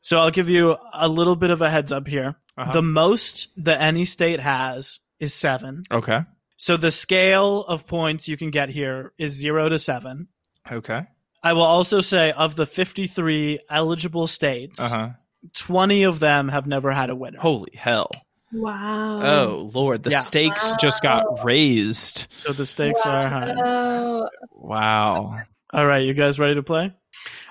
So 0.00 0.18
I'll 0.20 0.30
give 0.30 0.48
you 0.48 0.76
a 0.94 1.08
little 1.08 1.36
bit 1.36 1.50
of 1.50 1.60
a 1.60 1.70
heads 1.70 1.92
up 1.92 2.06
here. 2.06 2.36
Uh-huh. 2.56 2.72
The 2.72 2.82
most 2.82 3.48
that 3.56 3.80
any 3.80 4.04
state 4.04 4.40
has 4.40 5.00
is 5.18 5.34
seven. 5.34 5.82
Okay. 5.90 6.20
So 6.56 6.76
the 6.76 6.90
scale 6.90 7.62
of 7.64 7.86
points 7.86 8.28
you 8.28 8.36
can 8.36 8.50
get 8.50 8.68
here 8.68 9.12
is 9.18 9.32
zero 9.32 9.68
to 9.68 9.78
seven. 9.78 10.28
Okay. 10.70 11.06
I 11.42 11.52
will 11.54 11.62
also 11.62 12.00
say 12.00 12.32
of 12.32 12.54
the 12.54 12.66
53 12.66 13.60
eligible 13.68 14.26
states, 14.26 14.80
uh-huh. 14.80 15.10
20 15.54 16.02
of 16.02 16.20
them 16.20 16.48
have 16.48 16.66
never 16.66 16.92
had 16.92 17.10
a 17.10 17.16
winner. 17.16 17.38
Holy 17.40 17.72
hell. 17.74 18.10
Wow. 18.52 19.22
Oh, 19.22 19.70
Lord. 19.72 20.02
The 20.02 20.10
yeah. 20.10 20.20
stakes 20.20 20.70
wow. 20.70 20.76
just 20.80 21.02
got 21.02 21.44
raised. 21.44 22.26
So 22.36 22.52
the 22.52 22.66
stakes 22.66 23.06
wow. 23.06 23.12
are 23.12 23.28
high. 23.28 24.28
Wow. 24.52 25.40
All 25.72 25.86
right. 25.86 26.04
You 26.04 26.14
guys 26.14 26.38
ready 26.38 26.56
to 26.56 26.62
play? 26.62 26.92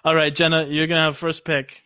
All 0.06 0.16
right, 0.16 0.34
Jenna, 0.34 0.66
you're 0.66 0.88
going 0.88 0.98
to 0.98 1.04
have 1.04 1.18
first 1.18 1.44
pick 1.44 1.84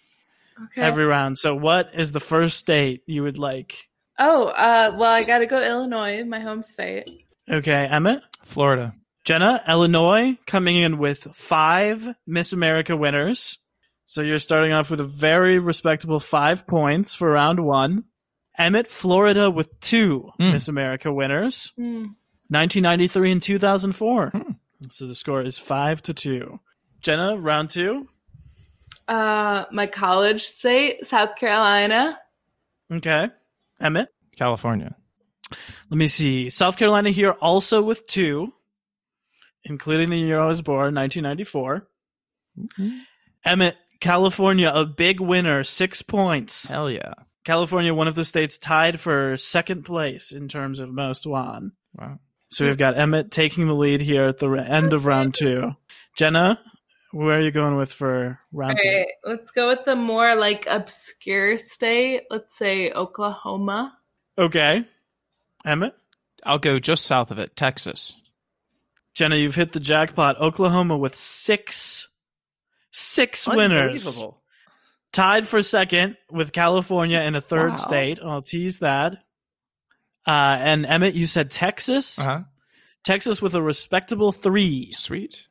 okay. 0.66 0.82
every 0.82 1.06
round. 1.06 1.38
So, 1.38 1.56
what 1.56 1.90
is 1.94 2.12
the 2.12 2.20
first 2.20 2.58
state 2.58 3.04
you 3.06 3.24
would 3.24 3.40
like? 3.40 3.90
Oh, 4.20 4.46
uh, 4.48 4.96
well, 4.96 5.12
I 5.12 5.24
got 5.24 5.40
to 5.40 5.48
go 5.48 5.62
Illinois, 5.62 6.24
my 6.24 6.40
home 6.40 6.64
state. 6.64 7.10
Okay, 7.50 7.88
Emmett, 7.88 8.22
Florida. 8.44 8.94
Jenna, 9.24 9.64
Illinois, 9.68 10.38
coming 10.46 10.76
in 10.76 10.98
with 10.98 11.28
five 11.34 12.14
Miss 12.28 12.52
America 12.52 12.96
winners. 12.98 13.58
So 14.06 14.22
you're 14.22 14.40
starting 14.40 14.74
off 14.74 14.92
with 14.92 15.00
a 15.00 15.06
very 15.06 15.60
respectable 15.60 16.20
five 16.20 16.68
points 16.68 17.16
for 17.16 17.32
round 17.32 17.60
one. 17.60 18.04
Emmett, 18.58 18.88
Florida, 18.88 19.50
with 19.50 19.80
two 19.80 20.30
mm. 20.40 20.52
Miss 20.52 20.68
America 20.68 21.12
winners, 21.12 21.72
mm. 21.80 22.14
1993 22.50 23.32
and 23.32 23.42
2004. 23.42 24.32
Mm. 24.32 24.56
So 24.92 25.08
the 25.08 25.16
score 25.16 25.42
is 25.42 25.58
five 25.58 26.02
to 26.04 26.14
two. 26.14 26.60
Jenna, 27.02 27.38
round 27.38 27.70
two. 27.70 28.08
Uh, 29.08 29.66
my 29.72 29.88
college 29.88 30.44
state, 30.44 31.08
South 31.08 31.36
Carolina. 31.36 32.20
Okay. 32.92 33.28
Emmett? 33.80 34.10
California. 34.36 34.96
Let 35.90 35.98
me 35.98 36.08
see. 36.08 36.50
South 36.50 36.78
Carolina 36.78 37.10
here 37.10 37.32
also 37.32 37.82
with 37.82 38.06
two, 38.08 38.54
including 39.66 40.10
the 40.10 40.18
year 40.18 40.40
I 40.40 40.46
was 40.46 40.62
born, 40.62 40.96
1994. 40.96 41.88
Mm-hmm. 42.60 42.98
Emmett, 43.46 43.78
California, 44.00 44.72
a 44.74 44.86
big 44.86 45.20
winner, 45.20 45.64
six 45.64 46.02
points. 46.02 46.68
Hell 46.68 46.90
yeah. 46.90 47.14
California, 47.44 47.94
one 47.94 48.08
of 48.08 48.16
the 48.16 48.26
states 48.26 48.58
tied 48.58 49.00
for 49.00 49.36
second 49.38 49.84
place 49.84 50.32
in 50.32 50.48
terms 50.48 50.80
of 50.80 50.90
most 50.90 51.28
won. 51.28 51.74
Wow. 51.96 52.20
So 52.50 52.66
we've 52.66 52.78
got 52.78 52.98
Emmett 52.98 53.32
taking 53.32 53.68
the 53.68 53.74
lead 53.74 54.00
here 54.00 54.26
at 54.26 54.38
the 54.38 54.50
end 54.52 54.94
of 54.94 55.06
round 55.06 55.34
two. 55.34 55.72
Jenna, 56.16 56.60
where 57.12 57.38
are 57.38 57.42
you 57.42 57.52
going 57.52 57.76
with 57.78 57.92
for 57.92 58.40
round 58.52 58.78
All 58.78 58.92
right, 58.92 59.08
let's 59.24 59.52
go 59.52 59.70
with 59.70 59.86
the 59.86 59.96
more 59.96 60.36
like 60.36 60.66
obscure 60.70 61.58
state. 61.58 62.24
Let's 62.30 62.58
say 62.58 62.92
Oklahoma. 62.92 63.98
Okay. 64.38 64.86
Emmett? 65.66 65.96
I'll 66.44 66.60
go 66.60 66.78
just 66.78 67.06
south 67.06 67.32
of 67.32 67.40
it, 67.40 67.56
Texas. 67.56 68.16
Jenna, 69.16 69.36
you've 69.36 69.56
hit 69.56 69.72
the 69.72 69.80
jackpot. 69.80 70.40
Oklahoma 70.40 70.98
with 70.98 71.16
six 71.16 72.08
six 72.92 73.48
winners. 73.48 74.24
Tied 75.12 75.48
for 75.48 75.62
second 75.62 76.18
with 76.32 76.52
California 76.52 77.20
in 77.20 77.36
a 77.36 77.42
third 77.42 77.72
Wow. 77.72 77.76
state. 77.78 78.20
I'll 78.24 78.42
tease 78.42 78.80
that. 78.80 79.14
Uh, 80.28 80.58
and 80.60 80.86
Emmett, 80.86 81.14
you 81.14 81.28
said 81.28 81.52
Texas? 81.52 82.18
Uh 82.20 82.24
huh. 82.24 82.40
Texas 83.04 83.42
with 83.42 83.54
a 83.54 83.62
respectable 83.62 84.32
three. 84.32 84.92
Sweet. 84.92 85.48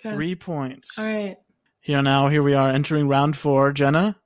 Okay. 0.00 0.14
Three 0.14 0.34
points. 0.34 0.98
All 0.98 1.12
right. 1.12 1.36
Here 1.80 2.02
now, 2.02 2.28
here 2.28 2.42
we 2.42 2.54
are 2.54 2.70
entering 2.70 3.06
round 3.08 3.36
four. 3.36 3.72
Jenna, 3.72 4.16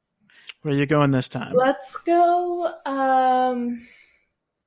where 0.62 0.72
are 0.74 0.76
you 0.76 0.86
going 0.86 1.10
this 1.10 1.28
time? 1.28 1.54
Let's 1.54 1.96
go. 1.98 2.72
Um, 2.86 3.86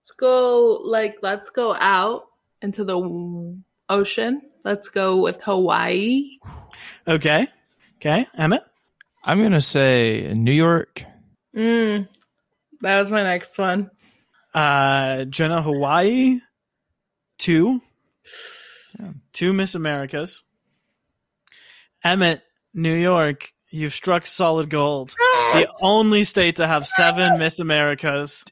let's 0.02 0.12
go. 0.12 0.80
Like, 0.84 1.18
let's 1.22 1.50
go 1.50 1.74
out 1.74 2.26
into 2.66 2.84
the 2.84 3.62
ocean. 3.88 4.42
Let's 4.64 4.90
go 4.90 5.22
with 5.22 5.42
Hawaii. 5.44 6.40
Okay. 7.08 7.48
Okay. 7.98 8.26
Emmett? 8.38 8.64
I'm 9.24 9.42
gonna 9.42 9.62
say 9.62 10.34
New 10.34 10.52
York. 10.52 11.04
Mm, 11.56 12.10
that 12.82 13.00
was 13.00 13.12
my 13.12 13.24
next 13.24 13.58
one. 13.58 13.90
Uh, 14.54 15.26
Jenna, 15.26 15.62
Hawaii. 15.62 16.40
Two. 17.38 17.82
Two 19.34 19.54
Miss 19.54 19.76
Americas. 19.76 20.44
Emmett, 22.04 22.42
New 22.74 22.94
York. 22.96 23.52
You've 23.70 23.94
struck 23.94 24.26
solid 24.26 24.70
gold. 24.70 25.10
the 25.54 25.68
only 25.82 26.24
state 26.24 26.58
to 26.58 26.68
have 26.68 26.88
seven 26.88 27.38
Miss 27.40 27.60
Americas. 27.60 28.44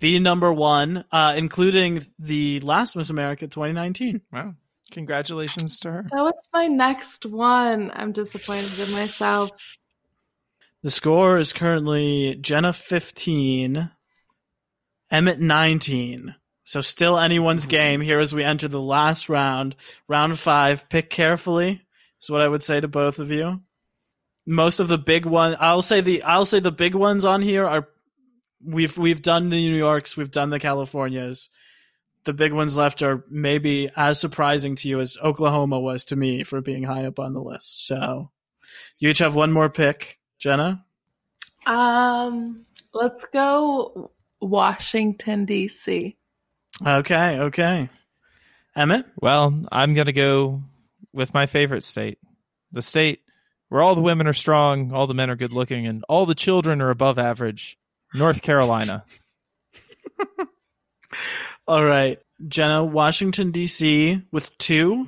The 0.00 0.18
number 0.20 0.52
one, 0.52 1.04
uh, 1.10 1.34
including 1.36 2.04
the 2.18 2.60
last 2.60 2.96
Miss 2.96 3.10
America 3.10 3.46
2019. 3.48 4.20
Wow. 4.32 4.54
Congratulations 4.92 5.80
to 5.80 5.90
her. 5.90 6.02
That 6.02 6.22
was 6.22 6.48
my 6.52 6.66
next 6.66 7.26
one. 7.26 7.90
I'm 7.92 8.12
disappointed 8.12 8.78
in 8.78 8.92
myself. 8.94 9.50
The 10.82 10.90
score 10.90 11.38
is 11.38 11.52
currently 11.52 12.36
Jenna 12.40 12.72
15, 12.72 13.90
Emmett 15.10 15.40
19. 15.40 16.34
So 16.64 16.80
still 16.82 17.18
anyone's 17.18 17.66
game 17.66 18.00
here 18.00 18.20
as 18.20 18.34
we 18.34 18.44
enter 18.44 18.68
the 18.68 18.80
last 18.80 19.28
round. 19.28 19.74
Round 20.06 20.38
five. 20.38 20.88
Pick 20.88 21.10
carefully 21.10 21.82
is 22.20 22.30
what 22.30 22.42
I 22.42 22.48
would 22.48 22.62
say 22.62 22.80
to 22.80 22.88
both 22.88 23.18
of 23.18 23.30
you. 23.30 23.62
Most 24.46 24.78
of 24.78 24.88
the 24.88 24.98
big 24.98 25.26
one 25.26 25.56
I'll 25.60 25.82
say 25.82 26.00
the 26.02 26.22
I'll 26.22 26.44
say 26.44 26.60
the 26.60 26.70
big 26.70 26.94
ones 26.94 27.24
on 27.24 27.42
here 27.42 27.66
are 27.66 27.88
we've 28.64 28.96
we've 28.96 29.22
done 29.22 29.48
the 29.50 29.68
New 29.68 29.76
Yorks, 29.76 30.16
we've 30.16 30.30
done 30.30 30.50
the 30.50 30.60
Californias. 30.60 31.48
The 32.24 32.32
big 32.32 32.52
ones 32.52 32.76
left 32.76 33.02
are 33.02 33.24
maybe 33.30 33.90
as 33.96 34.20
surprising 34.20 34.74
to 34.76 34.88
you 34.88 35.00
as 35.00 35.16
Oklahoma 35.22 35.80
was 35.80 36.04
to 36.06 36.16
me 36.16 36.44
for 36.44 36.60
being 36.60 36.82
high 36.82 37.06
up 37.06 37.18
on 37.18 37.32
the 37.32 37.40
list. 37.40 37.86
So 37.86 38.30
you 38.98 39.08
each 39.08 39.18
have 39.18 39.34
one 39.34 39.52
more 39.52 39.68
pick. 39.68 40.18
Jenna? 40.38 40.84
Um, 41.66 42.66
let's 42.92 43.24
go 43.26 44.10
Washington 44.40 45.44
D.C. 45.44 46.16
Okay, 46.86 47.38
okay. 47.38 47.88
Emmett? 48.76 49.06
Well, 49.20 49.60
I'm 49.72 49.94
gonna 49.94 50.12
go 50.12 50.62
with 51.12 51.34
my 51.34 51.46
favorite 51.46 51.84
state, 51.84 52.18
the 52.72 52.82
state 52.82 53.20
where 53.68 53.82
all 53.82 53.94
the 53.94 54.00
women 54.00 54.26
are 54.26 54.34
strong, 54.34 54.92
all 54.92 55.06
the 55.06 55.14
men 55.14 55.30
are 55.30 55.36
good 55.36 55.52
looking, 55.52 55.86
and 55.86 56.04
all 56.08 56.26
the 56.26 56.34
children 56.34 56.80
are 56.80 56.90
above 56.90 57.18
average. 57.18 57.77
North 58.14 58.42
Carolina. 58.42 59.04
All 61.68 61.84
right. 61.84 62.18
Jenna, 62.46 62.84
Washington, 62.84 63.50
D.C. 63.50 64.22
with 64.32 64.56
two. 64.58 65.06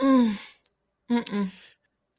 Mm. 0.00 0.36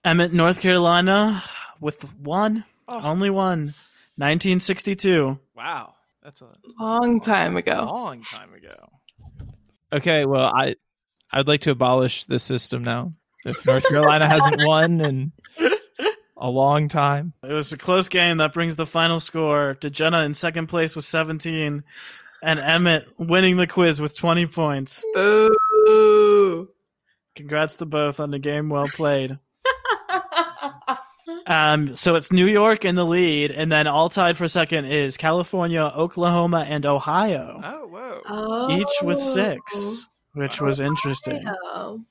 Emmett, 0.04 0.34
North 0.34 0.62
Carolina 0.62 1.44
with 1.82 2.04
one. 2.18 2.64
Oh. 2.88 3.02
Only 3.04 3.30
one. 3.30 3.74
1962. 4.20 5.38
Wow, 5.56 5.94
that's 6.24 6.42
a 6.42 6.48
Long 6.80 7.20
time 7.20 7.58
ago. 7.58 7.86
long 7.92 8.24
time 8.24 8.54
ago. 8.54 8.90
Okay, 9.94 10.26
well, 10.26 10.46
I 10.56 10.76
I'd 11.32 11.48
like 11.48 11.62
to 11.62 11.72
abolish 11.72 12.26
this 12.26 12.44
system 12.44 12.84
now. 12.84 13.14
If 13.46 13.66
North 13.66 13.88
Carolina 13.88 14.28
hasn't 14.28 14.58
won 14.66 15.00
in 15.02 15.32
a 16.40 16.50
long 16.50 16.88
time, 16.88 17.34
It 17.44 17.54
was 17.54 17.74
a 17.74 17.78
close 17.78 18.10
game. 18.10 18.38
That 18.38 18.54
brings 18.54 18.76
the 18.76 18.86
final 18.86 19.20
score 19.20 19.76
to 19.82 19.90
Jenna 19.90 20.22
in 20.22 20.34
second 20.34 20.68
place 20.68 20.96
with 20.96 21.06
17 21.06 21.84
and 22.44 22.60
Emmett 22.60 23.08
winning 23.18 23.58
the 23.58 23.68
quiz 23.68 24.00
with 24.00 24.16
20 24.16 24.46
points. 24.48 25.04
Boo. 25.14 26.70
Congrats 27.36 27.76
to 27.76 27.86
both 27.86 28.20
on 28.20 28.32
the 28.32 28.40
game 28.40 28.70
well 28.70 28.88
played. 28.88 29.38
Um, 31.46 31.96
so 31.96 32.16
it's 32.16 32.30
New 32.30 32.46
York 32.46 32.84
in 32.84 32.96
the 32.96 33.06
lead, 33.06 33.52
and 33.52 33.72
then 33.72 33.88
all 33.88 34.10
tied 34.10 34.36
for 34.36 34.50
second 34.50 34.86
is 34.86 35.16
California, 35.16 35.82
Oklahoma, 35.82 36.66
and 36.68 36.86
Ohio, 36.86 37.62
oh 37.64 37.88
whoa, 37.88 38.22
oh. 38.28 38.78
each 38.78 39.02
with 39.02 39.18
six, 39.18 40.10
which 40.34 40.60
was 40.60 40.82
interesting. 40.82 41.42
Oh. 41.48 42.02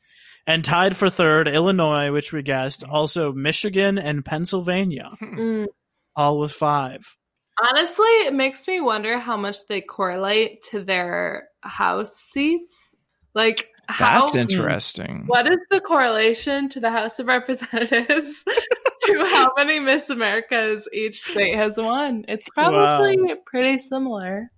And 0.47 0.65
tied 0.65 0.97
for 0.97 1.11
third, 1.11 1.49
Illinois, 1.49 2.13
which 2.13 2.33
we 2.33 2.43
guessed, 2.43 2.85
also 2.85 3.33
Michigan 3.33 3.99
and 3.99 4.25
Pennsylvania, 4.25 5.11
Mm. 5.21 5.67
all 6.15 6.39
with 6.39 6.53
five. 6.53 7.17
Honestly, 7.61 8.07
it 8.27 8.35
makes 8.35 8.69
me 8.69 8.81
wonder 8.81 9.19
how 9.19 9.37
much 9.37 9.67
they 9.67 9.81
correlate 9.81 10.63
to 10.71 10.85
their 10.85 11.49
house 11.63 12.15
seats. 12.29 12.95
Like, 13.35 13.69
how 13.89 14.21
that's 14.21 14.35
interesting. 14.37 15.25
What 15.27 15.47
is 15.47 15.61
the 15.71 15.81
correlation 15.81 16.69
to 16.71 16.81
the 16.81 16.91
House 16.91 17.19
of 17.19 17.27
Representatives 17.27 18.45
to 19.07 19.25
how 19.27 19.53
many 19.57 19.79
Miss 19.81 20.11
Americas 20.11 20.89
each 20.93 21.23
state 21.23 21.57
has 21.57 21.77
won? 21.77 22.25
It's 22.29 22.49
probably 22.51 23.19
pretty 23.47 23.79
similar. 23.79 24.51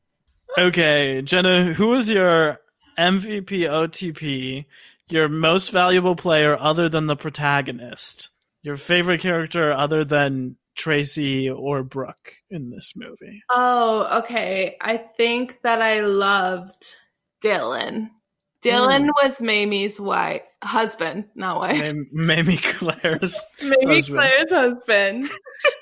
Okay, 0.58 1.22
Jenna, 1.22 1.72
who 1.74 1.92
is 1.94 2.10
your 2.10 2.58
MVP 2.98 3.60
OTP, 3.68 4.64
your 5.10 5.28
most 5.28 5.70
valuable 5.70 6.16
player 6.16 6.56
other 6.58 6.88
than 6.88 7.06
the 7.06 7.16
protagonist? 7.16 8.30
Your 8.62 8.76
favorite 8.76 9.20
character 9.20 9.72
other 9.72 10.04
than 10.04 10.56
Tracy 10.76 11.50
or 11.50 11.82
Brooke 11.82 12.32
in 12.50 12.70
this 12.70 12.94
movie? 12.96 13.42
Oh, 13.50 14.20
okay. 14.20 14.76
I 14.80 14.96
think 14.96 15.60
that 15.62 15.82
I 15.82 16.00
loved 16.00 16.94
Dylan. 17.44 18.10
Dylan 18.62 19.04
hmm. 19.04 19.10
was 19.22 19.40
Mamie's 19.40 20.00
wife, 20.00 20.42
husband, 20.62 21.26
not 21.34 21.58
wife. 21.58 21.80
Mam- 21.80 22.08
Mamie 22.12 22.56
Claire's. 22.56 23.44
Maybe 23.62 23.96
husband. 23.96 24.18
Claire's 24.18 24.50
husband. 24.52 25.30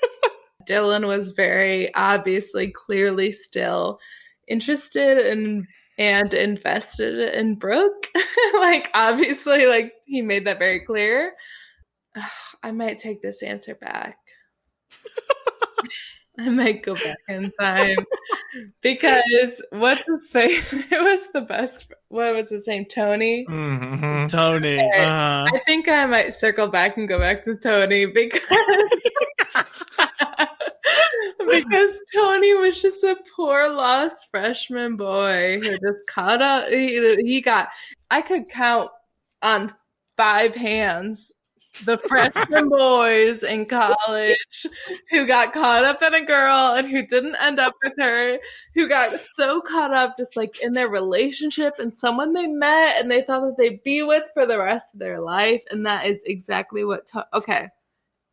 Dylan 0.69 1.07
was 1.07 1.31
very 1.31 1.93
obviously, 1.95 2.71
clearly 2.71 3.31
still 3.31 3.99
interested 4.47 5.25
in 5.25 5.65
and 5.97 6.33
invested 6.33 7.33
in 7.33 7.55
Brooke. 7.55 8.07
like 8.55 8.89
obviously, 8.93 9.65
like 9.65 9.93
he 10.05 10.21
made 10.21 10.45
that 10.45 10.59
very 10.59 10.81
clear. 10.81 11.33
I 12.63 12.71
might 12.71 12.99
take 12.99 13.21
this 13.21 13.43
answer 13.43 13.75
back. 13.75 14.17
I 16.39 16.49
might 16.49 16.83
go 16.83 16.93
back 16.93 17.17
in 17.27 17.51
time 17.59 17.97
because 18.81 19.61
what's 19.71 20.03
his 20.07 20.29
face? 20.31 20.71
It 20.71 21.01
was 21.01 21.27
the 21.33 21.41
best. 21.41 21.91
What 22.09 22.35
was 22.35 22.49
his 22.49 22.67
name? 22.67 22.85
Tony. 22.85 23.43
Mhm. 23.49 24.29
Tony. 24.29 24.75
Okay. 24.75 25.03
Uh, 25.03 25.45
I 25.45 25.61
think 25.65 25.87
I 25.87 26.05
might 26.05 26.35
circle 26.35 26.67
back 26.67 26.97
and 26.97 27.07
go 27.07 27.19
back 27.19 27.43
to 27.45 27.57
Tony 27.57 28.05
because 28.05 28.39
because 31.49 32.01
Tony 32.13 32.53
was 32.55 32.81
just 32.81 33.03
a 33.03 33.17
poor 33.35 33.69
lost 33.69 34.27
freshman 34.31 34.95
boy 34.95 35.59
who 35.61 35.71
just 35.71 36.07
caught 36.07 36.41
up. 36.41 36.69
He, 36.69 37.15
he 37.23 37.41
got. 37.41 37.69
I 38.09 38.21
could 38.21 38.49
count 38.49 38.91
on 39.41 39.73
five 40.15 40.55
hands 40.55 41.33
the 41.85 41.97
freshman 41.97 42.69
boys 42.77 43.43
in 43.43 43.65
college 43.65 44.65
who 45.09 45.27
got 45.27 45.53
caught 45.53 45.83
up 45.83 46.01
in 46.01 46.13
a 46.13 46.25
girl 46.25 46.73
and 46.75 46.87
who 46.87 47.05
didn't 47.05 47.35
end 47.35 47.59
up 47.59 47.73
with 47.83 47.93
her, 47.99 48.37
who 48.73 48.87
got 48.87 49.19
so 49.33 49.61
caught 49.61 49.93
up 49.93 50.17
just 50.17 50.35
like 50.35 50.61
in 50.61 50.73
their 50.73 50.89
relationship 50.89 51.75
and 51.79 51.97
someone 51.97 52.33
they 52.33 52.47
met 52.47 52.99
and 52.99 53.09
they 53.09 53.21
thought 53.23 53.41
that 53.41 53.57
they'd 53.57 53.83
be 53.83 54.03
with 54.03 54.23
for 54.33 54.45
the 54.45 54.57
rest 54.57 54.93
of 54.93 54.99
their 54.99 55.19
life. 55.19 55.63
And 55.69 55.85
that 55.85 56.05
is 56.05 56.23
exactly 56.25 56.83
what, 56.83 57.07
to- 57.07 57.27
okay. 57.33 57.69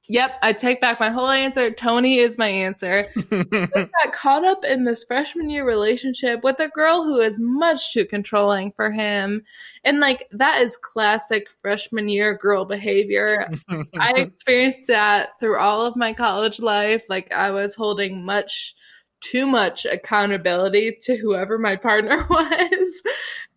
Yep, 0.09 0.33
I 0.43 0.53
take 0.53 0.83
back 0.83 1.01
my 1.01 1.09
whole 1.09 1.31
answer. 1.31 1.71
Tony 1.71 2.19
is 2.19 2.37
my 2.37 2.49
answer. 2.49 3.07
got 3.31 4.13
caught 4.13 4.45
up 4.45 4.63
in 4.63 4.85
this 4.85 5.05
freshman 5.05 5.49
year 5.49 5.67
relationship 5.67 6.45
with 6.45 6.61
a 6.61 6.69
girl 6.69 7.05
who 7.05 7.21
is 7.21 7.39
much 7.39 7.93
too 7.93 8.05
controlling 8.05 8.73
for 8.73 8.91
him. 8.91 9.43
And 9.83 10.01
like 10.01 10.29
that 10.33 10.61
is 10.61 10.77
classic 10.77 11.49
freshman 11.51 12.11
year 12.11 12.37
girl 12.37 12.67
behavior. 12.67 13.51
I 13.99 14.13
experienced 14.17 14.87
that 14.89 15.31
through 15.41 15.59
all 15.59 15.87
of 15.87 15.97
my 15.97 16.13
college 16.13 16.61
life. 16.61 17.03
Like 17.09 17.33
I 17.33 17.51
was 17.51 17.75
holding 17.75 18.27
much 18.27 18.75
too 19.21 19.47
much 19.47 19.87
accountability 19.87 20.99
to 21.01 21.17
whoever 21.17 21.59
my 21.59 21.77
partner 21.77 22.27
was. 22.31 23.03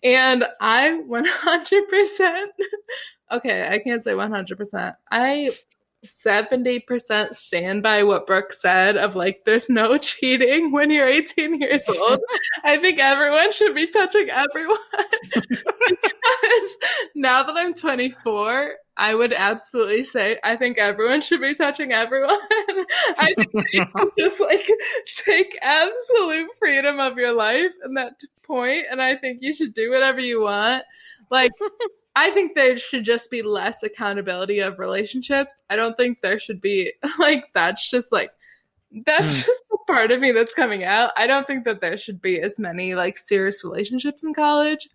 And 0.02 0.46
I 0.62 1.02
100% 1.10 2.46
okay, 3.32 3.68
I 3.70 3.80
can't 3.80 4.04
say 4.04 4.12
100%. 4.12 4.96
I 5.12 5.52
70% 6.06 7.36
stand 7.36 7.84
by 7.84 8.04
what 8.04 8.28
Brooke 8.28 8.54
said 8.54 8.98
of 8.98 9.16
like, 9.16 9.42
there's 9.46 9.70
no 9.70 9.98
cheating 10.00 10.72
when 10.72 10.92
you're 10.92 11.08
18 11.08 11.60
years 11.60 11.88
old. 11.90 12.20
I 12.64 12.78
think 12.78 13.00
everyone 13.00 13.52
should 13.52 13.76
be 13.76 13.88
touching 13.88 14.30
everyone. 14.30 14.78
because 15.34 16.78
now 17.16 17.44
that 17.44 17.58
I'm 17.58 17.74
24, 17.74 18.76
I 18.98 19.14
would 19.14 19.32
absolutely 19.32 20.04
say 20.04 20.40
I 20.44 20.56
think 20.56 20.78
everyone 20.78 21.22
should 21.22 21.42
be 21.42 21.54
touching 21.54 21.94
everyone. 21.94 22.40
I 23.20 23.34
think 23.36 23.52
you 23.72 24.12
just 24.18 24.40
like 24.40 24.68
take 25.24 25.58
absolute 25.62 26.50
freedom 26.58 27.00
of 27.00 27.18
your 27.18 27.34
life 27.34 27.72
in 27.86 27.94
that 27.94 28.20
point, 28.42 28.86
and 28.90 29.00
I 29.02 29.16
think 29.16 29.40
you 29.42 29.54
should 29.54 29.76
do 29.76 29.92
whatever 29.92 30.20
you 30.20 30.42
want. 30.42 30.84
Like 31.30 31.52
I 32.18 32.32
think 32.32 32.56
there 32.56 32.76
should 32.80 33.04
just 33.04 33.30
be 33.30 33.44
less 33.44 33.84
accountability 33.84 34.58
of 34.58 34.80
relationships. 34.80 35.62
I 35.70 35.76
don't 35.76 35.96
think 35.96 36.20
there 36.20 36.40
should 36.40 36.60
be 36.60 36.94
like 37.20 37.46
that's 37.54 37.92
just 37.92 38.12
like 38.12 38.32
that's 39.06 39.28
mm. 39.28 39.46
just 39.46 39.62
the 39.70 39.78
part 39.86 40.10
of 40.10 40.20
me 40.20 40.32
that's 40.32 40.56
coming 40.56 40.84
out. 40.84 41.12
I 41.16 41.28
don't 41.28 41.46
think 41.46 41.64
that 41.66 41.80
there 41.80 41.96
should 41.96 42.20
be 42.20 42.42
as 42.42 42.58
many 42.58 42.96
like 42.96 43.20
serious 43.20 43.64
relationships 43.64 44.24
in 44.24 44.34
college. 44.34 44.90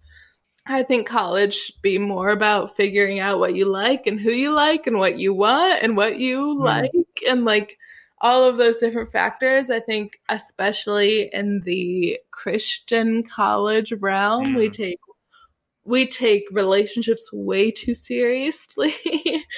I 0.67 0.83
think 0.83 1.07
college 1.07 1.55
should 1.55 1.81
be 1.81 1.97
more 1.97 2.31
about 2.31 2.75
figuring 2.75 3.21
out 3.21 3.39
what 3.39 3.55
you 3.55 3.67
like 3.67 4.09
and 4.09 4.19
who 4.19 4.33
you 4.33 4.53
like 4.53 4.89
and 4.89 4.99
what 4.99 5.17
you 5.17 5.33
want 5.33 5.81
and 5.81 5.97
what 5.97 6.19
you 6.19 6.57
mm. 6.59 6.65
like 6.65 6.91
and 7.29 7.45
like 7.45 7.79
all 8.21 8.43
of 8.43 8.57
those 8.57 8.81
different 8.81 9.13
factors. 9.13 9.71
I 9.71 9.79
think, 9.79 10.19
especially 10.29 11.31
in 11.33 11.61
the 11.61 12.19
Christian 12.33 13.23
college 13.23 13.93
realm, 13.93 14.55
we 14.55 14.71
take 14.71 14.99
we 15.85 16.07
take 16.07 16.45
relationships 16.53 17.33
way 17.33 17.71
too 17.71 17.95
seriously. 17.95 18.95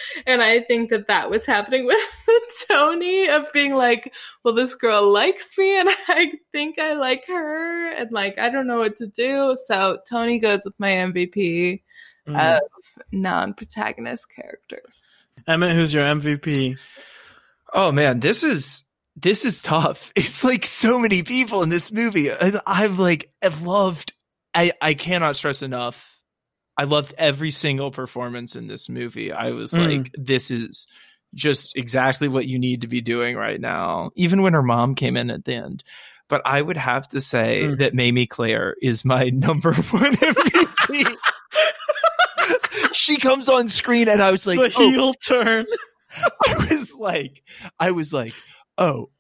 and 0.27 0.43
I 0.43 0.61
think 0.61 0.91
that 0.91 1.07
that 1.09 1.31
was 1.31 1.45
happening 1.45 1.87
with 2.27 2.67
Tony 2.71 3.29
of 3.29 3.53
being 3.53 3.75
like, 3.75 4.15
well, 4.43 4.55
this 4.55 4.75
girl 4.75 5.11
likes 5.13 5.57
me 5.59 5.79
and 5.79 5.89
I 6.09 6.33
think 6.53 6.79
I 6.79 6.95
like 6.95 7.25
her. 7.27 7.93
And 7.93 8.11
like, 8.11 8.39
I 8.39 8.49
don't 8.49 8.67
know 8.67 8.79
what 8.79 8.97
to 8.99 9.07
do. 9.07 9.57
So 9.67 9.99
Tony 10.09 10.39
goes 10.39 10.65
with 10.65 10.75
my 10.79 10.91
MVP 10.91 11.83
mm. 12.27 12.57
of 12.57 12.63
non 13.13 13.53
protagonist 13.53 14.27
characters. 14.35 15.07
Emmett, 15.47 15.73
who's 15.73 15.93
your 15.93 16.05
MVP? 16.05 16.79
Oh 17.73 17.93
man, 17.93 18.21
this 18.21 18.43
is 18.43 18.85
this 19.17 19.45
is 19.45 19.61
tough. 19.61 20.13
It's 20.17 20.43
like 20.43 20.65
so 20.65 20.99
many 20.99 21.23
people 21.23 21.63
in 21.63 21.69
this 21.69 21.93
movie. 21.93 22.33
I've 22.33 22.99
like 22.99 23.31
I've 23.43 23.63
loved 23.63 24.15
I, 24.55 24.73
I 24.81 24.95
cannot 24.95 25.37
stress 25.37 25.63
enough 25.63 26.14
I 26.77 26.85
loved 26.85 27.15
every 27.19 27.51
single 27.51 27.91
performance 27.91 28.57
in 28.57 28.67
this 28.67 28.89
movie. 28.89 29.33
I 29.33 29.51
was 29.51 29.73
mm. 29.73 29.87
like, 29.87 30.15
this 30.15 30.51
is 30.51 30.87
just 31.35 31.77
exactly 31.77 32.29
what 32.29 32.47
you 32.47 32.59
need 32.59 32.81
to 32.83 32.89
be 32.89 33.01
doing 33.01 33.37
right 33.37 33.61
now. 33.61 34.11
Even 34.17 34.43
when 34.43 34.55
her 34.55 34.63
mom 34.63 34.95
came 34.95 35.17
in 35.17 35.31
at 35.31 35.45
the 35.45 35.55
end. 35.55 35.85
But 36.29 36.43
I 36.45 36.61
would 36.61 36.77
have 36.77 37.09
to 37.09 37.21
say 37.21 37.63
mm. 37.65 37.79
that 37.79 37.95
Mamie 37.95 38.27
Claire 38.27 38.77
is 38.81 39.05
my 39.05 39.25
number 39.31 39.73
one 39.73 40.17
MVP. 40.17 41.17
she 42.93 43.19
comes 43.19 43.49
on 43.49 43.69
screen 43.69 44.09
and 44.09 44.23
I 44.23 44.31
was 44.31 44.47
like, 44.47 44.59
the 44.59 44.73
oh. 44.77 44.91
heel 44.91 45.03
oh. 45.03 45.15
turn. 45.25 45.67
I 46.47 46.69
was 46.71 46.95
like, 46.95 47.43
I 47.79 47.91
was 47.91 48.13
like, 48.13 48.33
oh, 48.79 49.11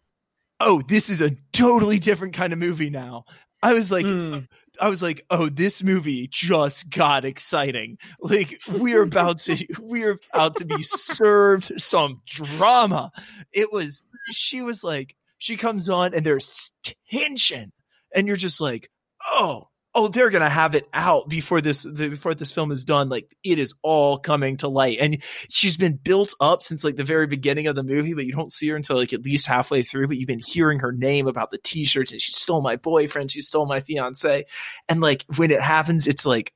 oh, 0.60 0.82
this 0.89 1.10
is 1.10 1.20
a 1.20 1.36
totally 1.52 1.98
different 1.98 2.35
kind 2.35 2.52
of 2.52 2.59
movie 2.59 2.90
now. 2.90 3.24
I 3.62 3.74
was 3.74 3.90
like, 3.90 4.06
mm. 4.06 4.47
I 4.80 4.88
was 4.88 5.02
like, 5.02 5.24
oh, 5.30 5.48
this 5.48 5.82
movie 5.82 6.28
just 6.28 6.90
got 6.90 7.24
exciting. 7.24 7.98
Like 8.20 8.60
we 8.70 8.94
are 8.94 9.02
about 9.02 9.38
to 9.38 9.66
we 9.80 10.05
are 10.05 10.18
about 10.32 10.56
to 10.56 10.64
be 10.64 10.82
served 10.82 11.80
some 11.80 12.22
drama. 12.26 13.12
It 13.52 13.72
was 13.72 14.02
she 14.32 14.62
was 14.62 14.82
like 14.82 15.14
she 15.38 15.56
comes 15.56 15.88
on 15.88 16.14
and 16.14 16.24
there's 16.24 16.72
tension 17.10 17.72
and 18.14 18.26
you're 18.26 18.36
just 18.36 18.60
like, 18.60 18.90
oh, 19.26 19.68
oh, 19.95 20.09
they're 20.09 20.31
gonna 20.31 20.51
have 20.51 20.75
it 20.75 20.89
out 20.93 21.29
before 21.29 21.61
this 21.61 21.83
the, 21.83 22.09
before 22.09 22.35
this 22.35 22.51
film 22.51 22.73
is 22.73 22.85
done. 22.85 23.09
Like 23.09 23.37
it 23.45 23.59
is 23.59 23.75
all 23.83 24.19
coming 24.19 24.57
to 24.59 24.69
light, 24.69 24.99
and 25.01 25.23
she's 25.49 25.77
been 25.77 25.97
built 25.97 26.35
up 26.41 26.62
since 26.62 26.85
like 26.85 26.97
the 26.97 27.05
very 27.05 27.27
beginning 27.27 27.66
of 27.66 27.77
the 27.77 27.83
movie, 27.83 28.15
but 28.15 28.27
you 28.27 28.33
don't 28.33 28.53
see 28.53 28.69
her 28.69 28.77
until 28.77 28.97
like 28.97 29.12
at 29.12 29.25
least 29.25 29.47
halfway 29.47 29.83
through. 29.83 30.09
But 30.09 30.16
you've 30.16 30.27
been 30.27 30.41
hearing 30.45 30.81
her 30.81 30.93
name 30.93 31.27
about 31.27 31.51
the 31.51 31.59
T-shirts, 31.59 32.12
and 32.12 32.21
she 32.21 32.33
stole 32.33 32.62
my 32.62 32.77
boyfriend, 32.77 33.31
she 33.31 33.41
stole 33.41 33.66
my 33.66 33.81
fiance, 33.81 34.45
and 34.89 35.01
like 35.01 35.25
when 35.37 35.51
it 35.51 35.61
happens, 35.61 36.07
it's 36.07 36.27
like. 36.27 36.53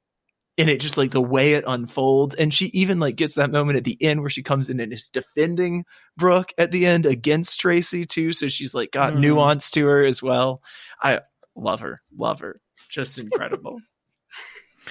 And 0.61 0.69
it 0.69 0.81
just 0.81 0.97
like 0.97 1.13
the 1.13 1.21
way 1.21 1.53
it 1.53 1.63
unfolds, 1.69 2.35
and 2.35 2.53
she 2.53 2.67
even 2.75 2.99
like 2.99 3.15
gets 3.15 3.37
that 3.37 3.53
moment 3.53 3.79
at 3.79 3.85
the 3.85 3.97
end 4.01 4.23
where 4.23 4.29
she 4.29 4.43
comes 4.43 4.69
in 4.69 4.81
and 4.81 4.93
is 4.93 5.07
defending 5.07 5.85
Brooke 6.17 6.53
at 6.59 6.73
the 6.73 6.85
end 6.85 7.07
against 7.07 7.61
Tracy 7.61 8.05
too. 8.05 8.33
So 8.33 8.49
she's 8.49 8.75
like 8.75 8.91
got 8.91 9.13
mm. 9.13 9.21
nuance 9.21 9.71
to 9.71 9.87
her 9.87 10.05
as 10.05 10.21
well. 10.21 10.61
I 11.01 11.21
love 11.55 11.79
her, 11.83 12.01
love 12.13 12.41
her 12.41 12.61
just 12.89 13.19
incredible. 13.19 13.79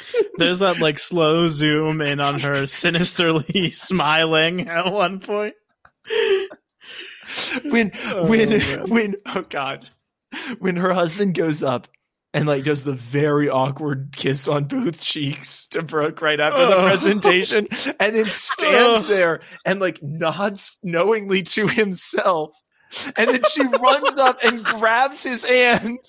There's 0.38 0.60
that 0.60 0.80
like 0.80 1.00
slow 1.00 1.48
zoom 1.48 2.02
in 2.02 2.20
on 2.20 2.40
her 2.40 2.68
sinisterly 2.68 3.70
smiling 3.72 4.70
at 4.70 4.92
one 4.92 5.20
point. 5.20 5.56
when 7.66 7.92
oh, 8.06 8.28
when 8.28 8.50
man. 8.58 8.90
when 8.90 9.16
oh 9.26 9.42
god. 9.42 9.90
When 10.60 10.76
her 10.76 10.94
husband 10.94 11.36
goes 11.36 11.64
up 11.64 11.88
and 12.34 12.48
like 12.48 12.64
does 12.64 12.84
the 12.84 12.94
very 12.94 13.50
awkward 13.50 14.14
kiss 14.16 14.48
on 14.48 14.66
both 14.66 15.00
cheeks 15.00 15.68
to 15.68 15.82
Brooke 15.82 16.22
right 16.22 16.40
after 16.40 16.64
oh. 16.64 16.70
the 16.70 16.88
presentation 16.88 17.68
and 18.00 18.16
then 18.16 18.26
stands 18.26 19.04
oh. 19.04 19.08
there 19.08 19.40
and 19.66 19.80
like 19.80 20.00
nods 20.02 20.78
knowingly 20.84 21.44
to 21.44 21.68
himself. 21.68 22.52
And 23.18 23.30
then 23.30 23.42
she 23.50 23.64
runs 23.64 24.16
up 24.16 24.40
and 24.44 24.64
grabs 24.64 25.24
his 25.24 25.44
hand 25.44 26.00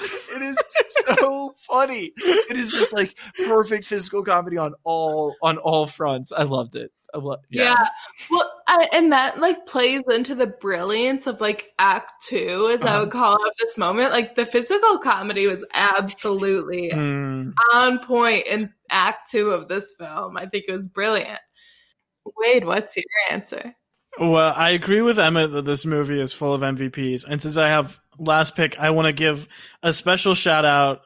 it 0.00 0.42
is 0.42 0.58
so 1.06 1.54
funny. 1.58 2.12
It 2.16 2.56
is 2.56 2.72
just 2.72 2.92
like 2.92 3.14
perfect 3.46 3.86
physical 3.86 4.22
comedy 4.22 4.56
on 4.56 4.74
all 4.84 5.34
on 5.42 5.58
all 5.58 5.86
fronts. 5.86 6.32
I 6.32 6.44
loved 6.44 6.76
it. 6.76 6.92
I 7.14 7.18
love, 7.18 7.40
yeah. 7.50 7.62
yeah. 7.62 7.86
Well, 8.30 8.52
I, 8.66 8.88
and 8.92 9.12
that 9.12 9.40
like 9.40 9.66
plays 9.66 10.02
into 10.08 10.34
the 10.34 10.46
brilliance 10.46 11.26
of 11.26 11.40
like 11.40 11.70
Act 11.78 12.12
Two, 12.22 12.70
as 12.72 12.82
uh-huh. 12.82 12.96
I 12.96 13.00
would 13.00 13.10
call 13.10 13.44
it 13.44 13.52
this 13.60 13.76
moment. 13.76 14.12
Like 14.12 14.36
the 14.36 14.46
physical 14.46 14.98
comedy 14.98 15.46
was 15.46 15.64
absolutely 15.74 16.90
mm. 16.90 17.52
on 17.72 17.98
point 18.00 18.46
in 18.46 18.72
Act 18.90 19.30
Two 19.30 19.50
of 19.50 19.68
this 19.68 19.94
film. 19.98 20.36
I 20.36 20.46
think 20.46 20.64
it 20.68 20.72
was 20.72 20.88
brilliant. 20.88 21.40
Wade, 22.38 22.64
what's 22.64 22.96
your 22.96 23.04
answer? 23.30 23.74
Well, 24.18 24.52
I 24.56 24.70
agree 24.70 25.02
with 25.02 25.18
Emmett 25.18 25.52
that 25.52 25.64
this 25.64 25.86
movie 25.86 26.20
is 26.20 26.32
full 26.32 26.52
of 26.52 26.62
MVPs, 26.62 27.24
and 27.28 27.40
since 27.40 27.56
I 27.56 27.68
have 27.68 27.98
last 28.20 28.54
pick, 28.54 28.78
I 28.78 28.90
want 28.90 29.06
to 29.06 29.12
give 29.12 29.48
a 29.82 29.92
special 29.92 30.34
shout 30.34 30.64
out. 30.64 31.02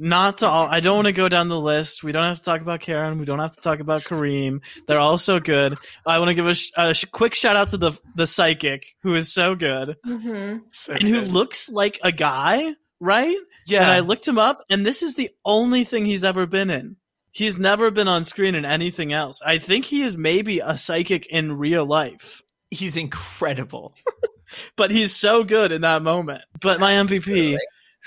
Not 0.00 0.38
to 0.38 0.46
all. 0.46 0.68
I 0.68 0.78
don't 0.78 0.94
want 0.94 1.06
to 1.06 1.12
go 1.12 1.28
down 1.28 1.48
the 1.48 1.58
list. 1.58 2.04
We 2.04 2.12
don't 2.12 2.22
have 2.22 2.38
to 2.38 2.44
talk 2.44 2.60
about 2.60 2.78
Karen. 2.78 3.18
We 3.18 3.24
don't 3.24 3.40
have 3.40 3.56
to 3.56 3.60
talk 3.60 3.80
about 3.80 4.02
Kareem. 4.02 4.60
They're 4.86 5.00
all 5.00 5.18
so 5.18 5.40
good. 5.40 5.76
I 6.06 6.20
want 6.20 6.28
to 6.28 6.34
give 6.34 6.46
a, 6.46 6.54
sh- 6.54 6.70
a 6.76 6.94
sh- 6.94 7.06
quick 7.06 7.34
shout 7.34 7.56
out 7.56 7.68
to 7.68 7.78
the 7.78 8.00
the 8.14 8.28
psychic 8.28 8.94
who 9.02 9.16
is 9.16 9.32
so 9.32 9.56
good 9.56 9.96
mm-hmm. 10.06 10.58
so 10.68 10.92
and 10.92 11.02
who 11.02 11.20
looks 11.22 11.68
like 11.68 11.98
a 12.04 12.12
guy, 12.12 12.74
right? 13.00 13.36
Yeah. 13.66 13.82
And 13.82 13.90
I 13.90 13.98
looked 14.00 14.26
him 14.26 14.38
up, 14.38 14.62
and 14.70 14.86
this 14.86 15.02
is 15.02 15.16
the 15.16 15.30
only 15.44 15.82
thing 15.82 16.04
he's 16.04 16.22
ever 16.22 16.46
been 16.46 16.70
in. 16.70 16.94
He's 17.32 17.56
never 17.56 17.90
been 17.90 18.08
on 18.08 18.24
screen 18.24 18.54
in 18.54 18.64
anything 18.64 19.12
else. 19.12 19.40
I 19.44 19.58
think 19.58 19.84
he 19.84 20.02
is 20.02 20.16
maybe 20.16 20.60
a 20.60 20.78
psychic 20.78 21.26
in 21.26 21.58
real 21.58 21.84
life. 21.84 22.42
He's 22.70 22.96
incredible. 22.96 23.94
but 24.76 24.90
he's 24.90 25.14
so 25.14 25.44
good 25.44 25.72
in 25.72 25.82
that 25.82 26.02
moment. 26.02 26.42
But 26.60 26.80
my 26.80 26.92
MVP, 26.92 27.56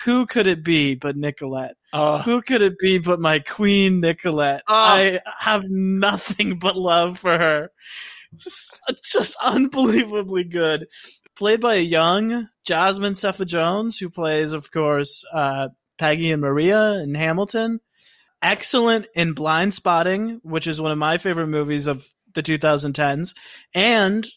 who 0.03 0.25
could 0.25 0.47
it 0.47 0.63
be 0.63 0.95
but 0.95 1.15
Nicolette? 1.15 1.75
Uh, 1.93 2.21
who 2.21 2.41
could 2.41 2.61
it 2.61 2.77
be 2.79 2.97
but 2.99 3.19
my 3.19 3.39
queen 3.39 3.99
Nicolette? 3.99 4.61
Uh, 4.67 4.73
I 4.73 5.19
have 5.39 5.69
nothing 5.69 6.59
but 6.59 6.77
love 6.77 7.19
for 7.19 7.37
her. 7.37 7.71
Just 8.37 9.35
unbelievably 9.43 10.45
good. 10.45 10.87
Played 11.35 11.61
by 11.61 11.75
a 11.75 11.79
young 11.79 12.47
Jasmine 12.65 13.15
Cephas 13.15 13.47
Jones, 13.47 13.97
who 13.97 14.09
plays, 14.09 14.53
of 14.53 14.71
course, 14.71 15.25
uh, 15.33 15.69
Peggy 15.97 16.31
and 16.31 16.41
Maria 16.41 16.93
in 16.93 17.15
Hamilton. 17.15 17.79
Excellent 18.41 19.07
in 19.15 19.35
Blindspotting, 19.35 20.39
which 20.43 20.65
is 20.65 20.81
one 20.81 20.91
of 20.91 20.97
my 20.97 21.17
favorite 21.17 21.47
movies 21.47 21.87
of 21.87 22.07
the 22.33 22.41
2010s. 22.41 23.35
And 23.73 24.27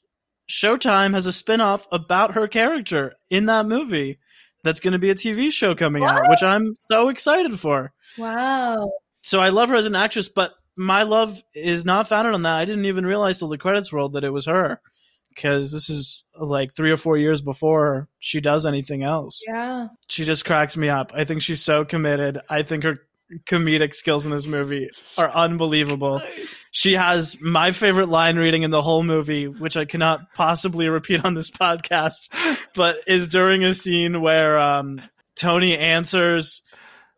Showtime 0.48 1.14
has 1.14 1.26
a 1.26 1.32
spin-off 1.32 1.86
about 1.90 2.34
her 2.34 2.48
character 2.48 3.14
in 3.30 3.46
that 3.46 3.66
movie 3.66 4.18
that's 4.62 4.80
going 4.80 4.92
to 4.92 4.98
be 4.98 5.10
a 5.10 5.14
TV 5.14 5.52
show 5.52 5.74
coming 5.74 6.02
what? 6.02 6.10
out, 6.14 6.30
which 6.30 6.42
I'm 6.42 6.74
so 6.88 7.08
excited 7.08 7.58
for. 7.58 7.92
Wow. 8.18 8.92
So 9.22 9.40
I 9.40 9.50
love 9.50 9.68
her 9.68 9.76
as 9.76 9.86
an 9.86 9.96
actress, 9.96 10.28
but 10.28 10.52
my 10.76 11.04
love 11.04 11.42
is 11.54 11.84
not 11.84 12.08
founded 12.08 12.34
on 12.34 12.42
that. 12.42 12.56
I 12.56 12.64
didn't 12.64 12.86
even 12.86 13.06
realize 13.06 13.38
till 13.38 13.48
the 13.48 13.58
credits 13.58 13.92
rolled 13.92 14.14
that 14.14 14.24
it 14.24 14.30
was 14.30 14.46
her 14.46 14.80
because 15.28 15.72
this 15.72 15.90
is 15.90 16.24
like 16.38 16.72
three 16.72 16.90
or 16.90 16.96
four 16.96 17.16
years 17.16 17.40
before 17.40 18.08
she 18.18 18.40
does 18.40 18.66
anything 18.66 19.02
else. 19.02 19.42
Yeah. 19.46 19.88
She 20.08 20.24
just 20.24 20.44
cracks 20.44 20.76
me 20.76 20.88
up. 20.88 21.12
I 21.14 21.24
think 21.24 21.42
she's 21.42 21.62
so 21.62 21.84
committed. 21.84 22.40
I 22.48 22.62
think 22.62 22.84
her 22.84 22.98
comedic 23.46 23.94
skills 23.94 24.26
in 24.26 24.32
this 24.32 24.46
movie 24.46 24.90
are 25.18 25.30
unbelievable. 25.30 26.22
She 26.70 26.94
has 26.94 27.40
my 27.40 27.72
favorite 27.72 28.08
line 28.08 28.36
reading 28.36 28.62
in 28.62 28.70
the 28.70 28.82
whole 28.82 29.02
movie, 29.02 29.46
which 29.46 29.76
I 29.76 29.84
cannot 29.84 30.32
possibly 30.34 30.88
repeat 30.88 31.24
on 31.24 31.34
this 31.34 31.50
podcast, 31.50 32.28
but 32.74 32.96
is 33.06 33.28
during 33.28 33.64
a 33.64 33.74
scene 33.74 34.20
where 34.20 34.58
um, 34.58 35.00
Tony 35.36 35.76
answers 35.76 36.62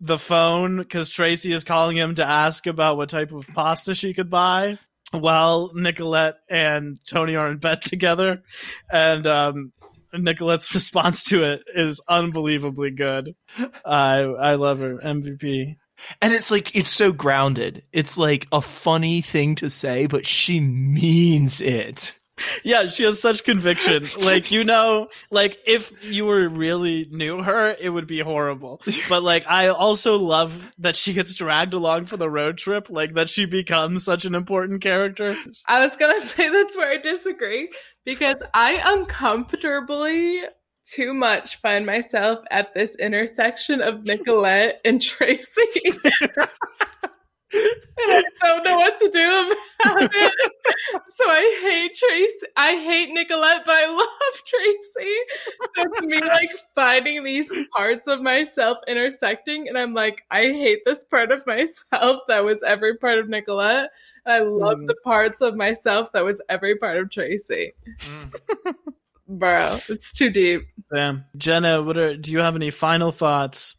the 0.01 0.19
phone 0.19 0.77
because 0.77 1.09
Tracy 1.09 1.53
is 1.53 1.65
calling 1.65 1.97
him 1.97 2.15
to 2.17 2.25
ask 2.25 2.67
about 2.67 2.97
what 2.97 3.09
type 3.09 3.33
of 3.33 3.47
pasta 3.49 3.95
she 3.95 4.13
could 4.13 4.29
buy 4.29 4.79
while 5.13 5.73
Nicolette 5.75 6.37
and 6.51 6.99
Tony 7.07 7.37
are 7.37 7.49
in 7.49 7.59
bed 7.59 7.83
together. 7.83 8.43
And 8.91 9.27
um, 9.27 9.73
Nicolette's 10.13 10.73
response 10.75 11.25
to 11.25 11.45
it 11.45 11.63
is 11.75 12.01
unbelievably 12.09 12.93
good. 12.93 13.35
I 13.85 14.19
I 14.19 14.55
love 14.55 14.81
her 14.81 14.97
MVP. 14.97 15.77
And 16.21 16.33
it's 16.33 16.51
like 16.51 16.75
it's 16.77 16.91
so 16.91 17.13
grounded. 17.13 17.83
It's 17.93 18.19
like 18.19 18.47
a 18.53 18.61
funny 18.61 19.21
thing 19.21 19.55
to 19.57 19.71
say, 19.71 20.07
but 20.07 20.27
she 20.27 20.61
means 20.61 21.61
it 21.61 22.15
yeah, 22.65 22.87
she 22.87 23.05
has 23.05 23.21
such 23.21 23.45
conviction. 23.45 24.07
Like, 24.27 24.51
you 24.51 24.65
know, 24.65 25.09
like 25.31 25.59
if 25.67 26.05
you 26.05 26.25
were 26.25 26.49
really 26.49 27.07
knew 27.11 27.43
her, 27.43 27.77
it 27.79 27.91
would 27.91 28.07
be 28.07 28.19
horrible. 28.21 28.81
But 29.09 29.23
like, 29.23 29.47
I 29.47 29.69
also 29.69 30.17
love 30.19 30.73
that 30.79 30.97
she 30.97 31.13
gets 31.13 31.35
dragged 31.35 31.75
along 31.75 32.07
for 32.07 32.17
the 32.17 32.29
road 32.29 32.59
trip, 32.59 32.89
like 32.91 33.15
that 33.15 33.29
she 33.29 33.45
becomes 33.45 34.05
such 34.05 34.25
an 34.25 34.35
important 34.35 34.81
character. 34.81 35.37
I 35.67 35.87
was 35.87 35.97
gonna 35.97 36.21
say 36.27 36.49
that's 36.49 36.77
where 36.77 36.91
I 36.91 36.97
disagree 36.97 37.71
because 38.05 38.37
I 38.53 38.81
uncomfortably 38.85 40.43
too 40.87 41.13
much 41.13 41.61
find 41.61 41.85
myself 41.85 42.41
at 42.51 42.73
this 42.75 42.95
intersection 42.97 43.83
of 43.83 44.05
Nicolette 44.05 44.81
and 44.85 45.03
Tracy. 45.03 45.63
and 47.53 47.63
I 47.99 48.25
don't 48.41 48.65
know 48.65 48.77
what 48.77 48.97
to 48.99 49.11
do 49.11 49.55
about 49.85 50.11
it. 50.15 50.33
so 51.09 51.25
I 51.29 51.61
hate 51.63 51.95
Tracy. 51.95 52.47
I 52.57 52.73
hate 52.77 53.13
Nicolette, 53.13 53.63
but 53.65 53.75
I 53.75 53.87
love 53.87 54.45
Tracy. 54.45 55.15
So 55.77 55.85
to 55.85 56.07
me, 56.07 56.21
like 56.21 56.51
finding 56.75 57.25
these 57.25 57.53
parts 57.77 58.07
of 58.07 58.21
myself 58.21 58.79
intersecting, 58.87 59.69
and 59.69 59.79
I'm 59.79 59.95
like, 59.95 60.23
I 60.31 60.43
hate 60.43 60.81
this 60.85 61.05
part 61.05 61.33
of 61.33 61.47
myself 61.47 62.23
that 62.29 62.45
was 62.45 62.63
every 62.63 62.97
part 62.97 63.19
of 63.19 63.29
Nicolette. 63.29 63.91
And 64.25 64.35
I 64.35 64.41
love 64.41 64.79
mm. 64.79 64.87
the 64.87 64.97
parts 65.05 65.41
of 65.41 65.57
myself 65.57 66.13
that 66.13 66.25
was 66.25 66.41
every 66.49 66.77
part 66.77 66.99
of 66.99 67.11
Tracy. 67.11 67.73
Mm. 68.01 68.35
Bro, 69.29 69.81
it's 69.89 70.13
too 70.13 70.31
deep. 70.31 70.63
Damn. 70.95 71.25
Jenna, 71.37 71.83
what 71.83 71.97
are 71.97 72.17
do 72.17 72.31
you 72.33 72.39
have 72.39 72.57
any 72.57 72.71
final 72.71 73.11
thoughts? 73.11 73.77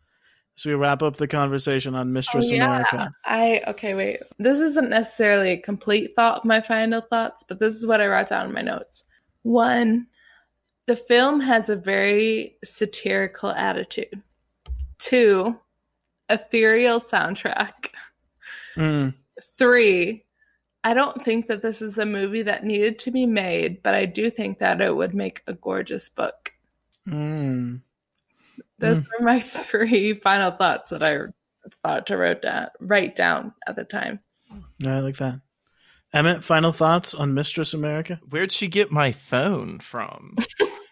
as 0.58 0.66
we 0.66 0.74
wrap 0.74 1.04
up 1.04 1.18
the 1.18 1.28
conversation 1.28 1.96
on 1.96 2.14
Mistress 2.14 2.50
oh, 2.52 2.56
yeah. 2.56 2.66
America. 2.66 3.12
I 3.26 3.62
okay, 3.68 3.94
wait. 3.94 4.20
This 4.40 4.60
isn't 4.60 4.90
necessarily 4.90 5.52
a 5.52 5.58
complete 5.58 6.14
thought, 6.16 6.46
my 6.46 6.62
final 6.62 7.02
thoughts, 7.02 7.44
but 7.48 7.60
this 7.60 7.76
is 7.76 7.86
what 7.86 8.02
I 8.02 8.08
wrote 8.08 8.30
down 8.30 8.48
in 8.48 8.54
my 8.54 8.62
notes. 8.62 9.04
One, 9.44 10.08
the 10.88 10.96
film 10.96 11.40
has 11.42 11.70
a 11.70 11.76
very 11.76 12.58
satirical 12.64 13.52
attitude. 13.52 14.22
Two, 14.98 15.56
ethereal 16.30 17.00
soundtrack. 17.00 17.90
Mm. 18.76 19.14
Three, 19.58 20.26
I 20.84 20.94
don't 20.94 21.24
think 21.24 21.48
that 21.48 21.62
this 21.62 21.82
is 21.82 21.98
a 21.98 22.06
movie 22.06 22.44
that 22.44 22.64
needed 22.64 23.00
to 23.00 23.12
be 23.12 23.26
made, 23.26 23.84
but 23.84 23.94
I 23.94 24.06
do 24.06 24.30
think 24.30 24.60
that 24.60 24.80
it 24.82 24.96
would 24.96 25.14
make 25.14 25.42
a 25.48 25.54
gorgeous 25.54 26.10
book. 26.10 26.54
Mm. 27.08 27.82
Those 28.80 28.98
mm. 28.98 29.06
were 29.20 29.26
my 29.26 29.40
three 29.42 30.14
final 30.14 30.52
thoughts 30.52 30.92
that 30.92 31.04
I 31.04 31.18
thought 31.84 32.08
to 32.08 32.18
write 32.18 32.42
down, 32.42 32.68
write 32.80 33.16
down 33.16 33.54
at 33.68 33.76
the 33.76 33.84
time. 33.84 34.20
I 34.86 35.00
like 35.00 35.18
that. 35.18 35.42
Emmett, 36.14 36.44
final 36.44 36.72
thoughts 36.72 37.14
on 37.14 37.34
Mistress 37.34 37.74
America? 37.74 38.20
Where'd 38.30 38.52
she 38.52 38.68
get 38.68 38.92
my 38.92 39.12
phone 39.12 39.80
from? 39.80 40.38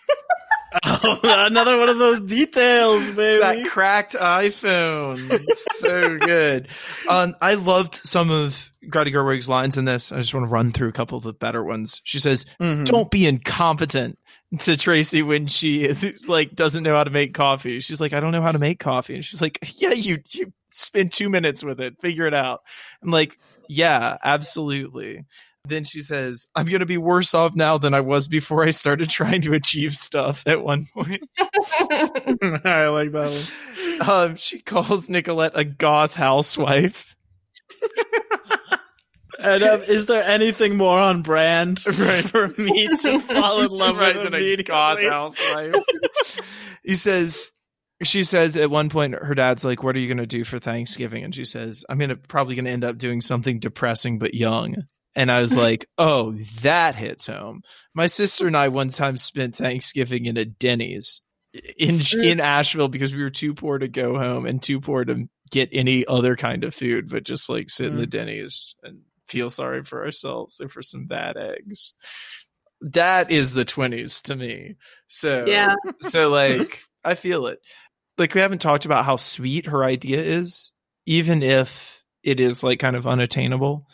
oh, 0.83 1.19
another 1.23 1.77
one 1.77 1.89
of 1.89 1.97
those 1.97 2.21
details, 2.21 3.09
baby. 3.09 3.41
That 3.41 3.65
cracked 3.67 4.13
iPhone. 4.13 5.43
so 5.55 6.17
good. 6.17 6.67
Um, 7.07 7.35
I 7.39 7.53
loved 7.53 7.95
some 7.95 8.31
of 8.31 8.71
Greta 8.89 9.11
Gerwig's 9.11 9.47
lines 9.47 9.77
in 9.77 9.85
this. 9.85 10.11
I 10.11 10.19
just 10.19 10.33
want 10.33 10.47
to 10.47 10.51
run 10.51 10.71
through 10.71 10.89
a 10.89 10.93
couple 10.93 11.17
of 11.17 11.23
the 11.23 11.33
better 11.33 11.63
ones. 11.63 12.01
She 12.03 12.19
says, 12.19 12.45
mm-hmm. 12.59 12.83
"Don't 12.83 13.11
be 13.11 13.27
incompetent." 13.27 14.17
To 14.59 14.77
Tracy 14.77 15.21
when 15.21 15.47
she 15.47 15.83
is 15.83 16.05
like 16.27 16.55
doesn't 16.55 16.83
know 16.83 16.95
how 16.95 17.03
to 17.03 17.09
make 17.09 17.33
coffee. 17.33 17.79
She's 17.79 17.99
like, 17.99 18.13
"I 18.13 18.19
don't 18.19 18.31
know 18.31 18.41
how 18.41 18.51
to 18.51 18.59
make 18.59 18.79
coffee," 18.79 19.15
and 19.15 19.25
she's 19.25 19.41
like, 19.41 19.59
"Yeah, 19.75 19.91
you 19.91 20.17
you 20.31 20.53
spend 20.71 21.11
two 21.11 21.29
minutes 21.29 21.63
with 21.63 21.79
it, 21.79 21.99
figure 21.99 22.25
it 22.25 22.33
out." 22.33 22.61
I'm 23.03 23.11
like, 23.11 23.37
"Yeah, 23.67 24.17
absolutely." 24.23 25.25
Then 25.67 25.83
she 25.83 26.01
says, 26.01 26.47
I'm 26.55 26.65
going 26.65 26.79
to 26.79 26.85
be 26.85 26.97
worse 26.97 27.33
off 27.33 27.55
now 27.55 27.77
than 27.77 27.93
I 27.93 28.01
was 28.01 28.27
before 28.27 28.63
I 28.63 28.71
started 28.71 29.09
trying 29.09 29.41
to 29.41 29.53
achieve 29.53 29.95
stuff 29.95 30.43
at 30.45 30.63
one 30.63 30.87
point. 30.93 31.27
I 31.39 32.87
like 32.87 33.11
that 33.11 33.31
one. 33.99 34.09
Um, 34.09 34.35
she 34.35 34.59
calls 34.59 35.09
Nicolette 35.09 35.53
a 35.55 35.63
goth 35.63 36.13
housewife. 36.13 37.15
And 39.37 39.63
um, 39.63 39.81
is 39.81 40.05
there 40.05 40.23
anything 40.23 40.77
more 40.77 40.97
on 40.97 41.21
brand 41.21 41.85
right. 41.85 42.23
for 42.23 42.47
me 42.57 42.87
to 42.87 43.19
fall 43.19 43.61
in 43.61 43.69
love 43.69 43.97
right, 43.97 44.15
with 44.15 44.23
than 44.23 44.33
a 44.33 44.63
god 44.63 45.03
housewife? 45.03 45.75
he 46.83 46.95
says, 46.95 47.49
she 48.03 48.23
says 48.23 48.57
at 48.57 48.69
one 48.69 48.89
point, 48.89 49.13
her 49.13 49.35
dad's 49.35 49.63
like, 49.63 49.83
"What 49.83 49.95
are 49.95 49.99
you 49.99 50.07
going 50.07 50.17
to 50.17 50.25
do 50.25 50.43
for 50.43 50.59
Thanksgiving?" 50.59 51.23
And 51.23 51.33
she 51.33 51.45
says, 51.45 51.85
"I'm 51.87 51.97
gonna 51.97 52.15
probably 52.15 52.55
going 52.55 52.65
to 52.65 52.71
end 52.71 52.83
up 52.83 52.97
doing 52.97 53.21
something 53.21 53.59
depressing 53.59 54.19
but 54.19 54.33
young." 54.33 54.75
And 55.15 55.31
I 55.31 55.41
was 55.41 55.55
like, 55.57 55.87
"Oh, 55.97 56.33
that 56.61 56.95
hits 56.95 57.27
home." 57.27 57.61
My 57.93 58.07
sister 58.07 58.47
and 58.47 58.57
I 58.57 58.67
one 58.67 58.89
time 58.89 59.17
spent 59.17 59.55
Thanksgiving 59.55 60.25
in 60.25 60.37
a 60.37 60.45
Denny's 60.45 61.21
in 61.77 62.01
in 62.21 62.39
Asheville 62.39 62.89
because 62.89 63.13
we 63.13 63.23
were 63.23 63.29
too 63.29 63.53
poor 63.53 63.77
to 63.77 63.87
go 63.87 64.17
home 64.17 64.45
and 64.45 64.61
too 64.61 64.81
poor 64.81 65.05
to 65.05 65.27
get 65.51 65.69
any 65.71 66.05
other 66.05 66.35
kind 66.35 66.63
of 66.63 66.73
food, 66.73 67.09
but 67.09 67.23
just 67.23 67.49
like 67.49 67.69
sit 67.69 67.87
mm. 67.87 67.91
in 67.91 67.97
the 67.97 68.07
mm. 68.07 68.11
Denny's 68.11 68.75
and 68.83 68.99
feel 69.27 69.49
sorry 69.49 69.83
for 69.83 70.03
ourselves 70.03 70.59
and 70.59 70.71
for 70.71 70.81
some 70.81 71.05
bad 71.05 71.37
eggs. 71.37 71.93
That 72.81 73.31
is 73.31 73.53
the 73.53 73.65
20s 73.65 74.21
to 74.23 74.35
me. 74.35 74.75
So, 75.07 75.45
yeah. 75.47 75.75
so 76.01 76.29
like, 76.29 76.81
I 77.03 77.15
feel 77.15 77.47
it. 77.47 77.59
Like, 78.17 78.33
we 78.33 78.41
haven't 78.41 78.61
talked 78.61 78.85
about 78.85 79.05
how 79.05 79.17
sweet 79.17 79.65
her 79.67 79.83
idea 79.83 80.21
is, 80.21 80.71
even 81.05 81.43
if 81.43 82.03
it 82.23 82.39
is 82.39 82.63
like 82.63 82.79
kind 82.79 82.95
of 82.95 83.07
unattainable 83.07 83.87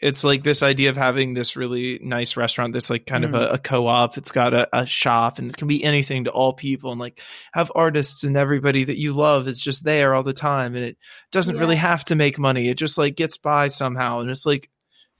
it's 0.00 0.24
like 0.24 0.42
this 0.42 0.62
idea 0.62 0.90
of 0.90 0.96
having 0.96 1.32
this 1.32 1.56
really 1.56 1.98
nice 2.02 2.36
restaurant 2.36 2.72
that's 2.72 2.90
like 2.90 3.06
kind 3.06 3.24
mm. 3.24 3.28
of 3.28 3.34
a, 3.34 3.48
a, 3.54 3.58
co-op 3.58 4.18
it's 4.18 4.30
got 4.30 4.52
a, 4.52 4.68
a, 4.72 4.86
shop 4.86 5.38
and 5.38 5.50
it 5.50 5.56
can 5.56 5.68
be 5.68 5.82
anything 5.82 6.24
to 6.24 6.30
all 6.30 6.52
people 6.52 6.92
and 6.92 7.00
like 7.00 7.20
have 7.52 7.72
artists 7.74 8.24
and 8.24 8.36
everybody 8.36 8.84
that 8.84 8.98
you 8.98 9.12
love 9.12 9.48
is 9.48 9.60
just 9.60 9.84
there 9.84 10.14
all 10.14 10.22
the 10.22 10.32
time 10.32 10.74
and 10.74 10.84
it 10.84 10.98
doesn't 11.32 11.56
yeah. 11.56 11.60
really 11.60 11.76
have 11.76 12.04
to 12.04 12.14
make 12.14 12.38
money 12.38 12.68
it 12.68 12.76
just 12.76 12.98
like 12.98 13.16
gets 13.16 13.38
by 13.38 13.68
somehow 13.68 14.20
and 14.20 14.30
it's 14.30 14.46
like 14.46 14.70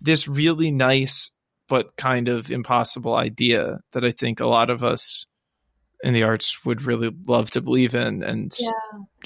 this 0.00 0.28
really 0.28 0.70
nice 0.70 1.30
but 1.68 1.96
kind 1.96 2.28
of 2.28 2.50
impossible 2.50 3.14
idea 3.14 3.80
that 3.92 4.04
i 4.04 4.10
think 4.10 4.40
a 4.40 4.46
lot 4.46 4.70
of 4.70 4.84
us 4.84 5.26
in 6.02 6.12
the 6.12 6.22
arts 6.22 6.64
would 6.64 6.82
really 6.82 7.10
love 7.26 7.50
to 7.50 7.62
believe 7.62 7.94
in 7.94 8.22
and 8.22 8.54
yeah. 8.60 8.70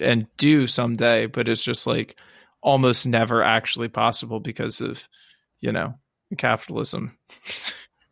and 0.01 0.27
do 0.37 0.69
someday 0.69 1.27
but 1.27 1.49
it's 1.49 1.65
just 1.65 1.87
like 1.87 2.17
almost 2.63 3.07
never 3.07 3.43
actually 3.43 3.89
possible 3.89 4.39
because 4.39 4.81
of 4.81 5.09
you 5.61 5.73
know, 5.73 5.95
capitalism. 6.37 7.17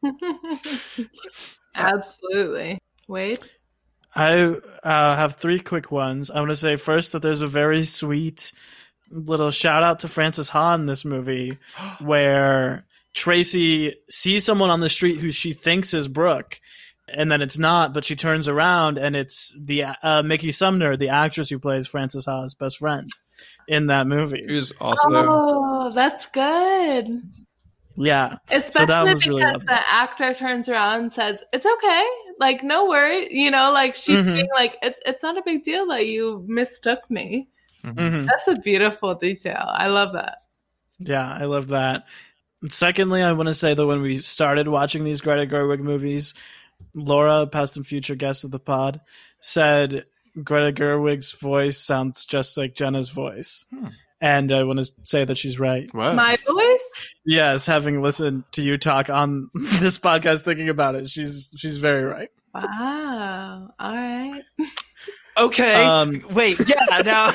Absolutely. 1.75 2.79
Wait. 3.07 3.39
I 4.15 4.57
uh, 4.83 5.16
have 5.16 5.37
three 5.37 5.61
quick 5.61 5.91
ones. 5.91 6.31
I 6.31 6.41
want 6.41 6.51
to 6.51 6.57
say 6.57 6.77
first 6.77 7.12
that 7.12 7.23
there's 7.23 7.43
a 7.43 7.47
very 7.47 7.85
sweet 7.85 8.53
little 9.11 9.51
shout 9.51 9.83
out 9.83 10.01
to 10.01 10.09
Frances 10.09 10.49
Ha 10.49 10.75
in 10.75 10.87
this 10.87 11.05
movie 11.05 11.57
where 12.01 12.85
Tracy 13.15 13.97
sees 14.11 14.45
someone 14.45 14.70
on 14.70 14.81
the 14.81 14.89
street 14.89 15.19
who 15.20 15.31
she 15.31 15.53
thinks 15.53 15.95
is 15.95 16.09
Brooke 16.09 16.61
and 17.12 17.31
then 17.31 17.41
it's 17.41 17.59
not, 17.59 17.95
but 17.95 18.05
she 18.05 18.16
turns 18.16 18.49
around 18.49 18.99
and 18.99 19.16
it's 19.16 19.55
the 19.59 19.85
uh, 20.03 20.23
Mickey 20.23 20.53
Sumner, 20.53 20.97
the 20.97 21.09
actress 21.09 21.49
who 21.49 21.59
plays 21.59 21.87
Frances 21.87 22.27
Ha's 22.27 22.55
best 22.55 22.79
friend 22.79 23.11
in 23.66 23.87
that 23.87 24.07
movie. 24.07 24.45
Who's 24.47 24.73
also 24.81 25.09
oh, 25.09 25.12
that's 25.90 26.27
good. 26.27 27.23
Yeah. 27.97 28.36
Especially 28.51 28.73
so 28.73 28.86
that 28.86 29.02
was 29.02 29.20
because 29.24 29.28
really 29.28 29.65
the 29.65 29.93
actor 29.93 30.32
turns 30.35 30.69
around 30.69 31.01
and 31.01 31.12
says, 31.12 31.43
It's 31.52 31.66
okay. 31.66 32.06
Like, 32.39 32.62
no 32.62 32.86
worry. 32.86 33.28
You 33.35 33.51
know, 33.51 33.73
like 33.73 33.97
she's 33.97 34.19
mm-hmm. 34.19 34.35
being 34.35 34.48
like, 34.55 34.77
it's, 34.82 35.01
it's 35.05 35.23
not 35.23 35.36
a 35.36 35.43
big 35.43 35.65
deal 35.65 35.86
that 35.89 36.06
you 36.06 36.44
mistook 36.47 37.10
me. 37.10 37.48
Mm-hmm. 37.85 38.27
That's 38.27 38.47
a 38.48 38.56
beautiful 38.56 39.15
detail. 39.15 39.65
I 39.66 39.89
love 39.89 40.12
that. 40.12 40.43
Yeah, 40.98 41.28
I 41.28 41.44
love 41.44 41.69
that. 41.69 42.05
Secondly, 42.70 43.23
I 43.23 43.32
want 43.32 43.48
to 43.48 43.55
say 43.55 43.74
that 43.74 43.86
when 43.86 44.02
we 44.02 44.19
started 44.19 44.69
watching 44.69 45.05
these 45.05 45.20
Greta 45.20 45.47
Gerwig 45.47 45.81
movies, 45.81 46.35
Laura, 46.94 47.47
past 47.47 47.77
and 47.77 47.86
future 47.86 48.16
guest 48.16 48.44
of 48.44 48.51
the 48.51 48.59
pod, 48.59 49.01
said 49.40 50.06
Greta 50.43 50.73
Gerwig's 50.73 51.32
voice 51.32 51.78
sounds 51.78 52.24
just 52.24 52.56
like 52.56 52.74
Jenna's 52.74 53.10
voice. 53.10 53.65
Hmm. 53.70 53.89
And 54.20 54.51
I 54.51 54.65
want 54.65 54.81
to 54.81 54.93
say 55.05 55.24
that 55.24 55.39
she's 55.39 55.61
right. 55.61 55.93
Wow. 55.95 56.12
My 56.12 56.36
voice? 56.47 57.15
Yes, 57.24 57.66
having 57.66 58.03
listened 58.03 58.45
to 58.53 58.62
you 58.62 58.77
talk 58.77 59.11
on 59.11 59.51
this 59.55 59.99
podcast, 59.99 60.43
thinking 60.43 60.69
about 60.69 60.97
it, 60.97 61.09
she's 61.09 61.55
she's 61.57 61.77
very 61.77 62.03
right. 62.03 62.31
Wow. 62.53 63.70
All 63.78 63.95
right. 63.95 64.43
Okay. 65.36 65.85
Um, 65.85 66.20
Wait. 66.31 66.59
Yeah. 66.69 67.03
Now. 67.05 67.32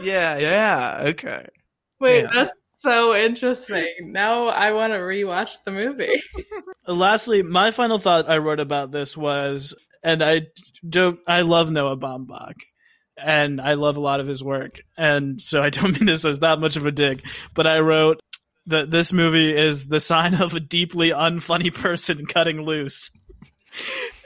yeah. 0.00 0.38
Yeah. 0.38 0.98
Okay. 1.08 1.46
Wait. 1.98 2.22
Yeah. 2.22 2.30
That's 2.32 2.52
so 2.76 3.16
interesting. 3.16 4.12
Now 4.12 4.46
I 4.46 4.72
want 4.72 4.92
to 4.92 4.98
rewatch 4.98 5.56
the 5.64 5.72
movie. 5.72 6.22
Lastly, 6.86 7.42
my 7.42 7.72
final 7.72 7.98
thought 7.98 8.28
I 8.28 8.38
wrote 8.38 8.60
about 8.60 8.92
this 8.92 9.16
was, 9.16 9.74
and 10.04 10.22
I 10.22 10.42
don't, 10.88 11.18
I 11.26 11.40
love 11.40 11.72
Noah 11.72 11.96
Baumbach 11.96 12.54
and 13.22 13.60
I 13.60 13.74
love 13.74 13.96
a 13.96 14.00
lot 14.00 14.20
of 14.20 14.26
his 14.26 14.42
work. 14.42 14.80
And 14.96 15.40
so 15.40 15.62
I 15.62 15.70
don't 15.70 15.92
mean 15.98 16.06
this 16.06 16.24
as 16.24 16.40
that 16.40 16.60
much 16.60 16.76
of 16.76 16.86
a 16.86 16.92
dig, 16.92 17.24
but 17.54 17.66
I 17.66 17.80
wrote 17.80 18.20
that 18.66 18.90
this 18.90 19.12
movie 19.12 19.56
is 19.56 19.86
the 19.86 20.00
sign 20.00 20.34
of 20.34 20.54
a 20.54 20.60
deeply 20.60 21.10
unfunny 21.10 21.72
person 21.72 22.26
cutting 22.28 22.62
loose. 22.62 23.10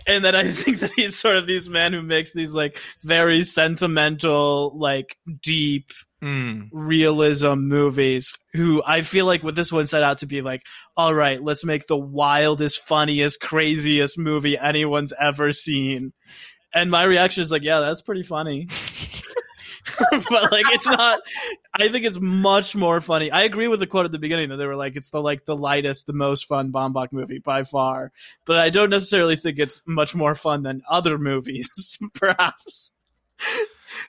and 0.07 0.25
that 0.25 0.35
I 0.35 0.53
think 0.53 0.81
that 0.81 0.93
he's 0.97 1.19
sort 1.19 1.37
of 1.37 1.47
these 1.47 1.69
man 1.69 1.93
who 1.93 2.03
makes 2.03 2.33
these 2.33 2.55
like 2.55 2.79
very 3.03 3.45
sentimental, 3.45 4.77
like 4.77 5.17
deep 5.43 5.93
mm. 6.23 6.69
realism 6.73 7.55
movies 7.55 8.33
who 8.53 8.83
I 8.85 9.03
feel 9.03 9.27
like 9.27 9.43
with 9.43 9.57
this 9.57 9.73
one 9.73 9.87
set 9.87 10.03
out 10.03 10.19
to 10.19 10.27
be 10.27 10.43
like, 10.43 10.63
all 10.97 11.15
right, 11.15 11.43
let's 11.43 11.65
make 11.65 11.87
the 11.87 11.97
wildest, 11.97 12.81
funniest, 12.81 13.41
craziest 13.41 14.19
movie 14.19 14.59
anyone's 14.59 15.13
ever 15.19 15.53
seen. 15.53 16.13
And 16.75 16.91
my 16.91 17.03
reaction 17.05 17.43
is 17.43 17.53
like, 17.53 17.63
yeah, 17.63 17.81
that's 17.81 18.03
pretty 18.03 18.23
funny. 18.23 18.69
but 20.11 20.53
like 20.53 20.67
it's 20.71 20.87
not 20.87 21.21
I 21.75 21.89
think 21.89 22.05
it's 22.05 22.21
much 22.21 22.75
more 22.77 23.01
funny. 23.01 23.31
I 23.31 23.43
agree 23.43 23.69
with 23.69 23.81
the 23.81 23.87
quote 23.87 24.05
at 24.05 24.13
the 24.13 24.19
beginning 24.19 24.51
that 24.51 24.57
they 24.57 24.67
were 24.67 24.77
like 24.77 24.97
it's 24.97 25.11
the 25.11 25.21
like 25.21 25.45
the 25.45 25.57
lightest, 25.57 26.07
the 26.07 26.13
most 26.13 26.47
fun 26.47 26.73
Baumbach 26.73 27.13
movie 27.13 27.39
by 27.39 27.65
far. 27.65 28.13
But 28.47 28.59
I 28.59 28.71
don't 28.71 28.91
necessarily 28.91 29.37
think 29.37 29.59
it's 29.59 29.83
much 29.87 30.15
more 30.15 30.35
fun 30.35 30.63
than 30.63 30.83
other 30.89 31.19
movies, 31.19 31.99
perhaps. 32.15 32.93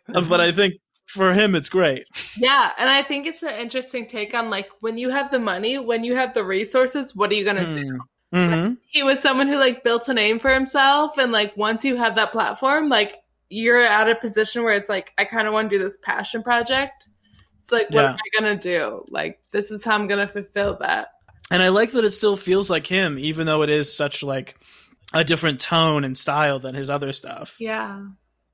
but 0.08 0.42
I 0.42 0.52
think 0.52 0.76
for 1.06 1.34
him 1.34 1.56
it's 1.56 1.70
great. 1.70 2.06
Yeah, 2.38 2.72
and 2.78 2.90
I 2.90 3.04
think 3.04 3.26
it's 3.28 3.44
an 3.44 3.56
interesting 3.56 4.08
take 4.08 4.34
on 4.34 4.50
like 4.50 4.70
when 4.80 4.98
you 4.98 5.10
have 5.10 5.32
the 5.32 5.40
money, 5.40 5.78
when 5.78 6.04
you 6.04 6.16
have 6.16 6.34
the 6.34 6.44
resources, 6.44 7.16
what 7.16 7.32
are 7.32 7.36
you 7.36 7.46
gonna 7.46 7.82
do? 7.82 7.90
Hmm. 7.90 7.98
Hmm. 8.34 8.40
Mm-hmm. 8.40 8.74
he 8.90 9.04
was 9.04 9.20
someone 9.20 9.48
who 9.48 9.60
like 9.60 9.84
built 9.84 10.10
a 10.10 10.14
name 10.14 10.40
for 10.40 10.52
himself, 10.52 11.18
and 11.20 11.32
like 11.32 11.56
once 11.56 11.86
you 11.86 11.98
have 11.98 12.16
that 12.16 12.32
platform, 12.32 12.90
like 12.90 13.18
you're 13.50 13.80
at 13.80 14.10
a 14.10 14.16
position 14.16 14.64
where 14.64 14.74
it's 14.74 14.90
like 14.90 15.14
I 15.18 15.26
kind 15.26 15.48
of 15.48 15.54
want 15.54 15.70
to 15.70 15.78
do 15.78 15.84
this 15.84 16.00
passion 16.02 16.42
project. 16.42 17.08
It's 17.60 17.72
like, 17.72 17.90
what 17.92 18.02
yeah. 18.02 18.10
am 18.10 18.16
I 18.16 18.40
gonna 18.40 18.58
do? 18.58 19.06
Like, 19.08 19.40
this 19.52 19.72
is 19.72 19.86
how 19.86 19.94
I'm 19.94 20.08
gonna 20.08 20.28
fulfill 20.28 20.78
that. 20.80 21.10
And 21.52 21.62
I 21.62 21.70
like 21.70 21.92
that 21.92 22.04
it 22.04 22.12
still 22.12 22.36
feels 22.36 22.70
like 22.70 22.88
him, 22.88 23.20
even 23.20 23.46
though 23.46 23.62
it 23.62 23.70
is 23.70 23.96
such 23.96 24.24
like 24.24 24.60
a 25.14 25.24
different 25.24 25.62
tone 25.62 26.04
and 26.04 26.18
style 26.18 26.60
than 26.60 26.76
his 26.76 26.90
other 26.90 27.14
stuff. 27.14 27.56
Yeah. 27.60 28.04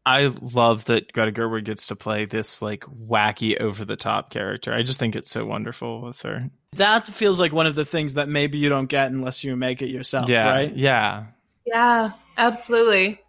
I 0.09 0.31
love 0.41 0.85
that 0.85 1.13
Greta 1.13 1.31
Gerwig 1.31 1.65
gets 1.65 1.85
to 1.87 1.95
play 1.95 2.25
this 2.25 2.63
like 2.63 2.83
wacky, 2.85 3.59
over 3.61 3.85
the 3.85 3.95
top 3.95 4.31
character. 4.31 4.73
I 4.73 4.81
just 4.81 4.99
think 4.99 5.15
it's 5.15 5.29
so 5.29 5.45
wonderful 5.45 6.01
with 6.01 6.19
her. 6.23 6.49
That 6.73 7.05
feels 7.05 7.39
like 7.39 7.53
one 7.53 7.67
of 7.67 7.75
the 7.75 7.85
things 7.85 8.15
that 8.15 8.27
maybe 8.27 8.57
you 8.57 8.69
don't 8.69 8.87
get 8.87 9.11
unless 9.11 9.43
you 9.43 9.55
make 9.55 9.83
it 9.83 9.89
yourself, 9.89 10.27
yeah, 10.27 10.49
right? 10.49 10.75
Yeah. 10.75 11.25
Yeah, 11.63 12.13
absolutely. 12.37 13.19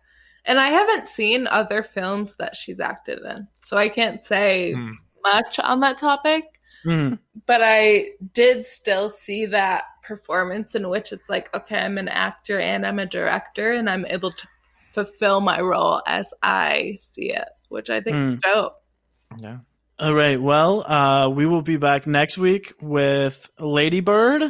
And 0.47 0.59
I 0.59 0.69
haven't 0.69 1.11
seen 1.11 1.47
other 1.47 1.83
films 1.83 2.37
that 2.37 2.57
she's 2.57 2.81
acted 2.81 3.19
in, 3.27 3.47
so 3.59 3.77
I 3.77 3.91
can't 3.91 4.25
say 4.25 4.73
mm. 4.75 4.95
much 5.23 5.59
on 5.59 5.81
that 5.81 5.99
topic. 5.99 6.45
Mm. 6.87 7.19
But 7.47 7.61
I 7.63 8.13
did 8.33 8.65
still 8.65 9.11
see 9.11 9.45
that 9.47 9.85
performance 10.03 10.75
in 10.75 10.89
which 10.89 11.13
it's 11.13 11.29
like, 11.29 11.55
okay, 11.55 11.77
I'm 11.77 11.99
an 11.99 12.09
actor 12.09 12.59
and 12.59 12.87
I'm 12.87 12.99
a 12.99 13.05
director, 13.05 13.73
and 13.73 13.91
I'm 13.91 14.07
able 14.07 14.31
to 14.31 14.49
fulfill 14.91 15.41
my 15.41 15.61
role 15.61 16.03
as 16.07 16.33
I 16.43 16.97
see 16.99 17.33
it, 17.33 17.49
which 17.69 17.91
I 17.91 18.01
think 18.01 18.17
mm. 18.17 18.33
is 18.35 18.41
dope. 18.41 18.77
Yeah. 19.41 19.59
All 19.99 20.15
right. 20.15 20.41
Well, 20.41 20.91
uh, 20.91 21.29
we 21.29 21.47
will 21.47 21.63
be 21.63 21.77
back 21.77 22.07
next 22.07 22.39
week 22.39 22.73
with 22.81 23.51
Lady 23.59 24.01
Bird, 24.01 24.43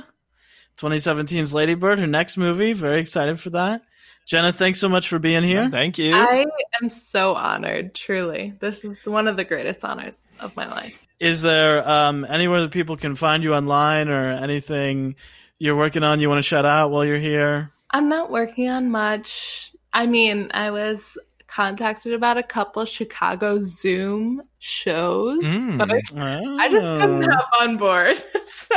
2017's 0.79 1.53
Lady 1.53 1.75
Bird, 1.75 1.99
her 1.99 2.07
next 2.07 2.37
movie. 2.37 2.73
Very 2.73 3.01
excited 3.01 3.39
for 3.41 3.51
that. 3.51 3.83
Jenna, 4.27 4.53
thanks 4.53 4.79
so 4.79 4.89
much 4.89 5.09
for 5.09 5.19
being 5.19 5.43
here. 5.43 5.69
thank 5.71 5.99
you. 5.99 6.15
I 6.15 6.47
am 6.81 6.89
so 6.89 7.35
honored, 7.35 7.95
truly. 7.95 8.55
This 8.61 8.85
is 8.85 8.97
one 9.05 9.27
of 9.27 9.37
the 9.37 9.45
greatest 9.45 9.85
honors 9.85 10.17
of 10.39 10.55
my 10.55 10.69
life. 10.69 10.97
Is 11.19 11.43
there 11.43 11.87
um, 11.87 12.25
anywhere 12.25 12.63
that 12.63 12.71
people 12.71 12.97
can 12.97 13.15
find 13.15 13.43
you 13.43 13.55
online 13.55 14.09
or 14.09 14.31
anything 14.31 15.17
you're 15.59 15.77
working 15.77 16.05
on 16.05 16.21
you 16.21 16.29
want 16.29 16.39
to 16.39 16.49
shout 16.49 16.65
out 16.65 16.91
while 16.91 17.05
you're 17.05 17.19
here? 17.19 17.73
I'm 17.91 18.09
not 18.09 18.31
working 18.31 18.69
on 18.69 18.91
much. 18.91 19.75
I 19.93 20.07
mean, 20.07 20.51
I 20.53 20.71
was 20.71 21.17
contacted 21.47 22.13
about 22.13 22.37
a 22.39 22.43
couple 22.43 22.85
Chicago 22.85 23.59
Zoom 23.61 24.43
shows, 24.59 25.45
mm. 25.45 25.79
but 25.79 25.91
I, 25.91 26.01
oh. 26.17 26.57
I, 26.59 26.71
just 26.71 26.87
couldn't 26.87 27.25
oh. 27.25 27.33
hop 27.33 27.49
on 27.61 27.77
board. 27.77 28.23
So 28.47 28.77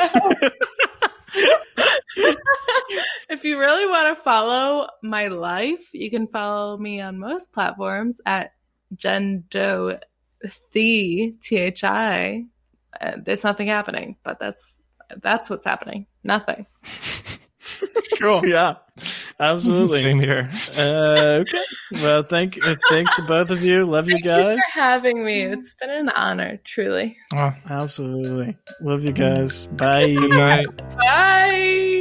if 3.30 3.44
you 3.44 3.60
really 3.60 3.88
want 3.88 4.16
to 4.16 4.24
follow 4.24 4.88
my 5.02 5.28
life, 5.28 5.94
you 5.94 6.10
can 6.12 6.28
follow 6.28 6.78
me 6.78 7.02
on 7.02 7.20
most 7.20 7.52
platforms 7.54 8.22
at 8.26 8.54
Jen 8.96 9.44
Doe 9.50 10.00
Thi 10.48 11.36
T 11.42 11.58
H 11.58 11.84
I. 11.84 12.46
Uh, 13.00 13.14
there's 13.24 13.44
nothing 13.44 13.68
happening, 13.68 14.18
but 14.24 14.40
that's 14.40 14.78
that's 15.22 15.50
what's 15.50 15.66
happening. 15.66 16.06
Nothing. 16.24 16.68
cool. 18.20 18.46
Yeah. 18.46 18.76
Absolutely. 19.40 20.00
Same 20.00 20.20
here. 20.20 20.50
Uh, 20.78 21.42
okay. 21.42 21.64
Well, 21.94 22.24
thank 22.24 22.66
uh, 22.66 22.76
thanks 22.90 23.16
to 23.16 23.24
both 23.24 23.50
of 23.50 23.64
you. 23.64 23.86
Love 23.86 24.06
thank 24.06 24.24
you 24.24 24.30
guys. 24.30 24.58
You 24.58 24.64
for 24.74 24.80
having 24.80 25.26
me. 25.26 25.42
It's 25.42 25.74
been 25.76 25.90
an 25.90 26.10
honor, 26.10 26.60
truly. 26.64 27.18
Oh, 27.36 27.54
absolutely. 27.70 28.56
Love 28.82 29.04
you 29.04 29.12
guys. 29.12 29.66
Bye. 29.66 30.14
Good 30.14 30.30
night. 30.30 30.98
Bye. 30.98 31.94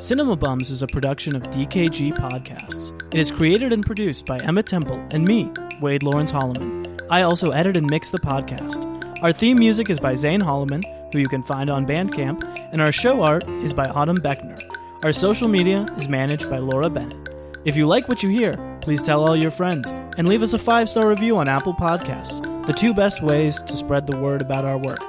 Cinema 0.00 0.34
Bums 0.34 0.70
is 0.70 0.82
a 0.82 0.86
production 0.86 1.36
of 1.36 1.42
DKG 1.44 2.16
Podcasts. 2.16 2.96
It 3.14 3.20
is 3.20 3.30
created 3.30 3.72
and 3.72 3.84
produced 3.84 4.26
by 4.26 4.38
Emma 4.38 4.62
Temple 4.62 5.04
and 5.10 5.24
me, 5.24 5.52
Wade 5.80 6.02
Lawrence 6.02 6.32
Holloman. 6.32 7.00
I 7.10 7.22
also 7.22 7.50
edit 7.50 7.76
and 7.76 7.88
mix 7.88 8.10
the 8.10 8.18
podcast. 8.18 8.86
Our 9.22 9.32
theme 9.32 9.58
music 9.58 9.90
is 9.90 10.00
by 10.00 10.14
Zane 10.14 10.40
Holloman 10.40 10.82
who 11.12 11.18
you 11.18 11.28
can 11.28 11.42
find 11.42 11.70
on 11.70 11.86
Bandcamp, 11.86 12.42
and 12.72 12.80
our 12.80 12.92
show 12.92 13.22
art 13.22 13.48
is 13.62 13.72
by 13.72 13.86
Autumn 13.86 14.18
Beckner. 14.18 14.60
Our 15.02 15.12
social 15.12 15.48
media 15.48 15.86
is 15.96 16.08
managed 16.08 16.50
by 16.50 16.58
Laura 16.58 16.90
Bennett. 16.90 17.28
If 17.64 17.76
you 17.76 17.86
like 17.86 18.08
what 18.08 18.22
you 18.22 18.30
hear, 18.30 18.54
please 18.80 19.02
tell 19.02 19.24
all 19.24 19.36
your 19.36 19.50
friends 19.50 19.90
and 20.16 20.28
leave 20.28 20.42
us 20.42 20.52
a 20.52 20.58
five 20.58 20.88
star 20.88 21.08
review 21.08 21.36
on 21.36 21.48
Apple 21.48 21.74
Podcasts, 21.74 22.66
the 22.66 22.72
two 22.72 22.94
best 22.94 23.22
ways 23.22 23.60
to 23.62 23.76
spread 23.76 24.06
the 24.06 24.16
word 24.16 24.40
about 24.40 24.64
our 24.64 24.78
work. 24.78 25.02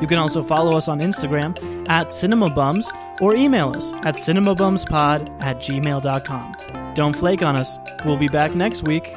You 0.00 0.06
can 0.06 0.18
also 0.18 0.42
follow 0.42 0.76
us 0.76 0.88
on 0.88 1.00
Instagram 1.00 1.88
at 1.88 2.08
CinemaBums 2.08 3.20
or 3.20 3.34
email 3.34 3.74
us 3.76 3.92
at 4.04 4.16
cinemabumspod 4.16 5.42
at 5.42 5.58
gmail.com. 5.58 6.94
Don't 6.94 7.16
flake 7.16 7.42
on 7.42 7.56
us. 7.56 7.78
We'll 8.04 8.16
be 8.16 8.28
back 8.28 8.54
next 8.54 8.84
week 8.84 9.14